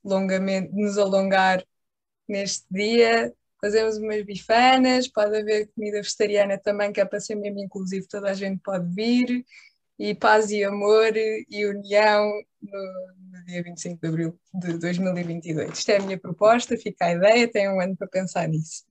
longamente, 0.03 0.71
de 0.71 0.81
nos 0.81 0.97
alongar 0.97 1.63
neste 2.27 2.65
dia. 2.69 3.33
Fazemos 3.63 3.95
umas 3.95 4.21
bifanas, 4.25 5.07
pode 5.07 5.37
haver 5.37 5.69
comida 5.73 6.01
vegetariana 6.01 6.57
também, 6.57 6.91
que 6.91 6.99
é 6.99 7.05
para 7.05 7.21
ser 7.21 7.35
mesmo 7.35 7.61
inclusivo, 7.61 8.05
toda 8.09 8.29
a 8.29 8.33
gente 8.33 8.59
pode 8.61 8.93
vir 8.93 9.45
e 9.97 10.13
paz 10.13 10.51
e 10.51 10.65
amor 10.65 11.15
e 11.15 11.65
união 11.65 12.29
no, 12.61 13.37
no, 13.37 13.45
dia 13.45 13.63
25 13.63 14.01
de 14.01 14.07
abril 14.09 14.39
de 14.53 14.77
2022. 14.77 15.79
Isto 15.79 15.91
é 15.91 15.97
a 15.97 16.01
minha 16.01 16.19
proposta, 16.19 16.75
fica 16.75 17.05
a 17.05 17.13
ideia, 17.13 17.47
tem 17.49 17.69
um 17.69 17.79
ano 17.79 17.95
para 17.95 18.07
pensar 18.07 18.49
nisso. 18.49 18.83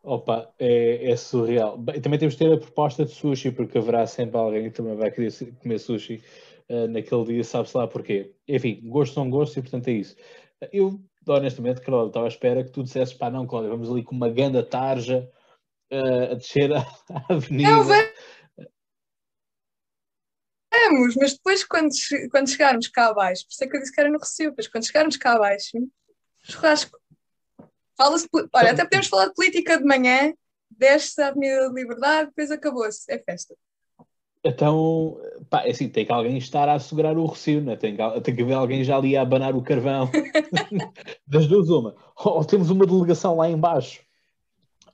Opa, 0.00 0.54
é, 0.56 1.10
é 1.10 1.16
surreal. 1.16 1.78
Bem, 1.78 2.00
também 2.00 2.20
temos 2.20 2.34
de 2.34 2.44
ter 2.46 2.52
a 2.52 2.58
proposta 2.58 3.04
de 3.04 3.10
sushi, 3.10 3.50
porque 3.50 3.76
haverá 3.76 4.06
sempre 4.06 4.36
alguém 4.36 4.70
que 4.70 4.76
também 4.76 4.94
vai 4.94 5.10
querer 5.10 5.32
comer 5.60 5.80
sushi 5.80 6.22
uh, 6.68 6.86
naquele 6.86 7.24
dia, 7.24 7.42
sabe-se 7.42 7.76
lá 7.76 7.88
porquê. 7.88 8.32
Enfim, 8.46 8.82
gosto 8.84 9.14
são 9.14 9.28
gostos 9.28 9.56
e 9.56 9.62
portanto 9.62 9.88
é 9.88 9.92
isso. 9.94 10.14
Eu, 10.72 11.00
honestamente, 11.36 11.80
Cláudio, 11.80 12.08
estava 12.08 12.26
à 12.26 12.28
espera 12.28 12.64
que 12.64 12.70
tu 12.70 12.82
dissesses, 12.82 13.14
pá, 13.14 13.30
não, 13.30 13.46
Cláudio, 13.46 13.70
vamos 13.70 13.90
ali 13.90 14.02
com 14.02 14.14
uma 14.14 14.28
ganda 14.28 14.62
tarja 14.62 15.30
uh, 15.92 16.32
a 16.32 16.34
descer 16.34 16.72
a, 16.72 16.80
a 17.28 17.34
avenida. 17.34 17.70
Não, 17.70 17.84
vamos, 20.90 21.14
mas 21.16 21.34
depois 21.34 21.64
quando, 21.64 21.90
quando 22.30 22.48
chegarmos 22.48 22.88
cá 22.88 23.08
abaixo, 23.08 23.44
por 23.46 23.52
isso 23.52 23.64
é 23.64 23.68
que 23.68 23.76
eu 23.76 23.80
disse 23.80 23.92
que 23.92 24.00
era 24.00 24.10
no 24.10 24.18
Recife, 24.18 24.54
mas 24.56 24.68
quando 24.68 24.86
chegarmos 24.86 25.16
cá 25.16 25.32
abaixo, 25.32 25.78
churrasco. 26.42 26.98
Fala-se, 27.96 28.26
olha, 28.32 28.72
até 28.72 28.84
podemos 28.84 29.08
falar 29.08 29.26
de 29.26 29.34
política 29.34 29.76
de 29.76 29.84
manhã, 29.84 30.32
desce 30.70 31.20
a 31.20 31.28
Avenida 31.28 31.68
de 31.68 31.74
Liberdade, 31.74 32.28
depois 32.28 32.50
acabou-se, 32.50 33.12
é 33.12 33.18
festa. 33.18 33.54
Então, 34.42 35.20
pá, 35.50 35.64
é 35.64 35.70
assim, 35.70 35.88
tem 35.88 36.06
que 36.06 36.12
alguém 36.12 36.38
estar 36.38 36.68
a 36.68 36.74
assegurar 36.74 37.16
o 37.16 37.26
recio, 37.26 37.60
né? 37.60 37.76
tem, 37.76 37.96
que, 37.96 38.20
tem 38.22 38.34
que 38.34 38.42
haver 38.42 38.54
alguém 38.54 38.82
já 38.82 38.96
ali 38.96 39.16
a 39.16 39.22
abanar 39.22 39.54
o 39.54 39.62
carvão. 39.62 40.10
das 41.26 41.46
duas, 41.46 41.68
uma. 41.68 41.94
Ou 42.16 42.44
temos 42.44 42.70
uma 42.70 42.86
delegação 42.86 43.36
lá 43.36 43.48
embaixo 43.48 44.00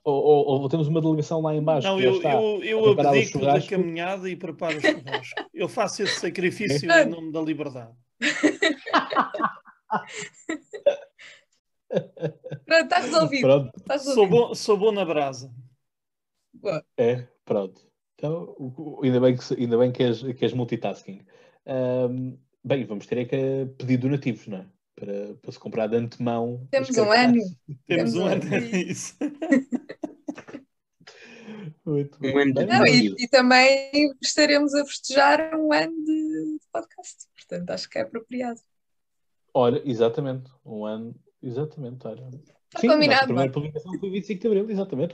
ou, 0.07 0.23
ou, 0.23 0.61
ou, 0.61 0.69
temos 0.69 0.87
uma 0.87 1.01
delegação 1.01 1.41
lá 1.41 1.53
embaixo. 1.53 1.85
Não, 1.85 1.99
eu, 1.99 2.21
eu, 2.21 2.63
eu 2.63 2.91
abdico 2.97 3.39
da 3.39 3.61
caminhada 3.61 4.29
e 4.29 4.37
preparo 4.37 4.77
o 4.77 4.81
churrasco. 4.81 5.49
eu 5.53 5.67
faço 5.67 6.01
esse 6.01 6.21
sacrifício 6.21 6.89
em 6.89 7.09
nome 7.09 7.29
da 7.33 7.41
liberdade. 7.41 7.91
Pronto, 12.65 12.83
está 12.83 12.99
resolvido. 12.99 13.41
Pronto. 13.41 13.71
Está 13.77 13.93
resolvido. 13.95 14.15
Sou, 14.15 14.27
bom, 14.27 14.55
sou 14.55 14.77
bom 14.77 14.91
na 14.93 15.03
brasa. 15.03 15.53
Boa. 16.53 16.85
É, 16.97 17.27
pronto. 17.43 17.86
Então, 18.19 18.55
ainda 19.03 19.19
bem 19.19 19.37
que, 19.37 19.53
ainda 19.53 19.77
bem 19.77 19.91
que, 19.91 20.01
és, 20.03 20.23
que 20.23 20.43
és 20.45 20.53
multitasking. 20.53 21.21
Ahm, 21.67 22.35
bem, 22.63 22.83
vamos 22.85 23.05
ter 23.05 23.19
é 23.19 23.25
que 23.25 23.71
pedir 23.77 23.97
donativos, 23.97 24.47
não 24.47 24.57
é? 24.57 24.65
Para, 24.95 25.35
para 25.35 25.51
se 25.51 25.59
comprar 25.59 25.85
de 25.87 25.97
antemão. 25.97 26.67
Temos 26.71 26.89
um 26.97 27.11
ano. 27.11 27.39
Temos 27.85 28.13
Temos 28.13 28.15
um 28.15 28.23
um- 28.23 28.25
ano 28.27 28.43
isso. 28.75 29.15
Muito 31.85 32.17
Um 32.17 32.21
bem. 32.21 32.41
ano 32.41 32.53
de 32.53 32.65
Bem, 32.65 32.67
Não, 32.67 32.87
e, 32.87 33.15
e 33.19 33.27
também 33.27 33.91
estaremos 34.21 34.73
a 34.73 34.85
festejar 34.85 35.55
um 35.55 35.71
ano 35.71 35.93
de, 36.03 36.57
de 36.57 36.59
podcast. 36.71 37.25
Portanto, 37.35 37.69
acho 37.69 37.89
que 37.89 37.97
é 37.97 38.01
apropriado. 38.01 38.59
Olha, 39.53 39.81
exatamente. 39.85 40.49
Um 40.65 40.85
ano. 40.85 41.15
Exatamente, 41.41 42.05
olha. 42.07 42.27
Está 42.67 42.81
Sim, 42.81 42.87
a 42.89 42.93
combinado, 42.93 43.13
nossa 43.13 43.25
primeira 43.27 43.51
publicação 43.51 43.99
foi 43.99 44.09
25 44.09 44.41
de 44.41 44.47
Abril, 44.47 44.69
exatamente. 44.71 45.13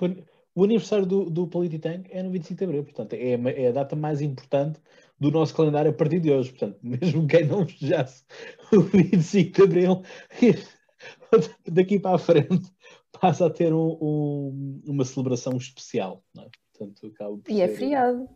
O 0.56 0.62
an- 0.62 0.62
O 0.62 0.64
aniversário 0.66 1.06
do, 1.06 1.30
do 1.30 1.48
Polititank 1.48 2.10
é 2.12 2.22
no 2.24 2.32
25 2.32 2.58
de 2.58 2.64
Abril, 2.66 2.84
portanto, 2.84 3.14
é, 3.14 3.32
é 3.64 3.68
a 3.68 3.72
data 3.72 3.96
mais 3.96 4.22
importante 4.22 4.80
do 5.20 5.32
nosso 5.32 5.56
calendário 5.56 5.92
a 5.92 5.94
partir 5.94 6.20
de 6.20 6.32
hoje. 6.32 6.50
Portanto, 6.52 6.78
mesmo 6.84 7.28
quem 7.28 7.46
não 7.46 7.66
festejasse 7.68 8.24
o 8.72 8.82
25 8.82 9.52
de 9.58 9.64
Abril, 9.64 10.02
daqui 11.68 12.00
para 12.00 12.16
a 12.16 12.20
frente 12.20 12.72
passa 13.20 13.46
a 13.46 13.50
ter 13.50 13.74
um- 13.74 13.98
um- 14.02 14.82
uma 14.88 15.06
celebração 15.06 15.56
especial. 15.58 16.24
É? 16.38 16.48
Portanto, 16.78 17.08
acaba 17.08 17.38
por 17.38 17.52
E 17.52 17.62
é 17.62 17.68
feriado. 17.68 18.28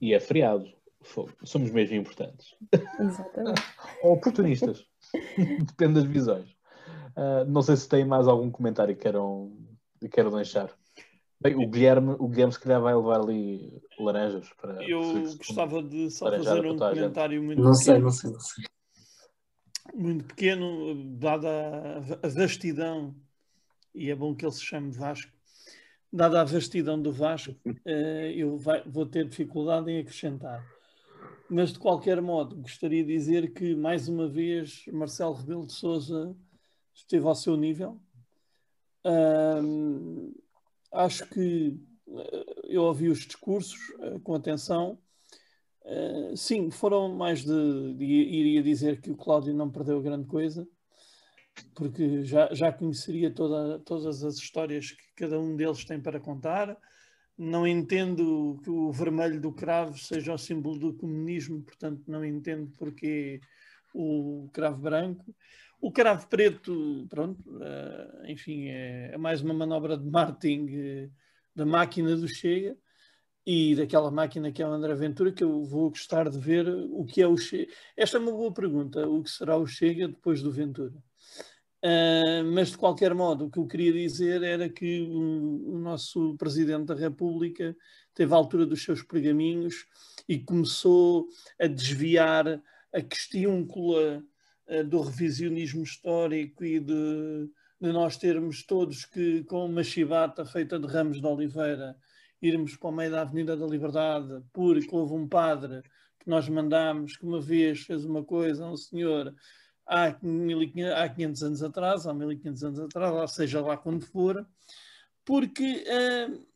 E 0.00 0.14
é 0.14 0.20
feriado. 0.20 0.72
Somos 1.44 1.70
mesmo 1.70 1.96
importantes. 1.96 2.54
Exatamente. 3.00 3.62
Ou 4.02 4.12
oportunistas. 4.14 4.84
Depende 5.66 5.94
das 5.94 6.04
visões. 6.04 6.48
Ah, 7.16 7.44
não 7.46 7.62
sei 7.62 7.76
se 7.76 7.88
têm 7.88 8.04
mais 8.04 8.26
algum 8.26 8.50
comentário 8.50 8.94
que 8.94 9.02
queiram, 9.02 9.52
que 10.00 10.08
queiram 10.08 10.30
deixar. 10.30 10.70
Bem, 11.40 11.54
o 11.54 11.68
Guilherme, 11.68 12.16
o 12.18 12.26
Guilherme 12.28 12.52
se 12.52 12.60
calhar 12.60 12.80
vai 12.80 12.94
levar 12.94 13.20
ali 13.20 13.80
laranjas 13.98 14.48
para. 14.60 14.82
Eu 14.82 15.02
gostava 15.36 15.82
de 15.82 16.10
só 16.10 16.30
fazer 16.30 16.66
um 16.66 16.76
comentário 16.76 17.42
muito 17.42 17.62
Não 17.62 17.74
sei, 17.74 17.94
pequeno, 17.94 18.04
não 18.04 18.12
sei, 18.12 18.30
não 18.32 18.40
sei. 18.40 18.64
muito 19.94 20.24
pequeno, 20.24 21.16
dada 21.16 21.48
a- 22.22 22.28
vastidão, 22.28 23.14
e 23.94 24.10
é 24.10 24.14
bom 24.16 24.34
que 24.34 24.44
ele 24.44 24.52
se 24.52 24.62
chame 24.64 24.90
Vasco, 24.90 25.32
dada 26.12 26.40
a 26.40 26.44
vastidão 26.44 27.00
do 27.00 27.12
Vasco, 27.12 27.54
eh, 27.84 28.32
eu 28.36 28.58
vai- 28.58 28.82
vou 28.84 29.06
ter 29.06 29.28
dificuldade 29.28 29.90
em 29.90 30.00
acrescentar. 30.00 30.64
Mas, 31.48 31.72
de 31.72 31.78
qualquer 31.78 32.20
modo, 32.20 32.56
gostaria 32.56 33.02
de 33.04 33.12
dizer 33.12 33.52
que, 33.54 33.74
mais 33.76 34.08
uma 34.08 34.28
vez, 34.28 34.84
Marcelo 34.92 35.34
Rebelo 35.34 35.66
de 35.66 35.72
Sousa 35.72 36.36
esteve 36.92 37.26
ao 37.26 37.34
seu 37.34 37.56
nível. 37.56 37.98
Ahm, 39.04 40.32
acho 40.92 41.26
que 41.28 41.78
eh, 42.08 42.44
eu 42.64 42.82
ouvi 42.84 43.08
os 43.08 43.20
discursos 43.20 43.78
eh, 44.00 44.18
com 44.22 44.34
atenção. 44.34 44.98
Eh, 45.84 46.32
sim, 46.36 46.70
foram 46.70 47.14
mais 47.14 47.44
de, 47.44 47.94
de- 47.94 48.04
Iria 48.04 48.62
dizer 48.62 49.00
que 49.00 49.10
o 49.10 49.16
Cláudio 49.16 49.54
não 49.54 49.70
perdeu 49.70 50.02
grande 50.02 50.26
coisa, 50.26 50.68
porque 51.74 52.24
já, 52.24 52.52
já 52.52 52.72
conheceria 52.72 53.30
toda, 53.30 53.78
todas 53.80 54.22
as 54.24 54.36
histórias 54.36 54.90
que 54.92 55.04
cada 55.16 55.38
um 55.38 55.56
deles 55.56 55.84
tem 55.84 56.00
para 56.00 56.20
contar. 56.20 56.76
Não 57.36 57.66
entendo 57.66 58.60
que 58.64 58.70
o 58.70 58.90
vermelho 58.90 59.40
do 59.40 59.52
cravo 59.52 59.96
seja 59.96 60.34
o 60.34 60.38
símbolo 60.38 60.78
do 60.78 60.92
comunismo, 60.94 61.62
portanto, 61.62 62.02
não 62.08 62.24
entendo 62.24 62.70
porque 62.76 63.40
o 63.94 64.48
cravo 64.52 64.78
branco. 64.82 65.24
O 65.80 65.92
cravo 65.92 66.26
preto, 66.26 67.06
pronto, 67.08 67.40
eh, 67.62 68.32
enfim, 68.32 68.66
é, 68.66 69.12
é 69.12 69.16
mais 69.16 69.40
uma 69.40 69.54
manobra 69.54 69.96
de 69.96 70.04
marketing 70.04 70.66
eh, 70.72 71.10
da 71.54 71.64
máquina 71.64 72.16
do 72.16 72.26
Chega 72.26 72.76
e 73.46 73.76
daquela 73.76 74.10
máquina 74.10 74.50
que 74.50 74.60
é 74.60 74.66
o 74.66 74.72
André 74.72 74.94
Ventura, 74.96 75.32
que 75.32 75.44
eu 75.44 75.64
vou 75.64 75.90
gostar 75.90 76.28
de 76.28 76.38
ver 76.38 76.68
o 76.68 77.04
que 77.04 77.22
é 77.22 77.28
o 77.28 77.36
Chega. 77.36 77.72
Esta 77.96 78.16
é 78.16 78.20
uma 78.20 78.32
boa 78.32 78.52
pergunta, 78.52 79.08
o 79.08 79.22
que 79.22 79.30
será 79.30 79.56
o 79.56 79.66
Chega 79.66 80.08
depois 80.08 80.42
do 80.42 80.50
Ventura? 80.50 80.94
Uh, 81.84 82.42
mas 82.52 82.72
de 82.72 82.76
qualquer 82.76 83.14
modo, 83.14 83.46
o 83.46 83.50
que 83.50 83.60
eu 83.60 83.66
queria 83.66 83.92
dizer 83.92 84.42
era 84.42 84.68
que 84.68 85.02
o, 85.02 85.74
o 85.76 85.78
nosso 85.78 86.36
Presidente 86.36 86.86
da 86.86 86.94
República 86.94 87.76
teve 88.14 88.34
a 88.34 88.36
altura 88.36 88.66
dos 88.66 88.82
seus 88.82 89.00
pergaminhos 89.04 89.86
e 90.28 90.40
começou 90.40 91.28
a 91.60 91.68
desviar 91.68 92.60
a 92.92 92.98
uh, 92.98 94.26
do 94.86 95.00
revisionismo 95.00 95.82
histórico 95.82 96.64
e 96.64 96.78
de, 96.78 97.50
de 97.80 97.92
nós 97.92 98.16
termos 98.16 98.62
todos 98.64 99.04
que, 99.04 99.44
com 99.44 99.66
uma 99.66 99.82
chibata 99.82 100.44
feita 100.44 100.78
de 100.78 100.86
ramos 100.86 101.20
de 101.20 101.26
oliveira, 101.26 101.96
irmos 102.40 102.76
para 102.76 102.88
o 102.88 102.92
meio 102.92 103.10
da 103.10 103.22
Avenida 103.22 103.56
da 103.56 103.66
Liberdade, 103.66 104.42
porque 104.52 104.88
houve 104.92 105.14
um 105.14 105.26
padre 105.26 105.82
que 106.18 106.28
nós 106.28 106.48
mandámos 106.48 107.16
que 107.16 107.24
uma 107.24 107.40
vez 107.40 107.80
fez 107.80 108.04
uma 108.04 108.22
coisa 108.22 108.64
a 108.64 108.70
um 108.70 108.76
senhor 108.76 109.34
há, 109.86 110.16
1500, 110.22 110.92
há 110.92 111.08
500 111.08 111.42
anos 111.42 111.62
atrás, 111.62 112.06
há 112.06 112.14
1500 112.14 112.64
anos 112.64 112.80
atrás, 112.80 113.14
ou 113.14 113.28
seja 113.28 113.60
lá 113.60 113.76
quando 113.76 114.04
for, 114.04 114.46
porque 115.24 115.84
uh, 115.86 116.46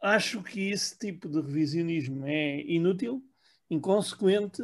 acho 0.00 0.42
que 0.42 0.70
esse 0.70 0.98
tipo 0.98 1.28
de 1.28 1.40
revisionismo 1.40 2.24
é 2.26 2.60
inútil, 2.62 3.22
inconsequente 3.68 4.62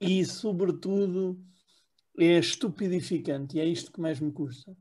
e, 0.00 0.24
sobretudo, 0.24 1.38
é 2.18 2.38
estupidificante, 2.38 3.56
e 3.56 3.60
é 3.60 3.64
isto 3.64 3.92
que 3.92 4.00
mais 4.00 4.20
me 4.20 4.32
custa. 4.32 4.76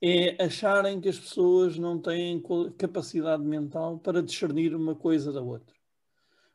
É 0.00 0.42
acharem 0.44 1.00
que 1.00 1.08
as 1.08 1.18
pessoas 1.18 1.78
não 1.78 1.98
têm 1.98 2.42
capacidade 2.76 3.42
mental 3.42 3.98
para 3.98 4.22
discernir 4.22 4.74
uma 4.74 4.94
coisa 4.94 5.32
da 5.32 5.40
outra. 5.40 5.74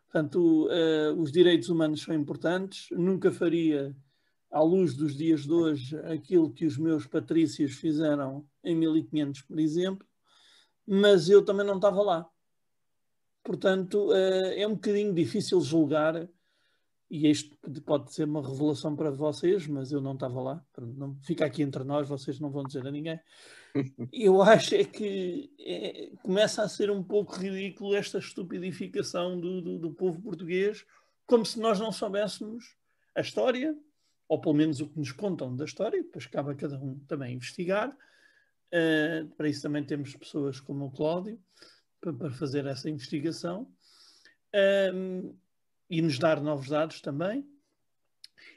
Portanto, 0.06 0.68
uh, 0.68 1.22
os 1.22 1.32
direitos 1.32 1.70
humanos 1.70 2.02
são 2.02 2.14
importantes, 2.14 2.88
nunca 2.92 3.32
faria 3.32 3.96
à 4.52 4.62
luz 4.62 4.96
dos 4.96 5.16
dias 5.16 5.44
de 5.44 5.52
hoje, 5.52 5.98
aquilo 6.12 6.52
que 6.52 6.66
os 6.66 6.78
meus 6.78 7.06
patrícios 7.06 7.74
fizeram 7.74 8.46
em 8.64 8.76
1500, 8.76 9.42
por 9.42 9.60
exemplo, 9.60 10.08
mas 10.86 11.30
eu 11.30 11.44
também 11.44 11.66
não 11.66 11.76
estava 11.76 12.02
lá. 12.02 12.30
Portanto, 13.44 14.14
é 14.14 14.66
um 14.68 14.74
bocadinho 14.74 15.14
difícil 15.14 15.60
julgar, 15.62 16.28
e 17.10 17.30
isto 17.30 17.56
pode 17.86 18.14
ser 18.14 18.26
uma 18.26 18.46
revelação 18.46 18.96
para 18.96 19.10
vocês, 19.10 19.66
mas 19.66 19.92
eu 19.92 20.02
não 20.02 20.14
estava 20.14 20.42
lá. 20.42 20.66
Não, 20.78 21.16
fica 21.22 21.46
aqui 21.46 21.64
entre 21.64 21.84
nós, 21.84 22.08
vocês 22.08 22.40
não 22.40 22.52
vão 22.52 22.64
dizer 22.64 22.86
a 22.86 22.92
ninguém. 22.92 23.20
Eu 24.12 24.42
acho 24.42 24.76
é 24.76 24.84
que 24.84 25.50
é, 25.60 26.12
começa 26.22 26.64
a 26.64 26.70
ser 26.70 26.92
um 26.92 27.04
pouco 27.04 27.36
ridículo 27.36 27.96
esta 27.96 28.18
estupidificação 28.18 29.40
do, 29.40 29.62
do, 29.62 29.80
do 29.80 29.92
povo 29.94 30.22
português, 30.22 30.86
como 31.26 31.46
se 31.46 31.60
nós 31.60 31.80
não 31.80 31.92
soubéssemos 31.92 32.76
a 33.16 33.22
história, 33.22 33.78
ou 34.28 34.42
pelo 34.42 34.56
menos 34.56 34.82
o 34.82 34.88
que 34.88 35.00
nos 35.00 35.12
contam 35.12 35.56
da 35.56 35.64
história, 35.64 36.04
depois 36.04 36.26
cabe 36.26 36.52
a 36.52 36.56
cada 36.56 36.78
um 36.78 37.00
também 37.08 37.36
investigar. 37.36 37.90
Uh, 38.68 39.28
para 39.36 39.48
isso 39.48 39.62
também 39.62 39.84
temos 39.84 40.14
pessoas 40.14 40.60
como 40.60 40.86
o 40.86 40.92
Cláudio 40.92 41.40
para, 42.02 42.12
para 42.12 42.32
fazer 42.32 42.66
essa 42.66 42.90
investigação 42.90 43.72
um, 44.94 45.36
e 45.90 46.02
nos 46.02 46.20
dar 46.20 46.42
novos 46.42 46.70
dados 46.70 47.02
também. 47.02 47.46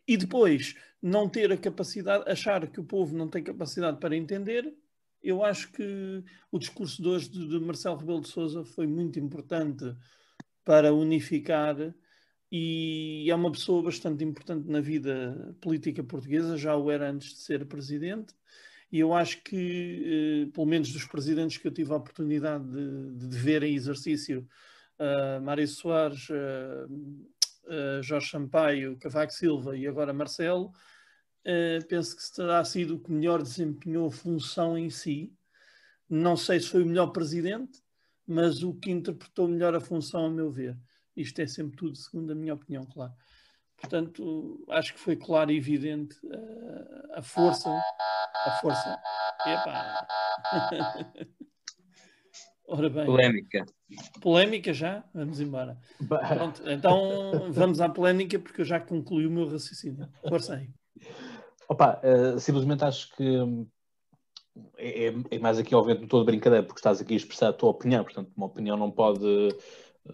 E 0.06 0.16
depois 0.16 0.74
não 1.00 1.28
ter 1.28 1.50
a 1.52 1.56
capacidade, 1.56 2.30
achar 2.30 2.66
que 2.66 2.80
o 2.80 2.84
povo 2.84 3.16
não 3.16 3.28
tem 3.28 3.42
capacidade 3.42 3.98
para 3.98 4.16
entender. 4.16 4.74
Eu 5.22 5.44
acho 5.44 5.70
que 5.72 6.24
o 6.50 6.58
discurso 6.58 7.02
de 7.02 7.08
hoje 7.08 7.28
de, 7.28 7.48
de 7.48 7.60
Marcelo 7.60 7.96
Rebelo 7.96 8.20
de 8.20 8.28
Sousa 8.28 8.64
foi 8.64 8.86
muito 8.86 9.18
importante 9.18 9.94
para 10.64 10.92
unificar 10.92 11.76
e 12.52 13.30
é 13.30 13.34
uma 13.34 13.52
pessoa 13.52 13.82
bastante 13.82 14.24
importante 14.24 14.68
na 14.68 14.80
vida 14.80 15.56
política 15.60 16.02
portuguesa, 16.02 16.56
já 16.56 16.76
o 16.76 16.90
era 16.90 17.10
antes 17.10 17.34
de 17.34 17.38
ser 17.38 17.64
presidente, 17.66 18.34
e 18.90 18.98
eu 18.98 19.14
acho 19.14 19.40
que, 19.44 20.46
eh, 20.48 20.50
pelo 20.52 20.66
menos 20.66 20.92
dos 20.92 21.04
presidentes 21.04 21.58
que 21.58 21.68
eu 21.68 21.72
tive 21.72 21.92
a 21.92 21.96
oportunidade 21.96 22.64
de, 22.64 23.28
de 23.28 23.36
ver 23.36 23.62
em 23.62 23.74
exercício, 23.74 24.48
uh, 25.00 25.40
Mário 25.40 25.66
Soares, 25.66 26.28
uh, 26.28 28.02
Jorge 28.02 28.30
Sampaio, 28.30 28.98
Cavaco 28.98 29.32
Silva 29.32 29.76
e 29.76 29.86
agora 29.86 30.12
Marcelo, 30.12 30.72
penso 31.88 32.16
que 32.16 32.34
terá 32.34 32.64
sido 32.64 32.96
o 32.96 32.98
que 32.98 33.12
melhor 33.12 33.40
desempenhou 33.42 34.08
a 34.08 34.10
função 34.10 34.76
em 34.76 34.90
si. 34.90 35.32
Não 36.08 36.36
sei 36.36 36.58
se 36.58 36.68
foi 36.68 36.82
o 36.82 36.86
melhor 36.86 37.08
presidente, 37.08 37.80
mas 38.26 38.64
o 38.64 38.74
que 38.74 38.90
interpretou 38.90 39.46
melhor 39.46 39.72
a 39.76 39.80
função, 39.80 40.26
a 40.26 40.30
meu 40.30 40.50
ver. 40.50 40.76
Isto 41.16 41.42
é 41.42 41.46
sempre 41.46 41.76
tudo 41.76 41.96
segundo 41.96 42.32
a 42.32 42.34
minha 42.34 42.54
opinião, 42.54 42.84
claro. 42.84 43.12
Portanto, 43.76 44.64
acho 44.70 44.92
que 44.92 45.00
foi 45.00 45.14
claro 45.14 45.52
e 45.52 45.56
evidente 45.56 46.16
a 47.14 47.22
força, 47.22 47.70
a 47.70 48.58
força. 48.60 49.00
Epá. 49.46 50.06
Ora 52.70 52.88
bem. 52.88 53.04
Polémica. 53.04 53.66
Polémica 54.20 54.72
já? 54.72 55.04
Vamos 55.12 55.40
embora. 55.40 55.76
Pronto, 56.06 56.62
então 56.70 57.50
vamos 57.50 57.80
à 57.80 57.88
polémica 57.88 58.38
porque 58.38 58.60
eu 58.60 58.64
já 58.64 58.78
concluí 58.78 59.26
o 59.26 59.30
meu 59.30 59.48
raciocínio. 59.48 60.08
Força 60.28 60.54
aí. 60.54 60.70
Opa, 61.68 62.00
uh, 62.04 62.38
simplesmente 62.38 62.84
acho 62.84 63.14
que 63.16 63.38
é, 64.78 65.06
é, 65.06 65.14
é 65.32 65.38
mais 65.40 65.58
aqui, 65.58 65.74
obviamente, 65.74 66.06
toda 66.06 66.24
brincadeira, 66.24 66.64
porque 66.64 66.78
estás 66.78 67.00
aqui 67.00 67.14
a 67.14 67.16
expressar 67.16 67.48
a 67.48 67.52
tua 67.52 67.70
opinião, 67.70 68.04
portanto, 68.04 68.30
uma 68.36 68.46
opinião 68.46 68.76
não 68.76 68.90
pode. 68.90 69.26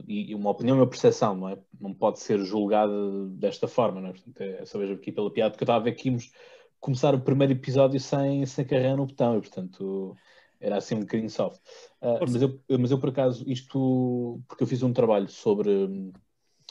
E 0.09 0.35
uma 0.35 0.51
opinião 0.51 0.79
é 0.79 0.81
uma 0.81 0.87
percepção, 0.87 1.37
não 1.37 1.51
é? 1.51 1.59
Não 1.79 1.93
pode 1.93 2.21
ser 2.21 2.39
julgada 2.43 2.93
desta 3.31 3.69
forma, 3.69 4.01
não 4.01 4.09
é? 4.09 4.13
Portanto, 4.13 4.41
é 4.41 4.65
só 4.65 4.79
vejo 4.79 4.95
aqui 4.95 5.13
pela 5.13 5.31
piada, 5.31 5.51
porque 5.51 5.63
eu 5.63 5.67
estava 5.67 5.81
a 5.81 5.85
ver 5.85 5.93
que 5.93 6.09
íamos 6.09 6.33
começar 6.81 7.15
o 7.15 7.21
primeiro 7.21 7.53
episódio 7.53 8.01
sem, 8.01 8.47
sem 8.47 8.65
carregar 8.65 8.97
no 8.97 9.07
botão, 9.07 9.37
e 9.37 9.41
portanto 9.41 10.17
era 10.61 10.77
assim 10.77 10.95
um 10.95 11.01
bocadinho 11.01 11.31
soft. 11.31 11.61
Uh, 12.01 12.19
mas, 12.21 12.43
eu, 12.43 12.61
mas 12.79 12.91
eu, 12.91 12.99
por 12.99 13.11
acaso, 13.11 13.45
isto, 13.47 14.41
porque 14.49 14.63
eu 14.63 14.67
fiz 14.67 14.83
um 14.83 14.93
trabalho 14.93 15.29
sobre, 15.29 16.13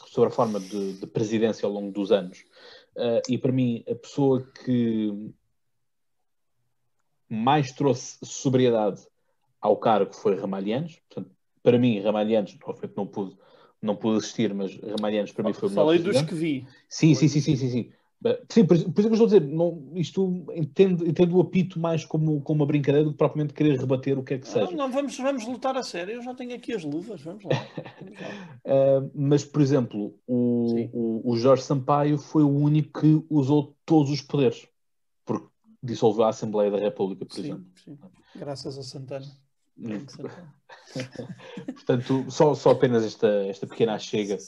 sobre 0.06 0.28
a 0.28 0.32
forma 0.32 0.60
de, 0.60 0.94
de 0.94 1.06
presidência 1.06 1.66
ao 1.66 1.72
longo 1.72 1.92
dos 1.92 2.12
anos, 2.12 2.44
uh, 2.96 3.20
e 3.28 3.38
para 3.38 3.52
mim, 3.52 3.84
a 3.88 3.94
pessoa 3.94 4.46
que 4.64 5.32
mais 7.28 7.72
trouxe 7.72 8.18
sobriedade 8.22 9.06
ao 9.60 9.76
cargo 9.76 10.14
foi 10.14 10.38
Ramalhianos. 10.38 10.98
Portanto, 11.08 11.34
para 11.62 11.78
mim, 11.78 12.00
Ramalhianos, 12.00 12.56
não 12.96 13.06
pude, 13.06 13.36
não 13.82 13.96
pude 13.96 14.18
assistir, 14.18 14.54
mas 14.54 14.78
Ramalhianos 14.80 15.32
para 15.32 15.44
mim 15.44 15.52
foi 15.52 15.68
o 15.68 15.70
melhor. 15.70 15.84
Falei 15.84 15.98
dos 15.98 16.22
que 16.22 16.34
vi. 16.34 16.66
Sim, 16.88 17.14
sim, 17.14 17.28
sim, 17.28 17.40
sim, 17.40 17.56
sim, 17.56 17.92
sim. 18.48 18.64
Por, 18.64 18.76
por 18.76 18.76
isso 18.76 18.94
que 18.94 19.06
eu 19.06 19.12
estou 19.12 19.24
a 19.24 19.26
dizer, 19.26 19.42
não, 19.42 19.92
isto 19.94 20.46
entendo, 20.54 21.06
entendo 21.06 21.36
o 21.36 21.40
apito 21.40 21.78
mais 21.78 22.04
como, 22.04 22.40
como 22.40 22.60
uma 22.60 22.66
brincadeira 22.66 23.04
do 23.04 23.12
que 23.12 23.18
propriamente 23.18 23.54
querer 23.54 23.78
rebater 23.78 24.18
o 24.18 24.22
que 24.22 24.34
é 24.34 24.38
que 24.38 24.48
seja. 24.48 24.66
Não, 24.66 24.72
não 24.72 24.92
vamos, 24.92 25.16
vamos 25.16 25.46
lutar 25.46 25.76
a 25.76 25.82
sério, 25.82 26.14
eu 26.14 26.22
já 26.22 26.34
tenho 26.34 26.54
aqui 26.54 26.72
as 26.72 26.84
luvas, 26.84 27.22
vamos 27.22 27.44
lá. 27.44 27.50
Vamos 28.00 28.20
lá. 28.20 28.28
uh, 28.64 29.10
mas, 29.14 29.44
por 29.44 29.60
exemplo, 29.60 30.18
o, 30.26 30.88
o, 30.92 31.32
o, 31.32 31.36
Jorge 31.36 31.62
Sampaio 31.62 32.18
foi 32.18 32.42
o 32.42 32.50
único 32.50 33.00
que 33.00 33.24
usou 33.28 33.76
todos 33.84 34.10
os 34.10 34.20
poderes, 34.20 34.66
porque 35.24 35.46
dissolveu 35.82 36.24
a 36.24 36.30
Assembleia 36.30 36.70
da 36.70 36.78
República, 36.78 37.24
por 37.24 37.34
sim, 37.34 37.42
exemplo. 37.42 37.66
Sim. 37.84 37.98
Graças 38.34 38.78
a 38.78 38.82
Santana. 38.82 39.26
Portanto, 41.74 42.24
só, 42.30 42.54
só 42.54 42.70
apenas 42.70 43.04
esta, 43.04 43.28
esta 43.46 43.66
pequena 43.66 43.98
chega. 43.98 44.38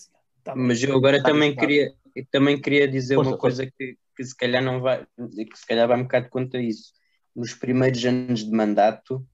Tá 0.42 0.56
mas 0.56 0.82
eu 0.82 0.96
agora 0.96 1.22
tá 1.22 1.28
também 1.28 1.54
queria, 1.54 1.94
também 2.30 2.60
queria 2.60 2.88
dizer 2.88 3.16
Poxa, 3.16 3.30
uma 3.30 3.38
coisa 3.38 3.66
que, 3.66 3.96
que 4.16 4.24
se 4.24 4.36
calhar 4.36 4.62
não 4.62 4.80
vai, 4.80 5.06
que 5.16 5.58
se 5.58 5.66
calhar 5.66 5.86
vai 5.86 5.98
um 5.98 6.04
bocado 6.04 6.28
contra 6.28 6.60
isso. 6.60 6.92
Nos 7.34 7.54
primeiros 7.54 8.04
anos 8.04 8.44
de 8.44 8.50
mandato, 8.50 9.24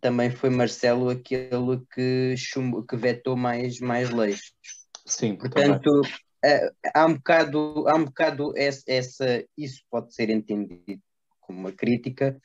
também 0.00 0.30
foi 0.30 0.50
Marcelo 0.50 1.08
aquele 1.08 1.80
que, 1.92 2.34
chumbo, 2.36 2.84
que 2.84 2.96
vetou 2.96 3.36
mais, 3.36 3.80
mais 3.80 4.10
leis. 4.10 4.52
Sim, 5.06 5.36
portanto, 5.36 6.02
uh, 6.02 6.76
há 6.94 7.06
um 7.06 7.14
bocado, 7.14 7.88
há 7.88 7.94
um 7.94 8.04
bocado 8.04 8.52
essa, 8.56 9.44
isso 9.56 9.82
pode 9.90 10.14
ser 10.14 10.28
entendido 10.28 11.02
como 11.40 11.60
uma 11.60 11.72
crítica, 11.72 12.38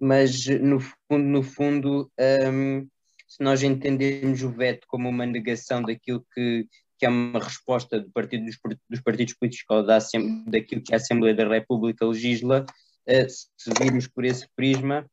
mas 0.00 0.46
no 0.46 0.80
fundo, 0.80 1.24
no 1.24 1.42
fundo 1.42 2.10
um, 2.52 2.88
se 3.28 3.42
nós 3.42 3.62
entendermos 3.62 4.42
o 4.42 4.50
veto 4.50 4.86
como 4.88 5.08
uma 5.08 5.26
negação 5.26 5.82
daquilo 5.82 6.26
que, 6.34 6.66
que 6.98 7.06
é 7.06 7.08
uma 7.08 7.38
resposta 7.38 8.00
do 8.00 8.10
partido, 8.10 8.44
dos, 8.44 8.58
dos 8.88 9.00
partidos 9.00 9.34
políticos 9.34 9.64
ou 9.70 9.86
da, 9.86 9.98
daquilo 10.46 10.82
que 10.82 10.92
a 10.92 10.96
Assembleia 10.96 11.34
da 11.34 11.48
República 11.48 12.04
legisla, 12.04 12.66
uh, 13.08 13.28
se 13.28 13.70
virmos 13.80 14.08
por 14.08 14.24
esse 14.24 14.46
prisma, 14.56 15.06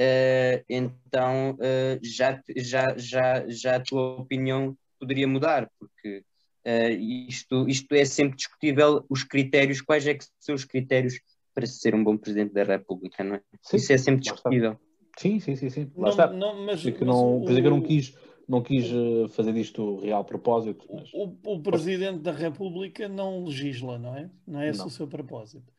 uh, 0.00 0.64
então 0.68 1.52
uh, 1.52 1.98
já, 2.02 2.40
já, 2.56 2.96
já, 2.96 3.48
já 3.48 3.76
a 3.76 3.80
tua 3.80 4.20
opinião 4.20 4.76
poderia 4.98 5.26
mudar, 5.26 5.68
porque 5.78 6.22
isto, 7.28 7.68
isto 7.68 7.94
é 7.94 8.06
sempre 8.06 8.36
discutível, 8.36 9.04
os 9.10 9.22
critérios, 9.22 9.82
quais 9.82 10.06
é 10.06 10.14
que 10.14 10.24
são 10.40 10.54
os 10.54 10.64
critérios 10.64 11.20
para 11.54 11.66
ser 11.66 11.94
um 11.94 12.02
bom 12.02 12.16
Presidente 12.16 12.54
da 12.54 12.64
República, 12.64 13.22
não 13.22 13.34
é? 13.34 13.42
Sim, 13.60 13.76
Isso 13.76 13.92
é 13.92 13.98
sempre 13.98 14.22
discutível. 14.22 14.80
Sim, 15.18 15.38
sim, 15.40 15.56
sim, 15.56 15.68
sim. 15.68 15.92
Lá 15.94 16.04
não, 16.04 16.08
está. 16.08 16.26
Não, 16.28 16.66
mas, 16.66 16.82
porque 16.82 17.04
não, 17.04 17.40
mas 17.40 17.56
o... 17.56 17.60
que 17.60 17.66
eu 17.66 17.70
não 17.70 17.82
quis 17.82 18.14
não 18.48 18.62
quis 18.62 18.86
eh, 18.86 19.28
fazer 19.28 19.52
disto 19.52 19.98
real 19.98 20.24
propósito. 20.24 20.86
Mas... 20.92 21.12
O, 21.12 21.34
o, 21.44 21.60
Presidente 21.60 22.20
da 22.20 22.32
República 22.32 23.08
não 23.08 23.44
legisla, 23.44 23.98
não 23.98 24.16
é? 24.16 24.30
Não 24.46 24.60
é 24.60 24.68
esse 24.68 24.80
não. 24.80 24.86
o 24.86 24.90
seu 24.90 25.06
propósito. 25.06 25.72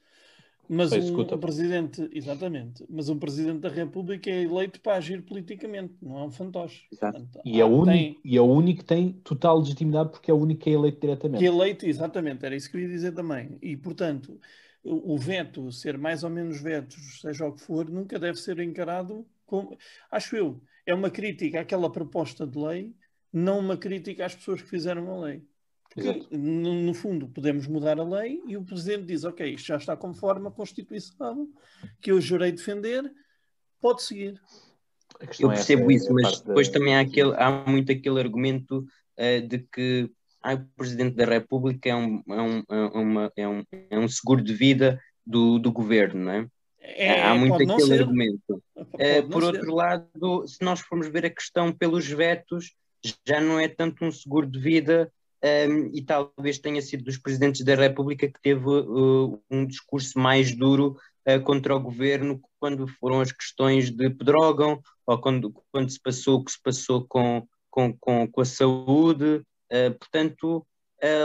Mas 0.68 0.92
um, 0.92 1.22
um, 1.22 1.38
Presidente, 1.38 2.10
exatamente, 2.12 2.84
mas 2.90 3.08
um 3.08 3.20
Presidente 3.20 3.60
da 3.60 3.70
República 3.70 4.32
é 4.32 4.44
eleito 4.44 4.82
para 4.82 4.96
agir 4.96 5.22
politicamente, 5.22 5.94
não 6.02 6.18
é 6.18 6.24
um 6.24 6.32
fantoche. 6.32 6.88
Portanto, 6.90 7.40
e, 7.46 7.62
é 7.62 7.66
o 7.66 7.68
único, 7.68 7.86
tem... 7.86 8.20
e 8.26 8.36
é 8.36 8.42
o 8.42 8.46
único 8.46 8.80
que 8.80 8.86
tem 8.86 9.14
total 9.24 9.60
legitimidade 9.60 10.10
porque 10.10 10.32
é 10.32 10.34
o 10.34 10.38
único 10.38 10.62
que 10.62 10.70
é 10.72 10.74
eleito 10.74 11.00
diretamente. 11.00 11.40
Que 11.40 11.46
é 11.46 11.50
eleito, 11.50 11.86
exatamente, 11.86 12.44
era 12.46 12.56
isso 12.56 12.70
que 12.70 12.78
eu 12.78 12.82
ia 12.82 12.88
dizer 12.88 13.14
também. 13.14 13.60
E, 13.62 13.78
portanto, 13.78 14.40
o 14.84 15.18
veto, 15.18 15.72
ser 15.72 15.98
mais 15.98 16.24
ou 16.24 16.30
menos 16.32 16.60
vetos, 16.60 17.20
seja 17.22 17.46
o 17.46 17.54
que 17.54 17.62
for, 17.62 17.88
nunca 17.90 18.18
deve 18.18 18.40
ser 18.40 18.60
encarado 18.60 19.26
como. 19.46 19.78
Acho 20.12 20.36
eu, 20.36 20.62
é 20.86 20.94
uma 20.94 21.10
crítica 21.10 21.62
àquela 21.62 21.92
proposta 21.92 22.46
de 22.46 22.58
lei, 22.58 22.94
não 23.32 23.60
uma 23.60 23.78
crítica 23.78 24.26
às 24.26 24.36
pessoas 24.36 24.62
que 24.62 24.70
fizeram 24.70 25.12
a 25.12 25.26
lei. 25.26 25.44
Porque, 25.94 26.28
no, 26.36 26.74
no, 26.74 26.94
fundo, 26.94 27.28
podemos 27.28 27.68
mudar 27.68 28.00
a 28.00 28.04
lei 28.04 28.42
e 28.48 28.58
o 28.58 28.64
Presidente 28.64 29.06
diz: 29.06 29.24
Ok, 29.24 29.54
isto 29.54 29.68
já 29.68 29.78
está 29.78 29.96
conforme 29.96 30.48
a 30.48 30.52
Constituição 30.52 31.48
que 32.02 32.12
eu 32.12 32.20
jurei 32.20 32.52
defender, 32.52 33.10
pode 33.80 34.04
seguir. 34.04 34.42
Eu 35.40 35.52
é 35.52 35.56
percebo 35.56 35.90
é 35.92 35.96
isso, 35.96 36.14
mas 36.14 36.42
depois 36.42 36.68
da... 36.68 36.74
também 36.74 36.96
há, 36.96 37.00
aquele, 37.00 37.34
há 37.36 37.64
muito 37.66 37.92
aquele 37.92 38.20
argumento 38.20 38.80
uh, 38.80 39.48
de 39.48 39.60
que 39.60 40.12
ah, 40.42 40.56
o 40.56 40.66
Presidente 40.78 41.16
da 41.16 41.26
República 41.26 41.90
é 41.90 41.96
um, 41.96 42.22
é 42.30 42.42
um, 42.42 42.64
é, 42.70 43.00
uma, 43.00 43.32
é 43.36 43.48
um, 43.48 43.64
é 43.90 44.00
um 44.00 44.08
seguro 44.08 44.44
de 44.44 44.54
vida 44.54 45.00
do, 45.26 45.58
do 45.58 45.72
governo, 45.72 46.26
não 46.26 46.32
é? 46.32 46.48
É, 46.88 47.24
Há 47.24 47.36
muito 47.36 47.56
aquele 47.56 47.82
ser. 47.82 48.02
argumento. 48.02 48.64
Uh, 48.78 49.30
por 49.32 49.44
outro 49.44 49.66
ser. 49.66 49.72
lado, 49.72 50.48
se 50.48 50.64
nós 50.64 50.80
formos 50.82 51.08
ver 51.08 51.26
a 51.26 51.30
questão 51.30 51.72
pelos 51.72 52.08
vetos, 52.08 52.76
já 53.28 53.42
não 53.42 53.60
é 53.60 53.68
tanto 53.68 54.06
um 54.06 54.12
seguro 54.12 54.46
de 54.46 54.60
vida 54.60 55.12
um, 55.44 55.92
e 55.94 56.02
talvez 56.02 56.60
tenha 56.60 56.82
sido 56.82 57.04
dos 57.04 57.18
presidentes 57.18 57.64
da 57.64 57.76
República 57.76 58.28
que 58.28 58.42
teve 58.42 58.66
uh, 58.68 59.40
um 59.50 59.66
discurso 59.66 60.18
mais 60.18 60.56
duro 60.56 60.98
uh, 61.28 61.42
contra 61.44 61.76
o 61.76 61.80
governo 61.80 62.42
quando 62.60 62.88
foram 62.88 63.22
as 63.22 63.32
questões 63.32 63.92
de 63.92 64.10
Pedrógão 64.10 64.82
ou 65.06 65.18
quando, 65.20 65.54
quando 65.72 65.90
se 65.90 66.02
passou 66.02 66.40
o 66.40 66.46
que 66.46 66.52
se 66.52 66.62
passou 66.62 67.06
com, 67.08 67.48
com, 67.70 67.96
com, 67.98 68.28
com 68.28 68.42
a 68.42 68.46
saúde. 68.46 69.44
portanto, 70.00 70.66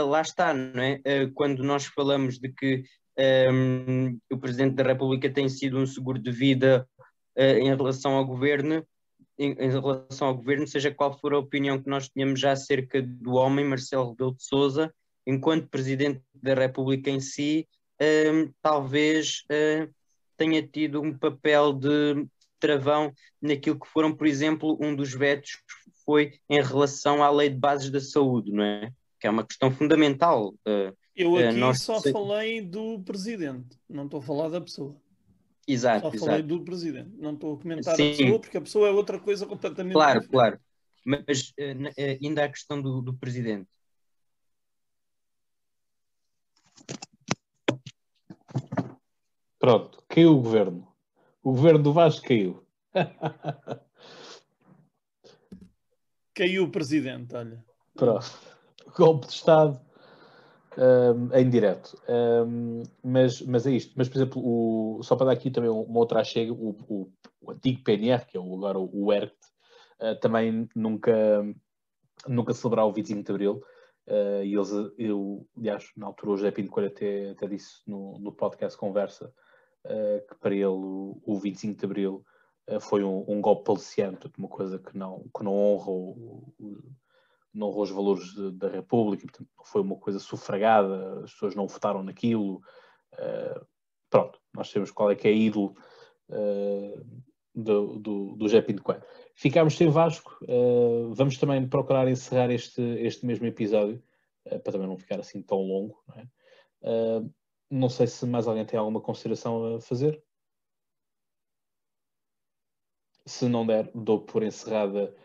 lá 0.07 0.21
está, 0.21 0.53
não 0.53 0.83
é? 0.83 1.01
quando 1.33 1.63
nós 1.63 1.85
falamos 1.85 2.37
de 2.37 2.49
que 2.49 2.83
um, 3.19 4.19
o 4.31 4.37
Presidente 4.37 4.75
da 4.75 4.83
República 4.83 5.29
tem 5.29 5.49
sido 5.49 5.77
um 5.77 5.85
seguro 5.85 6.19
de 6.19 6.31
vida 6.31 6.87
uh, 7.37 7.41
em 7.41 7.75
relação 7.75 8.13
ao 8.13 8.25
governo, 8.25 8.85
em, 9.37 9.51
em, 9.51 9.69
relação 9.69 10.27
ao 10.27 10.35
governo, 10.35 10.67
seja 10.67 10.93
qual 10.93 11.17
for 11.17 11.33
a 11.33 11.39
opinião 11.39 11.81
que 11.81 11.89
nós 11.89 12.09
tenhamos 12.09 12.39
já 12.39 12.51
acerca 12.51 13.01
do 13.01 13.33
homem, 13.33 13.65
Marcelo 13.65 14.11
Rebelo 14.11 14.35
de 14.35 14.43
Sousa, 14.43 14.93
enquanto 15.25 15.69
Presidente 15.69 16.21
da 16.33 16.53
República 16.53 17.09
em 17.09 17.19
si, 17.19 17.67
um, 18.01 18.51
talvez 18.61 19.43
uh, 19.51 19.91
tenha 20.37 20.65
tido 20.65 21.01
um 21.01 21.17
papel 21.17 21.73
de 21.73 22.25
travão 22.59 23.11
naquilo 23.41 23.79
que 23.79 23.87
foram, 23.87 24.15
por 24.15 24.27
exemplo, 24.27 24.77
um 24.79 24.95
dos 24.95 25.13
vetos 25.13 25.61
foi 26.05 26.33
em 26.49 26.61
relação 26.61 27.23
à 27.23 27.29
lei 27.29 27.49
de 27.49 27.57
bases 27.57 27.89
da 27.89 27.99
saúde, 27.99 28.51
não 28.51 28.63
é? 28.63 28.91
Que 29.19 29.27
é 29.27 29.29
uma 29.29 29.45
questão 29.45 29.71
fundamental. 29.71 30.53
Uh, 30.67 30.95
eu 31.15 31.37
é, 31.37 31.49
aqui 31.49 31.57
nós... 31.57 31.81
só 31.81 32.01
falei 32.01 32.61
do 32.61 32.99
presidente, 33.01 33.77
não 33.89 34.05
estou 34.05 34.19
a 34.19 34.23
falar 34.23 34.49
da 34.49 34.61
pessoa. 34.61 34.95
Exato, 35.67 36.01
só 36.01 36.11
falei 36.11 36.39
exato. 36.39 36.47
do 36.47 36.63
presidente, 36.63 37.11
não 37.17 37.33
estou 37.33 37.53
a 37.55 37.57
comentar 37.59 37.95
Sim. 37.95 38.13
a 38.13 38.17
pessoa, 38.17 38.39
porque 38.39 38.57
a 38.57 38.61
pessoa 38.61 38.87
é 38.87 38.91
outra 38.91 39.19
coisa 39.19 39.45
completamente 39.45 39.93
Claro, 39.93 40.21
diferente. 40.21 40.31
claro. 40.31 40.59
Mas 41.05 41.49
uh, 41.49 41.93
ainda 42.21 42.45
a 42.45 42.49
questão 42.49 42.81
do, 42.81 43.01
do 43.01 43.13
presidente. 43.13 43.67
Pronto, 49.59 50.03
caiu 50.07 50.31
o 50.31 50.41
governo. 50.41 50.87
O 51.43 51.51
governo 51.51 51.83
do 51.83 51.93
Vasco 51.93 52.27
caiu. 52.27 52.65
caiu 56.33 56.63
o 56.63 56.71
presidente, 56.71 57.35
olha. 57.35 57.63
Pronto. 57.95 58.25
Golpe 58.95 59.27
de 59.27 59.33
Estado 59.33 59.79
um, 60.77 61.33
em 61.35 61.49
direto. 61.49 61.97
Um, 62.07 62.83
mas, 63.03 63.41
mas 63.41 63.65
é 63.65 63.71
isto. 63.71 63.93
Mas, 63.95 64.07
por 64.07 64.17
exemplo, 64.17 64.41
o, 64.43 65.03
só 65.03 65.15
para 65.15 65.27
dar 65.27 65.33
aqui 65.33 65.51
também 65.51 65.69
uma 65.69 65.99
outra 65.99 66.23
chega, 66.23 66.53
o, 66.53 66.75
o, 66.87 67.11
o, 67.41 67.51
antigo 67.51 67.83
PNR, 67.83 68.25
que 68.25 68.37
é 68.37 68.39
o, 68.39 68.55
agora 68.55 68.79
o 68.79 69.11
ERCT, 69.11 69.37
uh, 70.01 70.19
também 70.19 70.69
nunca, 70.75 71.43
nunca 72.27 72.53
celebrou 72.53 72.89
o 72.89 72.93
25 72.93 73.23
de 73.23 73.31
Abril. 73.31 73.61
Uh, 74.07 74.43
e 74.43 74.55
eles, 74.55 74.71
eu, 74.97 75.47
aliás, 75.57 75.91
na 75.95 76.07
altura 76.07 76.31
o 76.31 76.37
José 76.37 76.51
Pinto 76.51 76.71
Coelho 76.71 76.89
até, 76.89 77.29
até 77.29 77.47
disse 77.47 77.81
no, 77.87 78.17
no 78.19 78.31
podcast 78.31 78.77
Conversa 78.77 79.31
uh, 79.85 80.27
que 80.27 80.35
para 80.39 80.53
ele 80.53 80.65
o, 80.65 81.21
o 81.23 81.39
25 81.39 81.79
de 81.79 81.85
Abril 81.85 82.25
foi 82.79 83.03
um, 83.03 83.25
um 83.27 83.41
golpe 83.41 83.65
paliciante, 83.65 84.31
uma 84.37 84.47
coisa 84.47 84.79
que 84.79 84.97
não, 84.97 85.25
que 85.35 85.43
não 85.43 85.53
honra 85.53 85.91
o, 85.91 86.53
honrou 87.59 87.83
os 87.83 87.91
valores 87.91 88.33
de, 88.33 88.51
da 88.51 88.69
República, 88.69 89.23
portanto, 89.23 89.49
foi 89.65 89.81
uma 89.81 89.97
coisa 89.97 90.19
sufragada, 90.19 91.23
as 91.23 91.31
pessoas 91.33 91.55
não 91.55 91.67
votaram 91.67 92.03
naquilo. 92.03 92.61
Uh, 93.13 93.65
pronto, 94.09 94.39
nós 94.53 94.69
sabemos 94.69 94.91
qual 94.91 95.11
é 95.11 95.15
que 95.15 95.27
é 95.27 95.33
ídolo 95.33 95.75
uh, 96.29 97.23
do, 97.53 97.99
do, 97.99 98.35
do 98.35 98.47
Jé 98.47 98.61
Pinto 98.61 98.83
Coelho. 98.83 99.03
Ficámos 99.35 99.75
sem 99.75 99.89
Vasco, 99.89 100.37
uh, 100.43 101.13
vamos 101.13 101.37
também 101.37 101.67
procurar 101.67 102.07
encerrar 102.07 102.49
este, 102.51 102.81
este 102.81 103.25
mesmo 103.25 103.45
episódio, 103.45 104.01
para 104.43 104.71
também 104.71 104.87
não 104.87 104.97
ficar 104.97 105.19
assim 105.19 105.41
tão 105.41 105.59
longo. 105.59 106.01
Não, 106.07 106.15
é? 106.15 106.27
não 107.69 107.89
sei 107.89 108.07
se 108.07 108.25
mais 108.25 108.47
alguém 108.47 108.65
tem 108.65 108.79
alguma 108.79 108.99
consideração 108.99 109.75
a 109.75 109.79
fazer. 109.79 110.23
Se 113.25 113.47
não 113.47 113.67
der, 113.67 113.91
dou 113.93 114.19
por 114.19 114.41
encerrada 114.41 115.15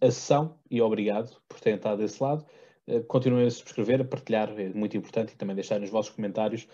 a 0.00 0.10
sessão 0.10 0.58
e 0.70 0.80
obrigado 0.80 1.40
por 1.48 1.60
terem 1.60 1.76
estado 1.76 1.98
desse 1.98 2.22
lado. 2.22 2.44
continuem 3.06 3.46
a 3.46 3.50
subscrever, 3.50 4.00
a 4.00 4.04
partilhar, 4.04 4.48
é 4.58 4.68
muito 4.70 4.96
importante, 4.96 5.34
e 5.34 5.36
também 5.36 5.54
deixarem 5.54 5.84
os 5.84 5.90
vossos 5.90 6.14
comentários 6.14 6.66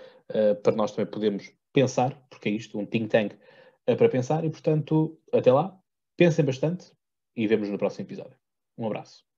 para 0.63 0.77
nós 0.77 0.93
também 0.93 1.11
podermos 1.11 1.53
pensar, 1.73 2.15
porque 2.31 2.49
é 2.49 2.53
isto, 2.53 2.79
um 2.79 2.87
think 2.87 3.09
tank 3.09 3.35
para 3.85 4.09
pensar, 4.09 4.45
e 4.45 4.51
portanto, 4.51 5.19
até 5.33 5.53
lá, 5.53 5.79
pensem 6.17 6.45
bastante 6.45 6.93
e 7.37 7.47
vemos 7.47 7.69
no 7.69 7.79
próximo 7.79 8.07
episódio. 8.07 8.39
Um 8.79 8.87
abraço. 8.87 9.34